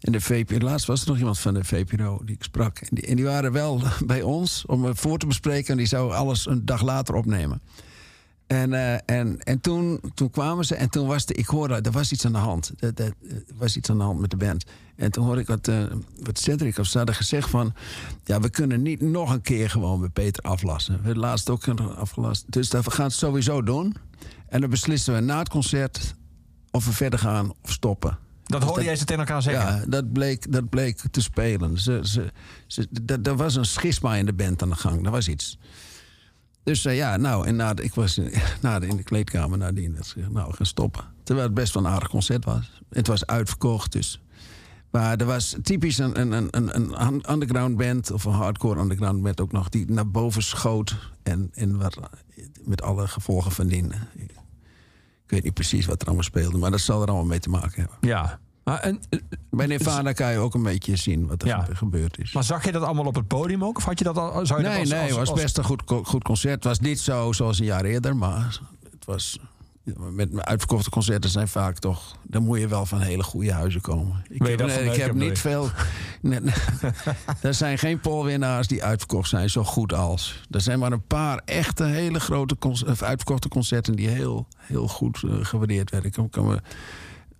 En 0.00 0.12
de 0.12 0.20
VPRO. 0.20 0.58
Laatst 0.58 0.86
was 0.86 1.02
er 1.02 1.08
nog 1.08 1.18
iemand 1.18 1.38
van 1.38 1.54
de 1.54 1.64
VPRO 1.64 2.20
die 2.24 2.34
ik 2.34 2.42
sprak. 2.42 2.78
En 2.78 2.88
die, 2.90 3.06
en 3.06 3.16
die 3.16 3.24
waren 3.24 3.52
wel 3.52 3.82
bij 4.06 4.22
ons 4.22 4.66
om 4.66 4.84
het 4.84 4.98
voor 4.98 5.18
te 5.18 5.26
bespreken. 5.26 5.70
En 5.70 5.76
die 5.76 5.86
zou 5.86 6.12
alles 6.12 6.46
een 6.46 6.64
dag 6.64 6.82
later 6.82 7.14
opnemen. 7.14 7.60
En, 8.50 8.72
eh, 8.72 9.18
en, 9.18 9.38
en 9.38 9.60
toen, 9.60 10.00
toen 10.14 10.30
kwamen 10.30 10.64
ze 10.64 10.74
en 10.74 10.90
toen 10.90 11.06
was 11.06 11.26
de, 11.26 11.34
ik 11.34 11.46
hoorde, 11.46 11.74
er 11.74 11.90
was 11.90 12.12
iets 12.12 12.26
aan 12.26 12.32
de 12.32 12.38
hand. 12.38 12.72
Er, 12.78 13.12
was 13.54 13.76
iets 13.76 13.90
aan 13.90 13.98
de 13.98 14.04
hand 14.04 14.20
met 14.20 14.30
de 14.30 14.36
band. 14.36 14.64
En 14.96 15.10
toen 15.10 15.24
hoorde 15.24 15.40
ik 15.40 15.46
wat, 15.46 15.68
eh 15.68 15.84
wat 16.22 16.38
Cedric 16.38 16.78
of 16.78 16.86
ze 16.86 16.96
hadden 16.96 17.14
gezegd 17.14 17.50
van... 17.50 17.74
ja, 18.24 18.40
we 18.40 18.50
kunnen 18.50 18.82
niet 18.82 19.00
nog 19.00 19.32
een 19.32 19.40
keer 19.40 19.70
gewoon 19.70 20.00
bij 20.00 20.08
Peter 20.08 20.42
aflassen. 20.42 20.94
We 20.94 21.04
hebben 21.04 21.22
laatst 21.22 21.50
ook 21.50 21.68
afgelast. 21.68 22.44
Dus 22.52 22.68
dat, 22.68 22.84
we 22.84 22.90
gaan 22.90 23.04
het 23.04 23.14
sowieso 23.14 23.62
doen. 23.62 23.96
En 24.48 24.60
dan 24.60 24.70
beslissen 24.70 25.14
we 25.14 25.20
na 25.20 25.38
het 25.38 25.48
concert 25.48 26.14
of 26.70 26.86
we 26.86 26.92
verder 26.92 27.18
gaan 27.18 27.52
of 27.62 27.70
stoppen. 27.70 28.18
Dat 28.50 28.62
hoorde 28.62 28.84
jij 28.84 28.96
ze 28.96 29.04
tegen 29.04 29.22
elkaar 29.22 29.42
zeggen? 29.42 29.80
Ja, 29.80 29.84
dat 29.86 30.12
bleek, 30.12 30.52
dat 30.52 30.68
bleek 30.68 31.00
te 31.10 31.22
spelen. 31.22 31.78
Ze, 31.78 32.00
ze, 32.02 32.32
ze, 32.66 32.88
er 33.22 33.36
was 33.36 33.54
een 33.54 33.64
schisma 33.64 34.14
in 34.14 34.26
de 34.26 34.32
band 34.32 34.62
aan 34.62 34.68
de 34.68 34.74
gang. 34.74 35.04
Er 35.04 35.10
was 35.10 35.28
iets. 35.28 35.58
Dus 36.62 36.84
eh, 36.84 36.96
ja, 36.96 37.16
nou, 37.16 37.46
en 37.46 37.56
na 37.56 37.74
de, 37.74 37.82
ik 37.82 37.94
was 37.94 38.18
in, 38.18 38.32
na 38.62 38.78
de, 38.78 38.86
in 38.86 38.96
de 38.96 39.02
kleedkamer 39.02 39.58
nadien. 39.58 39.94
Dat 39.94 40.06
ze, 40.06 40.26
nou, 40.30 40.54
gaan 40.54 40.66
stoppen. 40.66 41.04
Terwijl 41.22 41.46
het 41.46 41.56
best 41.56 41.74
wel 41.74 41.84
een 41.84 41.90
aardig 41.90 42.08
concert 42.08 42.44
was. 42.44 42.80
Het 42.88 43.06
was 43.06 43.26
uitverkocht, 43.26 43.92
dus. 43.92 44.20
Maar 44.90 45.16
er 45.16 45.26
was 45.26 45.56
typisch 45.62 45.98
een, 45.98 46.20
een, 46.20 46.32
een, 46.32 46.48
een, 46.76 47.02
een 47.06 47.32
underground 47.32 47.76
band, 47.76 48.10
of 48.10 48.24
een 48.24 48.32
hardcore 48.32 48.80
underground 48.80 49.22
band 49.22 49.40
ook 49.40 49.52
nog, 49.52 49.68
die 49.68 49.90
naar 49.90 50.10
boven 50.10 50.42
schoot. 50.42 50.96
En, 51.22 51.50
en 51.54 51.78
wat, 51.78 51.98
met 52.64 52.82
alle 52.82 53.08
gevolgen 53.08 53.52
van 53.52 53.66
dien. 53.66 53.92
Ik 55.30 55.36
weet 55.36 55.44
niet 55.44 55.54
precies 55.54 55.86
wat 55.86 56.00
er 56.00 56.06
allemaal 56.06 56.24
speelde, 56.24 56.58
maar 56.58 56.70
dat 56.70 56.80
zal 56.80 57.02
er 57.02 57.08
allemaal 57.08 57.26
mee 57.26 57.38
te 57.38 57.48
maken 57.50 57.80
hebben. 57.80 57.96
Ja. 58.00 58.38
Maar, 58.64 58.78
en, 58.78 59.00
eh, 59.08 59.18
Bij 59.50 59.66
Nirvana 59.66 60.12
kan 60.12 60.32
je 60.32 60.38
ook 60.38 60.54
een 60.54 60.62
beetje 60.62 60.96
zien 60.96 61.26
wat 61.26 61.42
er 61.42 61.48
Ja. 61.48 61.66
gebeurd 61.72 62.18
is. 62.18 62.32
maar 62.32 62.44
zag 62.44 62.64
je 62.64 62.72
dat 62.72 62.82
allemaal 62.82 63.04
op 63.06 63.14
het 63.14 63.26
podium 63.26 63.64
ook? 63.64 63.76
Of 63.76 63.84
had 63.84 63.98
je 63.98 64.04
dat 64.04 64.16
al? 64.18 64.46
Zou 64.46 64.60
je 64.60 64.66
nee, 64.66 64.72
dat 64.72 64.80
als- 64.80 64.90
nee, 64.90 65.00
als- 65.02 65.16
het 65.18 65.28
was 65.28 65.42
best 65.42 65.58
een 65.58 65.64
goed, 65.64 65.82
goed 66.04 66.24
concert. 66.24 66.54
Het 66.54 66.64
was 66.64 66.78
niet 66.80 67.00
zo 67.00 67.32
zoals 67.32 67.58
een 67.58 67.64
jaar 67.64 67.84
eerder, 67.84 68.16
maar 68.16 68.60
het 68.90 69.04
was... 69.04 69.38
Met 69.98 70.44
uitverkochte 70.44 70.90
concerten 70.90 71.30
zijn 71.30 71.48
vaak 71.48 71.78
toch... 71.78 72.16
Dan 72.22 72.42
moet 72.42 72.58
je 72.58 72.68
wel 72.68 72.86
van 72.86 73.00
hele 73.00 73.22
goede 73.22 73.52
huizen 73.52 73.80
komen. 73.80 74.24
Ik 74.28 74.46
heb, 74.46 74.66
nee, 74.66 74.84
ik 74.84 75.00
heb 75.00 75.14
niet 75.14 75.38
veel... 75.38 75.70
nee, 76.20 76.40
nee. 76.40 76.54
er 77.40 77.54
zijn 77.54 77.78
geen 77.78 78.00
polwinnaars 78.00 78.66
die 78.66 78.84
uitverkocht 78.84 79.28
zijn 79.28 79.50
zo 79.50 79.64
goed 79.64 79.92
als. 79.92 80.42
Er 80.50 80.60
zijn 80.60 80.78
maar 80.78 80.92
een 80.92 81.06
paar 81.06 81.42
echte 81.44 81.84
hele 81.84 82.20
grote 82.20 82.56
uitverkochte 83.00 83.48
concerten... 83.48 83.96
die 83.96 84.08
heel, 84.08 84.46
heel 84.58 84.88
goed 84.88 85.22
eh, 85.22 85.30
gewaardeerd 85.40 85.90
werden. 85.90 86.12
Ik 86.16 86.30
kan, 86.30 86.46
me 86.46 86.60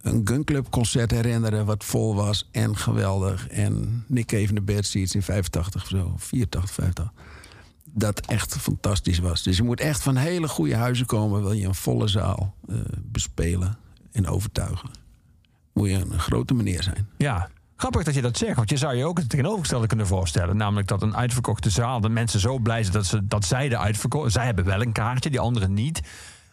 een 0.02 0.20
Gunclub 0.24 0.70
concert 0.70 1.10
herinneren 1.10 1.66
wat 1.66 1.84
vol 1.84 2.14
was 2.14 2.48
en 2.52 2.76
geweldig. 2.76 3.48
En 3.48 4.04
Nick 4.06 4.26
Cave 4.26 4.48
in 4.48 4.54
de 4.54 4.60
Bad 4.60 4.84
Seats 4.84 5.14
in 5.14 5.22
85 5.22 5.82
of 5.82 5.88
zo, 5.88 6.14
84, 6.16 6.70
85. 6.74 7.12
Dat 7.92 8.20
echt 8.26 8.56
fantastisch 8.56 9.18
was. 9.18 9.42
Dus 9.42 9.56
je 9.56 9.62
moet 9.62 9.80
echt 9.80 10.02
van 10.02 10.16
hele 10.16 10.48
goede 10.48 10.76
huizen 10.76 11.06
komen... 11.06 11.42
wil 11.42 11.52
je 11.52 11.66
een 11.66 11.74
volle 11.74 12.08
zaal 12.08 12.54
eh, 12.68 12.76
bespelen 13.02 13.76
en 14.12 14.26
overtuigen. 14.28 14.90
Moet 15.72 15.88
je 15.88 15.94
een 16.10 16.18
grote 16.18 16.54
meneer 16.54 16.82
zijn. 16.82 17.08
Ja. 17.18 17.48
Grappig 17.76 18.02
dat 18.04 18.14
je 18.14 18.22
dat 18.22 18.36
zegt, 18.38 18.56
want 18.56 18.70
je 18.70 18.76
zou 18.76 18.94
je 18.96 19.04
ook 19.04 19.18
het 19.18 19.28
tegenovergestelde 19.28 19.86
kunnen 19.86 20.06
voorstellen. 20.06 20.56
Namelijk 20.56 20.88
dat 20.88 21.02
een 21.02 21.16
uitverkochte 21.16 21.70
zaal, 21.70 22.00
de 22.00 22.08
mensen 22.08 22.40
zo 22.40 22.58
blij 22.58 22.80
zijn 22.82 22.94
dat, 22.94 23.06
ze, 23.06 23.26
dat 23.26 23.44
zij 23.44 23.68
de 23.68 23.78
uitverkocht... 23.78 24.32
Zij 24.32 24.44
hebben 24.44 24.64
wel 24.64 24.80
een 24.82 24.92
kaartje, 24.92 25.30
die 25.30 25.40
anderen 25.40 25.74
niet. 25.74 26.00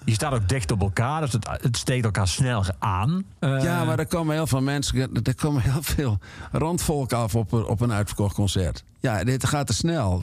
Je 0.05 0.14
staat 0.14 0.34
ook 0.34 0.49
dicht 0.49 0.72
op 0.72 0.81
elkaar, 0.81 1.22
dus 1.22 1.31
het, 1.31 1.47
het 1.61 1.77
steekt 1.77 2.05
elkaar 2.05 2.27
sneller 2.27 2.76
aan. 2.80 3.23
Eh, 3.39 3.64
Ja, 3.64 3.84
maar 3.84 3.99
er 3.99 4.07
komen 4.07 4.35
heel 4.35 4.47
veel 4.47 4.61
mensen, 4.61 5.09
er 5.23 5.35
komen 5.35 5.61
heel 5.61 5.84
veel 5.84 6.19
randvolk 6.51 7.14
af 7.14 7.35
op, 7.35 7.51
een- 7.51 7.65
op 7.65 7.81
een 7.81 7.91
uitverkocht 7.91 8.35
concert. 8.35 8.84
Ja, 8.99 9.23
dit 9.23 9.45
gaat 9.45 9.68
te 9.68 9.73
snel. 9.73 10.22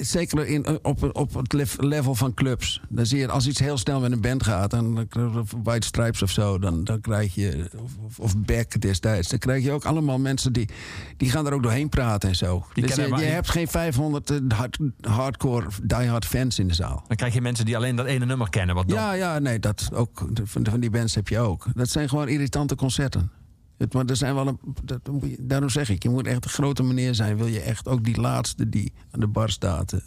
Zeker 0.00 0.46
in, 0.46 0.84
op, 0.84 1.10
op 1.16 1.34
het 1.34 1.76
level 1.80 2.14
van 2.14 2.34
clubs. 2.34 2.80
Dan 2.88 3.06
zie 3.06 3.18
je 3.18 3.28
als 3.28 3.46
iets 3.46 3.58
heel 3.58 3.76
snel 3.78 4.00
met 4.00 4.12
een 4.12 4.20
band 4.20 4.42
gaat, 4.44 4.72
of 4.72 5.54
White 5.62 5.86
Stripes 5.86 6.22
of 6.22 6.30
zo, 6.30 6.58
dan, 6.58 6.84
dan 6.84 7.00
krijg 7.00 7.34
je, 7.34 7.68
of, 7.82 7.90
of, 8.06 8.18
of 8.18 8.36
Beck 8.38 8.80
destijds, 8.80 9.28
dan 9.28 9.38
krijg 9.38 9.64
je 9.64 9.72
ook 9.72 9.84
allemaal 9.84 10.18
mensen 10.18 10.52
die, 10.52 10.68
die 11.16 11.30
gaan 11.30 11.46
er 11.46 11.52
ook 11.52 11.62
doorheen 11.62 11.88
praten 11.88 12.28
en 12.28 12.36
zo. 12.36 12.66
Die 12.74 12.86
dus 12.86 12.94
je, 12.94 13.02
je 13.16 13.24
hebt 13.24 13.50
geen 13.50 13.68
500 13.68 14.30
eh, 14.30 14.38
hard, 14.48 14.78
hardcore, 15.00 15.66
diehard 15.82 16.24
fans 16.24 16.58
in 16.58 16.68
de 16.68 16.74
zaal. 16.74 17.04
Dan 17.08 17.16
krijg 17.16 17.34
je 17.34 17.40
mensen 17.40 17.64
die 17.64 17.76
alleen 17.76 17.96
dat 17.96 18.06
ene 18.06 18.24
nummer 18.24 18.50
kennen. 18.50 18.74
Wat 18.74 18.88
dan- 18.88 18.98
Ja, 18.98 19.12
ja, 19.12 19.38
nee, 19.38 19.58
dat 19.58 19.90
ook. 19.92 20.28
Van, 20.44 20.66
van 20.70 20.80
die 20.80 20.90
bands 20.90 21.14
heb 21.14 21.28
je 21.28 21.38
ook. 21.38 21.66
Dat 21.74 21.88
zijn 21.88 22.08
gewoon 22.08 22.28
irritante 22.28 22.74
concerten. 22.74 23.30
Het, 23.78 23.92
maar 23.94 24.04
er 24.04 24.16
zijn 24.16 24.34
wel 24.34 24.46
een, 24.46 24.58
dat, 24.84 25.00
daarom 25.40 25.68
zeg 25.68 25.88
ik, 25.90 26.02
je 26.02 26.08
moet 26.08 26.26
echt 26.26 26.44
een 26.44 26.50
grote 26.50 26.82
meneer 26.82 27.14
zijn. 27.14 27.36
Wil 27.36 27.46
je 27.46 27.60
echt 27.60 27.88
ook 27.88 28.04
die 28.04 28.20
laatste 28.20 28.68
die 28.68 28.92
aan 29.10 29.20
de 29.20 29.26
bar 29.26 29.50
staat, 29.50 29.92
eh, 29.92 30.00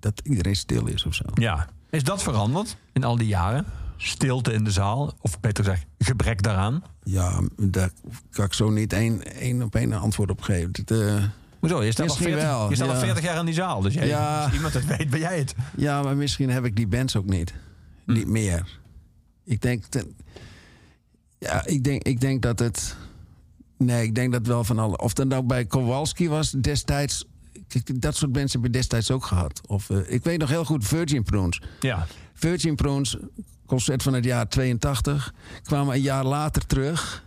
dat 0.00 0.20
iedereen 0.24 0.56
stil 0.56 0.86
is 0.86 1.04
of 1.04 1.14
zo. 1.14 1.24
Ja. 1.34 1.68
Is 1.90 2.04
dat 2.04 2.22
veranderd 2.22 2.76
in 2.92 3.04
al 3.04 3.16
die 3.16 3.26
jaren? 3.26 3.64
Stilte 3.96 4.52
in 4.52 4.64
de 4.64 4.70
zaal? 4.70 5.14
Of 5.20 5.40
beter 5.40 5.64
gezegd, 5.64 5.86
gebrek 5.98 6.42
daaraan? 6.42 6.82
Ja, 7.02 7.40
daar 7.56 7.90
kan 8.30 8.44
ik 8.44 8.52
zo 8.52 8.70
niet 8.70 8.92
één, 8.92 9.22
één 9.34 9.62
op 9.62 9.74
één 9.74 9.92
antwoord 9.92 10.30
op 10.30 10.40
geven. 10.42 10.70
Het, 10.72 10.90
eh, 10.90 11.24
Hoezo? 11.60 11.82
Je 11.82 11.90
staat, 11.92 12.08
al 12.08 12.14
Misschien 12.14 12.32
40, 12.38 12.50
wel, 12.58 12.68
je 12.68 12.74
staat 12.74 12.88
al 12.88 12.94
ja. 12.94 13.00
40 13.00 13.22
jaar 13.24 13.38
in 13.38 13.44
die 13.44 13.54
zaal. 13.54 13.80
Dus 13.80 13.94
jij, 13.94 14.06
Ja. 14.06 14.44
als 14.44 14.52
iemand 14.52 14.74
het 14.74 14.86
weet, 14.86 15.10
ben 15.10 15.20
jij 15.20 15.38
het. 15.38 15.54
ja, 15.76 16.02
maar 16.02 16.16
misschien 16.16 16.50
heb 16.50 16.64
ik 16.64 16.76
die 16.76 16.86
bands 16.86 17.16
ook 17.16 17.26
niet. 17.26 17.54
Niet 18.06 18.26
meer. 18.26 18.78
Ik 19.44 19.60
denk, 19.62 19.90
dat- 19.90 20.06
ja, 21.38 21.66
ik 21.66 21.84
denk, 21.84 22.02
ik 22.02 22.20
denk 22.20 22.42
dat 22.42 22.58
het... 22.58 22.96
Nee, 23.78 24.04
ik 24.04 24.14
denk 24.14 24.32
dat 24.32 24.46
wel 24.46 24.64
van 24.64 24.78
alle... 24.78 24.98
Of 24.98 25.12
dat 25.12 25.26
nou 25.26 25.42
bij 25.42 25.64
Kowalski 25.64 26.28
was 26.28 26.50
destijds... 26.50 27.24
Dat 27.94 28.16
soort 28.16 28.32
bands 28.32 28.52
heb 28.52 28.62
je 28.62 28.70
destijds 28.70 29.10
ook 29.10 29.24
gehad. 29.24 29.60
Of, 29.66 29.90
eh, 29.90 29.98
ik 30.06 30.24
weet 30.24 30.38
nog 30.38 30.48
heel 30.48 30.64
goed 30.64 30.86
Virgin 30.86 31.22
Prunes. 31.22 31.62
Ja. 31.80 32.06
Virgin 32.34 32.74
Prunes, 32.74 33.16
concert 33.66 34.02
van 34.02 34.14
het 34.14 34.24
jaar 34.24 34.48
82, 34.48 35.34
kwamen 35.62 35.94
een 35.94 36.00
jaar 36.00 36.24
later 36.24 36.66
terug. 36.66 37.24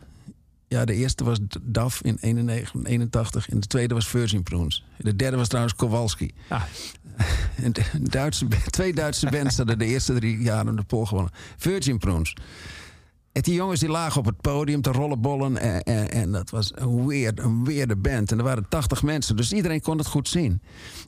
Ja, 0.68 0.86
de 0.86 0.94
eerste 0.94 1.23
was 1.23 1.38
DAF 1.61 2.02
in 2.02 2.18
91, 2.22 2.73
81 2.84 3.49
en 3.49 3.60
de 3.60 3.68
tweede 3.68 3.94
was 3.94 4.07
Virgin 4.07 4.44
Prunes. 4.44 4.86
De 4.98 5.15
derde 5.15 5.38
was 5.38 5.48
trouwens 5.48 5.76
Kowalski. 5.76 6.31
Ah. 6.48 6.64
En 7.56 7.73
de 7.73 7.84
Duitse, 8.02 8.48
twee 8.69 8.94
Duitse 8.94 9.30
bands 9.30 9.57
hadden 9.57 9.80
de 9.80 9.86
eerste 9.86 10.14
drie 10.14 10.38
jaar 10.38 10.68
aan 10.68 10.76
de 10.76 10.84
pol 10.84 11.06
gewonnen. 11.06 11.31
Virgin 11.57 11.98
Prunes. 11.98 12.36
En 13.32 13.42
die 13.42 13.54
jongens 13.54 13.80
die 13.80 13.90
lagen 13.90 14.20
op 14.20 14.26
het 14.26 14.42
podium 14.42 14.82
te 14.82 14.92
rollenbollen. 14.92 15.58
En, 15.58 15.84
en, 15.84 16.12
en 16.12 16.32
dat 16.32 16.50
was 16.50 16.72
een 16.76 17.08
weird, 17.08 17.40
een 17.40 17.66
weirde 17.66 17.96
band. 17.96 18.32
En 18.32 18.38
er 18.38 18.44
waren 18.44 18.66
80 18.70 19.04
mensen, 19.04 19.36
dus 19.36 19.54
iedereen 19.54 19.82
kon 19.82 19.98
het 19.98 20.08
goed 20.08 20.28
zien. 20.28 20.62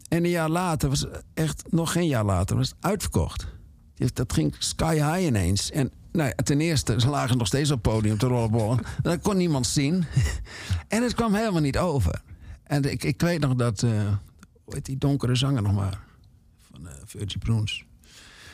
En 0.10 0.24
een 0.24 0.30
jaar 0.30 0.50
later, 0.50 0.90
was 0.90 1.06
echt 1.34 1.64
nog 1.70 1.92
geen 1.92 2.08
jaar 2.08 2.26
later, 2.26 2.56
was 2.56 2.70
het 2.70 2.78
uitverkocht. 2.80 3.48
Dus 3.96 4.14
Dat 4.14 4.34
ging 4.34 4.56
sky 4.60 4.94
high 4.94 5.26
ineens. 5.26 5.72
En 5.72 5.92
nou 6.12 6.34
ten 6.44 6.62
eerste, 6.62 7.00
ze 7.00 7.10
lagen 7.10 7.38
nog 7.38 7.48
steeds 7.48 7.72
op 7.72 7.84
het 7.84 7.94
podium 7.94 8.18
te 8.18 8.28
rollenbollen. 8.28 8.80
Dat 9.02 9.22
kon 9.22 9.38
niemand 9.38 9.68
zien. 9.68 10.06
En 10.88 11.04
het 11.04 11.14
kwam 11.14 11.34
helemaal 11.34 11.62
niet 11.62 11.78
over. 11.78 12.22
En 12.64 12.92
ik, 12.92 13.04
ik 13.04 13.22
weet 13.22 13.40
nog 13.40 13.56
dat, 13.56 13.84
eh 13.84 13.92
hoe 14.64 14.74
heet 14.74 14.86
die 14.86 14.98
donkere 14.98 15.36
zanger 15.36 15.62
nog 15.62 15.74
maar? 15.74 16.04
Van 16.72 16.88
eh 16.88 16.94
Virgin 17.06 17.40
Prunes. 17.40 17.86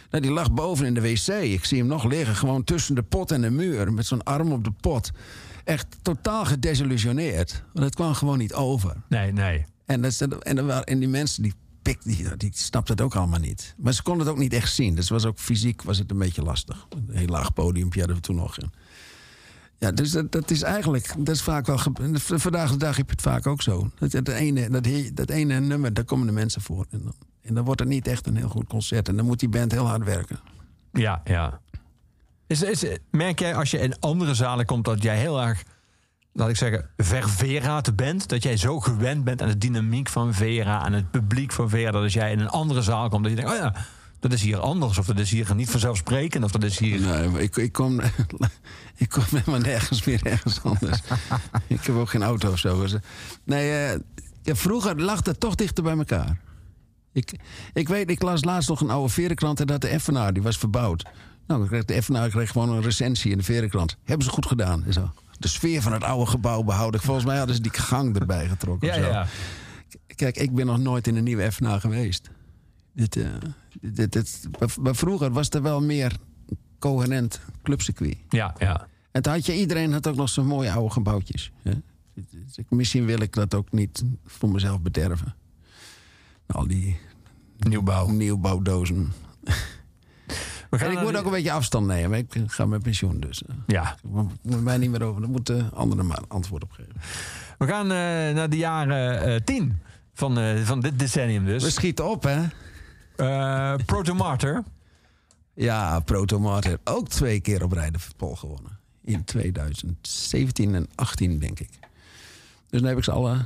Nou, 0.09 0.23
die 0.23 0.31
lag 0.31 0.51
boven 0.51 0.85
in 0.85 0.93
de 0.93 1.01
wc. 1.01 1.27
Ik 1.27 1.65
zie 1.65 1.77
hem 1.77 1.87
nog 1.87 2.03
liggen, 2.03 2.35
gewoon 2.35 2.63
tussen 2.63 2.95
de 2.95 3.03
pot 3.03 3.31
en 3.31 3.41
de 3.41 3.49
muur. 3.49 3.93
Met 3.93 4.05
zo'n 4.05 4.23
arm 4.23 4.51
op 4.51 4.63
de 4.63 4.71
pot. 4.71 5.11
Echt 5.63 5.97
totaal 6.01 6.45
gedesillusioneerd. 6.45 7.63
Want 7.73 7.85
het 7.85 7.95
kwam 7.95 8.13
gewoon 8.13 8.37
niet 8.37 8.53
over. 8.53 8.95
Nee, 9.09 9.31
nee. 9.31 9.65
En, 9.85 10.01
dat, 10.01 10.21
en, 10.21 10.57
er 10.57 10.65
waren, 10.65 10.85
en 10.85 10.99
die 10.99 11.07
mensen 11.07 11.43
die 11.43 11.53
pikten, 11.81 12.11
die, 12.11 12.37
die 12.37 12.51
snapten 12.53 12.95
het 12.95 13.03
ook 13.03 13.15
allemaal 13.15 13.39
niet. 13.39 13.75
Maar 13.77 13.93
ze 13.93 14.03
konden 14.03 14.25
het 14.25 14.35
ook 14.35 14.41
niet 14.41 14.53
echt 14.53 14.73
zien. 14.73 14.95
Dus 14.95 15.09
was 15.09 15.25
ook 15.25 15.39
fysiek 15.39 15.81
was 15.81 15.97
het 15.97 16.11
een 16.11 16.17
beetje 16.17 16.41
lastig. 16.41 16.87
Een 16.89 17.17
heel 17.17 17.27
laag 17.27 17.53
podiumpje 17.53 17.99
hadden 17.99 18.17
we 18.17 18.23
toen 18.23 18.35
nog. 18.35 18.57
En 18.57 18.71
ja, 19.77 19.91
dus 19.91 20.11
dat, 20.11 20.31
dat 20.31 20.51
is 20.51 20.61
eigenlijk, 20.61 21.13
dat 21.17 21.35
is 21.35 21.41
vaak 21.41 21.65
wel. 21.65 21.79
Vandaag 22.13 22.71
de 22.71 22.77
dag 22.77 22.97
heb 22.97 23.05
je 23.05 23.11
het 23.11 23.21
vaak 23.21 23.47
ook 23.47 23.61
zo. 23.61 23.89
Dat, 23.99 24.11
dat, 24.11 24.27
ene, 24.27 24.69
dat, 24.69 24.87
dat 25.13 25.29
ene 25.29 25.59
nummer, 25.59 25.93
daar 25.93 26.03
komen 26.03 26.27
de 26.27 26.33
mensen 26.33 26.61
voor. 26.61 26.85
En 26.89 27.01
dan, 27.03 27.13
en 27.47 27.53
dan 27.53 27.63
wordt 27.63 27.79
het 27.79 27.89
niet 27.89 28.07
echt 28.07 28.27
een 28.27 28.35
heel 28.35 28.49
goed 28.49 28.67
concert. 28.67 29.07
En 29.07 29.15
dan 29.15 29.25
moet 29.25 29.39
die 29.39 29.49
band 29.49 29.71
heel 29.71 29.87
hard 29.87 30.03
werken. 30.03 30.39
Ja, 30.91 31.21
ja. 31.23 31.59
Is, 32.47 32.61
is, 32.61 32.85
merk 33.11 33.39
jij 33.39 33.55
als 33.55 33.71
je 33.71 33.79
in 33.79 33.99
andere 33.99 34.33
zalen 34.33 34.65
komt 34.65 34.85
dat 34.85 35.03
jij 35.03 35.17
heel 35.17 35.41
erg, 35.41 35.63
laat 36.33 36.49
ik 36.49 36.55
zeggen, 36.55 36.89
ververaat 36.97 37.95
bent? 37.95 38.29
Dat 38.29 38.43
jij 38.43 38.57
zo 38.57 38.79
gewend 38.79 39.23
bent 39.23 39.41
aan 39.41 39.47
de 39.47 39.57
dynamiek 39.57 40.09
van 40.09 40.33
Vera, 40.33 40.79
aan 40.79 40.93
het 40.93 41.11
publiek 41.11 41.51
van 41.51 41.69
Vera, 41.69 41.91
dat 41.91 42.03
als 42.03 42.13
jij 42.13 42.31
in 42.31 42.39
een 42.39 42.49
andere 42.49 42.81
zaal 42.81 43.09
komt, 43.09 43.23
dat 43.23 43.31
je 43.31 43.37
denkt, 43.37 43.51
oh 43.51 43.57
ja, 43.57 43.75
dat 44.19 44.33
is 44.33 44.41
hier 44.41 44.59
anders, 44.59 44.97
of 44.97 45.05
dat 45.05 45.19
is 45.19 45.31
hier 45.31 45.55
niet 45.55 45.69
vanzelfsprekend, 45.69 46.43
of 46.43 46.51
dat 46.51 46.63
is 46.63 46.79
hier... 46.79 46.99
Nee, 46.99 47.43
ik, 47.43 47.55
ik, 47.55 47.71
kom, 47.71 47.99
ik 48.95 49.09
kom 49.09 49.23
helemaal 49.29 49.59
nergens 49.59 50.03
meer 50.03 50.25
ergens 50.25 50.63
anders. 50.63 50.99
ik 51.67 51.83
heb 51.83 51.95
ook 51.95 52.09
geen 52.09 52.23
auto 52.23 52.51
of 52.51 52.59
zo. 52.59 52.81
Dus, 52.81 52.93
eh, 52.93 52.99
Nee, 53.43 53.85
eh, 53.85 53.99
ja, 54.41 54.55
vroeger 54.55 55.01
lag 55.01 55.25
het 55.25 55.39
toch 55.39 55.55
dichter 55.55 55.83
bij 55.83 55.97
elkaar. 55.97 56.37
Ik, 57.17 57.33
ik 57.73 57.87
weet, 57.87 58.09
ik 58.09 58.21
las 58.21 58.43
laatst 58.43 58.69
nog 58.69 58.81
een 58.81 58.89
oude 58.89 59.09
verenkrant 59.13 59.59
en 59.59 59.65
dat 59.67 59.81
de 59.81 59.87
Effenaar, 59.87 60.33
die 60.33 60.41
was 60.43 60.57
verbouwd. 60.57 61.03
Nou, 61.47 61.59
dan 61.59 61.67
kreeg 61.67 61.85
de 61.85 61.93
Effenaar 61.93 62.29
kreeg 62.29 62.51
gewoon 62.51 62.69
een 62.69 62.81
recensie 62.81 63.31
in 63.31 63.37
de 63.37 63.43
verenkrant. 63.43 63.97
Hebben 64.03 64.25
ze 64.25 64.31
goed 64.31 64.45
gedaan. 64.45 64.83
en 64.83 64.93
Zo. 64.93 65.11
De 65.39 65.47
sfeer 65.47 65.81
van 65.81 65.93
het 65.93 66.03
oude 66.03 66.25
gebouw 66.31 66.63
behouden. 66.63 66.99
Volgens 67.01 67.25
mij 67.25 67.37
hadden 67.37 67.55
ze 67.55 67.61
die 67.61 67.71
gang 67.73 68.15
erbij 68.19 68.47
getrokken. 68.47 68.87
Ja, 68.87 68.93
of 68.97 69.03
zo. 69.03 69.09
ja. 69.09 69.27
Kijk, 70.15 70.37
ik 70.37 70.55
ben 70.55 70.65
nog 70.65 70.77
nooit 70.79 71.07
in 71.07 71.15
een 71.15 71.23
nieuwe 71.23 71.41
Effenaar 71.43 71.79
geweest. 71.79 72.29
Dit, 72.93 73.15
eh, 73.15 73.25
dit, 73.81 74.11
dit, 74.11 74.47
maar- 74.79 74.95
vroeger 74.95 75.31
was 75.31 75.49
er 75.49 75.61
wel 75.61 75.81
meer 75.81 76.15
coherent 76.79 77.39
clubcircuit. 77.63 78.17
Ja, 78.29 78.55
ja. 78.57 78.87
En 79.11 79.21
toen 79.21 79.33
had 79.33 79.45
je, 79.45 79.55
iedereen 79.55 79.91
had 79.93 80.07
ook 80.07 80.15
nog 80.15 80.29
zo'n 80.29 80.45
mooie 80.45 80.71
oude 80.71 80.93
gebouwtjes. 80.93 81.51
Hè? 81.63 81.71
Dus 82.13 82.65
Misschien 82.69 83.05
wil 83.05 83.21
ik 83.21 83.33
dat 83.33 83.53
ook 83.53 83.71
niet 83.71 84.03
voor 84.25 84.49
mezelf 84.49 84.81
bederven. 84.81 85.35
Al 86.47 86.67
die 86.67 86.97
Nieuwbouw. 87.59 88.07
nieuwbouwdozen. 88.09 89.13
We 90.69 90.77
gaan 90.77 90.87
En 90.87 90.97
ik 90.97 91.01
moet 91.01 91.15
ook 91.17 91.25
een 91.25 91.31
beetje 91.31 91.51
afstand 91.51 91.87
nemen. 91.87 92.19
Ik 92.19 92.43
ga 92.47 92.65
met 92.65 92.83
pensioen, 92.83 93.19
dus 93.19 93.43
eh, 93.43 93.55
Ja, 93.67 93.97
ik 94.03 94.09
moet 94.41 94.63
mij 94.63 94.77
niet 94.77 94.89
meer 94.89 95.03
over. 95.03 95.21
Daar 95.21 95.29
moeten 95.29 95.71
anderen 95.73 96.05
maar 96.05 96.21
antwoord 96.27 96.63
op 96.63 96.71
geven. 96.71 96.93
we 97.57 97.67
gaan 97.67 97.83
eh, 97.83 98.35
naar 98.35 98.49
de 98.49 98.57
jaren 98.57 99.21
eh, 99.21 99.35
tien 99.35 99.79
van, 100.13 100.63
van 100.65 100.79
dit 100.79 100.99
decennium 100.99 101.45
We 101.45 101.51
dus. 101.51 101.73
schieten 101.73 102.09
op, 102.09 102.23
hè? 102.23 102.45
Proto 103.85 104.13
Martyr. 104.13 104.63
Ja, 105.53 105.99
Proto 105.99 106.39
Martyr 106.39 106.79
ook 106.83 107.07
twee 107.07 107.39
keer 107.39 107.63
op 107.63 107.71
rij 107.71 107.91
de 107.91 107.99
Pol 108.17 108.35
gewonnen. 108.35 108.79
In 109.01 109.23
2017 109.23 110.75
en 110.75 110.87
18, 110.95 111.39
denk 111.39 111.59
ik. 111.59 111.69
Dus 112.69 112.79
dan 112.79 112.89
heb 112.89 112.97
ik 112.97 113.03
ze 113.03 113.11
alle, 113.11 113.45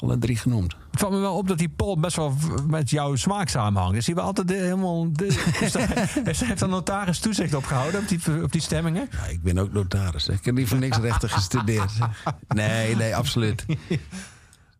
alle 0.00 0.18
drie 0.18 0.36
genoemd. 0.36 0.76
Het 0.90 1.00
valt 1.00 1.12
me 1.12 1.18
wel 1.18 1.36
op 1.36 1.48
dat 1.48 1.58
die 1.58 1.68
Paul 1.68 1.98
best 2.00 2.16
wel 2.16 2.34
met 2.66 2.90
jouw 2.90 3.16
smaak 3.16 3.48
samenhangt. 3.48 3.96
Is 3.96 4.06
hij 4.06 4.14
wel 4.14 4.24
altijd 4.24 4.48
de- 4.48 4.54
helemaal... 4.70 5.12
Daar- 5.12 6.10
heeft 6.24 6.60
er 6.60 6.68
notaris 6.68 7.18
toezicht 7.18 7.54
op 7.54 7.64
gehouden 7.64 8.00
op 8.00 8.08
die, 8.08 8.42
op 8.42 8.52
die 8.52 8.60
stemmingen? 8.60 9.08
Ja, 9.10 9.24
ik 9.26 9.42
ben 9.42 9.58
ook 9.58 9.72
notaris. 9.72 10.26
hè. 10.26 10.32
Ik 10.32 10.44
heb 10.44 10.54
niet 10.54 10.68
voor 10.68 10.78
niks 10.78 10.98
rechten 10.98 11.28
gestudeerd. 11.30 11.92
Nee, 12.48 12.96
nee, 12.96 13.16
absoluut. 13.16 13.64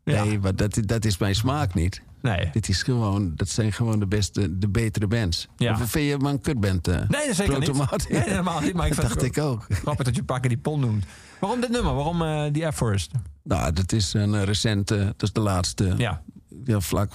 Ja. 0.05 0.25
Nee, 0.25 0.39
maar 0.39 0.55
dat, 0.57 0.79
dat 0.85 1.05
is 1.05 1.19
mijn 1.19 1.35
smaak 1.35 1.75
niet. 1.75 2.03
Nee. 2.23 2.49
Dit 2.53 2.69
is 2.69 2.83
gewoon, 2.83 3.33
dat 3.37 3.49
zijn 3.49 3.73
gewoon 3.73 3.99
de 3.99 4.07
beste, 4.07 4.59
de 4.59 4.69
betere 4.69 5.07
bands. 5.07 5.49
Ja. 5.57 5.73
Of 5.73 5.91
vind 5.91 6.09
je 6.11 6.17
maar 6.19 6.33
een 6.33 6.41
kutband? 6.41 6.89
eh, 6.89 6.95
Nee, 7.09 7.27
dat 7.27 7.37
zeker 7.37 7.59
niet. 7.59 8.09
Nee, 8.09 8.21
helemaal 8.23 8.61
niet. 8.61 8.75
Maar 8.75 8.87
ik 8.87 8.97
dat 8.97 9.05
dacht 9.05 9.23
ik 9.23 9.39
ook. 9.39 9.67
grappig 9.69 10.05
dat 10.05 10.17
je 10.17 10.23
pakken 10.25 10.49
die 10.49 10.59
Paul 10.59 10.79
noemt. 10.79 11.05
Waarom 11.41 11.61
dit 11.61 11.71
nummer? 11.71 11.95
Waarom 11.95 12.23
eh, 12.23 12.53
die 12.53 12.63
Air 12.65 12.73
Forest? 12.73 13.11
Nou, 13.43 13.73
dat 13.73 13.93
is 13.93 14.13
een 14.13 14.35
eh, 14.35 14.43
recente, 14.43 14.97
dat 14.97 15.23
is 15.23 15.33
de 15.33 15.41
laatste. 15.41 15.95
Ja. 15.97 16.23
Ja, 16.65 16.81
vlak 16.81 17.13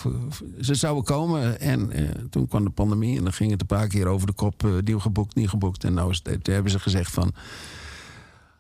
ze 0.62 0.76
zouden 0.76 1.04
komen 1.04 1.60
en 1.60 1.92
eh, 1.92 2.04
toen 2.30 2.48
kwam 2.48 2.64
de 2.64 2.70
pandemie 2.70 3.18
en 3.18 3.24
dan 3.24 3.34
ging 3.34 3.52
het 3.52 3.62
een 3.62 3.68
paar 3.68 3.88
keer 3.88 4.08
over 4.08 4.28
de 4.28 4.34
kop. 4.34 4.64
nieuw 4.84 5.00
geboekt, 5.00 5.36
nieuw 5.36 5.48
geboekt. 5.48 5.84
En 5.84 5.94
nou 5.94 6.10
is 6.12 6.20
het, 6.24 6.44
toen 6.44 6.54
hebben 6.54 6.72
ze 6.72 6.80
gezegd 6.80 7.12
van, 7.12 7.34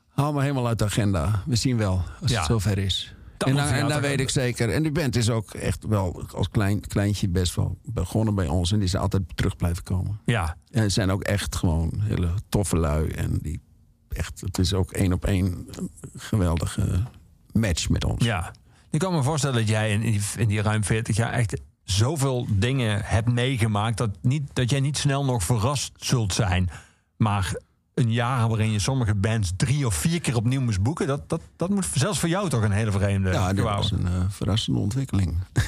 haal 0.09 0.33
maar 0.33 0.41
helemaal 0.41 0.67
uit 0.67 0.79
de 0.79 0.85
agenda. 0.85 1.43
We 1.45 1.55
zien 1.55 1.77
wel 1.77 2.03
als 2.21 2.31
Ja. 2.31 2.37
het 2.37 2.45
zover 2.45 2.77
is. 2.77 3.13
Dat 3.37 3.49
en 3.49 3.55
dan, 3.55 3.67
en 3.67 3.87
toch- 3.87 3.99
weet 3.99 4.19
ik 4.19 4.29
zeker. 4.29 4.69
En 4.69 4.83
die 4.83 4.91
band 4.91 5.15
is 5.15 5.29
ook 5.29 5.53
echt 5.53 5.85
wel 5.85 6.23
als 6.33 6.49
klein, 6.49 6.79
kleintje 6.87 7.29
best 7.29 7.55
wel 7.55 7.77
begonnen 7.83 8.35
bij 8.35 8.47
ons. 8.47 8.71
En 8.71 8.77
die 8.77 8.87
is 8.87 8.95
altijd 8.95 9.23
terug 9.35 9.55
blijven 9.55 9.83
komen. 9.83 10.19
Ja. 10.25 10.57
En 10.71 10.81
het 10.81 10.93
zijn 10.93 11.11
ook 11.11 11.23
echt 11.23 11.55
gewoon 11.55 11.91
hele 11.99 12.29
toffe 12.49 12.77
lui. 12.77 13.09
En 13.09 13.37
die 13.41 13.61
echt, 14.09 14.41
het 14.41 14.57
is 14.57 14.73
ook 14.73 14.91
één 14.91 15.13
op 15.13 15.25
één 15.25 15.67
geweldige 16.15 17.03
match 17.51 17.89
met 17.89 18.05
ons. 18.05 18.25
Ja. 18.25 18.51
Ik 18.89 18.99
kan 18.99 19.13
me 19.13 19.23
voorstellen 19.23 19.55
dat 19.55 19.67
jij 19.67 19.91
in 19.91 19.99
die, 20.01 20.21
in 20.37 20.47
die 20.47 20.61
ruim 20.61 20.83
40 20.83 21.15
jaar 21.15 21.31
echt 21.31 21.61
zoveel 21.83 22.47
dingen 22.49 23.01
hebt 23.03 23.31
meegemaakt. 23.31 23.97
Dat, 23.97 24.09
niet, 24.21 24.43
dat 24.53 24.69
jij 24.69 24.79
niet 24.79 24.97
snel 24.97 25.25
nog 25.25 25.43
verrast 25.43 25.91
zult 25.95 26.33
zijn. 26.33 26.69
Maar 27.17 27.59
een 27.95 28.11
jaar 28.11 28.47
waarin 28.47 28.71
je 28.71 28.79
sommige 28.79 29.15
bands 29.15 29.53
drie 29.57 29.85
of 29.85 29.95
vier 29.95 30.21
keer 30.21 30.35
opnieuw 30.35 30.61
moest 30.61 30.81
boeken. 30.81 31.07
Dat, 31.07 31.29
dat, 31.29 31.41
dat 31.55 31.69
moet 31.69 31.87
zelfs 31.93 32.19
voor 32.19 32.29
jou 32.29 32.49
toch 32.49 32.61
een 32.61 32.71
hele 32.71 32.91
vreemde. 32.91 33.31
Ja, 33.31 33.53
Wauw. 33.53 33.75
was 33.75 33.91
een 33.91 34.07
eh, 34.07 34.23
verrassende 34.29 34.79
ontwikkeling. 34.79 35.35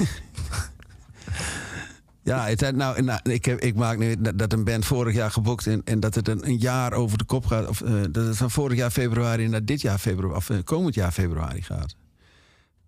Ja, 2.28 2.46
het, 2.46 2.76
nou, 2.76 3.02
nou, 3.02 3.20
ik, 3.22 3.44
heb, 3.44 3.60
ik 3.60 3.74
maak 3.74 3.98
nu 3.98 4.16
dat, 4.18 4.38
dat 4.38 4.52
een 4.52 4.64
band 4.64 4.84
vorig 4.84 5.14
jaar 5.14 5.30
geboekt 5.30 5.66
en, 5.66 5.82
en 5.84 6.00
dat 6.00 6.14
het 6.14 6.28
een, 6.28 6.46
een 6.48 6.58
jaar 6.58 6.92
over 6.92 7.18
de 7.18 7.24
kop 7.24 7.46
gaat. 7.46 7.68
Of 7.68 7.80
eh, 7.80 7.92
dat 8.10 8.26
het 8.26 8.36
van 8.36 8.50
vorig 8.50 8.76
jaar 8.76 8.90
februari 8.90 9.48
naar 9.48 9.64
dit 9.64 9.80
jaar 9.80 9.98
februari, 9.98 10.36
of 10.36 10.50
eh, 10.50 10.56
komend 10.64 10.94
jaar 10.94 11.12
februari 11.12 11.62
gaat. 11.62 11.94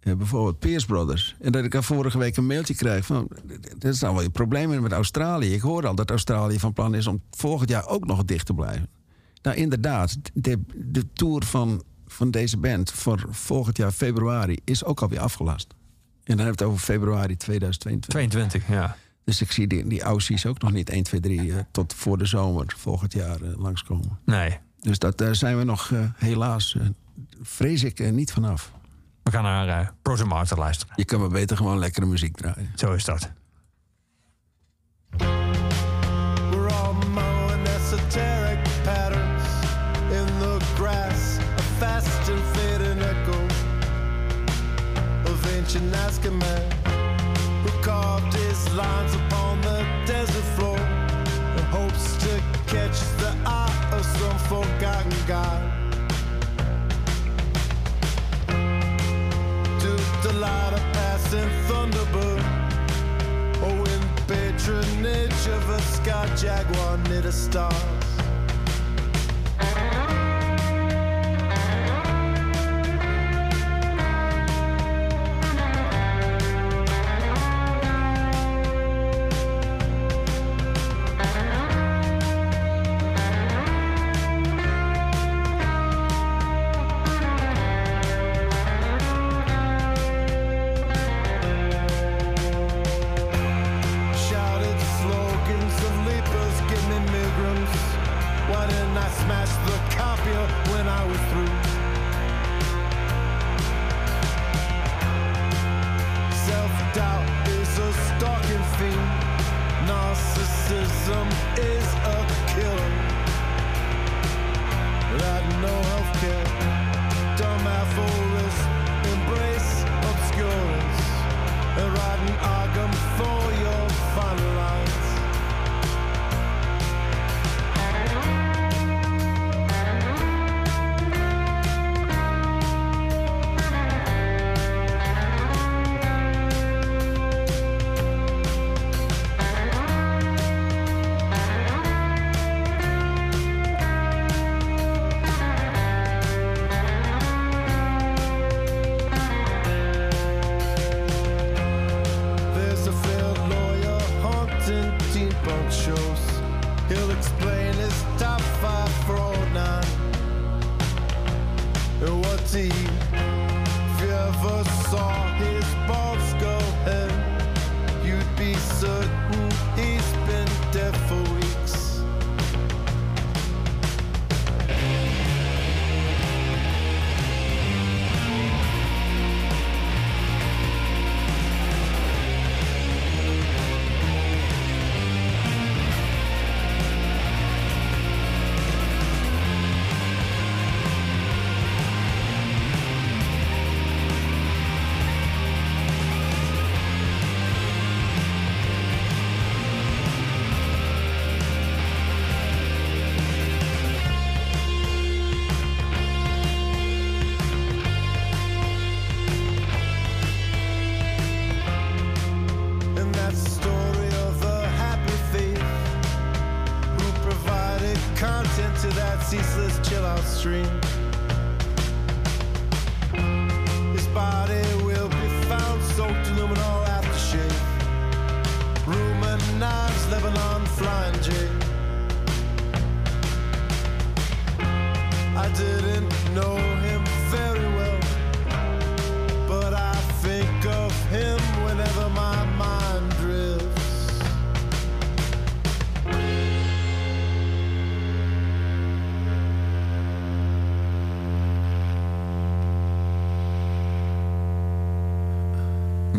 Eh, 0.00 0.14
bijvoorbeeld 0.14 0.58
Pierce 0.58 0.86
Brothers. 0.86 1.36
En 1.40 1.52
dat 1.52 1.64
ik 1.64 1.74
al 1.74 1.82
vorige 1.82 2.18
week 2.18 2.36
een 2.36 2.46
mailtje 2.46 2.74
krijg 2.74 3.06
van... 3.06 3.28
Dat 3.78 3.92
is 3.92 4.00
nou 4.00 4.14
wel 4.14 4.22
je 4.22 4.30
probleem 4.30 4.82
met 4.82 4.92
Australië. 4.92 5.52
Ik 5.52 5.60
hoor 5.60 5.86
al 5.86 5.94
dat 5.94 6.10
Australië 6.10 6.58
van 6.58 6.72
plan 6.72 6.94
is 6.94 7.06
om 7.06 7.22
volgend 7.30 7.68
jaar 7.68 7.86
ook 7.86 8.06
nog 8.06 8.24
dicht 8.24 8.46
te 8.46 8.54
blijven. 8.54 8.88
Nou, 9.42 9.56
inderdaad. 9.56 10.16
De, 10.32 10.60
de 10.74 11.12
tour 11.12 11.44
van, 11.44 11.82
van 12.06 12.30
deze 12.30 12.56
band 12.56 12.92
voor 12.92 13.26
volgend 13.30 13.76
jaar 13.76 13.92
februari 13.92 14.58
is 14.64 14.84
ook 14.84 15.00
alweer 15.00 15.20
afgelast. 15.20 15.66
En 15.70 16.36
dan 16.36 16.46
hebben 16.46 16.58
we 16.58 16.64
het 16.64 16.72
over 16.72 16.84
februari 16.84 17.36
2022. 17.36 18.08
22, 18.08 18.68
ja. 18.68 18.96
Dus 19.24 19.40
ik 19.40 19.52
zie 19.52 19.66
die, 19.66 19.88
die 19.88 20.02
Aussies 20.02 20.46
ook 20.46 20.62
nog 20.62 20.72
niet 20.72 20.90
1, 20.90 21.02
2, 21.02 21.20
3 21.20 21.52
eh, 21.52 21.58
tot 21.70 21.94
voor 21.94 22.18
de 22.18 22.26
zomer 22.26 22.74
volgend 22.76 23.12
jaar 23.12 23.42
eh, 23.42 23.58
langskomen. 23.58 24.18
Nee. 24.24 24.58
Dus 24.80 24.98
dat, 24.98 25.18
daar 25.18 25.34
zijn 25.34 25.58
we 25.58 25.64
nog 25.64 25.90
eh, 25.90 26.00
helaas, 26.16 26.76
eh, 26.76 26.86
vrees 27.42 27.84
ik, 27.84 28.12
niet 28.12 28.32
vanaf. 28.32 28.72
We 29.22 29.30
gaan 29.30 29.42
naar 29.42 29.68
eh 29.68 29.88
Proto 30.02 30.26
luisteren. 30.56 30.94
Je 30.96 31.04
kan 31.04 31.20
maar 31.20 31.28
beter 31.28 31.56
gewoon 31.56 31.78
lekkere 31.78 32.06
muziek 32.06 32.36
draaien. 32.36 32.72
Zo 32.74 32.92
is 32.92 33.04
dat. 33.04 33.32
We're 36.50 36.72
all 36.72 36.94
man 46.18 46.70
who 47.62 47.70
carved 47.82 48.34
his 48.34 48.74
lines 48.74 49.14
upon 49.14 49.60
the 49.60 49.86
desert 50.06 50.44
floor 50.56 50.76
in 50.76 51.64
hopes 51.70 52.16
to 52.16 52.42
catch 52.66 52.98
the 53.22 53.32
eye 53.46 53.88
of 53.92 54.04
some 54.04 54.38
forgotten 54.50 55.12
god. 55.28 55.62
To 59.82 59.92
the 60.26 60.32
light 60.38 60.72
of 60.72 60.82
passing 60.92 61.48
thunderbird 61.68 62.44
Oh, 63.62 63.84
in 63.94 64.02
patronage 64.26 65.46
of 65.46 65.70
a 65.70 65.80
Sky 65.80 66.26
Jaguar 66.34 66.98
near 67.08 67.22
the 67.22 67.32
stars. 67.32 68.09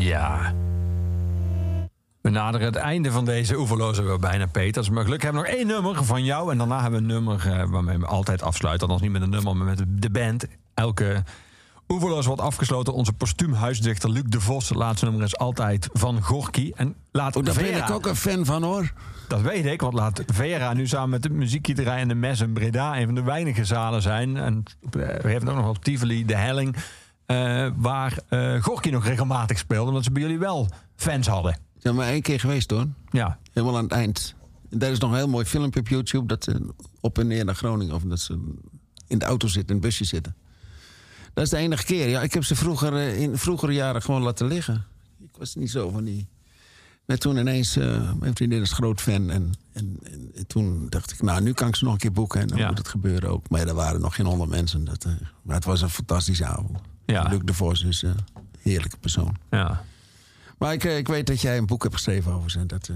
Ja. 0.02 0.54
We 2.22 2.30
naderen 2.30 2.68
het 2.68 2.76
einde 2.76 3.12
van 3.12 3.26
deze 3.26 3.58
oeverloze 3.58 4.02
wel 4.02 4.18
bijna, 4.18 4.46
Peters. 4.46 4.90
Maar 4.90 5.04
gelukkig 5.04 5.32
hebben 5.32 5.42
we 5.42 5.50
nog 5.50 5.60
één 5.60 5.68
nummer 5.68 6.06
van 6.06 6.24
jou. 6.24 6.52
En 6.52 6.58
daarna 6.58 6.82
hebben 6.82 7.00
we 7.00 7.06
een 7.06 7.14
nummer 7.14 7.52
eh, 7.52 7.70
waarmee 7.70 7.98
we 7.98 8.06
altijd 8.06 8.42
afsluiten. 8.42 8.88
Althans 8.88 9.02
niet 9.02 9.12
met 9.12 9.22
een 9.22 9.30
nummer, 9.30 9.58
maar 9.58 9.66
met 9.66 9.84
de 9.88 10.10
band. 10.10 10.46
Elke 10.74 11.24
oeverloos 11.88 12.26
wordt 12.26 12.42
afgesloten. 12.42 12.94
Onze 12.94 13.14
postuum 13.14 13.54
huisdichter 13.54 14.10
Luc 14.10 14.24
de 14.26 14.40
Vos. 14.42 14.70
Het 14.70 14.78
laatste 14.78 15.06
nummer 15.06 15.24
is 15.24 15.38
altijd 15.38 15.90
van 15.94 16.22
Gorky. 16.22 16.72
En 16.76 16.96
laat 17.12 17.36
Oh, 17.36 17.44
daar 17.44 17.56
ben 17.56 17.66
Vera, 17.66 17.86
ik 17.86 17.92
ook 17.92 18.06
een 18.06 18.16
fan 18.16 18.46
van 18.46 18.64
hoor. 18.64 18.94
Dat 19.28 19.42
weet 19.42 19.66
ik, 19.66 19.82
want 19.82 19.94
laat 19.94 20.24
Vera 20.34 20.74
nu 20.74 20.88
samen 20.88 21.10
met 21.10 21.24
de 21.24 21.30
muziekgieterij 21.30 22.00
en 22.00 22.08
de 22.08 22.16
Mes 22.16 22.42
in 22.42 22.54
Breda... 22.54 22.98
een 22.98 23.06
van 23.06 23.16
de 23.16 23.24
weinige 23.24 23.66
zalen 23.66 24.02
zijn. 24.02 24.38
En 24.38 24.64
eh, 24.82 24.90
we 25.22 25.32
hebben 25.32 25.50
ook 25.50 25.56
nog 25.56 25.70
op 25.70 25.84
Tivoli, 25.84 26.26
de 26.26 26.36
Helling... 26.36 26.76
eh, 27.36 27.72
waar 27.76 28.20
eh 28.28 28.62
Gorky 28.64 28.90
nog 28.90 29.06
regelmatig 29.06 29.58
speelde, 29.58 29.88
omdat 29.90 30.04
ze 30.04 30.12
bij 30.12 30.22
jullie 30.22 30.40
wel 30.40 30.70
fans 30.96 31.28
hadden. 31.28 31.58
zijn 31.78 31.96
maar 31.96 32.08
één 32.08 32.22
keer 32.22 32.40
geweest 32.40 32.72
hoor. 32.72 32.86
Ja. 33.12 33.40
Helemaal 33.52 33.78
aan 33.78 33.84
het 33.84 33.92
eind. 33.94 34.36
Daar 34.70 34.92
is 34.92 35.00
nog 35.00 35.12
een 35.12 35.18
heel 35.18 35.28
mooi 35.30 35.46
filmpje 35.46 35.80
op 35.80 35.88
YouTube... 35.88 36.26
dat 36.26 36.44
ze 36.44 36.70
op 37.00 37.18
en 37.20 37.28
neer 37.28 37.46
naar 37.46 37.56
Groningen... 37.56 37.96
of 37.96 38.02
dat 38.04 38.20
ze 38.20 38.54
in 39.08 39.18
de 39.20 39.26
auto 39.26 39.48
zitten, 39.48 39.68
in 39.76 39.82
het 39.82 39.84
busje 39.90 40.04
zitten. 40.06 40.36
Dat 41.34 41.44
is 41.44 41.50
de 41.50 41.58
enige 41.58 41.84
keer. 41.86 42.10
Ja, 42.10 42.22
ik 42.22 42.34
heb 42.34 42.44
ze 42.44 42.56
vroeger, 42.56 42.94
eh, 42.96 43.22
in 43.22 43.38
vroegere 43.38 43.74
jaren 43.74 44.02
gewoon 44.02 44.22
laten 44.22 44.48
liggen. 44.48 44.86
Ik 45.24 45.36
was 45.38 45.56
niet 45.56 45.72
zo 45.72 45.90
van 45.90 46.04
die... 46.04 46.28
Maar 47.06 47.18
toen 47.18 47.38
ineens... 47.38 47.78
eh, 47.78 48.12
mijn 48.20 48.36
vriendin 48.36 48.62
is 48.62 48.72
groot 48.72 49.02
fan. 49.02 49.30
En, 49.30 49.52
en, 49.74 49.98
en, 50.04 50.32
en 50.36 50.48
toen 50.48 50.86
dacht 50.90 51.12
ik, 51.12 51.22
nou, 51.22 51.42
nu 51.42 51.54
kan 51.54 51.68
ik 51.68 51.76
ze 51.76 51.84
nog 51.84 51.94
een 51.94 52.00
keer 52.00 52.12
boeken. 52.12 52.42
En 52.42 52.48
dan 52.48 52.58
Ja. 52.58 52.68
moet 52.68 52.78
het 52.78 52.88
gebeuren 52.88 53.30
ook. 53.30 53.50
Maar 53.50 53.60
ja, 53.60 53.66
er 53.68 53.74
waren 53.74 54.02
nog 54.02 54.16
geen 54.16 54.26
honderd 54.26 54.50
mensen. 54.50 54.84
Dat, 54.86 55.06
maar 55.42 55.56
het 55.56 55.66
was 55.66 55.82
een 55.82 55.90
fantastische 55.90 56.46
avond. 56.46 56.80
Ja. 57.12 57.28
Luc 57.30 57.40
de 57.44 57.54
Vos 57.54 57.84
is 57.84 58.02
een 58.02 58.16
heerlijke 58.62 58.98
persoon. 58.98 59.36
ja. 59.50 59.84
Maar 60.58 60.74
ik, 60.74 60.84
eh, 60.84 60.98
ik 60.98 61.08
weet 61.08 61.28
dat 61.28 61.42
jij 61.42 61.58
een 61.58 61.66
boek 61.66 61.84
hebt 61.84 61.96
geschreven 61.96 62.32
over 62.34 62.52
ze. 62.52 62.60
En 62.60 62.68
dat 62.68 62.88
je 62.88 62.94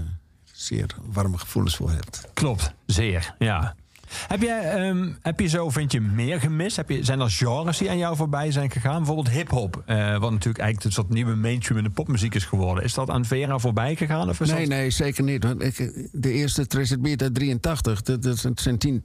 zeer 0.52 0.86
warme 1.04 1.38
gevoelens 1.38 1.76
voor 1.76 1.90
hebt. 1.90 2.28
Klopt, 2.34 2.72
zeer. 2.86 3.34
Ja. 3.38 3.74
Heb 4.08 4.40
je, 4.42 4.48
ehm, 4.50 5.08
heb 5.22 5.40
je 5.40 5.46
zo, 5.46 5.70
vind 5.70 5.92
je, 5.92 6.00
meer 6.00 6.40
gemist? 6.40 6.76
Heb 6.76 6.88
je, 6.90 7.04
zijn 7.04 7.20
er 7.20 7.30
genres 7.30 7.78
die 7.78 7.90
aan 7.90 7.98
jou 7.98 8.16
voorbij 8.16 8.50
zijn 8.52 8.70
gegaan? 8.70 8.96
Bijvoorbeeld 8.96 9.28
hip-hop, 9.30 9.82
eh, 9.86 9.96
wat 10.18 10.30
natuurlijk 10.30 10.58
eigenlijk 10.58 10.84
een 10.84 10.92
soort 10.92 11.08
nieuwe 11.08 11.34
mainstream 11.34 11.78
in 11.78 11.84
de 11.84 11.90
popmuziek 11.90 12.34
is 12.34 12.44
geworden. 12.44 12.84
Is 12.84 12.94
dat 12.94 13.10
aan 13.10 13.24
Vera 13.24 13.58
voorbij 13.58 13.96
gegaan? 13.96 14.28
Of 14.28 14.40
is 14.40 14.50
Nee, 14.50 14.60
dat... 14.60 14.68
nee, 14.68 14.90
zeker 14.90 15.24
niet. 15.24 15.44
Want 15.44 15.62
ik, 15.62 16.08
de 16.12 16.32
eerste 16.32 16.66
Traced 16.66 17.02
Beat 17.02 17.22
uit 17.22 17.34
83, 17.34 18.02
dat, 18.02 18.22
dat 18.22 18.38
zijn- 18.38 18.52
zijn 18.58 18.78
tien, 18.78 19.04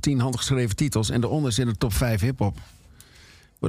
tien 0.00 0.20
handgeschreven 0.20 0.76
titels. 0.76 1.10
En 1.10 1.20
daaronder 1.20 1.52
zit 1.52 1.66
de 1.66 1.76
top 1.76 1.92
5 1.92 2.20
hip-hop. 2.20 2.58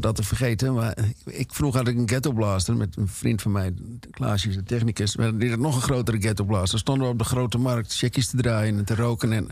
Dat 0.01 0.15
te 0.15 0.23
vergeten. 0.23 0.73
Maar 0.73 0.97
ik, 1.25 1.53
vroeg 1.53 1.73
had 1.73 1.87
ik 1.87 1.97
een 1.97 2.07
ghetto 2.09 2.31
blaster 2.31 2.75
met 2.75 2.97
een 2.97 3.07
vriend 3.07 3.41
van 3.41 3.51
mij, 3.51 3.73
Klaasje, 4.11 4.49
de 4.49 4.63
technicus. 4.63 5.15
Maar 5.15 5.37
die 5.37 5.57
nog 5.57 5.75
een 5.75 5.81
grotere 5.81 6.21
ghetto 6.21 6.43
blaster. 6.43 6.79
Stonden 6.79 7.05
we 7.05 7.13
op 7.13 7.19
de 7.19 7.23
grote 7.23 7.57
markt 7.57 7.97
checkies 7.97 8.29
te 8.29 8.37
draaien 8.37 8.77
en 8.77 8.85
te 8.85 8.95
roken. 8.95 9.31
En 9.31 9.47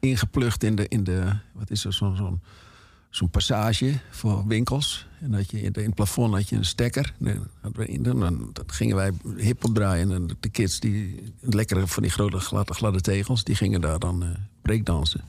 ingeplucht 0.00 0.62
in 0.62 0.76
de, 0.76 0.88
in 0.88 1.04
de 1.04 1.32
wat 1.52 1.70
is 1.70 1.84
er, 1.84 1.92
zo'n 1.92 2.40
zo'n 3.10 3.30
passage 3.30 3.98
voor 4.10 4.46
winkels. 4.46 5.06
En 5.20 5.30
dat 5.30 5.50
je 5.50 5.60
in, 5.60 5.72
het 5.72 5.94
plafond 5.94 6.34
had 6.34 6.48
je 6.48 6.56
een 6.56 6.64
stekker. 6.64 7.14
En 7.20 8.02
dan 8.02 8.42
we 8.42 8.50
gingen 8.66 8.96
wij 8.96 9.12
hip-hop 9.36 9.74
draaien. 9.74 10.12
En 10.12 10.28
de 10.40 10.48
kids, 10.48 10.80
die 10.80 11.22
lekkere 11.40 11.86
van 11.86 12.02
die 12.02 12.12
grote 12.12 12.40
gladde, 12.40 12.74
gladde 12.74 13.00
tegels, 13.00 13.44
die 13.44 13.54
gingen 13.54 13.80
daar 13.80 13.98
dan 13.98 14.22
eh 14.22 14.28
breakdansen. 14.62 15.20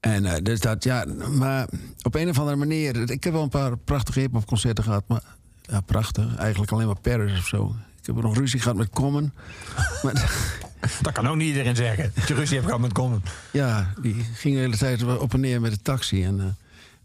En 0.00 0.24
eh, 0.24 0.42
dus 0.42 0.60
dat, 0.60 0.84
ja, 0.84 1.04
maar 1.30 1.68
op 2.02 2.14
een 2.14 2.28
of 2.28 2.38
andere 2.38 2.56
manier. 2.56 3.10
Ik 3.10 3.24
heb 3.24 3.32
wel 3.32 3.42
een 3.42 3.48
paar 3.48 3.76
prachtige 3.76 4.20
hip-hop 4.20 4.46
concerten 4.46 4.84
gehad, 4.84 5.04
maar 5.06 5.22
ja, 5.62 5.80
prachtig. 5.80 6.36
Eigenlijk 6.36 6.72
alleen 6.72 6.86
maar 6.86 7.00
Paris 7.00 7.38
of 7.38 7.46
zo. 7.46 7.74
Ik 8.00 8.06
heb 8.06 8.22
nog 8.22 8.36
ruzie 8.36 8.60
gehad 8.60 8.76
met 8.76 8.90
Common. 8.90 9.32
maar, 10.02 10.32
Dat 11.02 11.12
kan 11.12 11.26
ook 11.28 11.36
niet 11.36 11.48
iedereen 11.48 11.76
zeggen. 11.76 12.12
Dat 12.14 12.28
je 12.28 12.34
ruzie 12.34 12.54
hebt 12.54 12.66
gehad 12.66 12.80
met 12.80 12.92
Common. 12.92 13.22
Ja, 13.50 13.92
die 14.02 14.14
ging 14.34 14.54
de 14.54 14.60
hele 14.60 14.76
tijd 14.76 15.18
op 15.18 15.34
en 15.34 15.40
neer 15.40 15.60
met 15.60 15.70
de 15.70 15.82
taxi. 15.82 16.24
En 16.24 16.40
eh, 16.40 16.46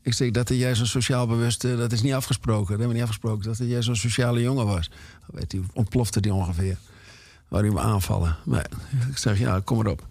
ik 0.01 0.13
zeg 0.13 0.31
dat 0.31 0.47
hij 0.47 0.57
jij 0.57 0.75
zo 0.75 0.85
sociaal 0.85 1.27
bewust... 1.27 1.63
eh, 1.63 1.77
dat 1.77 1.91
is 1.91 2.01
niet 2.01 2.13
afgesproken, 2.13 2.59
dat 2.59 2.69
hebben 2.69 2.87
we 2.87 2.93
niet 2.93 3.03
afgesproken... 3.03 3.43
dat 3.43 3.57
hij 3.57 3.67
jij 3.67 3.81
zo'n 3.81 3.95
sociale 3.95 4.41
jongen 4.41 4.65
was. 4.65 4.89
Weet 5.25 5.51
hij, 5.51 5.61
ontplofte 5.73 6.21
die 6.21 6.33
ongeveer. 6.33 6.77
Waar 7.47 7.61
hij 7.61 7.71
me 7.71 7.79
aanvallen. 7.79 8.37
Maar 8.45 8.65
ik 9.09 9.17
zeg, 9.17 9.39
ja, 9.39 9.61
kom 9.63 9.79
erop. 9.79 10.05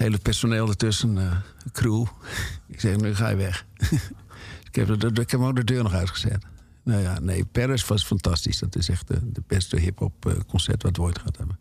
Hele 0.00 0.18
personeel 0.18 0.68
ertussen, 0.68 1.18
eh, 1.18 1.36
crew. 1.72 2.06
ik 2.68 2.80
zeg, 2.80 2.96
nu 2.96 3.14
ga 3.14 3.28
je 3.28 3.36
weg. 3.36 3.66
ik, 4.68 4.74
heb 4.74 4.86
de, 4.86 5.12
de- 5.12 5.20
ik 5.20 5.30
heb 5.30 5.40
ook 5.40 5.56
de 5.56 5.64
deur 5.64 5.82
nog 5.82 5.92
uitgezet. 5.92 6.44
Nou 6.82 7.02
ja, 7.02 7.18
nee, 7.18 7.44
Paris 7.44 7.86
was 7.86 8.04
fantastisch. 8.04 8.58
Dat 8.58 8.76
is 8.76 8.88
echt 8.88 9.08
de, 9.08 9.32
de 9.32 9.42
beste 9.46 9.76
hip-hop 9.78 10.26
eh, 10.26 10.32
concert 10.48 10.82
wat 10.82 10.96
we 10.96 11.02
ooit 11.02 11.18
gehad 11.18 11.36
hebben. 11.36 11.58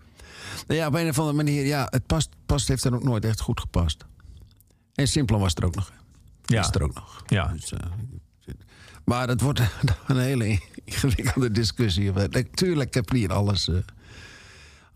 Nou 0.68 0.80
ja, 0.80 0.88
op 0.88 0.94
een 0.94 1.08
of 1.10 1.20
andere 1.20 1.38
manier, 1.38 1.66
ja, 1.66 1.88
het 1.90 2.06
past, 2.06 2.30
past 2.46 2.68
heeft 2.68 2.84
er 2.84 2.94
ook 2.96 3.04
nooit 3.04 3.26
echt 3.26 3.40
goed 3.42 3.60
gepast. 3.60 4.06
En 4.94 5.08
Simplon 5.08 5.40
was 5.40 5.54
er 5.54 5.66
ook 5.66 5.76
nog. 5.76 5.92
Ja. 6.46 6.60
Is 6.62 6.70
er 6.72 6.84
ook 6.84 6.94
nog. 6.94 7.24
Ja. 7.28 7.48
Dus, 7.48 7.72
eh, 7.72 7.80
maar 9.06 9.28
dat 9.28 9.42
wordt 9.42 9.62
een 10.08 10.18
hele 10.20 10.60
ingewikkelde 10.86 11.52
discussie. 11.52 12.12
Natuurlijk 12.12 12.94
heb 12.94 13.10
je 13.10 13.18
hier 13.18 13.34
alles, 13.34 13.68
eh, 13.68 13.76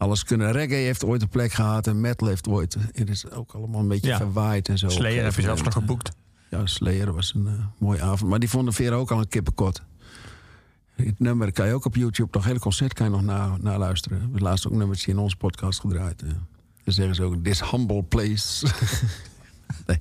alles 0.03 0.23
kunnen. 0.23 0.51
Reggae 0.51 0.75
heeft 0.77 1.03
ooit 1.05 1.21
een 1.21 1.29
plek 1.29 1.51
gehad 1.51 1.87
en 1.87 2.01
metal 2.01 2.27
heeft 2.27 2.47
ooit. 2.47 2.77
Het 2.91 3.09
is 3.09 3.29
ook 3.29 3.51
allemaal 3.53 3.81
een 3.81 3.87
beetje 3.87 4.07
Ja. 4.07 4.17
verwaaid 4.17 4.69
en 4.69 4.77
zo. 4.77 4.89
Slayer 4.89 5.23
heb 5.23 5.35
je 5.35 5.41
zelfs 5.41 5.61
nog 5.61 5.73
geboekt. 5.73 6.11
Ja, 6.49 6.65
Slayer 6.65 7.13
was 7.13 7.33
een 7.35 7.47
eh, 7.47 7.53
mooie 7.77 8.01
avond. 8.01 8.29
Maar 8.29 8.39
die 8.39 8.49
vonden 8.49 8.73
Vera 8.73 8.95
ook 8.95 9.11
al 9.11 9.19
een 9.19 9.27
kippenkot. 9.27 9.81
Het 10.95 11.19
nummer 11.19 11.51
kan 11.51 11.67
je 11.67 11.73
ook 11.73 11.85
op 11.85 11.95
YouTube, 11.95 12.29
nog 12.31 12.45
hele 12.45 12.59
concert 12.59 12.93
kan 12.93 13.05
je 13.05 13.11
nog 13.11 13.21
na, 13.21 13.57
naluisteren. 13.61 14.17
We 14.17 14.23
hebben 14.23 14.41
laatst 14.41 14.65
ook 14.65 14.71
een 14.71 14.77
nummertje 14.77 15.11
in 15.11 15.17
onze 15.17 15.35
podcast 15.35 15.79
gedraaid. 15.79 16.21
eh. 16.21 16.29
Dan 16.83 16.93
zeggen 16.93 17.15
ze 17.15 17.23
ook, 17.23 17.43
this 17.43 17.69
humble 17.71 18.03
place. 18.03 18.67
nee. 19.87 19.99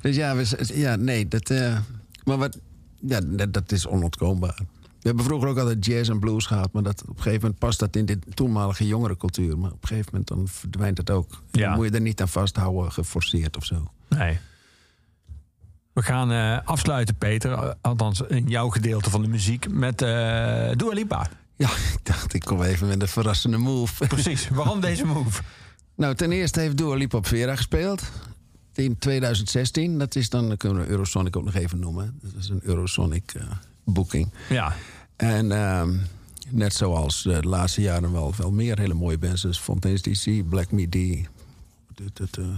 Dus 0.00 0.16
ja, 0.16 0.36
we, 0.36 0.70
ja 0.74 0.96
nee, 0.96 1.28
dat, 1.28 1.50
eh, 1.50 1.78
maar 2.24 2.36
wat, 2.38 2.58
ja, 3.00 3.20
dat, 3.20 3.52
dat 3.52 3.72
is 3.72 3.86
onontkoombaar. 3.86 4.58
We 5.04 5.10
hebben 5.10 5.24
vroeger 5.28 5.48
ook 5.48 5.58
altijd 5.58 5.84
jazz 5.86 6.10
en 6.10 6.18
blues 6.18 6.46
gehad, 6.46 6.72
maar 6.72 6.82
dat, 6.82 7.02
op 7.02 7.08
een 7.08 7.22
gegeven 7.22 7.40
moment 7.40 7.58
past 7.58 7.78
dat 7.78 7.96
in 7.96 8.06
de 8.06 8.18
toenmalige 8.34 8.86
jongerencultuur. 8.86 9.58
Maar 9.58 9.70
op 9.72 9.82
een 9.82 9.88
gegeven 9.88 10.08
moment 10.10 10.28
dan 10.28 10.48
verdwijnt 10.48 10.98
het 10.98 11.10
ook. 11.10 11.42
Ja. 11.50 11.66
Dan 11.68 11.76
moet 11.76 11.86
je 11.88 11.92
er 11.94 12.00
niet 12.00 12.20
aan 12.20 12.28
vasthouden, 12.28 12.92
geforceerd 12.92 13.56
of 13.56 13.64
zo. 13.64 13.90
Nee. 14.08 14.38
We 15.92 16.02
gaan 16.02 16.32
eh, 16.32 16.58
afsluiten, 16.68 17.14
Peter. 17.16 17.52
eh, 17.52 17.70
Althans, 17.80 18.20
in 18.20 18.46
jouw 18.48 18.68
gedeelte 18.68 19.10
van 19.10 19.22
de 19.22 19.28
muziek. 19.28 19.68
Met 19.70 20.02
eh 20.02 20.70
Dua 20.76 20.92
Lipa. 20.92 21.28
Ja, 21.56 21.68
ik 21.68 21.98
dacht, 22.02 22.34
ik 22.34 22.44
kom 22.44 22.62
even 22.62 22.88
met 22.88 23.02
een 23.02 23.08
verrassende 23.08 23.56
move. 23.58 24.06
Precies. 24.06 24.48
Waarom 24.48 24.80
deze 24.90 25.04
move? 25.06 25.42
Nou, 25.94 26.14
ten 26.14 26.32
eerste 26.32 26.60
heeft 26.60 26.76
Dua 26.76 26.94
Lipa 26.94 27.16
op 27.16 27.26
Vera 27.26 27.56
gespeeld. 27.56 28.02
In 28.74 28.98
2016. 28.98 29.98
Dat 29.98 30.14
is 30.14 30.28
dan, 30.28 30.56
kunnen 30.56 30.82
we 30.82 30.88
Eurosonic 30.88 31.36
ook 31.36 31.44
nog 31.44 31.54
even 31.54 31.78
noemen. 31.78 32.18
Dat 32.22 32.32
is 32.38 32.48
een 32.48 32.60
Eurosonic 32.62 33.32
boeking. 33.84 34.30
Ja. 34.48 34.72
En 35.16 35.52
ehm, 35.52 35.96
net 36.48 36.74
zoals 36.74 37.26
eh, 37.26 37.40
de 37.40 37.48
laatste 37.48 37.80
jaren 37.80 38.12
wel, 38.12 38.34
wel 38.36 38.50
meer 38.50 38.78
hele 38.78 38.94
mooie 38.94 39.18
bands. 39.18 39.42
Dus 39.42 39.58
Fontaine's 39.58 40.02
DC, 40.02 40.48
Black 40.48 40.70
de- 42.30 42.54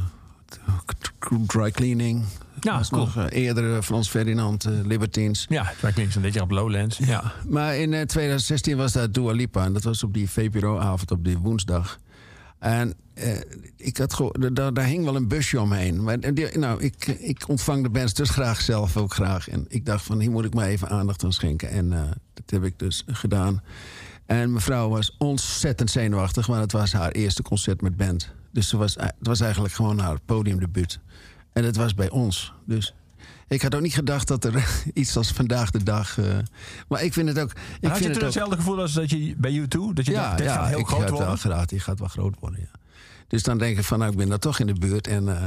Dry 1.47 1.71
Cleaning. 1.71 2.25
Ja, 2.61 2.81
cool. 2.89 3.05
nog 3.05 3.17
eh, 3.17 3.43
eerder 3.45 3.83
Frans 3.83 4.09
Ferdinand, 4.09 4.65
eh, 4.65 4.73
Libertines. 4.85 5.47
Ja, 5.49 5.65
het 5.65 5.83
lijkt 5.83 5.97
links 5.99 6.15
een 6.15 6.23
beetje 6.23 6.41
op 6.43 6.51
Lowlands. 6.51 6.99
Ja. 6.99 7.33
Maar 7.49 7.77
in 7.77 7.93
eh, 7.95 8.03
2016 8.03 8.77
was 8.77 8.93
dat 8.93 9.15
Dua 9.15 9.33
Lipa. 9.33 9.65
En 9.65 9.73
dat 9.73 9.83
was 9.83 10.03
op 10.03 10.15
die 10.15 10.31
VPRO-avond 10.31 11.11
op 11.11 11.25
die 11.25 11.39
woensdag. 11.39 11.99
En 12.59 12.95
eh, 13.15 13.41
ik 13.77 13.97
had 13.97 14.31
daar, 14.53 14.75
daar 14.75 14.87
hing 14.87 15.05
wel 15.05 15.17
een 15.17 15.29
busje 15.29 15.61
omheen. 15.61 16.03
Maar 16.03 16.35
die, 16.35 16.59
nou, 16.59 16.83
ik, 16.83 17.07
ik 17.07 17.49
ontvang 17.49 17.83
de 17.83 17.91
bands 17.91 18.15
dus 18.15 18.31
graag 18.31 18.61
zelf 18.61 18.97
ook 18.97 19.15
graag. 19.15 19.49
En 19.49 19.65
ik 19.69 19.87
dacht 19.87 20.05
van, 20.05 20.21
hier 20.21 20.31
moet 20.31 20.45
ik 20.45 20.55
maar 20.55 20.67
even 20.67 20.89
aandacht 20.89 21.25
aan 21.25 21.33
schenken. 21.33 21.71
En 21.71 21.93
eh, 21.93 22.01
dat 22.35 22.51
heb 22.51 22.65
ik 22.65 22.79
dus 22.79 23.05
gedaan. 23.07 23.63
En 24.27 24.53
mevrouw 24.53 24.89
was 24.89 25.15
ontzettend 25.19 25.91
zenuwachtig, 25.91 26.47
want 26.47 26.61
het 26.61 26.73
was 26.73 26.93
haar 26.93 27.11
eerste 27.11 27.43
concert 27.43 27.81
met 27.81 27.97
band. 27.97 28.31
Dus 28.53 28.69
ze 28.69 28.77
was, 28.77 28.95
het 28.95 29.15
was 29.21 29.41
eigenlijk 29.41 29.75
gewoon 29.75 29.99
haar 29.99 30.19
podiumdebuut. 30.25 30.99
En 31.53 31.65
het 31.65 31.77
was 31.77 31.95
bij 31.95 32.11
ons. 32.11 32.53
Dus 32.65 32.95
ik 33.49 33.63
had 33.63 33.75
ook 33.75 33.81
niet 33.81 33.95
gedacht 33.95 34.29
dat 34.29 34.45
er 34.45 34.69
iets 34.95 35.17
als 35.17 35.31
vandaag 35.31 35.71
de 35.71 35.83
dag. 35.83 36.19
eh, 36.19 36.25
maar 36.89 37.03
ik 37.03 37.13
vind 37.13 37.29
het 37.29 37.39
ook. 37.39 37.51
Ik 37.51 37.57
En 37.81 37.89
had 37.89 37.99
je 37.99 38.05
vind 38.05 38.05
toen 38.05 38.09
het 38.09 38.17
ook 38.17 38.23
hetzelfde 38.23 38.57
gevoel 38.57 38.81
als 38.81 38.93
dat 38.93 39.11
je 39.11 39.35
bij 39.37 39.61
U2? 39.61 39.93
Dat 39.95 40.07
je 40.07 40.13
dacht, 40.13 40.39
dit 40.39 40.47
gaat 40.47 40.69
heel 40.69 40.79
ik 40.79 40.87
groot 40.87 41.01
had 41.01 41.11
worden? 41.11 41.39
graag, 41.39 41.67
die 41.67 41.81
gaat 41.81 41.99
wel 41.99 42.09
groot 42.09 42.35
worden, 42.41 42.61
ja. 42.61 42.79
Dus 43.29 43.43
dan 43.43 43.59
denk 43.59 43.79
ik 43.79 43.85
van, 43.85 43.99
nou, 43.99 44.11
ik 44.11 44.17
ben 44.17 44.29
daar 44.29 44.39
toch 44.39 44.59
in 44.59 44.67
de 44.67 44.73
buurt. 44.75 45.07
En, 45.07 45.29
eh, 45.29 45.45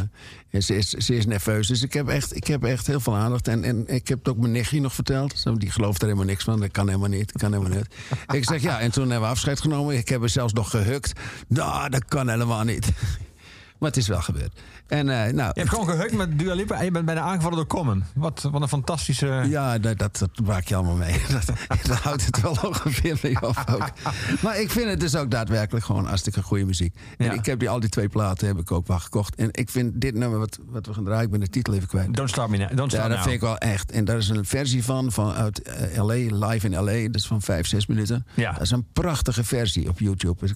en 0.50 0.64
ze, 0.64 0.76
is, 0.76 0.90
ze 0.90 1.16
is 1.16 1.26
nerveus. 1.26 1.68
Dus 1.68 1.82
ik 1.82 1.94
heb 1.94 2.08
echt, 2.08 2.36
ik 2.36 2.48
heb 2.48 2.64
echt 2.64 2.88
heel 2.88 3.00
veel 3.00 3.16
aandacht. 3.16 3.48
En, 3.48 3.64
en 3.64 3.88
ik 3.88 4.08
heb 4.08 4.18
het 4.18 4.28
ook 4.28 4.38
mijn 4.38 4.52
nichtje 4.52 4.82
nog 4.82 4.94
verteld. 4.94 5.60
Die 5.60 5.72
gelooft 5.72 6.02
er 6.02 6.08
helemaal 6.08 6.28
niks 6.28 6.44
van. 6.44 6.60
Dat 6.60 6.72
kan 6.72 6.88
helemaal 6.88 7.10
niet. 7.10 7.32
Dat 7.32 7.42
kan 7.42 7.54
helemaal 7.54 7.78
niet. 7.78 7.88
ik 8.38 8.46
zeg, 8.46 8.62
ja, 8.62 8.80
en 8.80 8.92
toen 8.92 9.10
hebben 9.10 9.22
we 9.22 9.34
afscheid 9.34 9.62
genomen. 9.62 9.98
Ik 9.98 10.10
heb 10.10 10.22
er 10.22 10.30
zelfs 10.30 10.54
nog 10.54 10.70
gehukt. 10.70 11.20
Nou, 11.48 11.90
dat 11.90 12.06
kan 12.06 12.30
helemaal 12.30 12.64
niet. 12.64 12.92
maar 13.80 13.90
het 13.90 13.98
is 13.98 14.08
wel 14.08 14.22
gebeurd. 14.22 14.60
En, 14.90 15.10
eh, 15.10 15.34
nou, 15.34 15.52
Je 15.54 15.60
hebt 15.60 15.70
gewoon 15.70 15.90
gehukt 15.90 16.14
met 16.14 16.40
Dua 16.40 16.54
Lipa 16.54 16.76
en 16.78 16.86
je 16.86 16.92
bent 16.92 17.06
bijna 17.06 17.22
aangevallen 17.22 17.58
door 17.58 17.68
Common. 17.68 18.04
Wat, 18.14 18.48
wat 18.52 18.62
een 18.62 18.68
fantastische... 18.68 19.46
Ja, 19.50 19.78
dat, 19.78 19.98
dat, 19.98 20.18
dat 20.18 20.40
maak 20.46 20.64
je 20.68 20.76
allemaal 20.76 20.96
mee. 20.96 21.22
Dat, 21.32 21.46
dat 21.88 21.98
houdt 21.98 22.26
het 22.26 22.42
wel 22.42 22.58
ongeveer 22.66 23.20
mee 23.24 23.36
op 23.42 23.64
ook. 23.72 23.90
Maar 24.44 24.60
ik 24.60 24.70
vind 24.72 24.90
het 24.90 25.00
dus 25.00 25.16
ook 25.16 25.32
daadwerkelijk 25.32 25.86
gewoon 25.86 26.06
hartstikke 26.06 26.44
goede 26.44 26.66
muziek. 26.66 26.96
En 27.18 27.26
Ja. 27.26 27.32
ik 27.32 27.46
heb 27.46 27.60
die, 27.60 27.70
al 27.70 27.80
die 27.80 27.90
twee 27.90 28.08
platen 28.10 28.48
heb 28.48 28.58
ik 28.60 28.72
ook 28.72 28.88
wel 28.88 29.00
gekocht. 29.00 29.36
En 29.36 29.50
ik 29.52 29.70
vind 29.70 30.02
dit 30.02 30.14
nummer 30.16 30.40
wat, 30.40 30.60
wat 30.70 30.86
we 30.86 30.94
gaan 30.94 31.04
draaien, 31.04 31.24
ik 31.26 31.32
ben 31.32 31.40
de 31.40 31.50
titel 31.50 31.74
even 31.74 31.88
kwijt. 31.88 32.14
Don't 32.14 32.30
Start 32.30 32.50
Me 32.50 32.58
Now. 32.58 32.68
Don't 32.78 32.92
Ja, 32.92 32.98
Start 32.98 33.04
dat 33.08 33.18
Now. 33.18 33.22
vind 33.22 33.36
ik 33.36 33.42
wel 33.42 33.58
echt. 33.58 33.92
En 33.92 34.06
daar 34.06 34.18
is 34.18 34.30
een 34.30 34.46
versie 34.46 34.84
van, 34.84 35.12
van 35.12 35.32
uit 35.32 35.62
eh, 35.62 36.04
LA, 36.04 36.48
live 36.48 36.68
in 36.70 36.74
LA. 36.84 37.02
Dat 37.08 37.16
is 37.16 37.28
van 37.28 37.42
vijf, 37.42 37.68
zes 37.68 37.86
minuten. 37.88 38.26
Ja. 38.34 38.52
Dat 38.52 38.62
is 38.62 38.72
een 38.72 38.86
prachtige 38.94 39.44
versie 39.44 39.90
op 39.90 40.00
YouTube. 40.00 40.48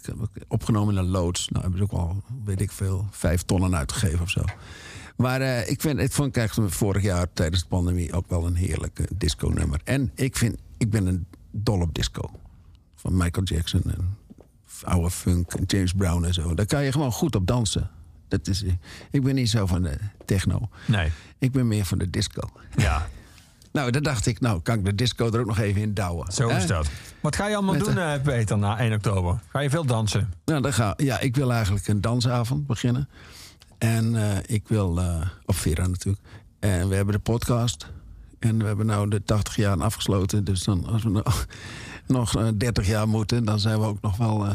Opgenomen 0.47 0.93
in 0.93 0.99
een 0.99 1.09
loods. 1.09 1.47
Nou, 1.49 1.61
hebben 1.61 1.79
ze 1.79 1.83
ook 1.93 1.99
al, 1.99 2.23
weet 2.45 2.61
ik 2.61 2.71
veel, 2.71 3.07
vijf 3.11 3.41
tonnen 3.41 3.75
uitgegeven 3.75 4.21
of 4.23 4.29
zo. 4.29 4.41
Maar 5.15 5.41
eh, 5.41 5.69
ik, 5.69 5.81
vind, 5.81 5.99
ik 5.99 6.11
vond 6.11 6.27
ik 6.27 6.37
eigenlijk 6.37 6.73
vorig 6.73 7.03
jaar 7.03 7.27
tijdens 7.33 7.61
de 7.61 7.67
pandemie 7.67 8.13
ook 8.13 8.29
wel 8.29 8.45
een 8.45 8.55
heerlijke 8.55 9.07
disco-nummer. 9.15 9.81
En 9.83 10.11
ik, 10.15 10.37
vind, 10.37 10.55
ik 10.77 10.89
ben 10.89 11.07
een 11.07 11.25
dol 11.51 11.81
op 11.81 11.93
disco. 11.93 12.29
Van 12.95 13.17
Michael 13.17 13.45
Jackson 13.45 13.81
en 13.85 14.17
oude 14.83 15.11
funk, 15.11 15.51
James 15.65 15.93
Brown 15.93 16.23
en 16.23 16.33
zo. 16.33 16.53
Daar 16.53 16.65
kan 16.65 16.83
je 16.83 16.91
gewoon 16.91 17.11
goed 17.11 17.35
op 17.35 17.47
dansen. 17.47 17.89
Dat 18.27 18.47
is, 18.47 18.63
ik 19.11 19.23
ben 19.23 19.35
niet 19.35 19.49
zo 19.49 19.65
van 19.65 19.81
de 19.81 19.97
techno. 20.25 20.69
Nee. 20.85 21.11
Ik 21.37 21.51
ben 21.51 21.67
meer 21.67 21.85
van 21.85 21.97
de 21.97 22.09
disco. 22.09 22.49
Ja, 22.75 23.07
Nou, 23.73 23.91
dan 23.91 24.03
dacht 24.03 24.25
ik, 24.25 24.39
nou 24.39 24.61
kan 24.61 24.77
ik 24.77 24.85
de 24.85 24.95
disco 24.95 25.31
er 25.31 25.39
ook 25.39 25.45
nog 25.45 25.59
even 25.59 25.81
in 25.81 25.93
douwen. 25.93 26.31
zo 26.31 26.47
is 26.47 26.67
dat. 26.67 26.87
Wat 27.19 27.35
ga 27.35 27.47
je 27.47 27.55
allemaal 27.55 27.73
Met 27.73 27.85
doen, 27.85 27.97
eh, 27.97 28.21
Peter, 28.21 28.57
na 28.57 28.79
1 28.79 28.93
oktober? 28.93 29.39
Ga 29.47 29.59
je 29.59 29.69
veel 29.69 29.85
dansen? 29.85 30.33
Nou, 30.45 30.61
dan 30.61 30.73
ga, 30.73 30.93
ja, 30.97 31.19
ik 31.19 31.35
wil 31.35 31.51
eigenlijk 31.51 31.87
een 31.87 32.01
dansavond 32.01 32.67
beginnen. 32.67 33.09
En 33.83 34.15
eh, 34.15 34.37
ik 34.45 34.67
wil, 34.67 34.99
eh, 34.99 35.21
op 35.45 35.55
Vera 35.55 35.87
natuurlijk. 35.87 36.23
En 36.59 36.89
we 36.89 36.95
hebben 36.95 37.13
de 37.13 37.19
podcast. 37.19 37.91
En 38.39 38.57
we 38.57 38.65
hebben 38.65 38.85
nou 38.85 39.09
de 39.09 39.23
80 39.23 39.55
jaar 39.55 39.81
afgesloten. 39.81 40.43
Dus 40.43 40.63
dan, 40.63 40.85
als 40.85 41.03
we 41.03 41.09
nog, 41.09 41.45
nog 42.07 42.35
eh, 42.35 42.47
30 42.55 42.87
jaar 42.87 43.07
moeten, 43.07 43.45
dan 43.45 43.59
zijn 43.59 43.79
we 43.79 43.85
ook 43.85 44.01
nog 44.01 44.17
wel 44.17 44.47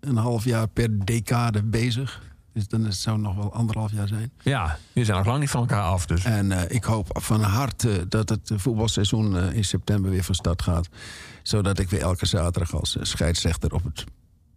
een 0.00 0.16
half 0.16 0.44
jaar 0.44 0.68
per 0.68 1.04
decade 1.04 1.62
bezig. 1.62 2.22
Dus 2.52 2.68
dan 2.68 2.80
is 2.80 2.86
het 2.86 3.02
zou 3.02 3.18
nog 3.18 3.36
wel 3.36 3.52
anderhalf 3.52 3.92
jaar 3.92 4.08
zijn. 4.08 4.32
Ja, 4.42 4.78
je 4.92 5.04
zijn 5.04 5.16
nog 5.16 5.26
lang 5.26 5.40
niet 5.40 5.50
van 5.50 5.60
elkaar 5.60 5.82
af, 5.82 6.06
dus. 6.06 6.24
En 6.24 6.70
ik 6.70 6.84
hoop 6.84 7.08
van 7.12 7.42
harte 7.42 8.06
dat 8.08 8.28
het 8.28 8.50
voetbalseizoen 8.54 9.52
in 9.52 9.64
september 9.64 10.10
weer 10.10 10.24
van 10.24 10.34
start 10.34 10.62
gaat. 10.62 10.88
Zodat 11.42 11.78
ik 11.78 11.90
weer 11.90 12.00
elke 12.00 12.26
zaterdag 12.26 12.74
als 12.74 12.96
scheidsrechter 13.00 13.72
op 13.72 13.84
het 13.84 14.04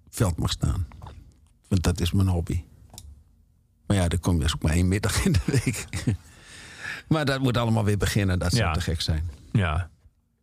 veld 0.10 0.38
mag 0.38 0.52
staan. 0.52 0.88
Want 1.68 1.84
dat 1.84 2.00
is 2.00 2.12
mijn 2.12 2.28
hobby. 2.28 2.64
Maar 3.88 3.98
ja, 3.98 4.08
er 4.08 4.20
komt 4.20 4.42
dus 4.42 4.54
ook 4.56 4.62
maar 4.62 4.72
één 4.74 4.88
middag 4.88 5.26
in 5.26 5.32
de 5.32 5.40
week. 5.46 5.86
maar 7.08 7.26
dat 7.26 7.40
moet 7.40 7.58
allemaal 7.58 7.84
weer 7.84 7.98
beginnen. 7.98 8.40
Dat 8.40 8.52
zou 8.52 8.64
Ja. 8.64 8.74
te 8.74 8.82
gek 8.82 9.02
zijn. 9.02 9.30
Ja. 9.52 9.90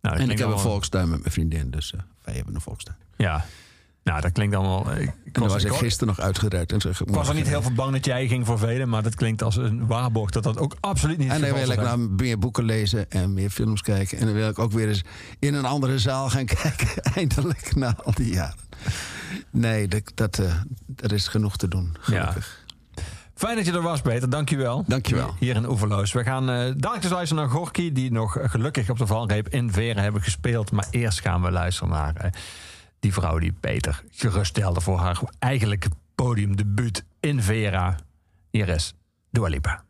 Nou, 0.01 0.17
En 0.17 0.31
ik 0.31 0.39
heb 0.39 0.49
een 0.49 0.59
volkstuin 0.59 1.09
met 1.11 1.21
mijn 1.21 1.33
vriendin. 1.33 1.71
Dus 1.71 1.93
eh, 1.93 2.01
wij 2.25 2.35
hebben 2.35 2.55
een 2.55 2.61
volkstuin. 2.61 2.97
Ja. 3.17 3.45
Nou, 4.03 4.21
dat 4.21 4.33
klinkt 4.33 4.55
allemaal... 4.57 4.93
Ik, 4.93 5.01
ik 5.01 5.09
En 5.09 5.33
dan 5.33 5.43
was, 5.43 5.53
was 5.53 5.65
ik, 5.65 5.73
ik 5.73 5.77
gisteren 5.79 6.15
nog 6.17 6.21
uitgereikt. 6.25 6.73
En 6.73 6.81
zeg, 6.81 7.01
ik 7.01 7.09
was 7.09 7.29
er 7.29 7.35
niet 7.35 7.47
heel 7.47 7.63
veel 7.63 7.73
bang 7.73 7.93
dat 7.93 8.05
jij 8.05 8.27
ging 8.29 8.47
voor 8.47 8.59
velen, 8.59 8.89
maar 8.89 9.03
dat 9.03 9.15
klinkt 9.15 9.43
als 9.43 9.57
een 9.57 9.87
waarborg 9.87 10.31
dat 10.31 10.43
dat 10.43 10.59
ook 10.59 10.77
absoluut 10.81 11.19
niet 11.19 11.29
En 11.29 11.35
het 11.35 11.51
dan 11.51 11.59
wil 11.59 11.71
ik 11.71 11.81
nou 11.81 11.99
meer 11.99 12.39
boeken 12.39 12.65
lezen 12.65 13.11
en 13.11 13.35
meer 13.35 13.51
films 13.51 13.83
kijken. 13.83 14.19
En 14.19 14.25
dan 14.27 14.35
wil 14.35 14.49
ik 14.49 14.59
ook 14.59 14.73
weer 14.73 14.89
eens 14.89 15.03
in 15.39 15.55
een 15.55 15.65
andere 15.65 15.99
zaal 15.99 16.31
gaan 16.31 16.45
kijken. 16.63 17.03
Eindelijk, 17.03 17.75
na 17.75 17.97
al 18.05 18.13
die 18.15 18.33
jaren. 18.33 18.59
Nee, 19.51 19.89
dat, 19.89 20.13
dat, 20.15 20.39
eh, 20.39 20.55
er 20.97 21.13
is 21.13 21.29
genoeg 21.29 21.57
te 21.57 21.69
doen, 21.69 21.97
gelukkig. 22.01 22.64
Fijn 23.35 23.57
dat 23.57 23.67
je 23.67 23.73
er 23.73 23.83
was, 23.83 24.01
Peter. 24.01 24.31
Dankjewel. 24.31 24.85
Dankjewel. 24.87 25.35
Hier 25.39 25.57
in 25.57 25.69
Oeverloos. 25.69 26.13
We 26.13 26.23
gaan 26.23 26.51
eh 26.51 26.57
dadelijk 26.57 27.03
dus 27.03 27.11
luisteren 27.11 27.45
naar 27.45 27.53
Gorky... 27.53 27.93
die 27.93 28.13
nog 28.13 28.39
gelukkig 28.41 28.91
op 28.91 28.99
de 28.99 29.07
valreep 29.07 29.49
in 29.49 29.73
Veren 29.73 30.03
hebben 30.03 30.23
gespeeld. 30.23 30.73
Maar 30.73 30.87
eerst 30.91 31.21
gaan 31.21 31.43
we 31.43 31.51
luisteren 31.51 31.93
naar 31.93 32.17
eh, 32.17 32.31
die 33.01 33.13
vrouw 33.13 33.39
die 33.39 33.53
Peter 33.53 34.03
geruststelde... 34.11 34.81
voor 34.81 34.99
haar 34.99 35.21
eigenlijke 35.39 35.89
podiumdebuut 36.15 37.05
in 37.21 37.43
Vera. 37.43 37.97
Hier 38.51 38.69
is 38.69 38.95
Dua 39.31 39.49
Lipa. 39.49 39.84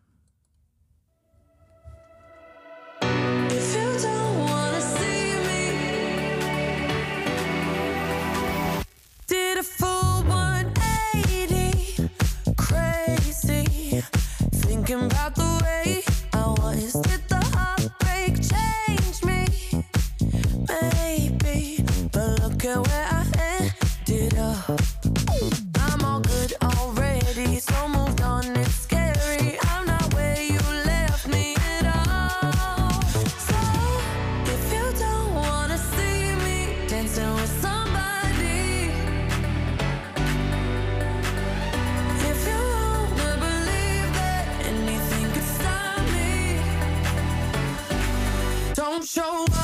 Show 49.14 49.44
up, 49.44 49.63